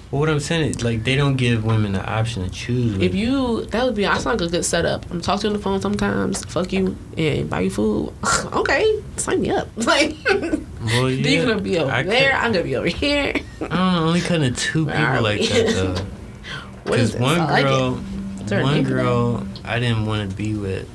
Well, 0.09 0.19
what 0.19 0.29
I'm 0.29 0.39
saying 0.41 0.71
is, 0.71 0.83
like, 0.83 1.05
they 1.05 1.15
don't 1.15 1.37
give 1.37 1.63
women 1.63 1.93
the 1.93 2.03
option 2.05 2.43
to 2.43 2.49
choose. 2.49 2.97
If 3.01 3.15
you, 3.15 3.65
that 3.67 3.85
would 3.85 3.95
be. 3.95 4.05
I 4.05 4.17
sound 4.17 4.41
like 4.41 4.49
a 4.49 4.51
good 4.51 4.65
setup. 4.65 5.09
I'm 5.09 5.21
talking 5.21 5.41
to 5.41 5.47
you 5.47 5.53
on 5.53 5.57
the 5.57 5.63
phone 5.63 5.79
sometimes. 5.81 6.43
Fuck 6.45 6.73
you 6.73 6.97
and 7.17 7.49
buy 7.49 7.61
you 7.61 7.69
food. 7.69 8.11
okay, 8.51 9.01
sign 9.17 9.41
me 9.41 9.51
up. 9.51 9.69
Like, 9.77 10.17
well, 10.27 11.05
then 11.05 11.19
you're 11.23 11.45
gonna 11.45 11.61
be 11.61 11.77
over 11.77 11.91
I 11.91 12.01
there. 12.03 12.31
cut- 12.31 12.43
I'm 12.43 12.51
gonna 12.51 12.63
be 12.65 12.75
over 12.75 12.87
here. 12.87 13.33
I 13.35 13.59
don't 13.59 13.69
know, 13.69 14.05
only 14.07 14.19
cutting 14.21 14.53
two 14.55 14.85
people 14.87 15.21
like 15.21 15.39
we? 15.39 15.47
that 15.47 15.67
though. 15.75 16.05
What 16.89 16.99
is 16.99 17.11
Because 17.11 17.13
this? 17.13 17.21
one 17.21 17.39
I 17.39 17.45
like 17.51 17.65
it. 17.65 17.69
girl, 17.69 18.03
there 18.51 18.61
a 18.61 18.63
one 18.63 18.75
name 18.75 18.83
girl, 18.83 19.47
I 19.63 19.79
didn't 19.79 20.05
want 20.05 20.29
to 20.29 20.35
be 20.35 20.53
with. 20.53 20.87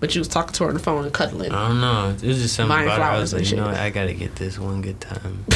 But 0.00 0.14
you 0.16 0.20
was 0.20 0.28
talking 0.28 0.52
to 0.54 0.64
her 0.64 0.68
on 0.70 0.74
the 0.74 0.80
phone 0.80 1.04
and 1.04 1.14
cuddling. 1.14 1.52
I 1.52 1.68
don't 1.68 1.80
know. 1.80 2.10
It 2.10 2.26
was 2.26 2.42
just 2.42 2.56
something 2.56 2.76
Buying 2.76 2.88
about 2.88 2.98
it. 2.98 3.04
I 3.16 3.18
was 3.20 3.32
like, 3.32 3.48
you 3.48 3.56
know, 3.56 3.68
I 3.68 3.90
gotta 3.90 4.14
get 4.14 4.34
this 4.34 4.58
one 4.58 4.82
good 4.82 5.00
time. 5.00 5.44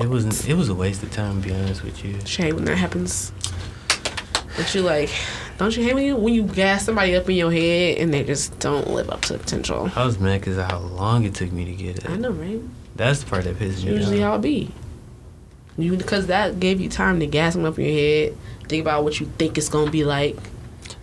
it 0.00 0.06
wasn't. 0.06 0.46
It 0.46 0.54
was 0.54 0.68
a 0.68 0.74
waste 0.74 1.02
of 1.02 1.10
time, 1.10 1.40
to 1.40 1.48
be 1.48 1.54
honest 1.54 1.82
with 1.82 2.04
you. 2.04 2.20
Shame 2.26 2.56
when 2.56 2.66
that 2.66 2.76
happens. 2.76 3.32
But 4.56 4.74
you 4.74 4.82
like, 4.82 5.10
don't 5.56 5.76
you 5.76 5.82
hate 5.82 5.94
when 5.94 6.04
you 6.04 6.16
when 6.16 6.34
you 6.34 6.42
gas 6.42 6.84
somebody 6.84 7.16
up 7.16 7.28
in 7.30 7.36
your 7.36 7.50
head 7.50 7.98
and 7.98 8.12
they 8.12 8.24
just 8.24 8.58
don't 8.58 8.90
live 8.90 9.08
up 9.08 9.22
to 9.22 9.38
potential? 9.38 9.90
I 9.96 10.04
was 10.04 10.18
mad 10.18 10.40
because 10.40 10.58
of 10.58 10.70
how 10.70 10.78
long 10.78 11.24
it 11.24 11.34
took 11.34 11.50
me 11.50 11.64
to 11.64 11.72
get 11.72 11.98
it. 11.98 12.10
I 12.10 12.16
know, 12.16 12.30
right? 12.30 12.60
That's 12.94 13.22
the 13.22 13.30
part 13.30 13.44
that 13.44 13.56
pisses 13.56 13.84
me 13.84 13.94
Usually 13.94 14.22
off. 14.22 14.30
how 14.30 14.34
it 14.36 14.42
be. 14.42 14.70
You 15.76 15.96
because 15.96 16.28
that 16.28 16.60
gave 16.60 16.80
you 16.80 16.88
time 16.88 17.20
to 17.20 17.26
gas 17.26 17.54
them 17.54 17.64
up 17.64 17.78
in 17.78 17.84
your 17.86 17.94
head. 17.94 18.38
Think 18.68 18.82
about 18.82 19.04
what 19.04 19.20
you 19.20 19.26
think 19.38 19.58
it's 19.58 19.68
gonna 19.68 19.90
be 19.90 20.04
like. 20.04 20.36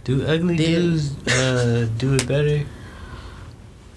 Do 0.03 0.25
ugly 0.25 0.57
Then- 0.57 0.65
dudes 0.65 1.27
uh, 1.27 1.87
do 1.97 2.15
it 2.15 2.27
better? 2.27 2.63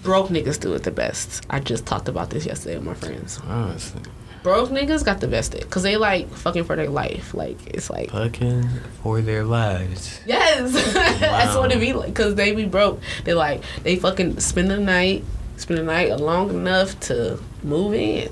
Broke 0.03 0.29
niggas 0.29 0.59
do 0.59 0.73
it 0.75 0.83
the 0.83 0.91
best. 0.91 1.43
I 1.49 1.59
just 1.59 1.85
talked 1.87 2.07
about 2.07 2.29
this 2.29 2.45
yesterday 2.45 2.75
with 2.77 2.85
my 2.85 2.93
friends. 2.93 3.39
Honestly, 3.47 4.01
Broke 4.43 4.69
niggas 4.69 5.03
got 5.03 5.19
the 5.19 5.27
best 5.27 5.55
it, 5.55 5.67
cause 5.71 5.81
they 5.81 5.97
like 5.97 6.29
fucking 6.29 6.65
for 6.65 6.75
their 6.75 6.89
life. 6.89 7.33
Like 7.33 7.57
it's 7.65 7.89
like 7.89 8.11
fucking 8.11 8.69
for 9.01 9.21
their 9.21 9.43
lives. 9.43 10.19
Yes, 10.27 10.73
that's 11.19 11.55
what 11.55 11.71
it 11.71 11.75
Wow. 11.75 11.81
be 11.81 11.93
like. 11.93 12.13
Cause 12.13 12.35
they 12.35 12.51
be 12.51 12.65
broke. 12.65 13.01
They 13.23 13.33
like 13.33 13.63
they 13.81 13.95
fucking 13.95 14.39
spend 14.41 14.69
the 14.69 14.77
night 14.77 15.23
spend 15.57 15.79
the 15.79 15.83
night 15.83 16.11
long 16.19 16.49
enough 16.51 16.99
to 16.99 17.39
move 17.63 17.95
in. 17.95 18.29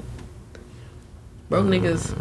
Broke 1.49 1.65
niggas, 1.65 2.13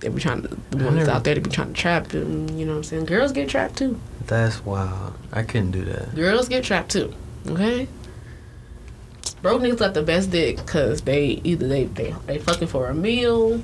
they 0.00 0.08
be 0.08 0.20
trying 0.20 0.42
to, 0.42 0.48
the 0.70 0.84
ones 0.84 1.08
out 1.08 1.24
there, 1.24 1.34
they 1.34 1.40
be 1.40 1.50
trying 1.50 1.68
to 1.72 1.80
trap 1.80 2.08
them, 2.08 2.48
you 2.50 2.66
know 2.66 2.72
what 2.72 2.78
I'm 2.78 2.84
saying? 2.84 3.06
Girls 3.06 3.32
get 3.32 3.48
trapped 3.48 3.76
too. 3.76 3.98
That's 4.26 4.64
wild. 4.64 5.14
I 5.32 5.42
couldn't 5.42 5.70
do 5.70 5.84
that. 5.86 6.14
Girls 6.14 6.48
get 6.48 6.64
trapped 6.64 6.90
too, 6.90 7.14
okay? 7.48 7.88
Broke 9.42 9.62
niggas 9.62 9.78
got 9.78 9.94
the 9.94 10.02
best 10.02 10.30
dick 10.30 10.56
because 10.56 11.02
they 11.02 11.40
either 11.44 11.68
they, 11.68 11.84
they 11.84 12.14
they 12.26 12.38
fucking 12.38 12.68
for 12.68 12.88
a 12.88 12.94
meal, 12.94 13.62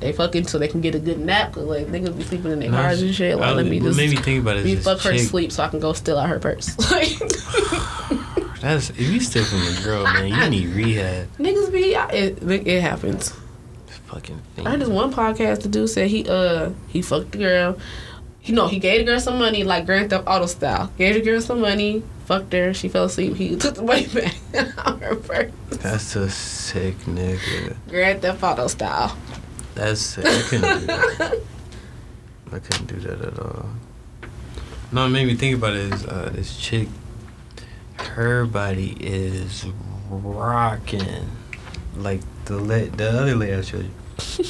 they 0.00 0.12
fucking 0.12 0.46
so 0.46 0.58
they 0.58 0.68
can 0.68 0.80
get 0.80 0.94
a 0.94 0.98
good 0.98 1.20
nap. 1.20 1.52
Cause 1.52 1.64
like 1.64 1.86
niggas 1.86 2.16
be 2.16 2.24
sleeping 2.24 2.50
in 2.52 2.60
their 2.60 2.70
No, 2.70 2.78
cars 2.78 3.02
and 3.02 3.14
shit. 3.14 3.36
Like 3.38 3.50
I- 3.50 3.52
let 3.52 3.66
me 3.66 3.78
what 3.80 3.86
just 3.88 3.96
made 3.96 4.10
me 4.10 4.16
think 4.16 4.42
about 4.42 4.56
it 4.56 4.64
me 4.64 4.76
fuck 4.76 5.00
her 5.00 5.12
to 5.12 5.18
sleep 5.18 5.52
so 5.52 5.62
I 5.62 5.68
can 5.68 5.80
go 5.80 5.92
steal 5.92 6.18
out 6.18 6.28
her 6.28 6.38
purse. 6.40 6.76
Like 6.90 7.08
That's 8.60 8.90
if 8.90 9.00
you 9.00 9.20
steal 9.20 9.44
from 9.44 9.60
a 9.60 9.80
girl, 9.84 10.04
man, 10.04 10.28
you 10.28 10.50
need 10.50 10.68
rehab. 10.74 11.28
niggas 11.38 11.70
be 11.72 11.94
it, 11.94 12.42
it 12.66 12.80
happens. 12.80 13.32
Fucking 14.06 14.40
I 14.58 14.70
heard 14.70 14.80
this 14.80 14.88
one 14.88 15.12
podcast 15.12 15.62
the 15.62 15.68
dude 15.68 15.90
said 15.90 16.08
he 16.08 16.28
uh 16.28 16.70
he 16.88 17.02
fucked 17.02 17.32
the 17.32 17.38
girl. 17.38 17.78
You 18.44 18.54
know, 18.54 18.68
he 18.68 18.78
gave 18.78 19.00
the 19.00 19.04
girl 19.04 19.18
some 19.18 19.38
money 19.38 19.64
like 19.64 19.86
Grand 19.86 20.10
Theft 20.10 20.24
Auto 20.28 20.46
style. 20.46 20.92
Gave 20.96 21.14
the 21.14 21.20
girl 21.20 21.40
some 21.40 21.60
money, 21.60 22.04
fucked 22.26 22.52
her, 22.52 22.72
she 22.72 22.88
fell 22.88 23.04
asleep, 23.06 23.34
he 23.34 23.56
took 23.56 23.74
the 23.74 23.82
money 23.82 24.06
back 24.06 24.36
out 24.78 25.00
her 25.02 25.16
purse. 25.16 25.50
That's 25.70 26.14
a 26.14 26.30
sick 26.30 26.96
nigga. 27.06 27.76
Grand 27.88 28.22
Theft 28.22 28.42
Auto 28.44 28.68
style. 28.68 29.16
That's 29.74 30.00
sick. 30.00 30.24
I 30.24 30.42
couldn't 30.42 30.80
do 30.80 30.86
that. 30.86 31.40
I 32.52 32.58
couldn't 32.60 32.86
do 32.86 33.00
that 33.00 33.20
at 33.20 33.38
all. 33.40 33.66
No, 34.92 35.06
it 35.06 35.08
made 35.08 35.26
me 35.26 35.34
think 35.34 35.56
about 35.56 35.74
it 35.74 35.92
is 35.92 36.06
uh, 36.06 36.30
this 36.32 36.56
chick. 36.56 36.88
Her 37.98 38.46
body 38.46 38.96
is 39.00 39.66
rocking, 40.08 41.28
like 41.96 42.20
the 42.46 42.56
la- 42.58 42.96
the 42.96 43.08
other 43.10 43.34
lady 43.34 43.54
I 43.54 43.60
showed 43.62 43.84
you. 43.84 44.44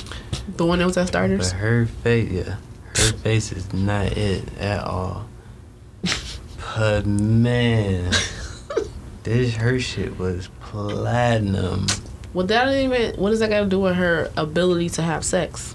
The 0.57 0.65
one 0.65 0.79
that 0.79 0.85
was 0.87 0.97
at 0.97 1.03
But 1.05 1.09
Starters. 1.09 1.53
her 1.53 1.87
face, 1.87 2.31
yeah, 2.31 2.57
her 2.97 3.13
face 3.19 3.53
is 3.53 3.73
not 3.73 4.13
it 4.17 4.45
at 4.59 4.85
all. 4.85 5.27
But 6.77 7.07
man, 7.07 8.13
this 9.23 9.55
her 9.57 9.79
shit 9.81 10.19
was 10.19 10.49
platinum. 10.61 11.87
Well, 12.35 12.47
that 12.47 12.69
even. 12.75 13.15
What 13.19 13.31
does 13.31 13.41
that 13.41 13.49
got 13.51 13.61
to 13.61 13.67
do 13.67 13.81
with 13.81 13.97
her 13.97 14.31
ability 14.37 14.91
to 14.91 15.03
have 15.03 15.25
sex? 15.25 15.75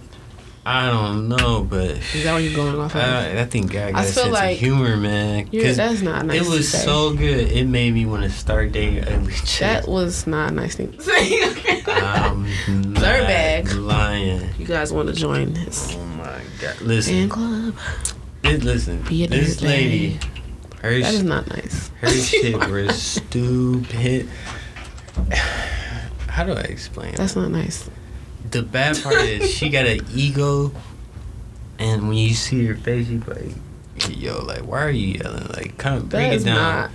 I 0.64 0.88
don't 0.92 1.28
know, 1.28 1.64
but 1.68 1.90
Is 2.14 2.24
that 2.24 2.34
what 2.34 2.44
you're 2.44 2.54
going 2.56 2.80
off 2.80 2.94
of? 2.94 3.02
I, 3.02 3.40
I 3.42 3.46
think 3.46 3.72
God 3.72 3.94
got 3.94 4.02
a 4.02 4.04
feel 4.04 4.24
sense 4.26 4.34
like- 4.34 4.54
of 4.54 4.60
humor, 4.60 4.96
man. 4.96 5.48
Yeah, 5.52 5.64
'Cause 5.64 5.78
that's 5.78 6.02
not 6.02 6.26
nice. 6.28 6.42
it 6.46 6.48
was 6.48 6.70
so 6.72 7.16
good. 7.16 7.52
It 7.52 7.66
made 7.66 7.94
me 7.96 8.06
want 8.06 8.24
to 8.24 8.30
start 8.30 8.72
dating 8.72 9.08
ugly 9.08 9.34
chicks. 9.34 9.60
That 9.60 9.88
was 9.88 10.28
not 10.28 10.52
a 10.52 10.54
nice 10.54 10.76
thing 10.76 10.92
to 10.94 11.02
say. 11.02 11.82
I'm 11.88 12.44
not 12.94 13.02
Dirtbag. 13.04 13.76
lying. 13.84 14.50
you 14.60 14.66
guys 14.68 14.94
want 14.94 15.08
to 15.10 15.16
join 15.16 15.54
this 15.54 15.96
Oh 15.98 16.06
my 16.06 16.40
God! 16.62 16.80
Listen, 16.82 17.14
fan 17.28 17.30
club? 17.30 17.76
it, 18.44 18.64
listen. 18.64 19.02
Be 19.04 19.24
a 19.24 19.28
This 19.28 19.58
dirtbag. 19.60 19.64
lady, 19.68 20.20
her 20.84 21.00
That 21.00 21.14
is 21.14 21.24
not 21.24 21.48
nice. 21.50 21.90
her 22.02 22.10
shit 22.12 22.56
was 22.70 23.02
stupid. 23.02 24.30
How 26.28 26.44
do 26.46 26.54
I 26.54 26.62
explain? 26.62 27.16
That's 27.16 27.36
not 27.36 27.50
nice. 27.52 27.90
The 28.52 28.62
bad 28.64 29.02
part 29.02 29.16
is 29.16 29.50
she 29.50 29.70
got 29.70 29.86
an 29.86 30.02
ego, 30.14 30.72
and 31.80 32.08
when 32.08 32.18
you 32.18 32.34
see 32.34 32.66
her 32.66 32.76
face, 32.76 33.08
you 33.08 33.22
like, 33.26 33.54
"Yo, 34.10 34.44
like, 34.44 34.62
why 34.62 34.84
are 34.84 34.92
you 34.92 35.20
yelling? 35.20 35.48
Like, 35.48 35.78
kind 35.78 35.96
of 35.98 36.10
bring 36.10 36.30
That 36.32 36.42
it 36.42 36.44
down, 36.46 36.92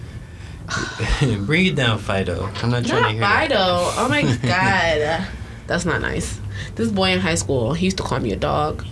not. 0.69 1.47
bring 1.47 1.67
it 1.67 1.75
down, 1.77 1.99
Fido. 1.99 2.51
I'm 2.63 2.71
not 2.71 2.85
trying 2.85 2.87
to 2.87 3.01
Not 3.03 3.11
hear 3.13 3.21
that. 3.21 3.49
Fido. 3.49 3.57
Oh 3.59 4.07
my 4.09 4.23
god. 4.43 5.27
That's 5.67 5.85
not 5.85 6.01
nice. 6.03 6.39
This 6.75 6.91
boy 6.91 7.11
in 7.11 7.21
high 7.21 7.35
school, 7.37 7.73
he 7.73 7.87
used 7.87 7.97
to 7.97 8.03
call 8.03 8.21
me 8.21 8.33
a 8.33 8.37
dog. 8.37 8.85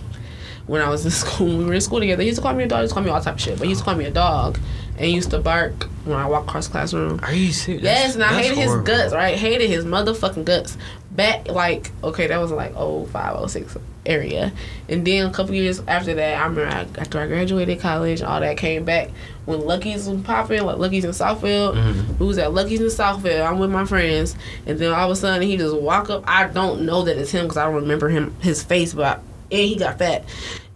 When 0.67 0.81
I 0.81 0.89
was 0.89 1.05
in 1.05 1.11
school, 1.23 1.47
when 1.47 1.57
we 1.59 1.65
were 1.65 1.73
in 1.75 1.81
school 1.81 1.99
together, 1.99 2.21
he 2.23 2.27
used 2.29 2.37
to 2.39 2.41
call 2.43 2.53
me 2.55 2.63
a 2.63 2.67
dog. 2.67 2.79
He 2.79 2.83
used 2.83 2.91
to 2.91 2.95
call 2.95 3.03
me 3.03 3.11
all 3.11 3.21
type 3.21 3.35
of 3.35 3.41
shit, 3.41 3.57
but 3.59 3.65
he 3.65 3.69
used 3.69 3.81
to 3.81 3.85
call 3.85 3.95
me 3.95 4.05
a 4.05 4.11
dog, 4.11 4.57
and 4.97 5.05
he 5.05 5.13
used 5.13 5.29
to 5.31 5.39
bark 5.39 5.83
when 6.05 6.17
I 6.17 6.27
walked 6.27 6.47
across 6.49 6.65
the 6.67 6.71
classroom. 6.71 7.19
Are 7.21 7.33
you 7.33 7.51
serious? 7.53 7.83
Yes, 7.83 8.15
and 8.15 8.23
I 8.23 8.41
hated 8.41 8.57
his 8.57 8.75
guts, 8.77 9.13
right? 9.13 9.37
Hated 9.37 9.69
his 9.69 9.85
motherfucking 9.85 10.45
guts. 10.45 10.77
Back 11.15 11.47
like 11.47 11.91
okay, 12.03 12.27
that 12.27 12.37
was 12.37 12.51
like 12.51 12.73
oh 12.75 13.05
five 13.05 13.35
oh 13.37 13.47
six 13.47 13.77
area, 14.05 14.51
and 14.89 15.05
then 15.07 15.25
a 15.27 15.31
couple 15.33 15.55
years 15.55 15.81
after 15.87 16.13
that, 16.13 16.41
I 16.41 16.45
remember 16.45 16.67
I, 16.67 17.01
after 17.01 17.19
I 17.19 17.27
graduated 17.27 17.79
college, 17.79 18.21
all 18.21 18.39
that 18.39 18.57
came 18.57 18.83
back 18.83 19.09
when 19.45 19.61
Lucky's 19.61 20.07
was 20.07 20.21
popping, 20.21 20.63
like 20.63 20.77
Lucky's 20.77 21.05
in 21.05 21.11
Southfield. 21.11 21.75
Mhm. 21.75 22.19
We 22.19 22.25
was 22.25 22.37
at 22.37 22.53
Lucky's 22.53 22.81
in 22.81 22.87
Southfield. 22.87 23.47
I'm 23.47 23.59
with 23.59 23.71
my 23.71 23.85
friends, 23.85 24.35
and 24.65 24.77
then 24.77 24.91
all 24.91 25.05
of 25.05 25.11
a 25.11 25.15
sudden 25.15 25.47
he 25.47 25.55
just 25.57 25.75
walk 25.75 26.09
up. 26.09 26.23
I 26.27 26.47
don't 26.47 26.81
know 26.81 27.03
that 27.03 27.17
it's 27.17 27.31
him 27.31 27.45
because 27.45 27.57
I 27.57 27.65
don't 27.65 27.75
remember 27.75 28.09
him 28.09 28.35
his 28.41 28.61
face, 28.61 28.93
but 28.93 29.05
I, 29.05 29.13
and 29.51 29.69
he 29.69 29.75
got 29.77 29.97
fat. 29.99 30.25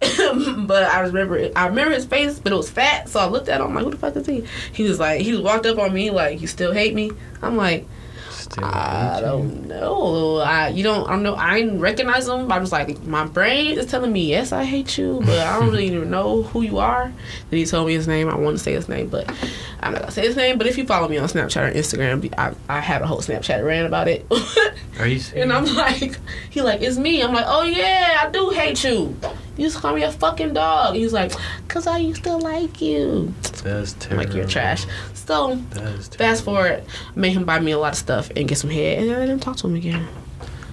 but 0.00 0.84
I 0.84 1.00
remember 1.00 1.36
it. 1.36 1.52
I 1.54 1.66
remember 1.66 1.92
his 1.92 2.06
face, 2.06 2.38
but 2.38 2.52
it 2.52 2.56
was 2.56 2.70
fat. 2.70 3.08
So 3.08 3.20
I 3.20 3.26
looked 3.26 3.48
at 3.48 3.60
him 3.60 3.66
I'm 3.66 3.74
like, 3.74 3.84
"Who 3.84 3.90
the 3.90 3.96
fuck 3.98 4.16
is 4.16 4.26
he?" 4.26 4.44
He 4.72 4.84
was 4.84 4.98
like, 4.98 5.20
he 5.20 5.32
just 5.32 5.42
walked 5.42 5.66
up 5.66 5.78
on 5.78 5.92
me 5.92 6.10
like, 6.10 6.40
"You 6.40 6.46
still 6.46 6.72
hate 6.72 6.94
me?" 6.94 7.10
I'm 7.42 7.56
like. 7.56 7.86
Still 8.50 8.64
I 8.64 9.20
don't 9.20 9.68
know. 9.68 10.38
I 10.38 10.68
you 10.68 10.82
don't. 10.82 11.06
I 11.08 11.12
don't 11.12 11.22
know. 11.22 11.36
I 11.36 11.60
didn't 11.60 11.78
recognize 11.78 12.26
him. 12.26 12.50
I 12.50 12.58
was 12.58 12.70
just 12.70 12.72
like, 12.72 13.00
my 13.04 13.24
brain 13.24 13.78
is 13.78 13.86
telling 13.86 14.12
me 14.12 14.28
yes, 14.28 14.50
I 14.50 14.64
hate 14.64 14.98
you, 14.98 15.20
but 15.24 15.38
I 15.38 15.58
don't 15.58 15.70
really 15.70 15.86
even 15.94 16.10
know 16.10 16.42
who 16.42 16.62
you 16.62 16.78
are. 16.78 17.12
Then 17.50 17.58
he 17.58 17.64
told 17.64 17.86
me 17.86 17.94
his 17.94 18.08
name. 18.08 18.28
I 18.28 18.34
want 18.34 18.58
to 18.58 18.62
say 18.62 18.72
his 18.72 18.88
name, 18.88 19.08
but 19.08 19.30
I'm 19.80 19.92
not 19.92 20.00
gonna 20.02 20.10
say 20.12 20.22
his 20.26 20.34
name. 20.34 20.58
But 20.58 20.66
if 20.66 20.76
you 20.76 20.84
follow 20.84 21.06
me 21.08 21.16
on 21.18 21.28
Snapchat 21.28 21.70
or 21.70 21.72
Instagram, 21.72 22.34
I 22.36 22.52
I 22.68 22.80
had 22.80 23.02
a 23.02 23.06
whole 23.06 23.18
Snapchat 23.20 23.64
rant 23.64 23.86
about 23.86 24.08
it. 24.08 24.26
Are 24.98 25.06
you 25.06 25.20
serious? 25.20 25.32
And 25.42 25.52
I'm 25.52 25.64
like, 25.76 26.18
he 26.50 26.60
like, 26.60 26.82
it's 26.82 26.98
me. 26.98 27.22
I'm 27.22 27.32
like, 27.32 27.46
oh 27.46 27.62
yeah, 27.62 28.20
I 28.22 28.30
do 28.30 28.50
hate 28.50 28.82
you. 28.82 29.16
You 29.56 29.64
used 29.64 29.76
to 29.76 29.82
call 29.82 29.94
me 29.94 30.02
a 30.02 30.10
fucking 30.10 30.54
dog. 30.54 30.96
He's 30.96 31.12
like, 31.12 31.32
cause 31.68 31.86
I 31.86 31.98
used 31.98 32.24
to 32.24 32.36
like 32.36 32.80
you. 32.80 33.32
That's 33.62 33.92
I'm 33.94 34.00
terrible. 34.00 34.24
like, 34.24 34.34
you're 34.34 34.46
trash. 34.46 34.86
So 35.30 35.54
That. 35.54 36.14
Fast 36.16 36.44
forward, 36.44 36.82
made 37.14 37.34
him 37.34 37.44
buy 37.44 37.60
me 37.60 37.70
a 37.70 37.78
lot 37.78 37.92
of 37.92 37.98
stuff 37.98 38.32
and 38.34 38.48
get 38.48 38.58
some 38.58 38.68
head, 38.68 38.98
and 38.98 39.08
then 39.10 39.22
I 39.22 39.26
didn't 39.26 39.42
talk 39.42 39.56
to 39.58 39.68
him 39.68 39.76
again. 39.76 40.08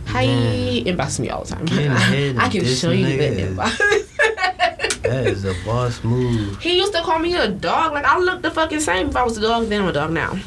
Hi, 0.07 0.25
Man. 0.25 0.83
me 1.19 1.29
all 1.29 1.43
the 1.43 1.53
time. 1.55 1.67
I 1.71 1.83
and 2.43 2.51
can 2.51 2.65
show 2.65 2.89
you 2.89 3.05
is- 3.05 3.55
inbox. 3.55 4.03
That 5.03 5.27
is 5.27 5.45
a 5.45 5.53
boss 5.63 6.03
move. 6.03 6.59
he 6.59 6.75
used 6.79 6.91
to 6.93 7.01
call 7.01 7.19
me 7.19 7.33
a 7.35 7.47
dog. 7.47 7.93
Like 7.93 8.03
I 8.03 8.17
look 8.17 8.41
the 8.41 8.49
fucking 8.49 8.79
same 8.79 9.09
if 9.09 9.15
I 9.15 9.23
was 9.23 9.37
a 9.37 9.41
dog. 9.41 9.67
Then 9.69 9.83
I'm 9.83 9.87
a 9.89 9.93
dog 9.93 10.11
now. 10.11 10.37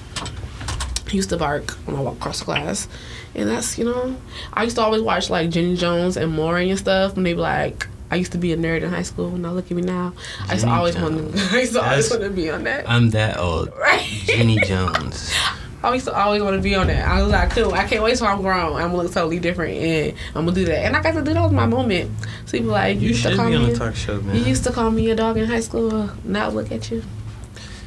He 1.09 1.17
used 1.17 1.31
to 1.31 1.37
bark 1.37 1.71
when 1.87 1.97
I 1.97 2.01
walk 2.01 2.17
across 2.17 2.41
the 2.41 2.45
class, 2.47 2.89
and 3.37 3.49
that's 3.49 3.79
you 3.79 3.85
know. 3.85 4.17
I 4.53 4.65
used 4.65 4.75
to 4.77 4.83
always 4.83 5.03
watch 5.03 5.31
like 5.31 5.51
Jenny 5.51 5.77
Jones 5.77 6.17
and 6.17 6.33
Maury 6.33 6.69
and 6.69 6.79
stuff, 6.79 7.17
and 7.17 7.25
they 7.25 7.33
be 7.35 7.39
like. 7.41 7.87
I 8.11 8.17
used 8.17 8.33
to 8.33 8.39
be 8.39 8.53
a 8.53 8.57
nerd 8.57 8.83
in 8.83 8.91
high 8.91 9.03
school. 9.03 9.31
Now 9.31 9.53
look 9.53 9.67
at 9.71 9.77
me 9.77 9.83
now. 9.83 10.13
I 10.49 10.55
used 10.55 10.65
to 10.65 10.71
always 10.71 10.97
want 10.97 11.35
to. 11.37 11.49
I 11.57 11.61
used 11.61 11.73
to 11.75 11.83
always 11.83 12.11
want 12.11 12.23
to 12.23 12.31
be 12.31 12.51
on 12.51 12.65
that. 12.65 12.89
I'm 12.89 13.11
that 13.11 13.37
old. 13.39 13.71
Right. 13.77 14.05
Jenny 14.27 14.59
Jones. 14.61 15.33
I 15.83 15.95
used 15.95 16.05
to 16.07 16.13
always 16.15 16.43
want 16.43 16.57
to 16.57 16.63
be 16.63 16.75
on 16.75 16.89
that. 16.89 17.09
I 17.09 17.23
was 17.23 17.33
like, 17.33 17.51
cool. 17.53 17.73
I 17.73 17.87
can't 17.87 18.03
wait 18.03 18.19
till 18.19 18.27
I'm 18.27 18.43
grown. 18.43 18.75
I'm 18.77 18.91
gonna 18.91 19.03
look 19.05 19.13
totally 19.13 19.39
different, 19.39 19.79
and 19.79 20.15
I'm 20.35 20.45
gonna 20.45 20.53
do 20.55 20.67
that. 20.67 20.85
And 20.85 20.95
I 20.95 21.03
got 21.03 21.13
to 21.15 21.23
do 21.23 21.33
that 21.33 21.41
was 21.43 21.53
my 21.53 21.65
moment. 21.65 22.11
So 22.45 22.59
people 22.59 22.73
like, 22.73 22.97
you, 22.97 23.03
You 23.03 23.09
used 23.09 23.23
to 23.23 23.35
call 23.35 23.49
be 23.49 23.55
on 23.57 23.63
me. 23.67 23.73
a 23.73 23.77
talk 23.77 23.95
show, 23.95 24.21
man. 24.21 24.37
You 24.37 24.43
used 24.45 24.65
to 24.65 24.73
call 24.73 24.91
me 24.91 25.09
a 25.11 25.15
dog 25.17 25.39
in 25.39 25.47
high 25.47 25.61
school. 25.61 26.11
Now 26.23 26.51
look 26.51 26.71
at 26.71 26.91
you, 26.91 27.03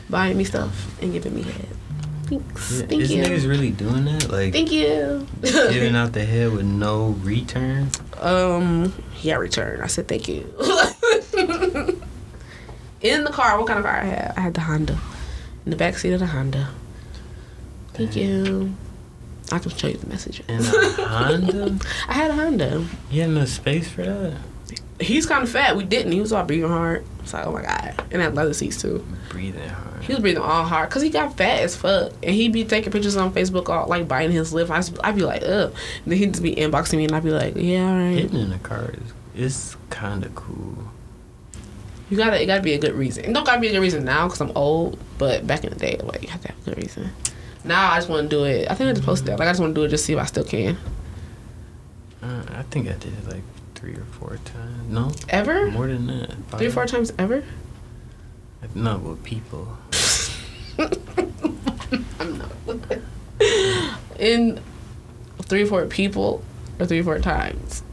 buying 0.09 0.35
me 0.37 0.43
stuff 0.43 0.99
and 1.03 1.13
giving 1.13 1.35
me 1.35 1.43
head. 1.43 1.67
Thanks. 2.39 2.71
Yeah, 2.79 2.85
Thank 2.87 3.01
is 3.01 3.11
you. 3.11 3.23
niggas 3.23 3.47
really 3.47 3.71
doing 3.71 4.05
that? 4.05 4.29
Like 4.29 4.53
Thank 4.53 4.71
you. 4.71 5.27
giving 5.41 5.95
out 5.95 6.13
the 6.13 6.23
head 6.25 6.51
with 6.51 6.65
no 6.65 7.07
return? 7.21 7.89
um. 8.21 8.93
Yeah, 9.21 9.35
return. 9.35 9.81
I 9.81 9.87
said 9.87 10.07
thank 10.07 10.27
you. 10.27 10.41
In 13.01 13.23
the 13.25 13.31
car, 13.31 13.57
what 13.57 13.67
kind 13.67 13.79
of 13.79 13.85
car 13.85 13.99
I 13.99 14.05
had? 14.05 14.33
I 14.37 14.39
had 14.41 14.53
the 14.53 14.61
Honda. 14.61 14.97
In 15.65 15.71
the 15.71 15.75
back 15.77 15.97
seat 15.97 16.13
of 16.13 16.19
the 16.19 16.27
Honda. 16.27 16.69
Thank 17.93 18.15
you. 18.15 18.73
I 19.51 19.59
can 19.59 19.71
show 19.71 19.87
you 19.87 19.97
the 19.97 20.07
message. 20.07 20.41
In 20.47 20.59
a 20.59 20.63
Honda? 21.07 21.77
I 22.07 22.13
had 22.13 22.31
a 22.31 22.33
Honda. 22.33 22.85
You 23.11 23.21
had 23.21 23.31
no 23.31 23.45
space 23.45 23.89
for 23.89 24.03
that? 24.03 24.33
He's 24.99 25.25
kind 25.25 25.43
of 25.43 25.49
fat. 25.49 25.75
We 25.75 25.83
didn't. 25.83 26.11
He 26.11 26.21
was 26.21 26.31
all 26.31 26.43
breathing 26.43 26.69
hard. 26.69 27.05
It's 27.19 27.33
like, 27.33 27.45
oh 27.45 27.51
my 27.51 27.61
god. 27.61 28.03
And 28.11 28.21
that 28.21 28.35
leather 28.35 28.53
seats 28.53 28.81
too. 28.81 29.05
Breathing 29.29 29.67
hard. 29.67 30.03
He 30.03 30.13
was 30.13 30.21
breathing 30.21 30.41
all 30.41 30.63
hard 30.63 30.89
because 30.89 31.01
he 31.01 31.09
got 31.09 31.37
fat 31.37 31.61
as 31.61 31.75
fuck. 31.75 32.11
And 32.21 32.35
he'd 32.35 32.51
be 32.53 32.65
taking 32.65 32.91
pictures 32.91 33.15
on 33.15 33.33
Facebook, 33.33 33.69
all 33.69 33.87
like 33.87 34.07
biting 34.07 34.31
his 34.31 34.53
lip. 34.53 34.69
I'd, 34.69 34.99
I'd 34.99 35.15
be 35.15 35.21
like, 35.23 35.41
ugh. 35.43 35.73
And 36.03 36.11
then 36.11 36.17
he'd 36.19 36.31
just 36.31 36.43
be 36.43 36.55
inboxing 36.55 36.97
me, 36.97 37.05
and 37.05 37.15
I'd 37.15 37.23
be 37.23 37.31
like, 37.31 37.55
yeah, 37.55 37.89
all 37.89 37.97
right. 37.97 38.15
Getting 38.15 38.39
in 38.39 38.49
the 38.49 38.59
car 38.59 38.91
is 38.93 39.13
it's 39.35 39.77
kind 39.89 40.25
of 40.25 40.35
cool. 40.35 40.77
You 42.09 42.17
gotta, 42.17 42.41
it 42.41 42.45
gotta 42.45 42.61
be 42.61 42.73
a 42.73 42.77
good 42.77 42.93
reason. 42.93 43.25
It 43.25 43.33
don't 43.33 43.45
gotta 43.45 43.61
be 43.61 43.69
a 43.69 43.71
good 43.71 43.79
reason 43.79 44.05
now 44.05 44.27
because 44.27 44.41
I'm 44.41 44.51
old. 44.55 44.99
But 45.17 45.47
back 45.47 45.63
in 45.63 45.71
the 45.71 45.79
day, 45.79 45.97
like, 46.03 46.21
you 46.21 46.29
have 46.29 46.41
to 46.41 46.49
have 46.49 46.57
a 46.67 46.69
good 46.69 46.77
reason. 46.77 47.09
Now 47.63 47.91
I 47.91 47.97
just 47.97 48.09
want 48.09 48.29
to 48.29 48.35
do 48.35 48.43
it. 48.43 48.69
I 48.69 48.75
think 48.75 48.89
I 48.89 48.93
just 48.93 49.05
posted 49.05 49.27
that. 49.27 49.39
Like, 49.39 49.47
I 49.47 49.51
just 49.51 49.61
want 49.61 49.73
to 49.73 49.81
do 49.81 49.85
it 49.85 49.89
just 49.89 50.03
to 50.03 50.07
see 50.07 50.13
if 50.13 50.19
I 50.19 50.25
still 50.25 50.43
can. 50.43 50.77
Uh, 52.21 52.43
I 52.49 52.63
think 52.63 52.87
I 52.87 52.93
did 52.93 53.13
it 53.13 53.27
like 53.27 53.43
three 53.83 53.95
or 53.95 54.05
four 54.17 54.37
times. 54.45 54.89
No, 54.89 55.11
Ever? 55.27 55.69
more 55.71 55.87
than 55.87 56.07
that. 56.07 56.35
Three 56.57 56.67
or 56.67 56.71
four 56.71 56.85
times 56.85 57.11
ever? 57.19 57.43
Not 58.75 59.01
with 59.01 59.21
people. 59.25 59.77
I'm 62.17 62.37
not. 62.37 62.49
in 64.17 64.61
three, 65.41 65.63
or 65.63 65.65
four 65.65 65.85
people 65.85 66.41
or 66.79 66.85
three, 66.85 66.99
or 66.99 67.03
four 67.03 67.19
times. 67.19 67.83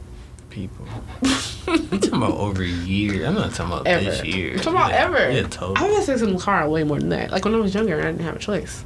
People. 0.49 0.87
We 1.67 1.77
talking 1.99 2.13
about 2.13 2.31
over 2.35 2.63
a 2.63 2.67
year. 2.67 3.25
I'm 3.25 3.35
not 3.35 3.53
talking 3.53 3.73
about 3.73 3.85
Ever. 3.85 4.03
this 4.05 4.23
year. 4.23 4.53
I'm 4.53 4.57
talking 4.59 4.71
about 4.73 4.91
Yeah, 4.91 5.03
ever. 5.03 5.31
Yeah, 5.31 5.41
totally. 5.43 5.75
I've 5.89 5.93
had 5.95 6.03
sex 6.03 6.21
in 6.21 6.33
the 6.33 6.39
car 6.39 6.67
way 6.69 6.83
more 6.85 6.99
than 6.99 7.09
that. 7.09 7.31
Like 7.31 7.43
when 7.43 7.53
I 7.53 7.57
was 7.57 7.75
younger, 7.75 7.99
I 7.99 8.03
didn't 8.05 8.21
have 8.21 8.37
a 8.37 8.39
choice. 8.39 8.83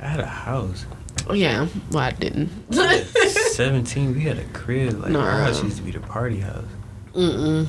I 0.00 0.08
had 0.08 0.20
a 0.20 0.26
house. 0.26 0.84
Oh 1.26 1.32
yeah, 1.34 1.66
well 1.90 2.00
I 2.04 2.10
didn't. 2.12 2.50
At 2.78 3.06
17, 3.06 4.14
we 4.14 4.20
had 4.22 4.38
a 4.38 4.44
crib. 4.46 5.00
Like, 5.00 5.10
No. 5.12 5.20
our 5.20 5.30
house 5.40 5.62
used 5.62 5.76
to 5.78 5.82
be 5.82 5.90
the 5.92 6.00
party 6.00 6.40
house. 6.40 6.64
Mm-mm. 7.14 7.66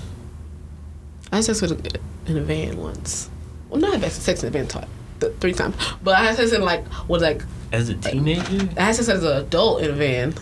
I 1.32 1.36
had 1.38 1.45
sex 1.45 1.61
with 1.61 1.72
a, 1.95 1.99
in 2.32 2.38
a 2.38 2.41
van 2.41 2.77
once. 2.77 3.30
Well, 3.69 3.80
not 3.80 3.99
had 3.99 4.11
sex 4.11 4.44
in 4.44 4.49
a 4.49 4.52
van 4.52 4.68
twice, 4.68 4.86
th- 5.19 5.34
three 5.40 5.53
times. 5.53 5.76
But 6.03 6.15
I 6.18 6.26
had 6.26 6.36
sex 6.36 6.52
in 6.52 6.61
like 6.64 6.84
was 7.07 7.22
like 7.22 7.44
As 7.72 7.90
a 7.90 7.95
teenager? 7.95 8.69
I 8.77 8.82
had 8.84 8.95
sex 8.95 9.07
as 9.10 9.23
an 9.23 9.38
adult 9.38 9.82
in 9.84 9.90
a 9.91 9.94
van. 9.94 10.34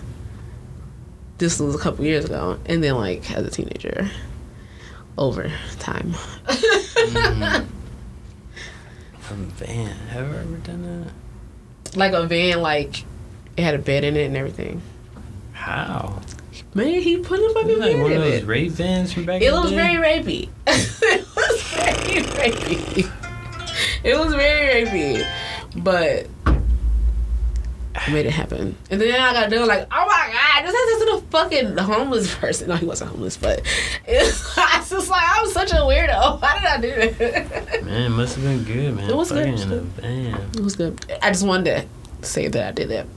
This 1.37 1.59
was 1.59 1.75
a 1.75 1.79
couple 1.79 2.05
years 2.05 2.25
ago, 2.25 2.57
and 2.65 2.83
then 2.83 2.95
like 2.95 3.29
as 3.31 3.45
a 3.45 3.49
teenager, 3.51 4.09
over 5.17 5.51
time. 5.79 6.13
Mm. 6.47 7.65
A 9.29 9.33
van. 9.35 9.87
Have 10.09 10.25
I 10.33 10.37
ever 10.39 10.57
done 10.57 11.03
that? 11.05 11.13
Like 11.95 12.13
a 12.13 12.25
van, 12.25 12.61
like 12.61 13.03
it 13.57 13.63
had 13.63 13.75
a 13.75 13.79
bed 13.79 14.03
in 14.03 14.15
it 14.15 14.25
and 14.25 14.37
everything. 14.37 14.81
How? 15.53 16.19
Man, 16.73 16.87
he 17.01 17.17
put 17.17 17.39
a 17.39 17.43
It 17.45 17.53
fucking 17.53 17.79
like 17.79 17.97
one 17.97 18.11
in 18.11 18.17
of 18.17 18.23
those 18.23 18.41
it. 18.41 18.45
rape 18.45 18.71
vans 18.71 19.13
from 19.13 19.25
back 19.25 19.41
It 19.41 19.51
was 19.51 19.71
very 19.71 19.95
rapey. 19.95 20.49
it 20.67 21.27
was 21.35 21.61
very 21.63 22.23
rapey. 22.23 23.11
It 24.03 24.17
was 24.17 24.33
very 24.33 24.85
rapey, 24.85 25.27
but 25.83 26.27
I 27.95 28.11
made 28.11 28.25
it 28.25 28.31
happen. 28.31 28.75
And 28.89 28.99
then 28.99 29.13
I 29.19 29.33
got 29.33 29.49
done 29.51 29.67
like, 29.67 29.87
oh 29.91 30.05
god, 30.61 30.71
this 30.71 31.03
to 31.03 31.11
a 31.15 31.21
fucking 31.21 31.77
homeless 31.77 32.35
person. 32.35 32.69
No, 32.69 32.75
he 32.75 32.85
wasn't 32.85 33.11
homeless, 33.11 33.37
but 33.37 33.61
it's, 34.07 34.57
I 34.57 34.79
was 34.79 34.89
just 34.89 35.09
like, 35.09 35.23
I'm 35.23 35.47
such 35.49 35.71
a 35.71 35.75
weirdo. 35.75 36.41
Why 36.41 36.59
did 36.59 36.67
I 36.67 36.81
do 36.81 37.11
that? 37.11 37.83
Man, 37.83 38.01
it 38.03 38.09
must 38.09 38.35
have 38.35 38.43
been 38.43 38.63
good, 38.63 38.95
man. 38.95 39.09
It 39.09 39.15
was 39.15 39.31
good, 39.31 39.59
Fucking 39.59 39.71
it 39.71 39.81
was 39.81 39.95
good. 39.95 40.55
It 40.55 40.59
was 40.61 40.75
good. 40.75 41.19
I 41.21 41.29
just 41.29 41.45
wanted 41.45 41.87
to 42.21 42.27
say 42.27 42.47
that 42.47 42.67
I 42.67 42.71
did 42.71 42.91
it. 42.91 43.07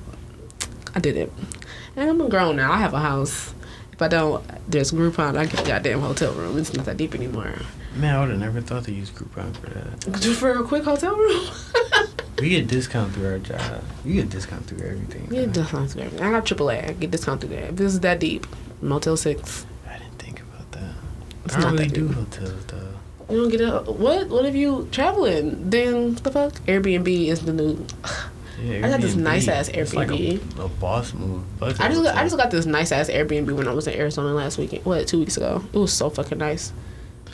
I 0.94 1.00
did 1.00 1.16
it. 1.16 1.32
And 1.96 2.08
I'm 2.10 2.28
grown 2.28 2.56
now. 2.56 2.72
I 2.72 2.78
have 2.78 2.94
a 2.94 3.00
house. 3.00 3.54
If 3.96 4.02
I 4.02 4.08
don't, 4.08 4.44
there's 4.70 4.92
Groupon. 4.92 5.38
I 5.38 5.46
get 5.46 5.62
a 5.62 5.66
goddamn 5.66 6.00
hotel 6.00 6.34
room. 6.34 6.58
It's 6.58 6.74
not 6.74 6.84
that 6.84 6.98
deep 6.98 7.14
anymore. 7.14 7.54
Man, 7.94 8.14
I 8.14 8.20
would 8.20 8.28
have 8.28 8.38
never 8.38 8.60
thought 8.60 8.84
to 8.84 8.92
use 8.92 9.10
Groupon 9.10 9.56
for 9.56 9.70
that. 9.70 10.22
For 10.38 10.50
a 10.52 10.62
quick 10.62 10.84
hotel 10.84 11.16
room. 11.16 11.46
We 12.38 12.50
get 12.50 12.66
discount 12.68 13.14
through 13.14 13.32
our 13.32 13.38
job. 13.38 13.82
We 14.04 14.12
get 14.12 14.28
discount 14.28 14.66
through 14.66 14.86
everything. 14.86 15.26
yeah, 15.30 15.44
get 15.46 15.52
discount 15.54 15.90
through 15.90 16.02
everything. 16.02 16.26
I 16.26 16.30
got 16.32 16.44
AAA. 16.44 16.90
I 16.90 16.92
get 16.92 17.10
discount 17.10 17.40
through 17.40 17.48
that. 17.56 17.70
If 17.70 17.76
this 17.76 17.94
is 17.94 18.00
that 18.00 18.20
deep, 18.20 18.46
Motel 18.82 19.16
Six. 19.16 19.64
I 19.88 19.96
didn't 19.96 20.18
think 20.18 20.42
about 20.42 20.70
that. 20.72 20.92
It's 21.46 21.54
I 21.54 21.60
don't 21.60 21.70
not 21.76 21.78
really 21.80 21.90
do 21.94 22.08
hotels 22.08 22.66
though. 22.66 22.92
You 23.30 23.40
don't 23.40 23.48
get 23.48 23.62
a 23.62 23.90
what? 23.90 24.28
What 24.28 24.44
if 24.44 24.54
you 24.54 24.86
traveling? 24.92 25.70
Then 25.70 26.16
the 26.16 26.30
fuck? 26.30 26.52
Airbnb 26.66 27.08
is 27.28 27.40
the 27.40 27.54
new. 27.54 27.86
Yeah, 28.62 28.86
I 28.86 28.90
got 28.90 29.00
this 29.00 29.16
nice-ass 29.16 29.68
it's 29.68 29.94
like 29.94 30.08
a, 30.08 30.12
Airbnb. 30.12 30.64
a 30.64 30.68
boss 30.68 31.12
move. 31.12 31.44
Fuck 31.58 31.80
I 31.80 31.88
just 31.88 32.02
got, 32.02 32.16
I 32.16 32.22
just 32.22 32.36
got 32.36 32.50
this 32.50 32.66
nice 32.66 32.90
ass 32.92 33.10
Airbnb 33.10 33.54
when 33.54 33.68
I 33.68 33.72
was 33.72 33.86
in 33.86 33.94
Arizona 33.94 34.32
last 34.32 34.56
weekend. 34.58 34.84
What 34.84 35.06
two 35.06 35.18
weeks 35.18 35.36
ago? 35.36 35.62
It 35.72 35.78
was 35.78 35.92
so 35.92 36.08
fucking 36.10 36.38
nice. 36.38 36.72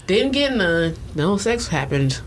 Didn't 0.06 0.32
get 0.32 0.56
none. 0.56 0.96
No 1.14 1.36
sex 1.36 1.68
happened. 1.68 2.20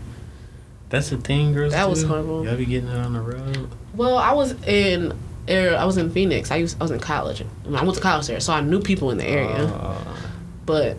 That's 0.88 1.10
the 1.10 1.18
thing, 1.18 1.52
girls. 1.52 1.72
That 1.72 1.90
was 1.90 2.02
horrible. 2.04 2.44
Y'all 2.44 2.56
be 2.56 2.64
getting 2.64 2.88
it 2.88 2.96
on 2.96 3.12
the 3.12 3.20
road. 3.20 3.70
Well, 3.94 4.16
I 4.16 4.32
was 4.32 4.52
in. 4.66 5.18
Air, 5.48 5.76
I 5.76 5.84
was 5.84 5.96
in 5.96 6.10
Phoenix. 6.10 6.50
I 6.50 6.56
used. 6.56 6.80
I 6.80 6.84
was 6.84 6.90
in 6.90 6.98
college. 6.98 7.42
I 7.66 7.84
went 7.84 7.94
to 7.94 8.00
college 8.00 8.26
there, 8.26 8.40
so 8.40 8.52
I 8.52 8.60
knew 8.60 8.80
people 8.80 9.10
in 9.10 9.18
the 9.18 9.26
area. 9.26 9.70
Oh. 9.72 10.18
but 10.64 10.96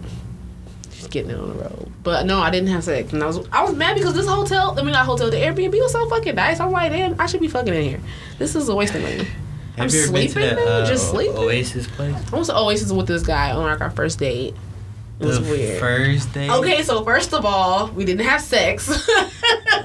just 1.08 1.14
getting 1.14 1.32
it 1.32 1.40
on 1.40 1.50
the 1.50 1.64
road. 1.64 1.92
But 2.04 2.26
no, 2.26 2.40
I 2.40 2.50
didn't 2.50 2.70
have 2.70 2.84
sex, 2.84 3.14
and 3.14 3.24
I 3.24 3.28
was 3.28 3.48
I 3.52 3.64
was 3.64 3.76
mad 3.76 3.96
because 3.96 4.14
this 4.14 4.28
hotel. 4.28 4.78
I 4.78 4.84
mean, 4.84 4.94
not 4.94 5.06
hotel. 5.06 5.30
The 5.30 5.38
Airbnb 5.38 5.74
was 5.74 5.92
so 5.92 6.08
fucking 6.10 6.36
nice. 6.36 6.60
I'm 6.60 6.72
like, 6.72 6.92
damn, 6.92 7.20
I 7.20 7.26
should 7.26 7.42
be 7.42 7.48
fucking 7.48 7.74
in 7.74 7.84
here. 7.84 8.02
This 8.38 8.56
is 8.56 8.70
a 8.70 8.76
waste 8.76 8.96
of 8.96 9.02
money. 9.02 9.18
Have 9.18 9.28
I'm 9.78 9.90
you 9.90 10.04
ever 10.04 10.12
been 10.12 10.26
to 10.28 10.32
sleeping, 10.32 10.56
that 10.56 10.68
uh, 10.68 10.86
just 10.88 11.10
sleeping. 11.10 11.38
Oasis 11.38 11.88
place? 11.88 12.16
I 12.16 12.36
went 12.36 12.46
to 12.48 12.58
Oasis 12.58 12.92
with 12.92 13.08
this 13.08 13.24
guy 13.24 13.52
on 13.52 13.64
like 13.64 13.82
our 13.82 13.92
first 13.92 14.20
date. 14.20 14.56
It 15.20 15.26
was 15.26 15.42
the 15.44 15.50
weird. 15.50 15.80
First 15.80 16.34
day. 16.34 16.50
Okay, 16.50 16.84
so 16.84 17.04
first 17.04 17.34
of 17.34 17.44
all, 17.46 17.88
we 17.88 18.06
didn't 18.06 18.26
have 18.26 18.40
sex. 18.42 19.10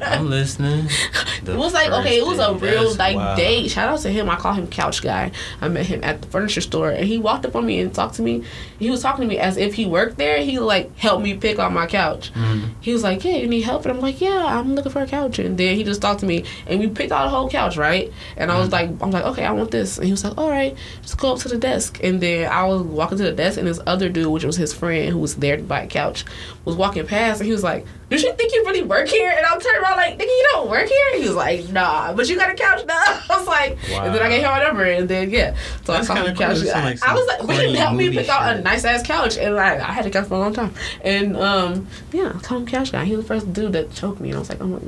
I'm 0.03 0.29
listening. 0.29 0.89
The 1.43 1.55
it 1.55 1.59
was 1.59 1.73
like 1.73 1.91
okay, 1.91 2.19
it 2.19 2.25
was 2.25 2.39
a 2.39 2.55
real 2.55 2.85
that's 2.85 2.99
like 2.99 3.17
wild. 3.17 3.37
date. 3.37 3.69
Shout 3.73 3.89
out 3.89 3.99
to 4.03 4.11
him. 4.11 4.31
I 4.31 4.37
call 4.37 4.53
him 4.53 4.69
Couch 4.69 5.03
Guy. 5.03 5.33
I 5.61 5.67
met 5.67 5.87
him 5.87 6.05
at 6.05 6.23
the 6.23 6.29
furniture 6.29 6.61
store, 6.61 6.91
and 6.91 7.05
he 7.05 7.19
walked 7.19 7.45
up 7.45 7.57
on 7.57 7.67
me 7.67 7.81
and 7.81 7.93
talked 7.93 8.15
to 8.17 8.23
me. 8.23 8.45
He 8.79 8.91
was 8.91 9.03
talking 9.03 9.23
to 9.23 9.29
me 9.29 9.39
as 9.41 9.57
if 9.57 9.75
he 9.75 9.85
worked 9.85 10.19
there. 10.19 10.39
He 10.39 10.61
like 10.61 10.97
helped 10.97 11.25
me 11.25 11.35
pick 11.37 11.59
out 11.59 11.73
my 11.73 11.87
couch. 11.89 12.33
Mhm. 12.35 12.75
He 12.81 12.93
was 12.93 13.03
like, 13.03 13.25
"Yeah, 13.25 13.39
you 13.39 13.49
need 13.49 13.63
help?" 13.63 13.85
And 13.85 13.93
I'm 13.93 14.01
like, 14.01 14.21
"Yeah, 14.21 14.45
I'm 14.57 14.77
looking 14.77 14.93
for 14.93 15.03
a 15.03 15.07
couch." 15.09 15.41
And 15.41 15.59
then 15.59 15.75
he 15.75 15.83
just 15.83 16.01
talked 16.01 16.21
to 16.21 16.27
me, 16.27 16.45
and 16.69 16.79
we 16.79 16.87
picked 16.87 17.11
out 17.11 17.27
a 17.27 17.31
whole 17.31 17.51
couch, 17.51 17.77
right? 17.77 18.13
And 18.37 18.53
I 18.53 18.61
was 18.61 18.71
like, 18.71 18.91
"I'm 19.01 19.11
like, 19.11 19.25
okay, 19.25 19.45
I 19.45 19.51
want 19.51 19.73
this." 19.73 19.99
And 19.99 20.07
he 20.07 20.13
was 20.13 20.23
like, 20.23 20.39
"All 20.39 20.49
right, 20.49 20.77
just 21.03 21.19
go 21.19 21.33
up 21.33 21.41
to 21.41 21.49
the 21.49 21.59
desk." 21.59 21.99
And 22.05 22.21
then 22.21 22.49
I 22.53 22.63
was 22.67 22.83
walking 22.83 23.19
to 23.19 23.25
the 23.25 23.33
desk, 23.33 23.59
and 23.59 23.67
this 23.67 23.81
other 23.85 24.09
dude, 24.09 24.29
which 24.29 24.45
was 24.45 24.57
his 24.57 24.73
friend, 24.73 25.11
who 25.11 25.19
was 25.23 25.37
there 25.37 25.57
to 25.57 25.63
buy 25.63 25.81
a 25.83 25.87
couch, 25.87 26.25
was 26.67 26.77
walking 26.77 27.07
past, 27.07 27.41
and 27.41 27.47
he 27.47 27.53
was 27.53 27.63
like, 27.63 27.87
"Do 28.11 28.17
you 28.17 28.33
think 28.35 28.53
you 28.53 28.63
really 28.67 28.83
work 28.83 29.09
here?" 29.09 29.31
And 29.31 29.47
I'm 29.47 29.59
turning 29.61 29.83
around 29.83 29.97
like, 29.97 30.15
"Nigga, 30.19 30.27
you 30.27 30.49
don't 30.53 30.69
work 30.71 30.87
here?" 30.89 31.19
He 31.19 31.27
was 31.27 31.35
like, 31.35 31.69
"Nah, 31.71 32.13
but 32.13 32.29
you 32.29 32.37
got 32.37 32.51
a 32.51 32.55
couch 32.55 32.85
now." 32.87 32.95
I 33.31 33.39
was 33.39 33.47
like, 33.47 33.71
and 33.91 34.15
then 34.15 34.21
I 34.23 34.25
Wow. 34.25 34.29
gave 34.29 34.43
him 34.43 34.51
my 34.51 34.63
number, 34.63 34.85
and 34.85 35.09
then 35.09 35.31
yeah, 35.31 35.55
so 35.85 35.93
That's 35.93 36.11
I 36.11 36.15
called 36.15 36.29
him 36.29 36.37
kinda 36.37 36.55
cool. 36.55 36.65
couch. 36.65 36.75
I, 36.77 36.85
like 36.85 37.03
I 37.03 37.15
was 37.15 37.27
like, 37.27 37.43
we 37.45 37.75
helped 37.77 37.97
me 37.97 38.11
pick 38.11 38.29
out 38.29 38.55
a 38.57 38.61
nice 38.61 38.85
ass 38.85 39.03
couch, 39.07 39.39
and 39.39 39.55
like 39.55 39.81
I 39.81 39.93
had 39.93 40.05
a 40.07 40.11
couch 40.11 40.27
for 40.27 40.35
a 40.35 40.39
long 40.41 40.53
time, 40.53 40.75
and 41.03 41.37
um, 41.37 41.87
yeah, 42.13 42.33
I 42.35 42.39
called 42.41 42.63
him 42.63 42.67
couch 42.69 42.93
guy. 42.93 43.05
He 43.05 43.17
was 43.17 43.25
the 43.25 43.29
first 43.29 43.53
dude 43.53 43.73
that 43.73 43.93
choked 43.95 44.21
me, 44.21 44.29
and 44.31 44.37
I 44.37 44.41
was 44.41 44.49
like, 44.51 44.61
oh, 44.61 44.67
my- 44.67 44.79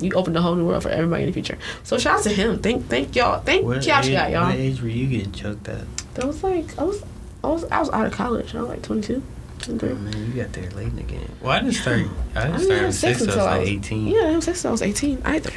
you 0.00 0.12
opened 0.14 0.36
a 0.36 0.40
whole 0.42 0.54
new 0.54 0.66
world 0.66 0.82
for 0.82 0.88
everybody 0.90 1.24
in 1.24 1.28
the 1.28 1.32
future. 1.34 1.58
So 1.84 1.98
shout 1.98 2.18
out 2.18 2.22
to 2.24 2.30
him. 2.30 2.58
Thank, 2.60 2.88
thank 2.88 3.14
y'all. 3.16 3.40
Thank 3.40 3.64
What 3.66 3.82
couch 3.82 4.06
age, 4.06 4.12
guy, 4.14 4.28
y'all. 4.30 4.46
what 4.46 4.54
age 4.56 4.80
were 4.80 4.88
you 4.88 5.06
getting 5.06 5.32
choked 5.32 5.68
at? 5.68 5.84
That 6.14 6.26
was 6.26 6.42
like 6.42 6.78
I 6.78 6.84
was, 6.84 7.02
I 7.44 7.48
was, 7.48 7.64
I 7.64 7.78
was 7.80 7.90
out 7.90 8.06
of 8.06 8.12
college. 8.12 8.54
I 8.54 8.60
was 8.60 8.68
like 8.70 8.82
22, 8.82 9.22
Oh, 9.68 9.72
man, 9.94 10.32
you 10.34 10.42
got 10.42 10.52
there 10.52 10.70
late 10.70 10.88
in 10.88 10.96
the 10.96 11.02
game. 11.02 11.30
Well, 11.40 11.52
I 11.52 11.60
didn't 11.60 11.74
start. 11.74 12.00
I 12.34 12.40
I 12.42 12.46
didn't 12.46 12.60
didn't 12.60 12.60
start 12.62 12.78
having 12.78 12.92
sex 12.92 13.20
until 13.20 13.34
until 13.34 13.46
I 13.48 13.54
I 13.54 13.58
was 13.58 13.68
was 13.68 13.76
18. 13.76 14.06
Yeah, 14.06 14.12
I 14.12 14.20
didn't 14.20 14.34
have 14.34 14.44
sex 14.44 14.62
till 14.62 14.68
I 14.68 14.72
was 14.72 14.82
18 14.82 15.22
either. 15.24 15.52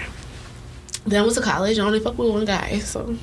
Then 1.05 1.19
I 1.19 1.23
went 1.23 1.35
to 1.35 1.41
college. 1.41 1.79
I 1.79 1.83
only 1.85 1.99
fucked 1.99 2.17
with 2.17 2.29
one 2.29 2.45
guy, 2.45 2.79
so 2.79 3.15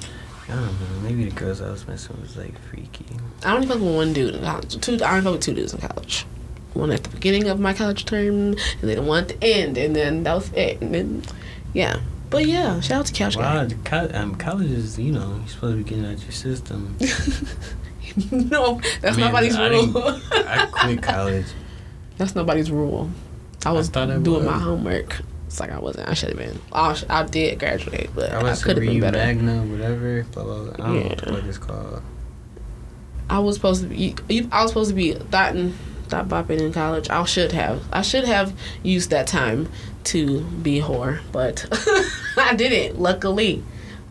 I 0.48 0.52
don't 0.54 0.62
know. 0.64 1.00
Maybe 1.02 1.24
the 1.24 1.34
girls 1.34 1.60
I 1.60 1.70
was 1.70 1.86
messing 1.86 2.16
with 2.16 2.22
was 2.22 2.36
like 2.36 2.58
freaky. 2.68 3.06
I 3.44 3.54
only 3.54 3.66
fucked 3.66 3.80
with 3.80 3.94
one 3.94 4.12
dude 4.12 4.34
in 4.34 4.42
college. 4.44 4.80
Two, 4.80 4.98
I 5.02 5.10
only 5.18 5.22
fucked 5.22 5.32
with 5.36 5.42
two 5.42 5.54
dudes 5.54 5.74
in 5.74 5.80
college. 5.80 6.26
One 6.74 6.90
at 6.92 7.02
the 7.02 7.10
beginning 7.10 7.48
of 7.48 7.58
my 7.58 7.72
college 7.72 8.04
term, 8.04 8.24
and 8.52 8.56
then 8.82 9.06
one 9.06 9.24
at 9.24 9.28
the 9.28 9.44
end, 9.44 9.76
and 9.76 9.94
then 9.96 10.22
that 10.24 10.34
was 10.34 10.52
it. 10.52 10.80
And 10.80 10.94
then, 10.94 11.22
yeah. 11.72 12.00
But 12.30 12.46
yeah, 12.46 12.78
shout 12.80 13.00
out 13.00 13.06
to 13.06 13.12
Couch 13.12 13.36
Wow, 13.36 13.64
Guy. 13.66 14.06
um, 14.08 14.36
college 14.36 14.70
is 14.70 14.96
you 14.98 15.10
know 15.10 15.36
you're 15.38 15.48
supposed 15.48 15.72
to 15.78 15.82
be 15.82 15.84
getting 15.84 16.06
out 16.06 16.22
your 16.22 16.30
system. 16.30 16.96
no, 18.32 18.80
that's 19.00 19.16
I 19.16 19.20
mean, 19.20 19.26
nobody's 19.26 19.56
I 19.56 19.68
rule. 19.68 19.92
I 20.32 20.68
quit 20.70 21.02
college. 21.02 21.46
that's 22.18 22.34
nobody's 22.34 22.70
rule. 22.70 23.10
I 23.64 23.72
was 23.72 23.94
I 23.94 24.18
doing 24.18 24.44
my 24.44 24.58
homework. 24.58 25.20
It's 25.46 25.58
like 25.58 25.70
I 25.70 25.78
wasn't. 25.78 26.08
I 26.08 26.14
should 26.14 26.30
have 26.30 26.38
been. 26.38 26.60
I, 26.72 26.94
sh- 26.94 27.04
I 27.10 27.24
did 27.24 27.58
graduate, 27.58 28.10
but 28.14 28.32
I 28.32 28.38
I, 28.38 28.42
was 28.42 28.62
could 28.62 28.76
have 28.76 28.86
been 28.86 29.00
better. 29.00 29.18
Magna, 29.18 29.62
whatever. 29.64 30.22
Blah 30.32 30.44
blah. 30.44 30.64
blah. 30.64 30.72
I 30.72 30.76
don't 30.76 30.94
know 30.94 31.08
what 31.08 31.18
the 31.18 31.26
fuck 31.26 31.44
it's 31.44 31.58
called. 31.58 32.02
I 33.28 33.38
was 33.38 33.56
supposed 33.56 33.82
to 33.82 33.88
be. 33.88 34.14
You, 34.28 34.48
I 34.52 34.62
was 34.62 34.70
supposed 34.70 34.90
to 34.90 34.94
be 34.96 35.14
dotting, 35.14 35.74
dot 36.08 36.28
bopping 36.28 36.60
in 36.60 36.72
college. 36.72 37.10
I 37.10 37.24
should 37.24 37.52
have. 37.52 37.82
I 37.92 38.02
should 38.02 38.24
have 38.24 38.52
used 38.82 39.10
that 39.10 39.26
time 39.26 39.68
to 40.04 40.40
be 40.40 40.80
a 40.80 40.82
whore, 40.82 41.20
but 41.32 41.66
I 42.36 42.54
didn't. 42.54 43.00
Luckily, 43.00 43.62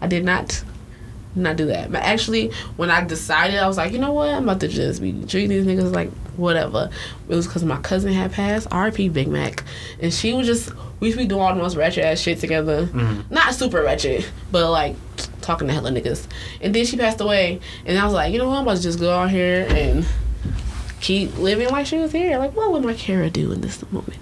I 0.01 0.07
did 0.07 0.23
not. 0.23 0.63
Not 1.39 1.55
do 1.55 1.65
that. 1.67 1.91
But 1.91 2.01
actually, 2.03 2.51
when 2.77 2.89
I 2.91 3.03
decided, 3.03 3.57
I 3.59 3.67
was 3.67 3.77
like, 3.77 3.91
you 3.93 3.99
know 3.99 4.13
what? 4.13 4.29
I'm 4.29 4.43
about 4.43 4.59
to 4.61 4.67
just 4.67 5.01
be 5.01 5.11
treating 5.25 5.49
these 5.49 5.65
niggas 5.65 5.93
like 5.93 6.11
whatever. 6.37 6.89
It 7.27 7.35
was 7.35 7.47
because 7.47 7.63
my 7.63 7.77
cousin 7.81 8.13
had 8.13 8.31
passed. 8.31 8.67
R.P. 8.71 9.09
Big 9.09 9.27
Mac, 9.27 9.63
and 10.01 10.13
she 10.13 10.33
was 10.33 10.45
just. 10.47 10.71
We 10.99 11.15
be 11.15 11.25
doing 11.25 11.41
all 11.41 11.55
the 11.55 11.61
most 11.61 11.77
ratchet 11.77 12.03
ass 12.03 12.19
shit 12.19 12.39
together. 12.39 12.87
Mhm. 12.87 13.31
Not 13.31 13.55
super 13.55 13.81
ratchet, 13.81 14.29
but 14.51 14.69
like 14.69 14.97
talking 15.39 15.67
to 15.69 15.73
hella 15.73 15.91
niggas. 15.91 16.27
And 16.59 16.75
then 16.75 16.85
she 16.85 16.97
passed 16.97 17.21
away, 17.21 17.61
and 17.85 17.97
I 17.97 18.03
was 18.03 18.13
like, 18.13 18.33
you 18.33 18.37
know 18.37 18.49
what? 18.49 18.57
I'm 18.57 18.63
about 18.63 18.77
to 18.77 18.83
just 18.83 18.99
go 18.99 19.09
out 19.17 19.29
here 19.29 19.65
and 19.69 20.05
keep 20.99 21.37
living 21.37 21.69
like 21.69 21.85
she 21.85 21.97
was 21.97 22.11
here. 22.11 22.37
Like, 22.37 22.53
what 22.53 22.73
would 22.73 22.83
my 22.83 22.93
Kara 22.95 23.29
do 23.29 23.51
in 23.53 23.61
this 23.61 23.81
moment? 23.93 24.17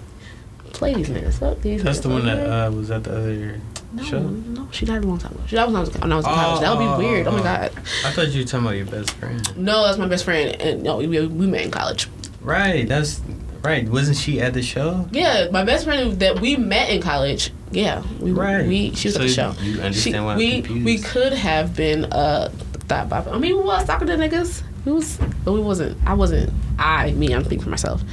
Play 0.73 0.93
these 0.93 1.09
niggas. 1.09 1.39
Fuck 1.39 1.61
these 1.61 1.81
That's 1.81 2.01
the 2.01 2.09
one 2.09 2.25
that 2.27 2.37
uh, 2.67 2.69
was 2.71 2.91
at 2.91 3.03
the 3.05 3.11
other 3.17 3.59
no, 3.93 4.19
no, 4.19 4.67
she 4.71 4.85
died 4.85 5.03
a 5.03 5.07
long 5.07 5.17
time 5.17 5.31
ago. 5.33 5.41
She 5.47 5.55
died 5.55 5.65
when 5.67 5.75
I 5.75 5.79
was, 5.81 5.89
when 5.97 6.11
I 6.11 6.15
was 6.15 6.25
in 6.25 6.31
college. 6.33 6.61
That 6.61 6.77
would 6.77 6.85
Oh, 6.87 6.97
be 6.99 7.05
weird. 7.05 7.27
Oh, 7.27 7.31
my 7.31 7.39
oh. 7.39 7.43
god. 7.43 7.71
I 8.05 8.11
thought 8.11 8.27
you 8.29 8.41
were 8.41 8.47
talking 8.47 8.65
about 8.65 8.75
your 8.75 8.85
best 8.85 9.11
friend. 9.11 9.57
No, 9.57 9.83
that's 9.85 9.97
my 9.97 10.07
best 10.07 10.25
friend, 10.25 10.59
and 10.61 10.83
no, 10.83 10.97
we, 10.97 11.07
we 11.07 11.47
met 11.47 11.61
in 11.63 11.71
college. 11.71 12.07
Right. 12.41 12.87
That's 12.87 13.21
Right? 13.63 13.89
Wasn't 13.89 14.15
she 14.15 14.39
at 14.39 14.53
the 14.53 14.61
show? 14.61 15.09
Yeah, 15.11 15.47
my 15.51 15.63
best 15.65 15.83
friend 15.85 16.19
that 16.19 16.39
we 16.39 16.55
met 16.55 16.89
in 16.89 17.01
college. 17.01 17.51
Yeah, 17.71 18.03
we 18.21 18.31
Right. 18.31 18.65
we 18.65 18.93
she 18.95 19.07
was 19.09 19.15
So 19.15 19.21
at 19.21 19.27
the 19.27 19.33
show. 19.33 19.53
you 19.61 19.81
understand 19.81 19.95
She- 20.15 20.19
why 20.21 20.31
I'm 20.33 20.37
we 20.37 20.61
confused. 20.61 20.85
we 20.85 20.97
could 20.99 21.33
have 21.33 21.75
been 21.75 22.05
uh 22.05 22.49
thought 22.87 23.09
by. 23.09 23.19
I 23.25 23.37
mean, 23.39 23.57
we 23.57 23.63
was 23.63 23.83
talking 23.85 24.07
to 24.07 24.15
niggas. 24.15 24.61
We 24.85 24.93
was, 24.93 25.17
but 25.43 25.51
we 25.51 25.59
wasn't. 25.59 25.97
I 26.07 26.13
wasn't. 26.13 26.53
I 26.79 27.11
me. 27.13 27.33
I'm 27.33 27.43
speaking 27.43 27.63
for 27.63 27.69
myself. 27.71 28.03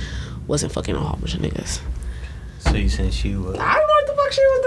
Wasn't 0.49 0.73
fucking 0.73 0.97
a 0.97 0.99
whole 0.99 1.19
bunch 1.19 1.35
of 1.35 1.41
niggas. 1.41 1.79
You 2.83 2.89
saying 2.89 3.11
she 3.11 3.35
was? 3.37 3.57
I 3.59 3.75
don't 3.75 3.87
know 3.89 3.95
what 3.99 4.07
the 4.07 4.15
fuck 4.15 4.33
she 4.33 4.41
was 4.43 4.61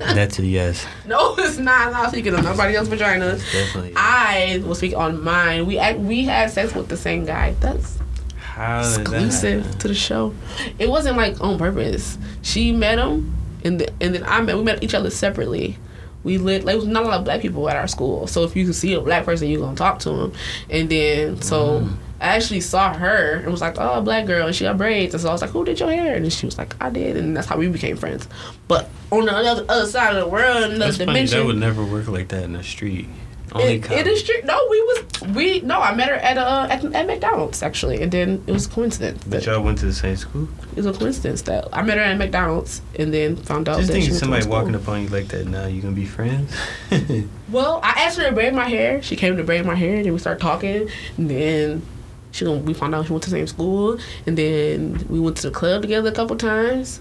doing. 0.00 0.14
That's 0.16 0.38
a 0.38 0.44
yes. 0.46 0.86
no, 1.06 1.34
it's 1.38 1.58
not. 1.58 1.88
I'm 1.88 1.92
not 1.92 2.10
speaking 2.10 2.34
of 2.34 2.42
nobody 2.44 2.76
else's 2.76 2.90
vagina. 2.90 3.36
Definitely. 3.52 3.92
I 3.96 4.62
will 4.64 4.74
speak 4.74 4.94
on 4.96 5.22
mine. 5.22 5.66
We 5.66 5.78
act, 5.78 5.98
we 5.98 6.24
had 6.24 6.50
sex 6.50 6.74
with 6.74 6.88
the 6.88 6.96
same 6.96 7.24
guy. 7.24 7.52
That's 7.60 7.98
How 8.38 8.80
exclusive 8.80 9.78
to 9.78 9.88
the 9.88 9.94
show. 9.94 10.34
It 10.78 10.88
wasn't 10.88 11.16
like 11.16 11.40
on 11.40 11.58
purpose. 11.58 12.18
She 12.42 12.72
met 12.72 12.98
him, 12.98 13.34
and 13.64 13.80
the, 13.80 13.92
and 14.00 14.14
then 14.14 14.24
I 14.24 14.40
met. 14.40 14.56
We 14.56 14.62
met 14.62 14.82
each 14.82 14.94
other 14.94 15.10
separately. 15.10 15.78
We 16.24 16.38
lit. 16.38 16.64
Like, 16.64 16.72
there 16.74 16.76
was 16.78 16.86
not 16.86 17.04
a 17.04 17.06
lot 17.08 17.18
of 17.18 17.24
black 17.24 17.40
people 17.40 17.68
at 17.68 17.76
our 17.76 17.86
school, 17.86 18.26
so 18.26 18.42
if 18.44 18.56
you 18.56 18.72
see 18.72 18.94
a 18.94 19.00
black 19.00 19.24
person, 19.24 19.48
you're 19.48 19.60
gonna 19.60 19.76
talk 19.76 19.98
to 20.00 20.10
him. 20.10 20.32
And 20.70 20.88
then 20.88 21.40
so 21.42 21.80
Mm. 21.80 21.96
I 22.20 22.36
actually 22.36 22.60
saw 22.60 22.94
her 22.94 23.34
and 23.42 23.50
was 23.50 23.60
like, 23.60 23.76
"Oh, 23.78 23.98
a 23.98 24.00
black 24.02 24.26
girl," 24.26 24.46
and 24.46 24.54
she 24.56 24.64
got 24.64 24.78
braids. 24.78 25.12
And 25.14 25.22
so 25.22 25.28
I 25.28 25.32
was 25.32 25.42
like, 25.42 25.50
"Who 25.50 25.64
did 25.64 25.78
your 25.80 25.90
hair?" 25.90 26.14
And 26.16 26.32
she 26.32 26.46
was 26.46 26.56
like, 26.58 26.74
"I 26.80 26.88
did," 26.90 27.16
and 27.16 27.36
that's 27.36 27.46
how 27.46 27.56
we 27.58 27.68
became 27.68 27.96
friends. 27.96 28.26
But 28.68 28.88
on 29.10 29.26
the 29.26 29.32
other, 29.32 29.64
other 29.68 29.86
side 29.86 30.16
of 30.16 30.22
the 30.24 30.28
world, 30.28 30.64
another 30.64 30.78
That's 30.78 30.96
funny. 30.96 31.06
dimension. 31.06 31.38
That 31.40 31.46
would 31.46 31.58
never 31.58 31.84
work 31.84 32.08
like 32.08 32.28
that 32.28 32.44
in 32.44 32.54
the 32.54 32.62
street. 32.62 33.08
Only 33.52 33.78
college. 33.78 34.00
it 34.00 34.06
is 34.08 34.22
true. 34.24 34.34
No, 34.44 34.58
we 34.68 34.80
was 34.82 35.04
we 35.34 35.60
no. 35.60 35.80
I 35.80 35.94
met 35.94 36.08
her 36.08 36.16
at 36.16 36.36
uh 36.36 36.66
at, 36.68 36.84
at 36.94 37.06
McDonald's 37.06 37.62
actually, 37.62 38.02
and 38.02 38.10
then 38.10 38.42
it 38.46 38.52
was 38.52 38.66
a 38.66 38.68
coincidence. 38.70 39.22
But 39.24 39.46
y'all 39.46 39.62
went 39.62 39.78
to 39.78 39.86
the 39.86 39.92
same 39.94 40.16
school. 40.16 40.48
it 40.72 40.76
was 40.76 40.86
a 40.86 40.92
coincidence 40.92 41.42
that 41.42 41.68
I 41.72 41.82
met 41.82 41.96
her 41.96 42.02
at 42.04 42.18
McDonald's 42.18 42.82
and 42.98 43.14
then 43.14 43.36
found 43.36 43.68
out 43.68 43.76
Just 43.76 43.86
that 43.88 43.92
think 43.94 44.04
she 44.04 44.08
if 44.10 44.14
went 44.14 44.18
to 44.20 44.24
somebody 44.24 44.46
walking 44.48 44.72
school. 44.80 44.82
up 44.82 44.88
on 44.88 45.02
you 45.04 45.08
like 45.08 45.28
that 45.28 45.46
now, 45.46 45.66
you 45.66 45.80
gonna 45.80 45.94
be 45.94 46.06
friends. 46.06 46.52
Well, 47.48 47.78
I 47.84 47.90
asked 48.04 48.18
her 48.18 48.24
to 48.24 48.32
braid 48.32 48.52
my 48.54 48.68
hair. 48.68 49.00
She 49.00 49.14
came 49.14 49.36
to 49.36 49.44
braid 49.44 49.64
my 49.64 49.76
hair, 49.76 49.94
and 49.96 50.04
then 50.04 50.12
we 50.12 50.18
started 50.18 50.40
talking. 50.42 50.88
And 51.16 51.30
then 51.30 51.82
she 52.32 52.46
we 52.46 52.74
found 52.74 52.94
out 52.94 53.06
she 53.06 53.12
went 53.12 53.24
to 53.24 53.30
the 53.30 53.36
same 53.36 53.46
school, 53.46 53.98
and 54.26 54.36
then 54.36 55.06
we 55.08 55.20
went 55.20 55.36
to 55.38 55.48
the 55.48 55.54
club 55.54 55.82
together 55.82 56.10
a 56.10 56.12
couple 56.12 56.36
times. 56.36 57.00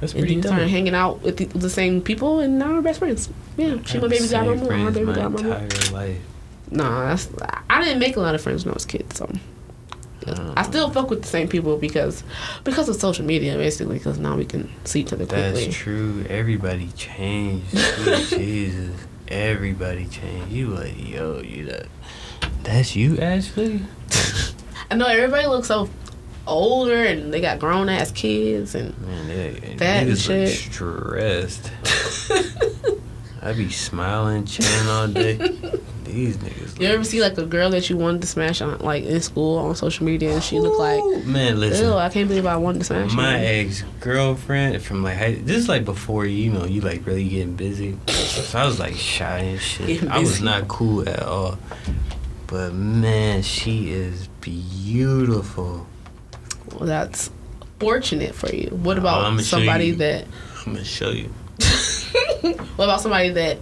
That's 0.00 0.14
pretty 0.14 0.34
And 0.34 0.42
then 0.42 0.52
started 0.52 0.68
hanging 0.68 0.94
out 0.94 1.20
with 1.22 1.36
the, 1.36 1.44
the 1.46 1.68
same 1.68 2.00
people, 2.00 2.40
and 2.40 2.58
now 2.58 2.72
we're 2.72 2.82
best 2.82 3.00
friends. 3.00 3.28
Yeah, 3.56 3.76
she 3.84 3.98
my 3.98 4.08
baby 4.08 4.24
godmama. 4.24 4.84
My 4.84 4.90
baby 4.90 5.06
my 5.06 5.14
godmama. 5.14 5.38
entire 5.38 5.92
life. 5.92 6.20
Nah, 6.70 7.08
that's 7.08 7.28
I 7.68 7.84
didn't 7.84 7.98
make 7.98 8.16
a 8.16 8.20
lot 8.20 8.34
of 8.34 8.40
friends 8.40 8.64
when 8.64 8.72
I 8.72 8.74
was 8.74 8.84
a 8.84 8.88
kid, 8.88 9.12
so. 9.12 9.30
Uh, 10.26 10.52
I 10.54 10.62
still 10.64 10.90
fuck 10.90 11.08
with 11.08 11.22
the 11.22 11.28
same 11.28 11.48
people 11.48 11.78
because 11.78 12.22
because 12.64 12.88
of 12.88 12.96
social 12.96 13.24
media, 13.24 13.56
basically. 13.56 13.98
Because 13.98 14.18
now 14.18 14.36
we 14.36 14.44
can 14.44 14.70
see 14.84 15.00
each 15.00 15.12
other 15.12 15.26
quickly. 15.26 15.64
That's 15.64 15.76
true. 15.76 16.24
Everybody 16.28 16.88
changed. 16.92 17.70
Jesus. 18.28 18.94
Everybody 19.28 20.06
changed. 20.06 20.52
You 20.52 20.68
like, 20.68 21.08
yo, 21.08 21.40
you 21.40 21.66
that. 21.66 21.86
That's 22.62 22.94
you, 22.94 23.18
Ashley? 23.18 23.82
I 24.90 24.96
know 24.96 25.06
everybody 25.06 25.46
looks 25.46 25.68
so 25.68 25.88
older 26.46 27.04
and 27.04 27.32
they 27.32 27.40
got 27.40 27.58
grown 27.60 27.88
ass 27.88 28.10
kids 28.10 28.74
and 28.74 28.96
Man, 29.06 29.28
they, 29.28 29.74
That 29.76 30.06
look 30.08 30.18
shit. 30.18 30.48
stressed. 30.48 31.70
I 33.42 33.52
be 33.54 33.70
smiling, 33.70 34.44
chilling 34.44 34.88
all 34.88 35.08
day. 35.08 35.36
These 36.04 36.38
niggas. 36.38 36.80
you 36.80 36.88
ever 36.88 37.04
see 37.04 37.22
like 37.22 37.38
a 37.38 37.46
girl 37.46 37.70
that 37.70 37.88
you 37.88 37.96
wanted 37.96 38.20
to 38.22 38.26
smash 38.26 38.60
on 38.60 38.78
like 38.80 39.04
in 39.04 39.20
school 39.20 39.58
on 39.58 39.76
social 39.76 40.04
media 40.04 40.32
and 40.32 40.42
she 40.42 40.58
looked 40.58 40.78
like 40.80 41.24
Man, 41.24 41.60
listen. 41.60 41.86
ew 41.86 41.94
I 41.94 42.08
can't 42.08 42.26
believe 42.26 42.46
I 42.46 42.56
wanted 42.56 42.80
to 42.80 42.84
smash 42.84 43.12
My 43.12 43.38
ex 43.38 43.84
girlfriend 44.00 44.82
from 44.82 45.04
like 45.04 45.16
high, 45.16 45.34
this 45.36 45.56
is 45.56 45.68
like 45.68 45.84
before 45.84 46.26
you 46.26 46.50
know 46.50 46.64
you 46.64 46.80
like 46.80 47.06
really 47.06 47.28
getting 47.28 47.54
busy. 47.54 47.96
So 48.08 48.58
I 48.58 48.66
was 48.66 48.80
like 48.80 48.96
shy 48.96 49.38
and 49.38 49.60
shit. 49.60 50.02
I 50.08 50.18
was 50.18 50.40
not 50.40 50.66
cool 50.66 51.08
at 51.08 51.22
all. 51.22 51.58
But 52.48 52.74
man, 52.74 53.42
she 53.42 53.90
is 53.92 54.28
beautiful. 54.40 55.86
Well, 56.72 56.86
that's 56.86 57.30
fortunate 57.78 58.34
for 58.34 58.54
you. 58.54 58.68
What 58.70 58.96
Oh, 58.96 59.00
about 59.00 59.24
I'ma 59.24 59.40
somebody 59.42 59.88
you. 59.88 59.94
that 59.96 60.24
I'm 60.66 60.72
gonna 60.74 60.84
show 60.84 61.10
you. 61.10 61.26
what 62.76 62.84
about 62.84 63.00
somebody 63.00 63.30
that 63.30 63.58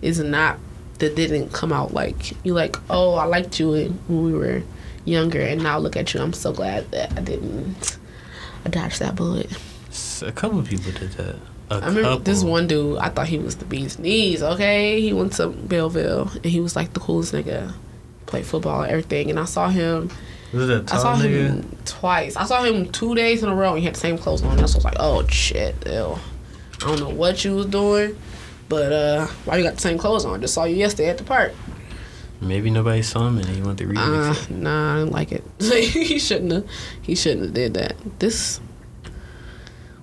is 0.00 0.18
not 0.18 0.58
that 0.98 1.14
didn't 1.16 1.52
come 1.52 1.72
out 1.72 1.92
like 1.92 2.32
you 2.44 2.54
like 2.54 2.76
oh 2.90 3.14
I 3.14 3.24
liked 3.24 3.58
you 3.60 3.70
when 4.08 4.24
we 4.24 4.32
were 4.32 4.62
younger 5.04 5.40
and 5.40 5.62
now 5.62 5.78
look 5.78 5.96
at 5.96 6.14
you 6.14 6.20
I'm 6.20 6.32
so 6.32 6.52
glad 6.52 6.90
that 6.92 7.12
I 7.18 7.20
didn't 7.22 7.98
I 8.64 8.68
dodged 8.70 9.00
that 9.00 9.16
bullet. 9.16 9.50
A 10.22 10.32
couple 10.32 10.62
people 10.62 10.92
did 10.92 11.12
that. 11.12 11.36
A 11.70 11.74
I 11.74 11.78
remember 11.78 12.02
couple. 12.02 12.18
this 12.20 12.44
one 12.44 12.66
dude. 12.66 12.98
I 12.98 13.08
thought 13.08 13.26
he 13.28 13.38
was 13.38 13.56
the 13.56 13.64
bee's 13.64 13.98
knees. 13.98 14.42
Okay, 14.42 15.00
he 15.00 15.12
went 15.12 15.32
to 15.34 15.48
Belleville 15.48 16.30
and 16.36 16.44
he 16.44 16.60
was 16.60 16.76
like 16.76 16.92
the 16.94 17.00
coolest 17.00 17.32
nigga. 17.34 17.72
Played 18.32 18.46
football 18.46 18.80
and 18.80 18.90
everything. 18.90 19.28
And 19.28 19.38
I 19.38 19.44
saw 19.44 19.68
him. 19.68 20.10
Was 20.54 20.70
it 20.70 20.90
a 20.90 20.94
I 20.94 20.98
saw 20.98 21.16
nigga? 21.16 21.28
him 21.48 21.76
twice. 21.84 22.34
I 22.34 22.46
saw 22.46 22.62
him 22.64 22.90
two 22.90 23.14
days 23.14 23.42
in 23.42 23.50
a 23.50 23.54
row. 23.54 23.72
and 23.72 23.80
He 23.80 23.84
had 23.84 23.94
the 23.94 24.00
same 24.00 24.16
clothes 24.16 24.42
on. 24.42 24.52
And 24.52 24.60
I 24.60 24.62
was 24.62 24.82
like, 24.82 24.96
oh 24.98 25.26
shit, 25.28 25.74
ew. 25.86 26.16
I 26.76 26.86
don't 26.86 26.98
know 27.00 27.10
what 27.10 27.44
you 27.44 27.56
was 27.56 27.66
doing, 27.66 28.16
but 28.70 28.90
uh, 28.90 29.26
why 29.44 29.58
you 29.58 29.64
got 29.64 29.74
the 29.74 29.80
same 29.82 29.98
clothes 29.98 30.24
on? 30.24 30.40
Just 30.40 30.54
saw 30.54 30.64
you 30.64 30.76
yesterday 30.76 31.10
at 31.10 31.18
the 31.18 31.24
park. 31.24 31.52
Maybe 32.40 32.70
nobody 32.70 33.02
saw 33.02 33.28
him 33.28 33.36
and 33.36 33.46
he 33.46 33.60
went 33.60 33.78
to 33.80 33.86
read 33.86 33.98
Uh, 33.98 34.34
it. 34.34 34.50
nah, 34.50 34.94
I 34.94 34.98
didn't 35.00 35.12
like 35.12 35.30
it. 35.30 35.44
he 35.60 36.18
shouldn't 36.18 36.52
have. 36.52 36.66
He 37.02 37.14
shouldn't 37.14 37.42
have 37.42 37.52
did 37.54 37.74
that. 37.74 37.96
This. 38.18 38.60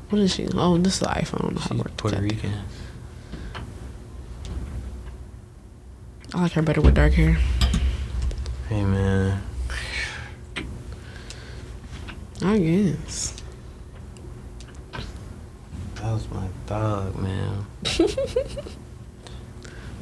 What 0.09 0.21
is 0.21 0.35
she? 0.35 0.47
Oh, 0.53 0.77
this 0.77 0.93
is 0.93 0.99
the 0.99 1.07
iPhone. 1.07 1.53
Know 1.53 1.59
how 1.61 1.83
to 1.83 1.89
Puerto. 1.97 2.21
Rican. 2.21 2.53
I 6.33 6.41
like 6.43 6.51
her 6.51 6.61
better 6.61 6.81
with 6.81 6.93
dark 6.93 7.13
hair. 7.13 7.37
Hey 8.69 8.85
man, 8.85 9.41
I 12.43 12.59
guess. 12.59 13.35
that 15.95 16.03
was 16.13 16.29
my 16.29 16.47
dog, 16.67 17.15
man. 17.15 17.65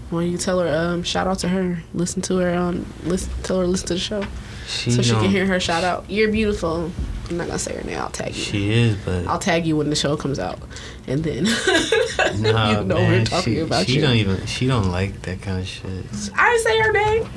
Well, 0.09 0.23
you 0.23 0.37
tell 0.37 0.61
her, 0.61 0.69
um, 0.69 1.03
shout 1.03 1.27
out 1.27 1.39
to 1.39 1.49
her. 1.49 1.83
Listen 1.93 2.21
to 2.23 2.37
her 2.37 2.53
on, 2.53 2.85
listen, 3.03 3.29
tell 3.43 3.59
her 3.59 3.67
listen 3.67 3.87
to 3.87 3.93
the 3.95 3.99
show, 3.99 4.23
She 4.65 4.89
so 4.89 5.01
she 5.01 5.11
can 5.11 5.29
hear 5.29 5.45
her 5.45 5.59
shout 5.59 5.83
out. 5.83 6.09
You're 6.09 6.31
beautiful. 6.31 6.91
I'm 7.29 7.35
not 7.35 7.47
gonna 7.47 7.59
say 7.59 7.75
her 7.75 7.83
name. 7.83 7.99
I'll 7.99 8.09
tag 8.09 8.33
you. 8.33 8.41
She 8.41 8.71
is, 8.71 8.95
but 9.03 9.27
I'll 9.27 9.37
tag 9.37 9.65
you 9.65 9.75
when 9.75 9.89
the 9.89 9.97
show 9.97 10.15
comes 10.15 10.39
out, 10.39 10.59
and 11.07 11.25
then 11.25 11.43
nah, 12.41 12.71
you 12.71 12.85
know 12.85 12.95
man, 12.95 13.11
we're 13.11 13.25
talking 13.25 13.55
she, 13.55 13.59
about 13.59 13.85
she 13.85 13.95
you. 13.95 14.01
don't 14.01 14.15
even. 14.15 14.45
She 14.45 14.65
don't 14.65 14.91
like 14.91 15.23
that 15.23 15.41
kind 15.41 15.59
of 15.59 15.67
shit. 15.67 16.05
I 16.37 16.51
didn't 16.51 16.63
say 16.63 16.79
her 16.79 16.91
name. 16.93 17.29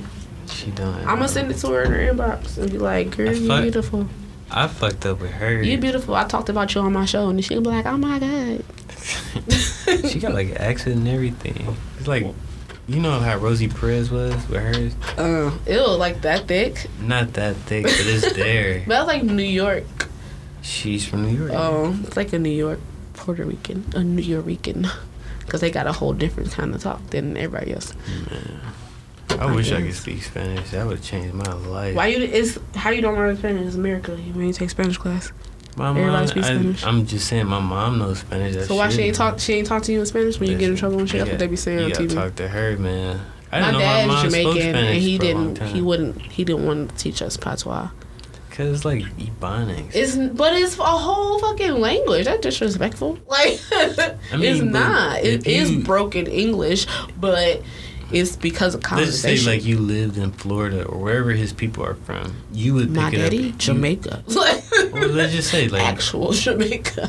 She 0.61 0.71
don't. 0.73 0.95
I'm 1.07 1.17
gonna 1.17 1.29
send 1.29 1.51
it 1.51 1.57
to 1.59 1.69
her 1.69 1.83
in 1.85 1.93
her 1.93 2.13
inbox 2.13 2.59
and 2.59 2.71
be 2.71 2.77
like, 2.77 3.17
"Girl, 3.17 3.33
you're 3.33 3.63
beautiful. 3.63 4.07
I 4.51 4.67
fucked 4.67 5.07
up 5.07 5.21
with 5.21 5.31
her. 5.31 5.63
You're 5.63 5.81
beautiful." 5.81 6.15
I 6.15 6.25
talked 6.25 6.51
about 6.51 6.75
you 6.75 6.83
on 6.83 6.93
my 6.93 7.07
show, 7.07 7.31
and 7.31 7.43
she'll 7.43 7.63
be 7.63 7.71
like, 7.71 7.87
"Oh 7.87 7.97
my 7.97 8.19
god." 8.19 8.63
she 10.11 10.21
got 10.21 10.35
like 10.35 10.51
an 10.51 10.59
accent 10.59 10.97
and 10.97 11.09
everything. 11.09 11.77
It's 11.99 12.07
like, 12.07 12.27
you 12.87 13.01
know 13.01 13.21
how 13.21 13.39
Rosie 13.39 13.69
Perez 13.69 14.11
was 14.11 14.35
with 14.51 14.61
hers? 14.61 14.95
Uh, 15.17 15.51
ew, 15.67 15.97
like 15.97 16.21
that 16.23 16.47
thick. 16.47 16.87
Not 17.01 17.33
that 17.35 17.57
thick, 17.57 17.85
but 17.85 17.95
it's 17.99 18.33
there. 18.35 18.81
But 18.87 19.07
that's 19.07 19.09
like 19.09 19.23
New 19.23 19.43
York. 19.43 19.85
She's 20.61 21.07
from 21.07 21.27
New 21.27 21.39
York. 21.47 21.53
Um, 21.53 22.05
it's 22.07 22.19
like 22.19 22.35
a 22.35 22.39
New 22.39 22.51
York 22.51 22.81
Puerto 23.15 23.45
Rican, 23.47 23.85
a 23.95 24.01
Nuyorican, 24.01 24.91
because 25.41 25.63
they 25.63 25.71
got 25.71 25.87
a 25.87 25.93
whole 25.93 26.13
different 26.13 26.51
kind 26.53 26.75
of 26.75 26.83
talk 26.83 27.09
than 27.09 27.39
everybody 27.39 27.73
else. 27.73 27.95
I 29.41 29.55
wish 29.55 29.73
I 29.73 29.81
could 29.81 29.95
speak 29.95 30.23
Spanish. 30.23 30.71
That 30.71 30.87
would 30.87 30.99
have 30.99 31.05
changed 31.07 31.35
my 31.35 31.53
life. 31.53 31.97
Why 31.97 32.09
you 32.09 32.23
is 32.23 32.61
how 32.75 32.91
you 32.91 33.01
don't 33.01 33.15
learn 33.15 33.37
Spanish? 33.39 33.67
It's 33.67 33.77
America. 33.77 34.13
You 34.21 34.35
mean 34.35 34.49
you 34.49 34.53
take 34.53 34.71
Spanish 34.71 34.99
class? 34.99 35.33
My 35.77 35.91
everybody 35.91 36.11
mom, 36.13 36.27
speaks 36.27 36.47
I, 36.47 36.55
Spanish? 36.55 36.85
I'm 36.85 37.07
just 37.07 37.27
saying, 37.29 37.47
my 37.47 37.61
mom 37.61 37.99
knows 37.99 38.19
Spanish. 38.19 38.55
That 38.55 38.67
So 38.67 38.75
why 38.75 38.89
she 38.91 39.03
ain't 39.03 39.19
man. 39.19 39.31
talk? 39.33 39.41
She 39.41 39.55
ain't 39.55 39.67
talk 39.67 39.83
to 39.85 39.93
you 39.93 40.01
in 40.01 40.07
Spanish 40.07 40.39
when 40.39 40.51
you 40.51 40.59
get 40.59 40.69
in 40.71 40.77
trouble 40.77 40.99
and 40.99 41.09
shit. 41.09 41.21
You 41.21 41.25
That's 41.25 41.31
what 41.33 41.39
they 41.39 41.47
be 41.47 41.57
saying 41.57 41.79
you 41.79 41.85
on 41.87 41.91
TV. 41.93 42.15
talk 42.15 42.35
to 42.37 42.49
her, 42.49 42.77
man. 42.77 43.21
I 43.53 43.61
My 43.61 43.79
dad 43.79 44.09
my 44.09 44.25
is 44.27 44.33
Jamaican, 44.33 44.75
and 44.77 44.99
he 44.99 45.17
for 45.19 45.25
a 45.25 45.33
long 45.35 45.55
didn't. 45.55 45.69
He 45.69 45.81
wouldn't. 45.81 46.23
He 46.23 46.45
didn't 46.45 46.67
want 46.67 46.91
to 46.91 46.97
teach 46.97 47.23
us 47.23 47.37
patois. 47.37 47.89
Cause 48.51 48.75
it's 48.75 48.85
like 48.85 49.05
Ebonics. 49.17 49.93
It's 49.95 50.17
but 50.17 50.53
it's 50.55 50.79
a 50.79 50.83
whole 50.85 51.39
fucking 51.39 51.73
language. 51.81 52.27
That's 52.27 52.43
disrespectful. 52.43 53.19
Like 53.27 53.59
I 53.73 54.17
mean, 54.37 54.43
it's 54.43 54.61
not. 54.61 55.21
It 55.21 55.47
if 55.47 55.47
is 55.47 55.85
broken 55.85 56.27
English, 56.27 56.87
but 57.19 57.63
it's 58.13 58.37
because 58.37 58.75
of 58.75 58.83
conversation. 58.83 59.31
Let's 59.31 59.43
say 59.45 59.51
like 59.51 59.65
you 59.65 59.79
lived 59.79 60.17
in 60.19 60.33
Florida 60.33 60.85
or 60.85 60.99
wherever 60.99 61.31
his 61.31 61.53
people 61.53 61.85
are 61.85 61.95
from, 61.95 62.35
you 62.53 62.75
would 62.75 62.89
pick 62.89 62.97
My 62.97 63.09
it 63.11 63.17
daddy, 63.17 63.51
up. 63.51 63.59
Jamaica. 63.59 64.25
Well, 64.93 65.09
let's 65.11 65.33
just 65.33 65.51
say 65.51 65.69
like 65.69 65.83
actual 65.83 66.33
Jamaica. 66.33 67.09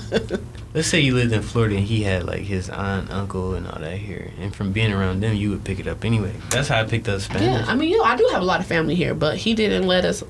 let's 0.75 0.87
say 0.89 0.99
you 0.99 1.15
lived 1.15 1.33
in 1.33 1.41
Florida 1.41 1.77
and 1.77 1.85
he 1.85 2.03
had 2.03 2.23
like 2.25 2.41
his 2.41 2.69
aunt, 2.69 3.09
uncle, 3.09 3.55
and 3.55 3.65
all 3.67 3.79
that 3.79 3.97
here, 3.97 4.31
and 4.39 4.55
from 4.55 4.71
being 4.71 4.93
around 4.93 5.21
them, 5.21 5.35
you 5.35 5.49
would 5.49 5.63
pick 5.63 5.79
it 5.79 5.87
up 5.87 6.05
anyway. 6.05 6.33
That's 6.51 6.67
how 6.67 6.79
I 6.81 6.83
picked 6.83 7.09
up 7.09 7.21
Spanish. 7.21 7.43
yeah, 7.47 7.65
I 7.67 7.73
mean, 7.75 7.89
you 7.89 7.97
know, 7.97 8.03
I 8.03 8.15
do 8.15 8.27
have 8.31 8.41
a 8.41 8.45
lot 8.45 8.59
of 8.59 8.67
family 8.67 8.93
here, 8.93 9.15
but 9.15 9.37
he 9.37 9.55
didn't 9.55 9.87
let 9.87 10.05
us 10.05 10.23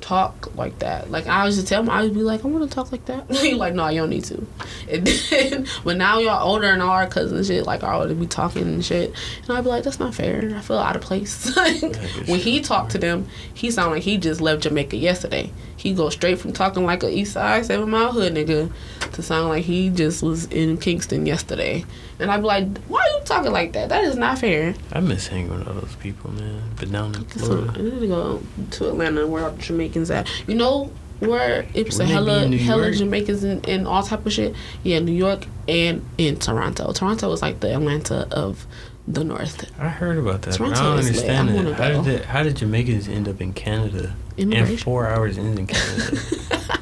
talk 0.00 0.54
like 0.56 0.78
that. 0.80 1.10
Like 1.10 1.26
I 1.26 1.44
was 1.44 1.56
just 1.56 1.68
tell 1.68 1.82
him, 1.82 1.90
I 1.90 2.02
would 2.02 2.14
be 2.14 2.22
like, 2.22 2.44
I 2.44 2.48
want 2.48 2.68
to 2.68 2.74
talk 2.74 2.92
like 2.92 3.04
that. 3.06 3.30
He 3.38 3.54
like, 3.54 3.74
no, 3.74 3.88
you 3.88 4.00
don't 4.00 4.10
need 4.10 4.24
to. 4.24 4.46
And 4.90 5.06
then, 5.06 5.66
but 5.84 5.96
now 5.96 6.18
y'all 6.18 6.46
older 6.46 6.66
and 6.66 6.82
all 6.82 6.90
our 6.90 7.06
cousins 7.06 7.32
and 7.32 7.46
shit, 7.46 7.66
like, 7.66 7.82
all 7.82 8.06
be 8.14 8.26
talking 8.26 8.62
and 8.62 8.84
shit, 8.84 9.14
and 9.42 9.56
I'd 9.56 9.64
be 9.64 9.70
like, 9.70 9.84
that's 9.84 10.00
not 10.00 10.14
fair. 10.14 10.52
I 10.54 10.60
feel 10.60 10.78
out 10.78 10.96
of 10.96 11.02
place. 11.02 11.56
like, 11.56 11.96
when 12.26 12.40
he 12.40 12.60
talked 12.60 12.92
to 12.92 12.98
them, 12.98 13.28
he 13.54 13.70
sounded 13.70 13.96
like 13.96 14.02
he 14.02 14.18
just 14.18 14.40
left 14.40 14.62
Jamaica 14.62 14.96
yesterday. 14.96 15.52
He 15.76 15.94
go 15.94 16.10
straight 16.10 16.38
from 16.38 16.52
talking 16.52 16.84
like 16.84 17.02
a 17.02 17.10
East 17.10 17.34
Side 17.34 17.66
Seven 17.66 17.90
Mile 17.90 18.12
Hood 18.12 18.34
nigga 18.34 18.72
to 19.12 19.22
sound 19.22 19.48
like 19.48 19.64
he 19.64 19.90
just 19.90 20.22
was 20.22 20.46
in 20.46 20.78
Kingston 20.78 21.26
yesterday. 21.26 21.84
And 22.18 22.30
I'd 22.30 22.38
be 22.38 22.44
like, 22.44 22.78
why 22.88 23.00
are 23.00 23.18
you 23.18 23.24
talking 23.24 23.52
like 23.52 23.72
that? 23.72 23.88
That 23.88 24.04
is 24.04 24.16
not 24.16 24.38
fair. 24.38 24.74
I 24.92 25.00
miss 25.00 25.26
hanging 25.28 25.50
with 25.50 25.66
all 25.66 25.74
those 25.74 25.94
people, 25.96 26.30
man. 26.32 26.62
But 26.76 26.90
down 26.90 27.14
in 27.14 27.28
So 27.30 27.68
I 27.68 27.78
need 27.78 28.00
to 28.00 28.06
go 28.06 28.42
to 28.72 28.88
Atlanta 28.88 29.26
where 29.26 29.44
all 29.44 29.50
the 29.52 29.62
Jamaicans 29.62 30.10
at. 30.10 30.28
You 30.46 30.54
know 30.54 30.90
where 31.20 31.66
it's 31.74 31.98
a 31.98 32.04
Wouldn't 32.04 32.10
hella 32.10 32.56
hella 32.56 32.92
Jamaicans 32.92 33.42
and, 33.42 33.66
and 33.68 33.86
all 33.86 34.02
type 34.02 34.24
of 34.24 34.32
shit. 34.32 34.54
Yeah, 34.82 35.00
New 35.00 35.12
York 35.12 35.46
and 35.66 36.04
in 36.16 36.38
Toronto. 36.38 36.92
Toronto 36.92 37.32
is 37.32 37.42
like 37.42 37.60
the 37.60 37.74
Atlanta 37.74 38.28
of 38.30 38.66
the 39.12 39.24
North. 39.24 39.70
I 39.78 39.88
heard 39.88 40.18
about 40.18 40.42
that. 40.42 40.58
But 40.58 40.72
I 40.72 40.82
don't 40.82 40.98
understand 40.98 41.50
it. 41.50 41.74
How 41.74 41.88
did, 41.88 42.04
that, 42.04 42.24
how 42.26 42.42
did 42.42 42.56
Jamaicans 42.56 43.08
end 43.08 43.28
up 43.28 43.40
in 43.40 43.52
Canada? 43.52 44.14
And 44.36 44.80
four 44.80 45.08
hours 45.08 45.36
in 45.36 45.66
Canada. 45.66 46.20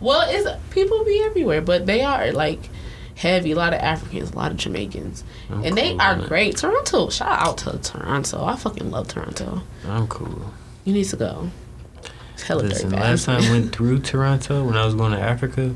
Well, 0.00 0.26
it's 0.28 0.48
people 0.70 1.04
be 1.04 1.22
everywhere, 1.24 1.60
but 1.60 1.86
they 1.86 2.02
are 2.02 2.30
like 2.32 2.68
heavy. 3.16 3.52
A 3.52 3.56
lot 3.56 3.72
of 3.72 3.80
Africans, 3.80 4.30
a 4.30 4.36
lot 4.36 4.50
of 4.50 4.56
Jamaicans, 4.56 5.24
I'm 5.50 5.64
and 5.64 5.76
they 5.76 5.96
are 5.96 6.16
with 6.16 6.24
it. 6.24 6.28
great. 6.28 6.56
Toronto, 6.56 7.08
shout 7.10 7.42
out 7.42 7.58
to 7.58 7.78
Toronto. 7.78 8.44
I 8.44 8.56
fucking 8.56 8.90
love 8.90 9.08
Toronto. 9.08 9.62
I'm 9.86 10.06
cool. 10.06 10.52
You 10.84 10.92
need 10.92 11.04
to 11.04 11.16
go. 11.16 11.50
It's 12.34 12.42
hella 12.44 12.62
Listen, 12.62 12.90
dirty 12.90 13.02
last 13.02 13.24
time 13.24 13.42
I 13.42 13.50
went 13.50 13.72
through 13.74 14.00
Toronto 14.00 14.64
when 14.64 14.76
I 14.76 14.84
was 14.84 14.94
going 14.94 15.12
to 15.12 15.20
Africa, 15.20 15.74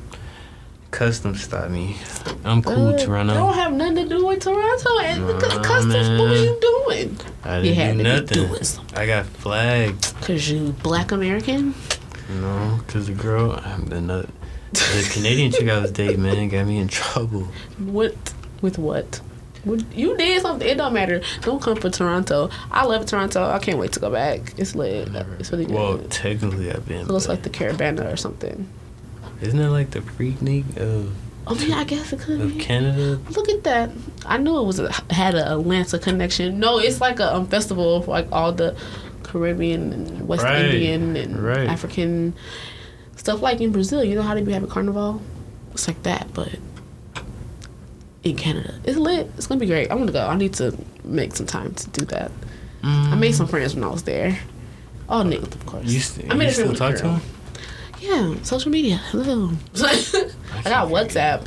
customs 0.92 1.42
stopped 1.42 1.70
me. 1.72 1.96
I'm 2.44 2.62
cool, 2.62 2.88
Uh, 2.94 2.98
Toronto. 2.98 3.32
I 3.32 3.36
don't 3.36 3.54
have 3.54 3.72
nothing 3.72 3.96
to 3.96 4.08
do 4.08 4.24
with 4.26 4.40
Toronto 4.44 4.98
and 5.00 5.26
Nah, 5.26 5.38
customs. 5.62 6.08
What 6.20 6.28
were 6.30 6.36
you 6.36 6.58
doing? 6.60 7.18
I 7.42 7.56
You 7.58 7.74
didn't 7.74 7.76
had 7.76 7.92
do 7.92 7.98
to 7.98 8.04
be 8.04 8.20
nothing. 8.20 8.46
doing 8.48 8.64
something. 8.64 8.98
I 8.98 9.06
got 9.06 9.26
flagged. 9.26 10.14
Cause 10.22 10.48
you 10.48 10.72
black 10.82 11.10
American. 11.10 11.74
No, 12.40 12.78
because 12.86 13.08
the 13.08 13.14
girl, 13.14 13.60
the, 13.86 14.00
nut- 14.00 14.28
the 14.72 15.08
Canadian 15.12 15.50
chick 15.52 15.68
I 15.68 15.80
was 15.80 15.90
dating, 15.90 16.22
man, 16.22 16.48
got 16.48 16.66
me 16.66 16.78
in 16.78 16.88
trouble. 16.88 17.48
What 17.78 18.14
with 18.60 18.78
what? 18.78 19.20
You 19.94 20.16
did 20.16 20.42
something. 20.42 20.66
It 20.68 20.76
don't 20.76 20.92
matter. 20.92 21.20
Don't 21.42 21.62
come 21.62 21.76
for 21.76 21.88
Toronto. 21.88 22.50
I 22.72 22.84
love 22.84 23.06
Toronto. 23.06 23.44
I 23.48 23.58
can't 23.60 23.78
wait 23.78 23.92
to 23.92 24.00
go 24.00 24.10
back. 24.10 24.54
It's 24.56 24.74
lit. 24.74 25.08
It's 25.38 25.52
really 25.52 25.66
good. 25.66 25.74
Well, 25.74 25.98
technically, 26.10 26.70
I've 26.72 26.84
been. 26.86 27.02
it 27.02 27.08
looks 27.08 27.28
like 27.28 27.42
the 27.42 27.50
Caribana 27.50 28.12
or 28.12 28.16
something. 28.16 28.68
Isn't 29.42 29.58
that 29.58 29.70
like 29.70 29.90
the 29.90 30.00
Freaknik 30.00 30.76
of, 30.76 31.12
Oh 31.46 31.54
yeah, 31.56 31.76
I 31.78 31.84
guess 31.84 32.12
it 32.12 32.20
could 32.20 32.40
of 32.40 32.52
be. 32.52 32.60
Canada? 32.60 33.20
Look 33.30 33.48
at 33.48 33.64
that. 33.64 33.90
I 34.24 34.38
knew 34.38 34.56
it 34.58 34.64
was 34.64 34.78
a, 34.78 34.92
had 35.10 35.34
a 35.34 35.52
Atlanta 35.54 35.98
connection. 35.98 36.60
No, 36.60 36.78
it's 36.78 37.00
like 37.00 37.18
a 37.18 37.34
um, 37.34 37.48
festival 37.48 37.96
of 37.96 38.06
like 38.08 38.30
all 38.30 38.52
the 38.52 38.76
Caribbean 39.24 39.92
and 39.92 40.28
West 40.28 40.44
Right, 40.44 40.64
Indian 40.66 41.16
and 41.16 41.42
right. 41.42 41.68
African 41.68 42.34
stuff. 43.16 43.42
Like 43.42 43.60
in 43.60 43.72
Brazil, 43.72 44.04
you 44.04 44.14
know 44.14 44.22
how 44.22 44.34
they 44.34 44.42
be 44.42 44.52
having 44.52 44.68
carnival? 44.68 45.20
It's 45.72 45.88
like 45.88 46.02
that, 46.04 46.32
but 46.32 46.50
in 48.22 48.36
Canada, 48.36 48.74
it's 48.84 48.96
lit. 48.96 49.28
It's 49.36 49.46
gonna 49.48 49.58
be 49.58 49.66
great. 49.66 49.90
I'm 49.90 49.98
gonna 49.98 50.12
go. 50.12 50.26
I 50.26 50.36
need 50.36 50.54
to 50.54 50.76
make 51.02 51.34
some 51.34 51.46
time 51.46 51.74
to 51.74 51.88
do 51.90 52.04
that. 52.06 52.30
I 52.84 53.14
made 53.14 53.32
some 53.34 53.46
friends 53.46 53.74
when 53.74 53.84
I 53.84 53.88
was 53.88 54.02
there. 54.02 54.38
All 55.08 55.24
niggas, 55.24 55.54
of 55.54 55.66
course. 55.66 55.86
You, 55.86 56.00
st- 56.00 56.30
I 56.32 56.34
made 56.34 56.44
you 56.44 56.50
a 56.50 56.52
still 56.52 56.74
talk 56.74 56.96
to 56.96 57.10
him? 57.10 57.20
Yeah, 58.02 58.34
social 58.42 58.70
media. 58.72 58.96
Hello. 58.96 59.50
I 59.76 60.62
got 60.64 60.88
WhatsApp. 60.88 61.46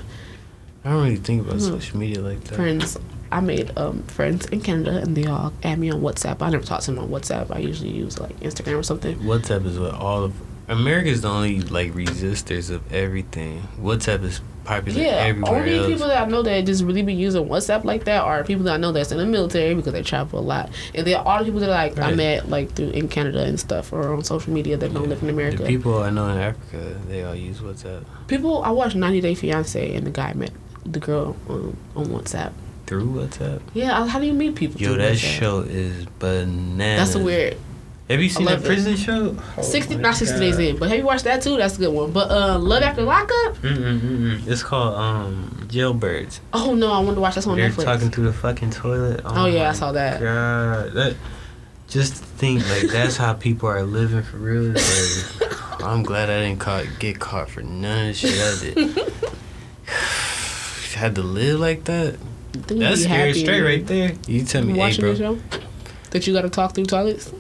I 0.86 0.90
don't 0.90 1.03
really 1.03 1.15
think 1.18 1.41
about 1.45 1.57
Mhm. 1.57 1.61
social 1.61 1.98
media 1.98 2.22
like 2.22 2.44
that. 2.45 2.56
friends. 2.56 2.98
I 3.32 3.41
made 3.41 3.72
um, 3.77 4.03
friends 4.03 4.45
in 4.48 4.61
Canada, 4.61 4.99
and 5.02 5.18
they 5.18 5.26
all 5.26 5.52
add 5.64 5.80
me 5.80 5.90
on 5.91 5.99
WhatsApp. 6.02 6.41
I 6.41 6.49
never 6.49 6.64
talk 6.64 6.82
to 6.82 6.91
them 6.91 6.99
on 7.03 7.10
WhatsApp. 7.10 7.53
I 7.53 7.60
usually 7.60 7.90
use 7.91 8.19
like 8.19 8.40
Instagram 8.40 8.80
or 8.80 8.84
something. 8.84 9.18
WhatsApp 9.19 9.65
is 9.65 9.77
what 9.77 9.94
all 9.95 10.23
of 10.23 10.34
America's 10.67 11.21
the 11.21 11.27
only 11.29 11.61
like 11.61 11.93
resistors 11.93 12.69
of 12.71 12.91
everything. 12.91 13.61
WhatsApp 13.79 14.23
is 14.23 14.41
popular 14.63 14.99
Yeah, 14.99 15.07
everywhere 15.09 15.59
only 15.59 15.77
else. 15.77 15.87
people 15.87 16.07
that 16.07 16.23
I 16.23 16.25
know 16.27 16.41
that 16.41 16.65
just 16.65 16.83
really 16.83 17.03
be 17.03 17.13
using 17.13 17.45
WhatsApp 17.47 17.83
like 17.83 18.05
that 18.05 18.23
are 18.23 18.43
people 18.43 18.63
that 18.63 18.73
I 18.73 18.77
know 18.77 18.91
that's 18.91 19.11
in 19.11 19.19
the 19.19 19.25
military 19.27 19.75
because 19.75 19.93
they 19.93 20.01
travel 20.01 20.39
a 20.39 20.41
lot, 20.41 20.71
and 20.95 21.05
there 21.05 21.19
are 21.19 21.25
all 21.25 21.39
the 21.39 21.45
people 21.45 21.59
that 21.59 21.69
like 21.69 21.99
I 21.99 22.13
met 22.15 22.49
like 22.49 22.71
through 22.73 22.89
in 22.89 23.07
Canada 23.07 23.43
and 23.43 23.59
stuff 23.59 23.93
or 23.93 24.11
on 24.13 24.23
social 24.23 24.51
media 24.53 24.75
that 24.77 24.91
don't 24.93 25.07
live 25.07 25.21
in 25.21 25.29
America. 25.29 25.57
The 25.57 25.67
people 25.67 26.01
I 26.01 26.09
know 26.09 26.27
in 26.29 26.37
Africa, 26.39 26.99
they 27.07 27.23
all 27.23 27.35
use 27.35 27.59
WhatsApp 27.59 28.03
people 28.27 28.63
I 28.63 28.71
watched 28.71 28.95
90 28.95 29.21
Day 29.21 29.35
Fiance, 29.35 29.95
and 29.95 30.05
the 30.07 30.11
guy 30.11 30.33
met 30.33 30.51
the 30.83 30.99
girl 30.99 31.35
on, 31.47 31.77
on 31.95 32.05
WhatsApp. 32.07 32.53
through 32.87 33.05
WhatsApp. 33.05 33.61
Yeah, 33.75 34.07
how 34.07 34.19
do 34.19 34.25
you 34.25 34.33
meet 34.33 34.55
people? 34.55 34.81
Yo, 34.81 34.89
through 34.93 34.97
that 35.03 35.13
WhatsApp? 35.13 35.39
show 35.39 35.59
is 35.59 36.05
bananas. 36.17 37.13
That's 37.13 37.15
a 37.15 37.23
weird. 37.23 37.57
Have 38.10 38.22
you 38.22 38.30
seen 38.30 38.45
that 38.45 38.60
11. 38.64 38.65
prison 38.68 38.95
show? 38.98 39.36
Oh 39.57 39.61
60 39.64 39.95
not 39.95 40.15
60 40.15 40.40
days 40.40 40.60
in, 40.60 40.77
but 40.77 40.90
have 40.90 40.98
you 40.99 41.06
watched 41.06 41.23
that 41.23 41.41
too? 41.41 41.57
That's 41.57 41.76
a 41.76 41.80
good 41.80 41.94
one. 41.94 42.11
But 42.11 42.30
uh, 42.30 42.60
Love 42.60 42.84
After 42.84 43.02
Lockup. 43.02 43.56
Mm-mm-mm. 43.57 44.45
It's 44.48 44.61
called 44.61 44.95
um 44.95 45.65
Jailbirds. 45.68 46.40
Oh 46.53 46.76
no, 46.76 46.91
I 46.91 46.99
want 46.99 47.15
to 47.15 47.22
watch 47.22 47.36
that 47.36 47.48
on 47.48 47.57
They're 47.57 47.69
Netflix. 47.72 47.84
talking 47.84 48.11
through 48.11 48.26
the 48.26 48.34
fucking 48.34 48.69
toilet. 48.72 49.22
Oh, 49.26 49.48
yeah, 49.48 49.69
I 49.69 49.73
saw 49.73 49.91
that. 49.94 50.22
God, 50.22 50.94
that 50.94 51.15
just 51.88 52.14
think 52.14 52.68
like 52.69 52.91
that's 52.91 53.18
how 53.18 53.34
people 53.34 53.69
are 53.69 53.84
living 53.84 54.22
for 54.23 54.38
real. 54.38 54.64
Like, 54.64 55.82
I'm 55.84 56.03
glad 56.03 56.30
I 56.30 56.41
didn't 56.41 56.60
caught, 56.60 56.86
get 56.99 57.19
caught 57.19 57.49
for 57.49 57.61
none 57.61 58.10
of 58.10 58.19
the 58.19 58.27
shit 58.27 58.40
I 58.40 58.94
did. 58.95 59.14
Had 60.95 61.15
to 61.15 61.23
live 61.23 61.60
like 61.60 61.84
that. 61.86 62.18
That's 62.53 63.03
scary 63.03 63.34
straight 63.34 63.61
right 63.61 63.86
there. 63.86 64.14
You 64.27 64.44
tell 64.45 64.64
me, 64.64 64.73
hey, 64.80 64.98
bro. 64.98 65.14
show? 65.15 65.40
That 66.11 66.26
you 66.26 66.34
got 66.34 66.44
to 66.44 66.49
talk 66.49 66.73
through 66.73 66.86
toilets? 66.86 67.34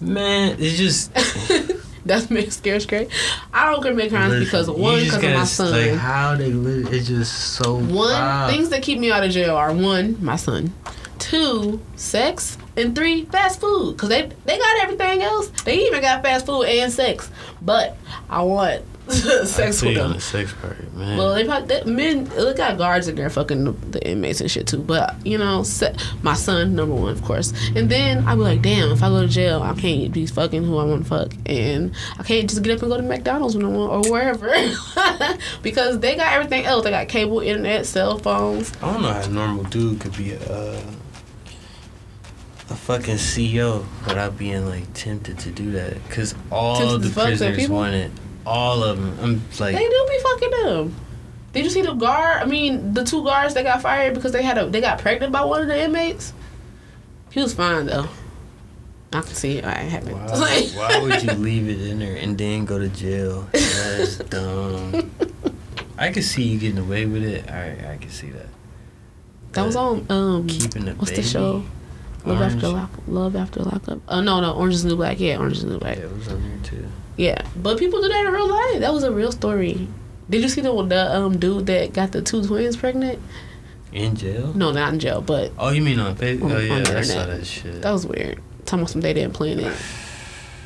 Man, 0.00 0.56
it's 0.58 0.76
just 0.76 1.12
That's 2.06 2.30
me 2.30 2.48
scared 2.50 2.82
straight. 2.82 3.08
I 3.52 3.72
don't 3.72 3.82
commit 3.82 4.10
crimes 4.10 4.30
listen, 4.30 4.44
because 4.44 4.70
one, 4.70 5.02
because 5.02 5.24
of 5.24 5.32
my 5.32 5.44
son. 5.44 5.72
Like 5.72 5.98
how 5.98 6.36
they 6.36 6.52
live, 6.52 6.92
it's 6.92 7.08
just 7.08 7.54
so. 7.56 7.74
one 7.74 7.94
wild. 7.94 8.52
things 8.52 8.68
that 8.68 8.82
keep 8.82 9.00
me 9.00 9.10
out 9.10 9.24
of 9.24 9.32
jail 9.32 9.56
are 9.56 9.72
one, 9.72 10.22
my 10.24 10.36
son. 10.36 10.72
Two, 11.18 11.80
sex, 11.96 12.58
and 12.76 12.94
three, 12.94 13.24
fast 13.24 13.60
food. 13.60 13.98
Cause 13.98 14.08
they 14.08 14.30
they 14.44 14.56
got 14.56 14.82
everything 14.82 15.22
else. 15.22 15.48
They 15.64 15.86
even 15.86 16.00
got 16.00 16.22
fast 16.22 16.46
food 16.46 16.64
and 16.64 16.92
sex. 16.92 17.28
But 17.60 17.96
I 18.30 18.42
want 18.42 18.84
sex 19.46 19.58
I 19.82 19.86
with 19.86 19.94
feel 19.94 20.02
on 20.02 20.08
them. 20.10 20.12
the 20.18 20.20
sex 20.20 20.52
part, 20.54 20.92
man. 20.94 21.16
Well, 21.16 21.34
they 21.34 21.44
probably 21.44 21.68
they, 21.68 21.84
men. 21.90 22.24
They 22.24 22.54
got 22.54 22.76
guards 22.76 23.06
in 23.08 23.14
there 23.14 23.30
fucking 23.30 23.64
the, 23.64 23.72
the 23.72 24.06
inmates 24.08 24.40
and 24.40 24.50
shit 24.50 24.66
too. 24.66 24.78
But 24.80 25.14
you 25.24 25.38
know, 25.38 25.62
se- 25.62 25.94
my 26.22 26.34
son 26.34 26.74
number 26.74 26.94
one, 26.94 27.10
of 27.12 27.22
course. 27.22 27.52
And 27.76 27.88
then 27.88 28.26
I 28.26 28.34
be 28.34 28.40
like, 28.40 28.62
damn, 28.62 28.90
if 28.90 29.02
I 29.02 29.08
go 29.08 29.22
to 29.22 29.28
jail, 29.28 29.62
I 29.62 29.74
can't 29.74 30.12
be 30.12 30.26
fucking 30.26 30.64
who 30.64 30.78
I 30.78 30.84
want 30.84 31.04
to 31.04 31.08
fuck, 31.08 31.32
and 31.46 31.94
I 32.18 32.22
can't 32.24 32.48
just 32.50 32.62
get 32.62 32.76
up 32.76 32.82
and 32.82 32.90
go 32.90 32.96
to 32.96 33.02
McDonald's 33.02 33.56
when 33.56 33.64
I 33.64 33.68
want 33.68 34.06
or 34.06 34.10
wherever, 34.12 34.48
because 35.62 36.00
they 36.00 36.16
got 36.16 36.32
everything 36.32 36.64
else. 36.64 36.84
They 36.84 36.90
got 36.90 37.08
cable, 37.08 37.40
internet, 37.40 37.86
cell 37.86 38.18
phones. 38.18 38.72
I 38.82 38.92
don't 38.92 39.02
know 39.02 39.12
how 39.12 39.22
a 39.22 39.28
normal 39.28 39.64
dude 39.64 40.00
could 40.00 40.16
be 40.16 40.32
a 40.32 40.40
uh, 40.40 40.80
a 42.68 42.74
fucking 42.74 43.14
CEO 43.14 43.84
without 44.06 44.36
being 44.36 44.66
like 44.66 44.92
tempted 44.92 45.38
to 45.38 45.50
do 45.52 45.70
that. 45.72 45.96
Cause 46.10 46.34
all 46.50 46.76
Tempted 46.78 47.02
the 47.02 47.08
to 47.08 47.14
fuck 47.14 47.24
their 47.38 47.52
prisoners 47.52 47.68
want 47.70 47.94
it. 47.94 48.10
All 48.46 48.82
of 48.84 48.96
them. 48.98 49.18
I'm 49.20 49.42
like, 49.60 49.74
They 49.76 49.88
do 49.88 50.06
be 50.08 50.18
fucking 50.22 50.50
them. 50.64 50.94
Did 51.52 51.64
you 51.64 51.70
see 51.70 51.82
the 51.82 51.94
guard? 51.94 52.42
I 52.42 52.44
mean, 52.46 52.94
the 52.94 53.02
two 53.04 53.24
guards 53.24 53.54
that 53.54 53.64
got 53.64 53.82
fired 53.82 54.14
because 54.14 54.32
they 54.32 54.42
had 54.42 54.56
a 54.58 54.66
they 54.68 54.80
got 54.80 54.98
pregnant 55.00 55.32
by 55.32 55.42
one 55.44 55.62
of 55.62 55.68
the 55.68 55.82
inmates. 55.82 56.32
He 57.30 57.40
was 57.40 57.54
fine 57.54 57.86
though. 57.86 58.08
I 59.12 59.20
can 59.22 59.34
see 59.34 59.60
why 59.60 59.70
it. 59.70 59.76
I 59.76 59.78
haven't. 59.82 60.14
why, 60.16 60.68
why 60.74 60.98
would 61.02 61.22
you 61.22 61.32
leave 61.32 61.68
it 61.68 61.80
in 61.90 61.98
there 61.98 62.16
and 62.16 62.36
then 62.36 62.64
go 62.66 62.78
to 62.78 62.88
jail? 62.88 63.48
That's 63.52 64.16
dumb. 64.30 65.10
I 65.98 66.12
could 66.12 66.24
see 66.24 66.42
you 66.42 66.58
getting 66.58 66.78
away 66.78 67.06
with 67.06 67.24
it. 67.24 67.48
I 67.50 67.94
I 67.94 67.96
can 67.96 68.10
see 68.10 68.30
that. 68.30 68.46
That 69.52 69.64
was 69.64 69.76
on 69.76 70.04
um 70.10 70.46
Keeping 70.46 70.84
the 70.84 70.92
what's 70.94 71.10
baby. 71.10 71.22
the 71.22 71.28
show? 71.28 71.64
Love 72.26 72.40
Orange. 72.40 72.54
after 72.56 72.68
lock 72.68 72.90
Love 73.06 73.36
after 73.36 73.60
lockup. 73.62 73.98
Oh 74.08 74.20
no 74.20 74.40
no 74.40 74.52
Orange 74.52 74.74
is 74.74 74.82
the 74.82 74.90
New 74.90 74.96
Black. 74.96 75.18
Yeah, 75.18 75.38
Orange 75.38 75.56
is 75.56 75.62
the 75.62 75.70
New 75.70 75.78
Black. 75.78 75.96
Yeah, 75.96 76.04
it 76.04 76.12
was 76.12 76.28
on 76.28 76.42
there 76.42 76.58
too. 76.62 76.86
Yeah, 77.16 77.40
but 77.56 77.78
people 77.78 78.00
do 78.02 78.08
that 78.08 78.26
in 78.26 78.32
real 78.32 78.48
life. 78.48 78.80
That 78.80 78.92
was 78.92 79.02
a 79.04 79.10
real 79.10 79.32
story. 79.32 79.88
Did 80.28 80.42
you 80.42 80.48
see 80.48 80.60
the 80.60 80.70
the 80.84 81.16
um 81.16 81.38
dude 81.38 81.66
that 81.66 81.92
got 81.92 82.12
the 82.12 82.20
two 82.22 82.44
twins 82.44 82.76
pregnant? 82.76 83.20
In 83.92 84.14
jail? 84.16 84.52
No, 84.54 84.72
not 84.72 84.92
in 84.92 84.98
jail, 84.98 85.20
but 85.22 85.52
Oh, 85.58 85.70
you 85.70 85.80
mean 85.80 85.98
on 85.98 86.14
Facebook? 86.16 86.52
Oh 86.52 86.58
yeah, 86.58 86.80
the 86.80 86.98
I 86.98 87.02
saw 87.02 87.20
internet. 87.20 87.38
that 87.40 87.46
shit. 87.46 87.82
that 87.82 87.90
was 87.92 88.06
weird. 88.06 88.40
Talking 88.66 88.80
about 88.80 88.90
some 88.90 89.00
they 89.00 89.14
didn't 89.14 89.32
plan 89.34 89.60
it, 89.60 89.76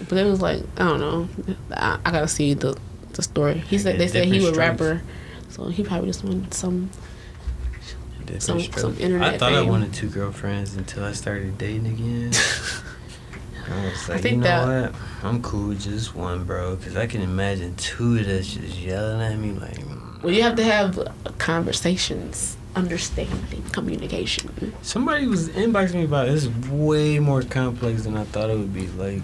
but 0.08 0.18
it 0.18 0.24
was 0.24 0.40
like 0.42 0.62
I 0.76 0.84
don't 0.88 1.00
know. 1.00 1.28
I, 1.72 1.98
I 2.04 2.10
gotta 2.10 2.26
see 2.28 2.54
the 2.54 2.76
the 3.12 3.22
story. 3.22 3.58
He 3.58 3.78
said 3.78 3.98
they 4.00 4.08
said 4.08 4.24
he 4.24 4.34
was 4.40 4.48
strokes. 4.48 4.58
rapper, 4.58 5.02
so 5.50 5.66
he 5.68 5.84
probably 5.84 6.08
just 6.08 6.24
wanted 6.24 6.52
some. 6.54 6.90
Some- 8.38 8.60
some 8.60 8.96
internet 9.00 9.34
I 9.34 9.38
thought 9.38 9.52
I 9.54 9.62
wanted 9.62 9.92
two 9.92 10.08
girlfriends 10.08 10.76
until 10.76 11.02
I 11.04 11.12
started 11.12 11.58
dating 11.58 11.86
again. 11.88 12.32
I 13.70 13.84
was 13.84 14.08
like, 14.08 14.20
think 14.20 14.36
you 14.36 14.40
know 14.42 14.66
that- 14.66 14.92
what? 14.92 15.00
I'm 15.24 15.42
cool 15.42 15.68
with 15.68 15.82
just 15.82 16.14
one, 16.14 16.44
bro. 16.44 16.76
Because 16.76 16.96
I 16.96 17.06
can 17.06 17.22
imagine 17.22 17.74
two 17.76 18.18
of 18.18 18.26
us 18.26 18.46
just 18.48 18.76
yelling 18.78 19.20
at 19.20 19.38
me 19.38 19.52
like. 19.52 19.78
mm. 19.78 20.22
Well, 20.22 20.32
you 20.32 20.42
have 20.42 20.56
to 20.56 20.64
have 20.64 20.98
conversations, 21.38 22.56
understanding, 22.76 23.62
communication. 23.72 24.72
Somebody 24.82 25.26
was 25.26 25.48
inboxing 25.50 25.94
me 25.94 26.04
about 26.04 26.28
it. 26.28 26.34
It's 26.34 26.46
way 26.68 27.18
more 27.18 27.42
complex 27.42 28.02
than 28.04 28.16
I 28.16 28.24
thought 28.24 28.50
it 28.50 28.58
would 28.58 28.74
be. 28.74 28.86
Like, 28.88 29.22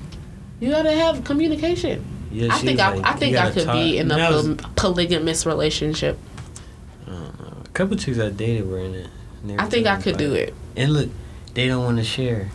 You 0.60 0.70
gotta 0.70 0.92
have 0.92 1.22
communication. 1.24 2.04
yeah, 2.30 2.48
I 2.54 2.58
think 2.58 2.80
I, 2.80 2.94
like, 2.94 3.04
I 3.06 3.12
think 3.14 3.36
I 3.36 3.50
could 3.50 3.64
talk. 3.64 3.74
be 3.74 3.98
in 3.98 4.10
a 4.10 4.16
was- 4.16 4.56
polygamous 4.76 5.44
relationship. 5.44 6.18
I 7.06 7.10
don't 7.10 7.40
know. 7.40 7.56
A 7.64 7.68
couple 7.74 7.96
chicks 7.96 8.18
I 8.18 8.30
dated 8.30 8.66
were 8.68 8.78
in 8.78 8.94
it. 8.94 9.08
I 9.58 9.66
think 9.66 9.86
I 9.86 10.00
could 10.00 10.16
do 10.16 10.34
it. 10.34 10.54
And 10.76 10.92
look, 10.92 11.10
they 11.54 11.68
don't 11.68 11.84
want 11.84 11.98
to 11.98 12.04
share. 12.04 12.50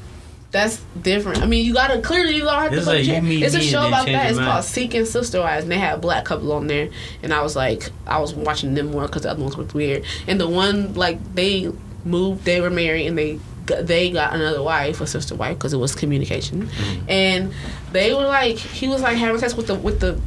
That's 0.52 0.82
different. 1.02 1.42
I 1.42 1.46
mean, 1.46 1.66
you 1.66 1.74
gotta 1.74 2.02
clearly 2.02 2.36
you 2.36 2.44
gotta 2.44 2.76
have 2.76 2.84
to. 2.84 2.86
like 2.90 3.06
you 3.06 3.46
it's 3.46 3.56
a 3.56 3.62
show 3.62 3.88
about 3.88 4.06
that. 4.06 4.30
It's 4.30 4.38
mind. 4.38 4.52
called 4.52 4.66
Seeking 4.66 5.06
Sister 5.06 5.40
Wives, 5.40 5.64
and 5.64 5.72
they 5.72 5.78
had 5.78 5.96
a 5.96 5.98
black 5.98 6.26
couple 6.26 6.52
on 6.52 6.68
there. 6.68 6.90
And 7.24 7.34
I 7.34 7.42
was 7.42 7.56
like, 7.56 7.90
I 8.06 8.20
was 8.20 8.34
watching 8.34 8.74
them 8.74 8.92
more 8.92 9.06
because 9.06 9.22
the 9.22 9.32
other 9.32 9.42
ones 9.42 9.58
looked 9.58 9.74
weird. 9.74 10.04
And 10.28 10.40
the 10.42 10.50
one 10.50 10.94
like 10.94 11.36
they 11.36 11.72
moved, 12.04 12.44
they 12.44 12.60
were 12.60 12.70
married, 12.70 13.08
and 13.08 13.18
they 13.18 13.40
got- 13.66 13.88
they 13.88 14.12
got 14.12 14.34
another 14.34 14.62
wife, 14.62 15.00
a 15.00 15.08
sister 15.08 15.36
wife, 15.36 15.58
because 15.58 15.72
it 15.72 15.78
was 15.78 15.96
communication. 15.96 16.64
Mm-hmm. 16.68 17.10
And 17.10 17.54
they 17.94 18.14
were 18.14 18.26
like, 18.26 18.58
he 18.58 18.90
was 18.90 19.02
like 19.02 19.16
having 19.18 19.40
sex 19.40 19.56
with 19.56 19.68
the 19.68 19.76
with 19.76 20.02
the 20.02 20.20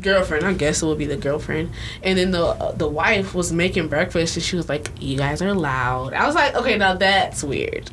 girlfriend. 0.00 0.46
I 0.46 0.54
guess 0.54 0.82
it 0.82 0.86
would 0.86 0.96
be 0.96 1.04
the 1.04 1.18
girlfriend. 1.18 1.70
And 2.02 2.18
then 2.18 2.30
the 2.30 2.46
uh, 2.46 2.72
the 2.72 2.88
wife 2.88 3.34
was 3.34 3.52
making 3.52 3.88
breakfast, 3.88 4.36
and 4.36 4.42
she 4.42 4.56
was 4.56 4.70
like, 4.70 4.90
"You 4.98 5.18
guys 5.18 5.42
are 5.42 5.52
loud." 5.52 6.14
I 6.14 6.24
was 6.26 6.34
like, 6.34 6.54
"Okay, 6.54 6.78
now 6.78 6.94
that's 6.94 7.44
weird." 7.44 7.90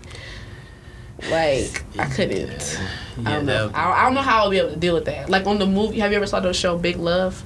Like 1.31 1.83
I 1.97 2.05
couldn't. 2.05 2.79
I 3.17 3.21
Yeah, 3.21 3.35
don't 3.37 3.45
know. 3.47 3.71
I, 3.73 4.01
I 4.01 4.05
don't 4.05 4.13
know 4.13 4.21
how 4.21 4.43
I'll 4.43 4.49
be 4.49 4.59
able 4.59 4.69
to 4.71 4.75
deal 4.75 4.93
with 4.93 5.05
that. 5.05 5.29
Like 5.29 5.45
on 5.47 5.57
the 5.59 5.65
movie, 5.65 5.99
have 5.99 6.11
you 6.11 6.17
ever 6.17 6.27
saw 6.27 6.39
the 6.39 6.53
show 6.53 6.77
Big 6.77 6.97
Love? 6.97 7.43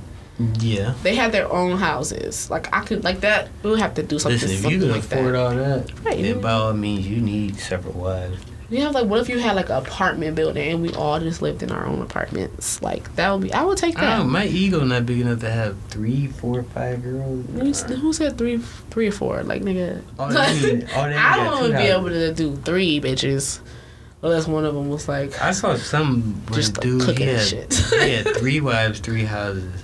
yeah. 0.59 0.93
They 1.03 1.15
had 1.15 1.31
their 1.31 1.51
own 1.51 1.77
houses. 1.77 2.49
Like 2.49 2.73
I 2.73 2.81
could 2.83 3.03
like 3.03 3.21
that. 3.21 3.49
We 3.63 3.69
would 3.71 3.79
have 3.79 3.93
to 3.95 4.03
do 4.03 4.17
something, 4.19 4.39
Listen, 4.41 4.65
if 4.65 4.71
you 4.71 4.79
can 4.79 4.89
like 4.91 5.03
afford 5.03 5.35
that. 5.35 5.39
all 5.39 5.55
that, 5.55 6.03
Right. 6.03 6.21
then 6.21 6.41
by 6.41 6.51
all 6.51 6.73
means, 6.73 7.07
you 7.07 7.21
need 7.21 7.57
separate 7.59 7.95
wives. 7.95 8.37
You 8.71 8.81
have 8.83 8.93
like, 8.95 9.05
what 9.05 9.19
if 9.19 9.27
you 9.29 9.37
had 9.37 9.55
like 9.57 9.69
an 9.69 9.75
apartment 9.75 10.35
building 10.35 10.71
and 10.71 10.81
we 10.81 10.93
all 10.93 11.19
just 11.19 11.41
lived 11.41 11.61
in 11.61 11.71
our 11.71 11.85
own 11.85 12.01
apartments? 12.01 12.81
Like 12.81 13.13
that 13.17 13.29
would 13.31 13.41
be. 13.41 13.53
I 13.53 13.63
would 13.63 13.77
take 13.77 13.95
that. 13.95 14.17
don't 14.19 14.29
my 14.29 14.45
ego 14.45 14.83
not 14.85 15.05
big 15.05 15.19
enough 15.19 15.39
to 15.41 15.51
have 15.51 15.75
three, 15.89 16.27
four, 16.27 16.63
five 16.63 17.03
girls. 17.03 17.45
Who 17.87 17.95
Who 17.95 18.13
said 18.13 18.37
three, 18.37 18.57
three 18.89 19.07
or 19.09 19.11
four? 19.11 19.43
Like 19.43 19.61
nigga, 19.61 20.01
Oh, 20.17 20.31
they 20.31 20.37
oh, 20.39 20.77
they 20.77 20.85
I 20.95 21.35
don't 21.35 21.47
want 21.47 21.71
to 21.73 21.77
be 21.77 21.83
able 21.83 22.07
to 22.09 22.33
do 22.33 22.55
three 22.55 23.01
bitches, 23.01 23.59
unless 24.21 24.47
one 24.47 24.63
of 24.65 24.73
them 24.73 24.87
was 24.89 25.07
like 25.09 25.39
I 25.41 25.51
saw 25.51 25.75
some 25.75 26.41
Just 26.53 26.79
dude 26.79 27.01
cooking 27.01 27.27
he 27.27 27.33
had, 27.33 27.41
shit. 27.41 27.73
he 27.73 28.13
had 28.13 28.35
three 28.37 28.61
wives, 28.61 28.99
three 29.01 29.25
houses, 29.25 29.83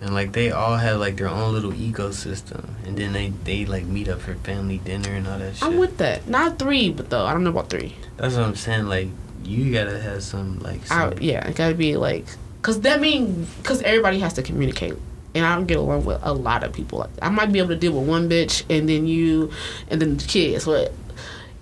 and 0.00 0.14
like 0.14 0.32
they 0.32 0.50
all 0.50 0.76
had 0.76 0.98
like 0.98 1.16
their 1.16 1.28
own 1.28 1.52
little 1.52 1.72
ecosystem, 1.72 2.64
and 2.84 2.96
then 2.96 3.12
they 3.12 3.30
they 3.44 3.66
like 3.66 3.84
meet 3.84 4.08
up 4.08 4.20
for 4.20 4.34
family 4.36 4.78
dinner 4.78 5.10
and 5.10 5.26
all 5.26 5.38
that 5.38 5.56
shit. 5.56 5.64
I'm 5.64 5.78
with 5.78 5.98
that. 5.98 6.28
Not 6.28 6.58
three, 6.58 6.90
but 6.90 7.10
though 7.10 7.24
I 7.24 7.32
don't 7.32 7.44
know 7.44 7.50
about 7.50 7.70
three. 7.70 7.96
That's 8.16 8.36
what 8.36 8.44
I'm 8.44 8.56
saying. 8.56 8.86
Like 8.86 9.08
you 9.44 9.72
gotta 9.72 9.98
have 9.98 10.22
some 10.22 10.58
like 10.60 10.80
I, 10.90 11.12
yeah, 11.20 11.46
it 11.46 11.56
gotta 11.56 11.74
be 11.74 11.96
like, 11.96 12.26
cause 12.62 12.80
that 12.82 13.00
mean, 13.00 13.46
cause 13.62 13.82
everybody 13.82 14.18
has 14.20 14.34
to 14.34 14.42
communicate, 14.42 14.94
and 15.34 15.44
I 15.44 15.54
don't 15.54 15.66
get 15.66 15.78
along 15.78 16.04
with 16.04 16.20
a 16.22 16.32
lot 16.32 16.64
of 16.64 16.72
people. 16.72 17.00
Like 17.00 17.10
I 17.22 17.28
might 17.28 17.52
be 17.52 17.58
able 17.58 17.70
to 17.70 17.76
deal 17.76 17.92
with 17.92 18.08
one 18.08 18.28
bitch, 18.28 18.64
and 18.68 18.88
then 18.88 19.06
you, 19.06 19.50
and 19.88 20.00
then 20.00 20.16
the 20.16 20.24
kids. 20.24 20.66
What? 20.66 20.92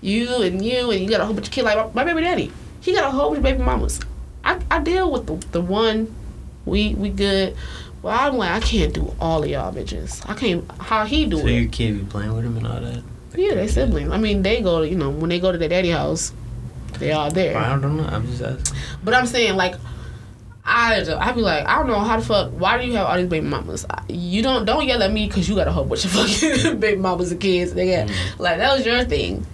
You 0.02 0.42
and 0.42 0.64
you 0.64 0.90
and 0.90 1.00
you 1.00 1.08
got 1.08 1.20
a 1.20 1.24
whole 1.24 1.34
bunch 1.34 1.48
of 1.48 1.52
kids. 1.52 1.64
Like 1.64 1.94
my, 1.94 2.04
my 2.04 2.12
baby 2.12 2.24
daddy, 2.24 2.52
he 2.80 2.92
got 2.92 3.04
a 3.04 3.10
whole 3.10 3.30
bunch 3.30 3.38
of 3.38 3.44
baby 3.44 3.62
mamas. 3.62 4.00
I, 4.44 4.60
I 4.70 4.78
deal 4.80 5.10
with 5.10 5.26
the 5.26 5.36
the 5.52 5.60
one, 5.60 6.14
we 6.64 6.94
we 6.94 7.08
good. 7.08 7.56
Well, 8.06 8.16
I'm 8.16 8.36
like 8.36 8.50
I 8.52 8.60
can't 8.60 8.94
do 8.94 9.12
all 9.20 9.42
of 9.42 9.50
y'all 9.50 9.72
bitches. 9.72 10.24
I 10.30 10.34
can't. 10.34 10.70
How 10.80 11.04
he 11.04 11.26
do 11.26 11.38
So 11.38 11.42
it? 11.42 11.48
So 11.48 11.48
your 11.48 11.68
kid 11.70 11.98
be 11.98 12.04
playing 12.04 12.32
with 12.36 12.44
him 12.44 12.56
and 12.56 12.64
all 12.64 12.80
that. 12.80 13.02
yeah, 13.34 13.54
they 13.56 13.66
siblings. 13.66 14.12
I 14.12 14.16
mean, 14.18 14.42
they 14.42 14.62
go 14.62 14.78
to 14.82 14.88
you 14.88 14.94
know 14.94 15.10
when 15.10 15.28
they 15.28 15.40
go 15.40 15.50
to 15.50 15.58
their 15.58 15.68
daddy 15.68 15.90
house, 15.90 16.32
they 17.00 17.10
all 17.10 17.32
there. 17.32 17.56
I 17.58 17.70
don't 17.80 17.96
know. 17.96 18.04
I'm 18.04 18.24
just 18.28 18.42
asking. 18.42 18.76
But 19.02 19.14
I'm 19.14 19.26
saying 19.26 19.56
like 19.56 19.74
I 20.64 21.04
I 21.18 21.32
be 21.32 21.40
like 21.40 21.66
I 21.66 21.78
don't 21.78 21.88
know 21.88 21.98
how 21.98 22.16
the 22.20 22.24
fuck 22.24 22.52
why 22.52 22.78
do 22.78 22.86
you 22.86 22.92
have 22.94 23.08
all 23.08 23.16
these 23.16 23.26
baby 23.28 23.44
mamas? 23.44 23.84
You 24.08 24.40
don't 24.40 24.64
don't 24.64 24.86
yell 24.86 25.02
at 25.02 25.10
me 25.12 25.26
because 25.26 25.48
you 25.48 25.56
got 25.56 25.66
a 25.66 25.72
whole 25.72 25.84
bunch 25.84 26.04
of 26.04 26.10
fucking 26.12 26.78
baby 26.78 27.00
mamas 27.00 27.32
and 27.32 27.40
kids. 27.40 27.72
Nigga. 27.72 28.06
Mm-hmm. 28.06 28.40
Like 28.40 28.58
that 28.58 28.76
was 28.76 28.86
your 28.86 29.04
thing. 29.04 29.44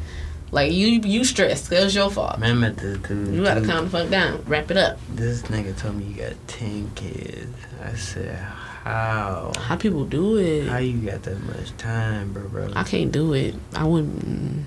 Like 0.52 0.70
you 0.72 0.86
you 1.00 1.24
stressed. 1.24 1.70
That 1.70 1.82
was 1.82 1.94
your 1.94 2.10
fault. 2.10 2.38
Man, 2.38 2.50
I 2.50 2.54
met 2.54 2.76
the 2.76 2.98
dude. 2.98 3.34
You 3.34 3.42
gotta 3.42 3.60
dude, 3.62 3.70
calm 3.70 3.84
the 3.86 3.90
fuck 3.90 4.10
down. 4.10 4.44
Wrap 4.46 4.70
it 4.70 4.76
up. 4.76 4.98
This 5.14 5.42
nigga 5.42 5.76
told 5.76 5.96
me 5.96 6.04
you 6.04 6.14
got 6.22 6.34
ten 6.46 6.90
kids. 6.94 7.56
I 7.82 7.94
said, 7.94 8.36
how? 8.84 9.52
How 9.58 9.76
people 9.76 10.04
do 10.04 10.36
it? 10.36 10.68
How 10.68 10.76
you 10.76 10.98
got 11.10 11.22
that 11.22 11.40
much 11.44 11.74
time, 11.78 12.32
bro, 12.34 12.46
bro? 12.48 12.70
I 12.76 12.82
can't 12.84 13.10
do 13.10 13.32
it. 13.32 13.54
I 13.74 13.84
wouldn't. 13.84 14.24
mm. 14.26 14.62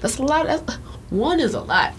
That's 0.00 0.18
a 0.18 0.22
lot. 0.22 0.46
That's, 0.46 0.74
one 1.08 1.40
is 1.40 1.54
a 1.54 1.60
lot. 1.62 1.94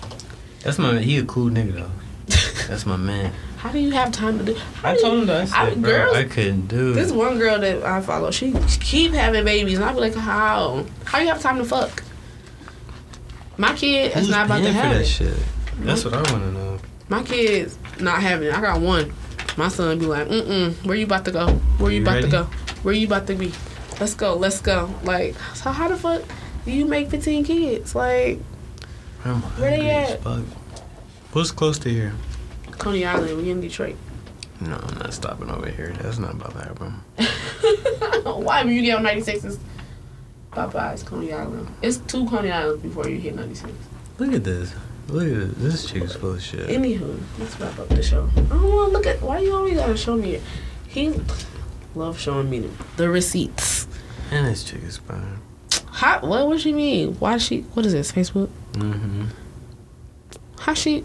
That's 0.61 0.77
my. 0.77 0.99
He 0.99 1.17
a 1.17 1.25
cool 1.25 1.49
nigga 1.49 1.73
though. 1.73 1.91
That's 2.67 2.85
my 2.85 2.97
man. 2.97 3.33
How 3.57 3.71
do 3.71 3.79
you 3.79 3.89
have 3.91 4.11
time 4.11 4.37
to 4.37 4.45
do? 4.45 4.53
how 4.53 4.91
I 4.91 4.95
do 4.95 5.01
told 5.01 5.13
you- 5.15 5.19
him 5.21 5.25
that. 5.27 5.41
I 5.41 5.45
said, 5.45 5.55
I- 5.55 5.73
bro, 5.81 5.89
girls- 5.89 6.15
I 6.17 6.23
couldn't 6.25 6.67
do 6.67 6.93
This 6.93 7.09
it. 7.09 7.15
one 7.15 7.39
girl 7.39 7.57
that 7.59 7.81
I 7.83 7.99
follow, 8.01 8.29
she 8.29 8.53
keep 8.79 9.11
having 9.13 9.43
babies, 9.43 9.79
and 9.79 9.85
I 9.85 9.91
be 9.93 9.99
like, 10.01 10.13
how? 10.13 10.85
How 11.05 11.17
you 11.17 11.27
have 11.29 11.41
time 11.41 11.57
to 11.57 11.65
fuck? 11.65 12.03
My 13.57 13.73
kid 13.73 14.15
is 14.17 14.29
not 14.29 14.45
about 14.47 14.57
to 14.57 14.63
paying 14.63 14.73
for 14.75 14.79
have 14.81 14.93
that 14.95 15.01
it. 15.01 15.05
shit? 15.05 15.37
That's 15.79 16.03
what 16.05 16.13
I 16.13 16.17
want 16.31 16.43
to 16.43 16.51
know. 16.51 16.79
My 17.09 17.23
kid's 17.23 17.77
not 17.99 18.21
having 18.21 18.47
it. 18.49 18.53
I 18.53 18.61
got 18.61 18.81
one. 18.81 19.13
My 19.57 19.67
son 19.69 19.99
be 19.99 20.05
like, 20.05 20.27
mm 20.27 20.41
mm, 20.43 20.85
where 20.85 20.97
you 20.97 21.05
about 21.05 21.23
to 21.25 21.31
go? 21.31 21.47
Where 21.77 21.91
you, 21.91 21.97
You 21.99 22.03
about 22.03 22.15
ready? 22.15 22.25
to 22.27 22.31
go? 22.31 22.43
Where 22.83 22.93
you 22.93 23.07
about 23.07 23.27
to 23.27 23.35
be? 23.35 23.53
Let's 23.99 24.13
go, 24.13 24.35
let's 24.35 24.59
go. 24.59 24.89
Like, 25.03 25.35
so 25.53 25.69
how 25.71 25.87
the 25.87 25.95
fuck 25.95 26.23
do 26.65 26.71
you 26.71 26.85
make 26.85 27.09
15 27.09 27.45
kids? 27.45 27.95
Like, 27.95 28.39
I'm 29.23 29.41
Where 29.41 29.71
they 29.71 29.77
hungry 29.77 29.91
at? 30.13 30.21
fuck. 30.23 30.43
What's 31.31 31.51
close 31.51 31.79
to 31.79 31.89
here? 31.89 32.13
Coney 32.71 33.05
Island, 33.05 33.37
we 33.37 33.49
in 33.49 33.61
Detroit. 33.61 33.95
No, 34.59 34.75
I'm 34.75 34.97
not 34.97 35.13
stopping 35.13 35.49
over 35.49 35.69
here. 35.69 35.93
That's 36.01 36.17
not 36.17 36.33
about 36.33 36.51
to 36.53 36.57
happen. 36.59 37.01
Why? 38.43 38.63
When 38.63 38.73
you 38.73 38.81
get 38.81 38.97
on 38.97 39.03
96, 39.03 39.57
Popeyes, 40.55 41.05
Coney 41.05 41.33
Island. 41.33 41.67
It's 41.81 41.97
two 41.97 42.27
Coney 42.27 42.51
Islands 42.51 42.81
before 42.81 43.07
you 43.09 43.17
hit 43.17 43.35
96. 43.35 43.71
Look 44.17 44.33
at 44.33 44.43
this. 44.43 44.73
Look 45.07 45.27
at 45.27 45.55
this. 45.59 45.73
This 45.73 45.91
chick 45.91 46.03
is 46.03 46.15
full 46.15 46.33
of 46.33 46.41
shit. 46.41 46.67
Anywho, 46.67 47.19
let's 47.37 47.59
wrap 47.59 47.77
up 47.77 47.89
the 47.89 48.01
show. 48.01 48.29
I 48.35 48.39
don't 48.41 48.63
want 48.63 48.91
to 48.91 48.97
look 48.97 49.05
at 49.05 49.21
why 49.21 49.39
you 49.39 49.53
always 49.55 49.77
gotta 49.77 49.97
show 49.97 50.15
me. 50.15 50.41
He 50.87 51.13
love 51.93 52.19
showing 52.19 52.49
me 52.49 52.69
the 52.97 53.09
receipts. 53.09 53.87
And 54.31 54.47
this 54.47 54.63
chick 54.63 54.81
is 54.83 54.97
fine. 54.97 55.39
How? 55.91 56.19
What? 56.21 56.47
What 56.47 56.59
she 56.61 56.73
mean? 56.73 57.13
Why 57.15 57.37
she? 57.37 57.61
What 57.73 57.85
is 57.85 57.93
this? 57.93 58.11
Facebook? 58.11 58.49
Mm-hmm. 58.73 59.25
How 60.59 60.73
she? 60.73 61.03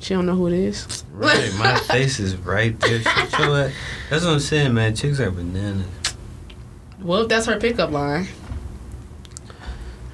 She 0.00 0.14
don't 0.14 0.26
know 0.26 0.34
who 0.34 0.46
it 0.46 0.52
is. 0.54 1.04
Right, 1.12 1.52
my 1.58 1.74
face 1.88 2.20
is 2.20 2.36
right 2.36 2.78
there. 2.80 3.00
Shit, 3.00 3.30
show 3.30 3.52
that. 3.54 3.72
That's 4.10 4.24
what 4.24 4.32
I'm 4.34 4.40
saying, 4.40 4.74
man. 4.74 4.94
Chicks 4.94 5.20
are 5.20 5.30
bananas. 5.30 5.86
Well, 7.00 7.22
if 7.22 7.28
that's 7.28 7.46
her 7.46 7.58
pickup 7.58 7.90
line, 7.90 8.26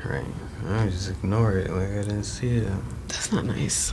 Right. 0.05 0.25
I 0.69 0.87
just 0.89 1.11
ignore 1.11 1.53
it 1.59 1.71
like 1.71 1.89
I 1.89 2.03
didn't 2.03 2.25
see 2.25 2.57
it. 2.57 2.69
that's 3.09 3.33
not 3.33 3.45
nice. 3.47 3.91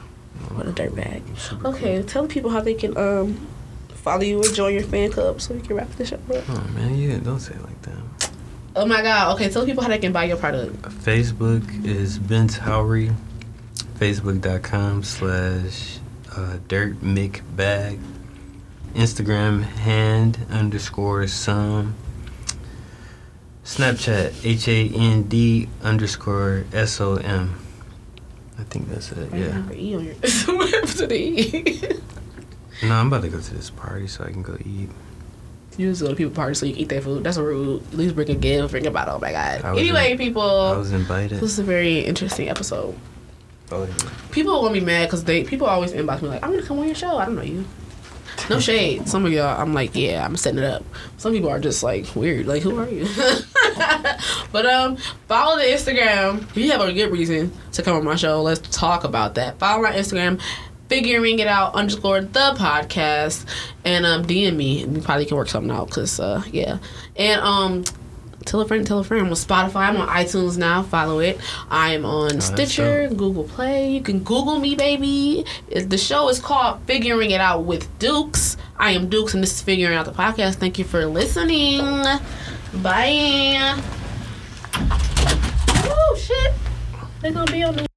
What 0.50 0.68
a 0.68 0.72
dirtbag. 0.72 1.22
Super 1.38 1.68
Okay, 1.68 2.02
tell 2.04 2.28
people 2.28 2.50
how 2.50 2.60
they 2.62 2.74
can 2.74 2.98
um 2.98 3.48
follow 3.90 4.22
you 4.24 4.42
and 4.42 4.54
join 4.56 4.74
your 4.74 4.84
fan 4.84 5.12
club 5.12 5.40
so 5.42 5.54
we 5.54 5.62
can 5.62 5.76
wrap 5.76 5.90
this 5.92 6.10
show 6.10 6.16
up. 6.16 6.44
Oh 6.50 6.68
man, 6.74 6.98
you 6.98 7.18
don't 7.20 7.40
say 7.40 7.54
it 7.54 7.62
like 7.64 7.82
that. 7.84 8.32
Oh 8.76 8.86
my 8.86 9.02
god. 9.02 9.36
Okay, 9.36 9.50
tell 9.50 9.66
people 9.66 9.84
how 9.84 9.90
they 9.90 10.00
can 10.00 10.12
buy 10.12 10.26
your 10.26 10.38
product. 10.38 10.82
Facebook 10.82 11.86
is 11.86 12.18
Vince 12.18 12.58
Howry. 12.58 13.14
Facebook.com 14.00 15.04
slash 15.04 16.00
uh, 16.36 16.58
Dirt 16.68 17.02
Mick 17.02 17.42
Bag. 17.56 18.00
Instagram 18.96 19.62
hand 19.64 20.40
underscore 20.50 21.28
some. 21.28 21.96
Snapchat 23.64 24.44
H 24.46 24.68
A 24.68 24.90
N 24.90 25.24
D 25.24 25.68
underscore 25.84 26.66
S 26.74 27.00
O 27.00 27.16
M. 27.16 27.60
I 28.58 28.64
think 28.64 28.90
that's 28.90 29.12
it. 29.12 29.32
Why 29.32 29.38
you 29.38 29.44
Yeah. 29.46 29.52
have 29.52 29.74
E 29.78 29.96
on 29.96 30.06
your 30.06 30.14
to 30.22 31.08
the 31.08 31.16
E. 31.16 31.82
No, 32.84 32.96
I'm 32.96 33.08
about 33.08 33.22
to 33.22 33.30
go 33.30 33.40
to 33.40 33.54
this 33.54 33.70
party 33.70 34.08
so 34.08 34.24
I 34.24 34.32
can 34.32 34.42
go 34.42 34.58
eat. 34.66 34.90
You 35.78 35.92
just 35.92 36.02
go 36.02 36.08
to 36.10 36.16
people 36.16 36.34
parties 36.34 36.58
so 36.58 36.66
you 36.66 36.74
can 36.74 36.82
eat 36.82 36.90
their 36.90 37.00
food. 37.02 37.24
That's 37.24 37.38
a 37.38 37.44
rude. 37.44 37.84
At 37.90 37.94
least 37.94 38.16
bring 38.16 38.32
a 38.32 38.34
gift, 38.34 38.72
bring 38.72 38.88
a 38.88 38.92
bottle. 38.92 39.18
Oh 39.18 39.20
my 39.20 39.32
god. 39.32 39.64
Anyway, 39.78 40.14
in- 40.14 40.18
people, 40.18 40.42
I 40.42 40.76
was 40.78 40.92
invited. 40.92 41.40
this 41.40 41.52
is 41.54 41.60
a 41.60 41.64
very 41.64 42.00
interesting 42.00 42.50
episode. 42.50 42.98
Oh, 43.72 43.84
yeah. 43.84 43.94
People 44.32 44.56
are 44.58 44.62
gonna 44.64 44.74
be 44.74 44.80
mad 44.84 45.06
because 45.06 45.24
they 45.24 45.44
people 45.44 45.68
always 45.68 45.92
inbox 45.94 46.24
me 46.24 46.30
like, 46.30 46.44
"I'm 46.44 46.50
gonna 46.52 46.64
come 46.64 46.80
on 46.80 46.88
your 46.88 46.96
show." 46.96 47.18
I 47.18 47.26
don't 47.26 47.36
know 47.36 47.44
you. 47.44 47.66
No 48.50 48.60
shade. 48.60 49.08
Some 49.08 49.26
of 49.26 49.32
y'all, 49.32 49.60
I'm 49.60 49.74
like, 49.74 49.96
yeah, 49.96 50.26
I'm 50.26 50.36
setting 50.36 50.60
it 50.60 50.66
up. 50.66 50.84
Some 51.18 51.34
people 51.34 51.50
are 51.50 51.60
just 51.60 51.84
like 51.84 52.16
weird. 52.16 52.48
Like, 52.48 52.64
who 52.64 52.80
are 52.80 52.90
you? 52.90 53.08
but 54.52 54.66
um, 54.66 54.98
follow 55.28 55.58
the 55.58 55.64
Instagram. 55.64 56.44
If 56.44 56.58
you 56.58 56.72
have 56.72 56.82
a 56.82 56.92
good 56.92 57.12
reason 57.12 57.52
to 57.74 57.82
come 57.84 57.96
on 57.98 58.04
my 58.04 58.16
show, 58.16 58.42
let's 58.42 58.60
talk 58.76 59.04
about 59.04 59.36
that. 59.36 59.60
Follow 59.60 59.84
my 59.84 59.94
Instagram, 59.94 60.42
figuring 60.90 61.40
it 61.40 61.48
out 61.48 61.76
underscore 61.76 62.22
the 62.22 62.56
podcast, 62.58 63.46
and 63.86 64.06
um, 64.06 64.26
DM 64.26 64.56
me. 64.56 64.86
We 64.86 65.02
probably 65.02 65.26
can 65.26 65.38
work 65.38 65.50
something 65.50 65.72
out. 65.72 65.90
Cause 65.90 66.20
uh, 66.20 66.44
yeah, 66.52 66.80
and 67.16 67.42
um. 67.42 67.84
Tell 68.46 68.62
a 68.62 68.68
friend, 68.68 68.86
tell 68.86 69.00
a 69.00 69.04
friend. 69.04 69.26
I'm 69.26 69.32
on 69.32 69.38
Spotify. 69.38 69.88
I'm 69.88 69.98
on 69.98 70.08
iTunes 70.08 70.58
now. 70.58 70.84
Follow 70.84 71.20
it. 71.20 71.40
I'm 71.70 72.06
on 72.06 72.42
Stitcher, 72.42 73.10
Google 73.10 73.44
Play. 73.44 73.92
You 73.92 74.02
can 74.02 74.20
Google 74.20 74.60
me, 74.60 74.76
baby. 74.76 75.46
The 75.70 75.98
show 75.98 76.30
is 76.30 76.40
called 76.40 76.82
Figuring 76.86 77.32
It 77.32 77.40
Out 77.42 77.64
with 77.66 77.88
Dukes. 78.00 78.58
I 78.78 78.92
am 78.92 79.10
Dukes, 79.10 79.34
and 79.34 79.44
this 79.44 79.54
is 79.54 79.62
Figuring 79.62 79.96
Out 79.96 80.06
the 80.06 80.12
Podcast. 80.12 80.56
Thank 80.56 80.80
you 80.80 80.86
for 80.86 81.06
listening. 81.06 81.82
Bye. 82.82 83.80
Oh, 85.84 86.18
shit. 86.20 86.54
They're 87.22 87.32
going 87.32 87.48
to 87.48 87.54
be 87.54 87.64
on 87.64 87.76
the 87.76 87.91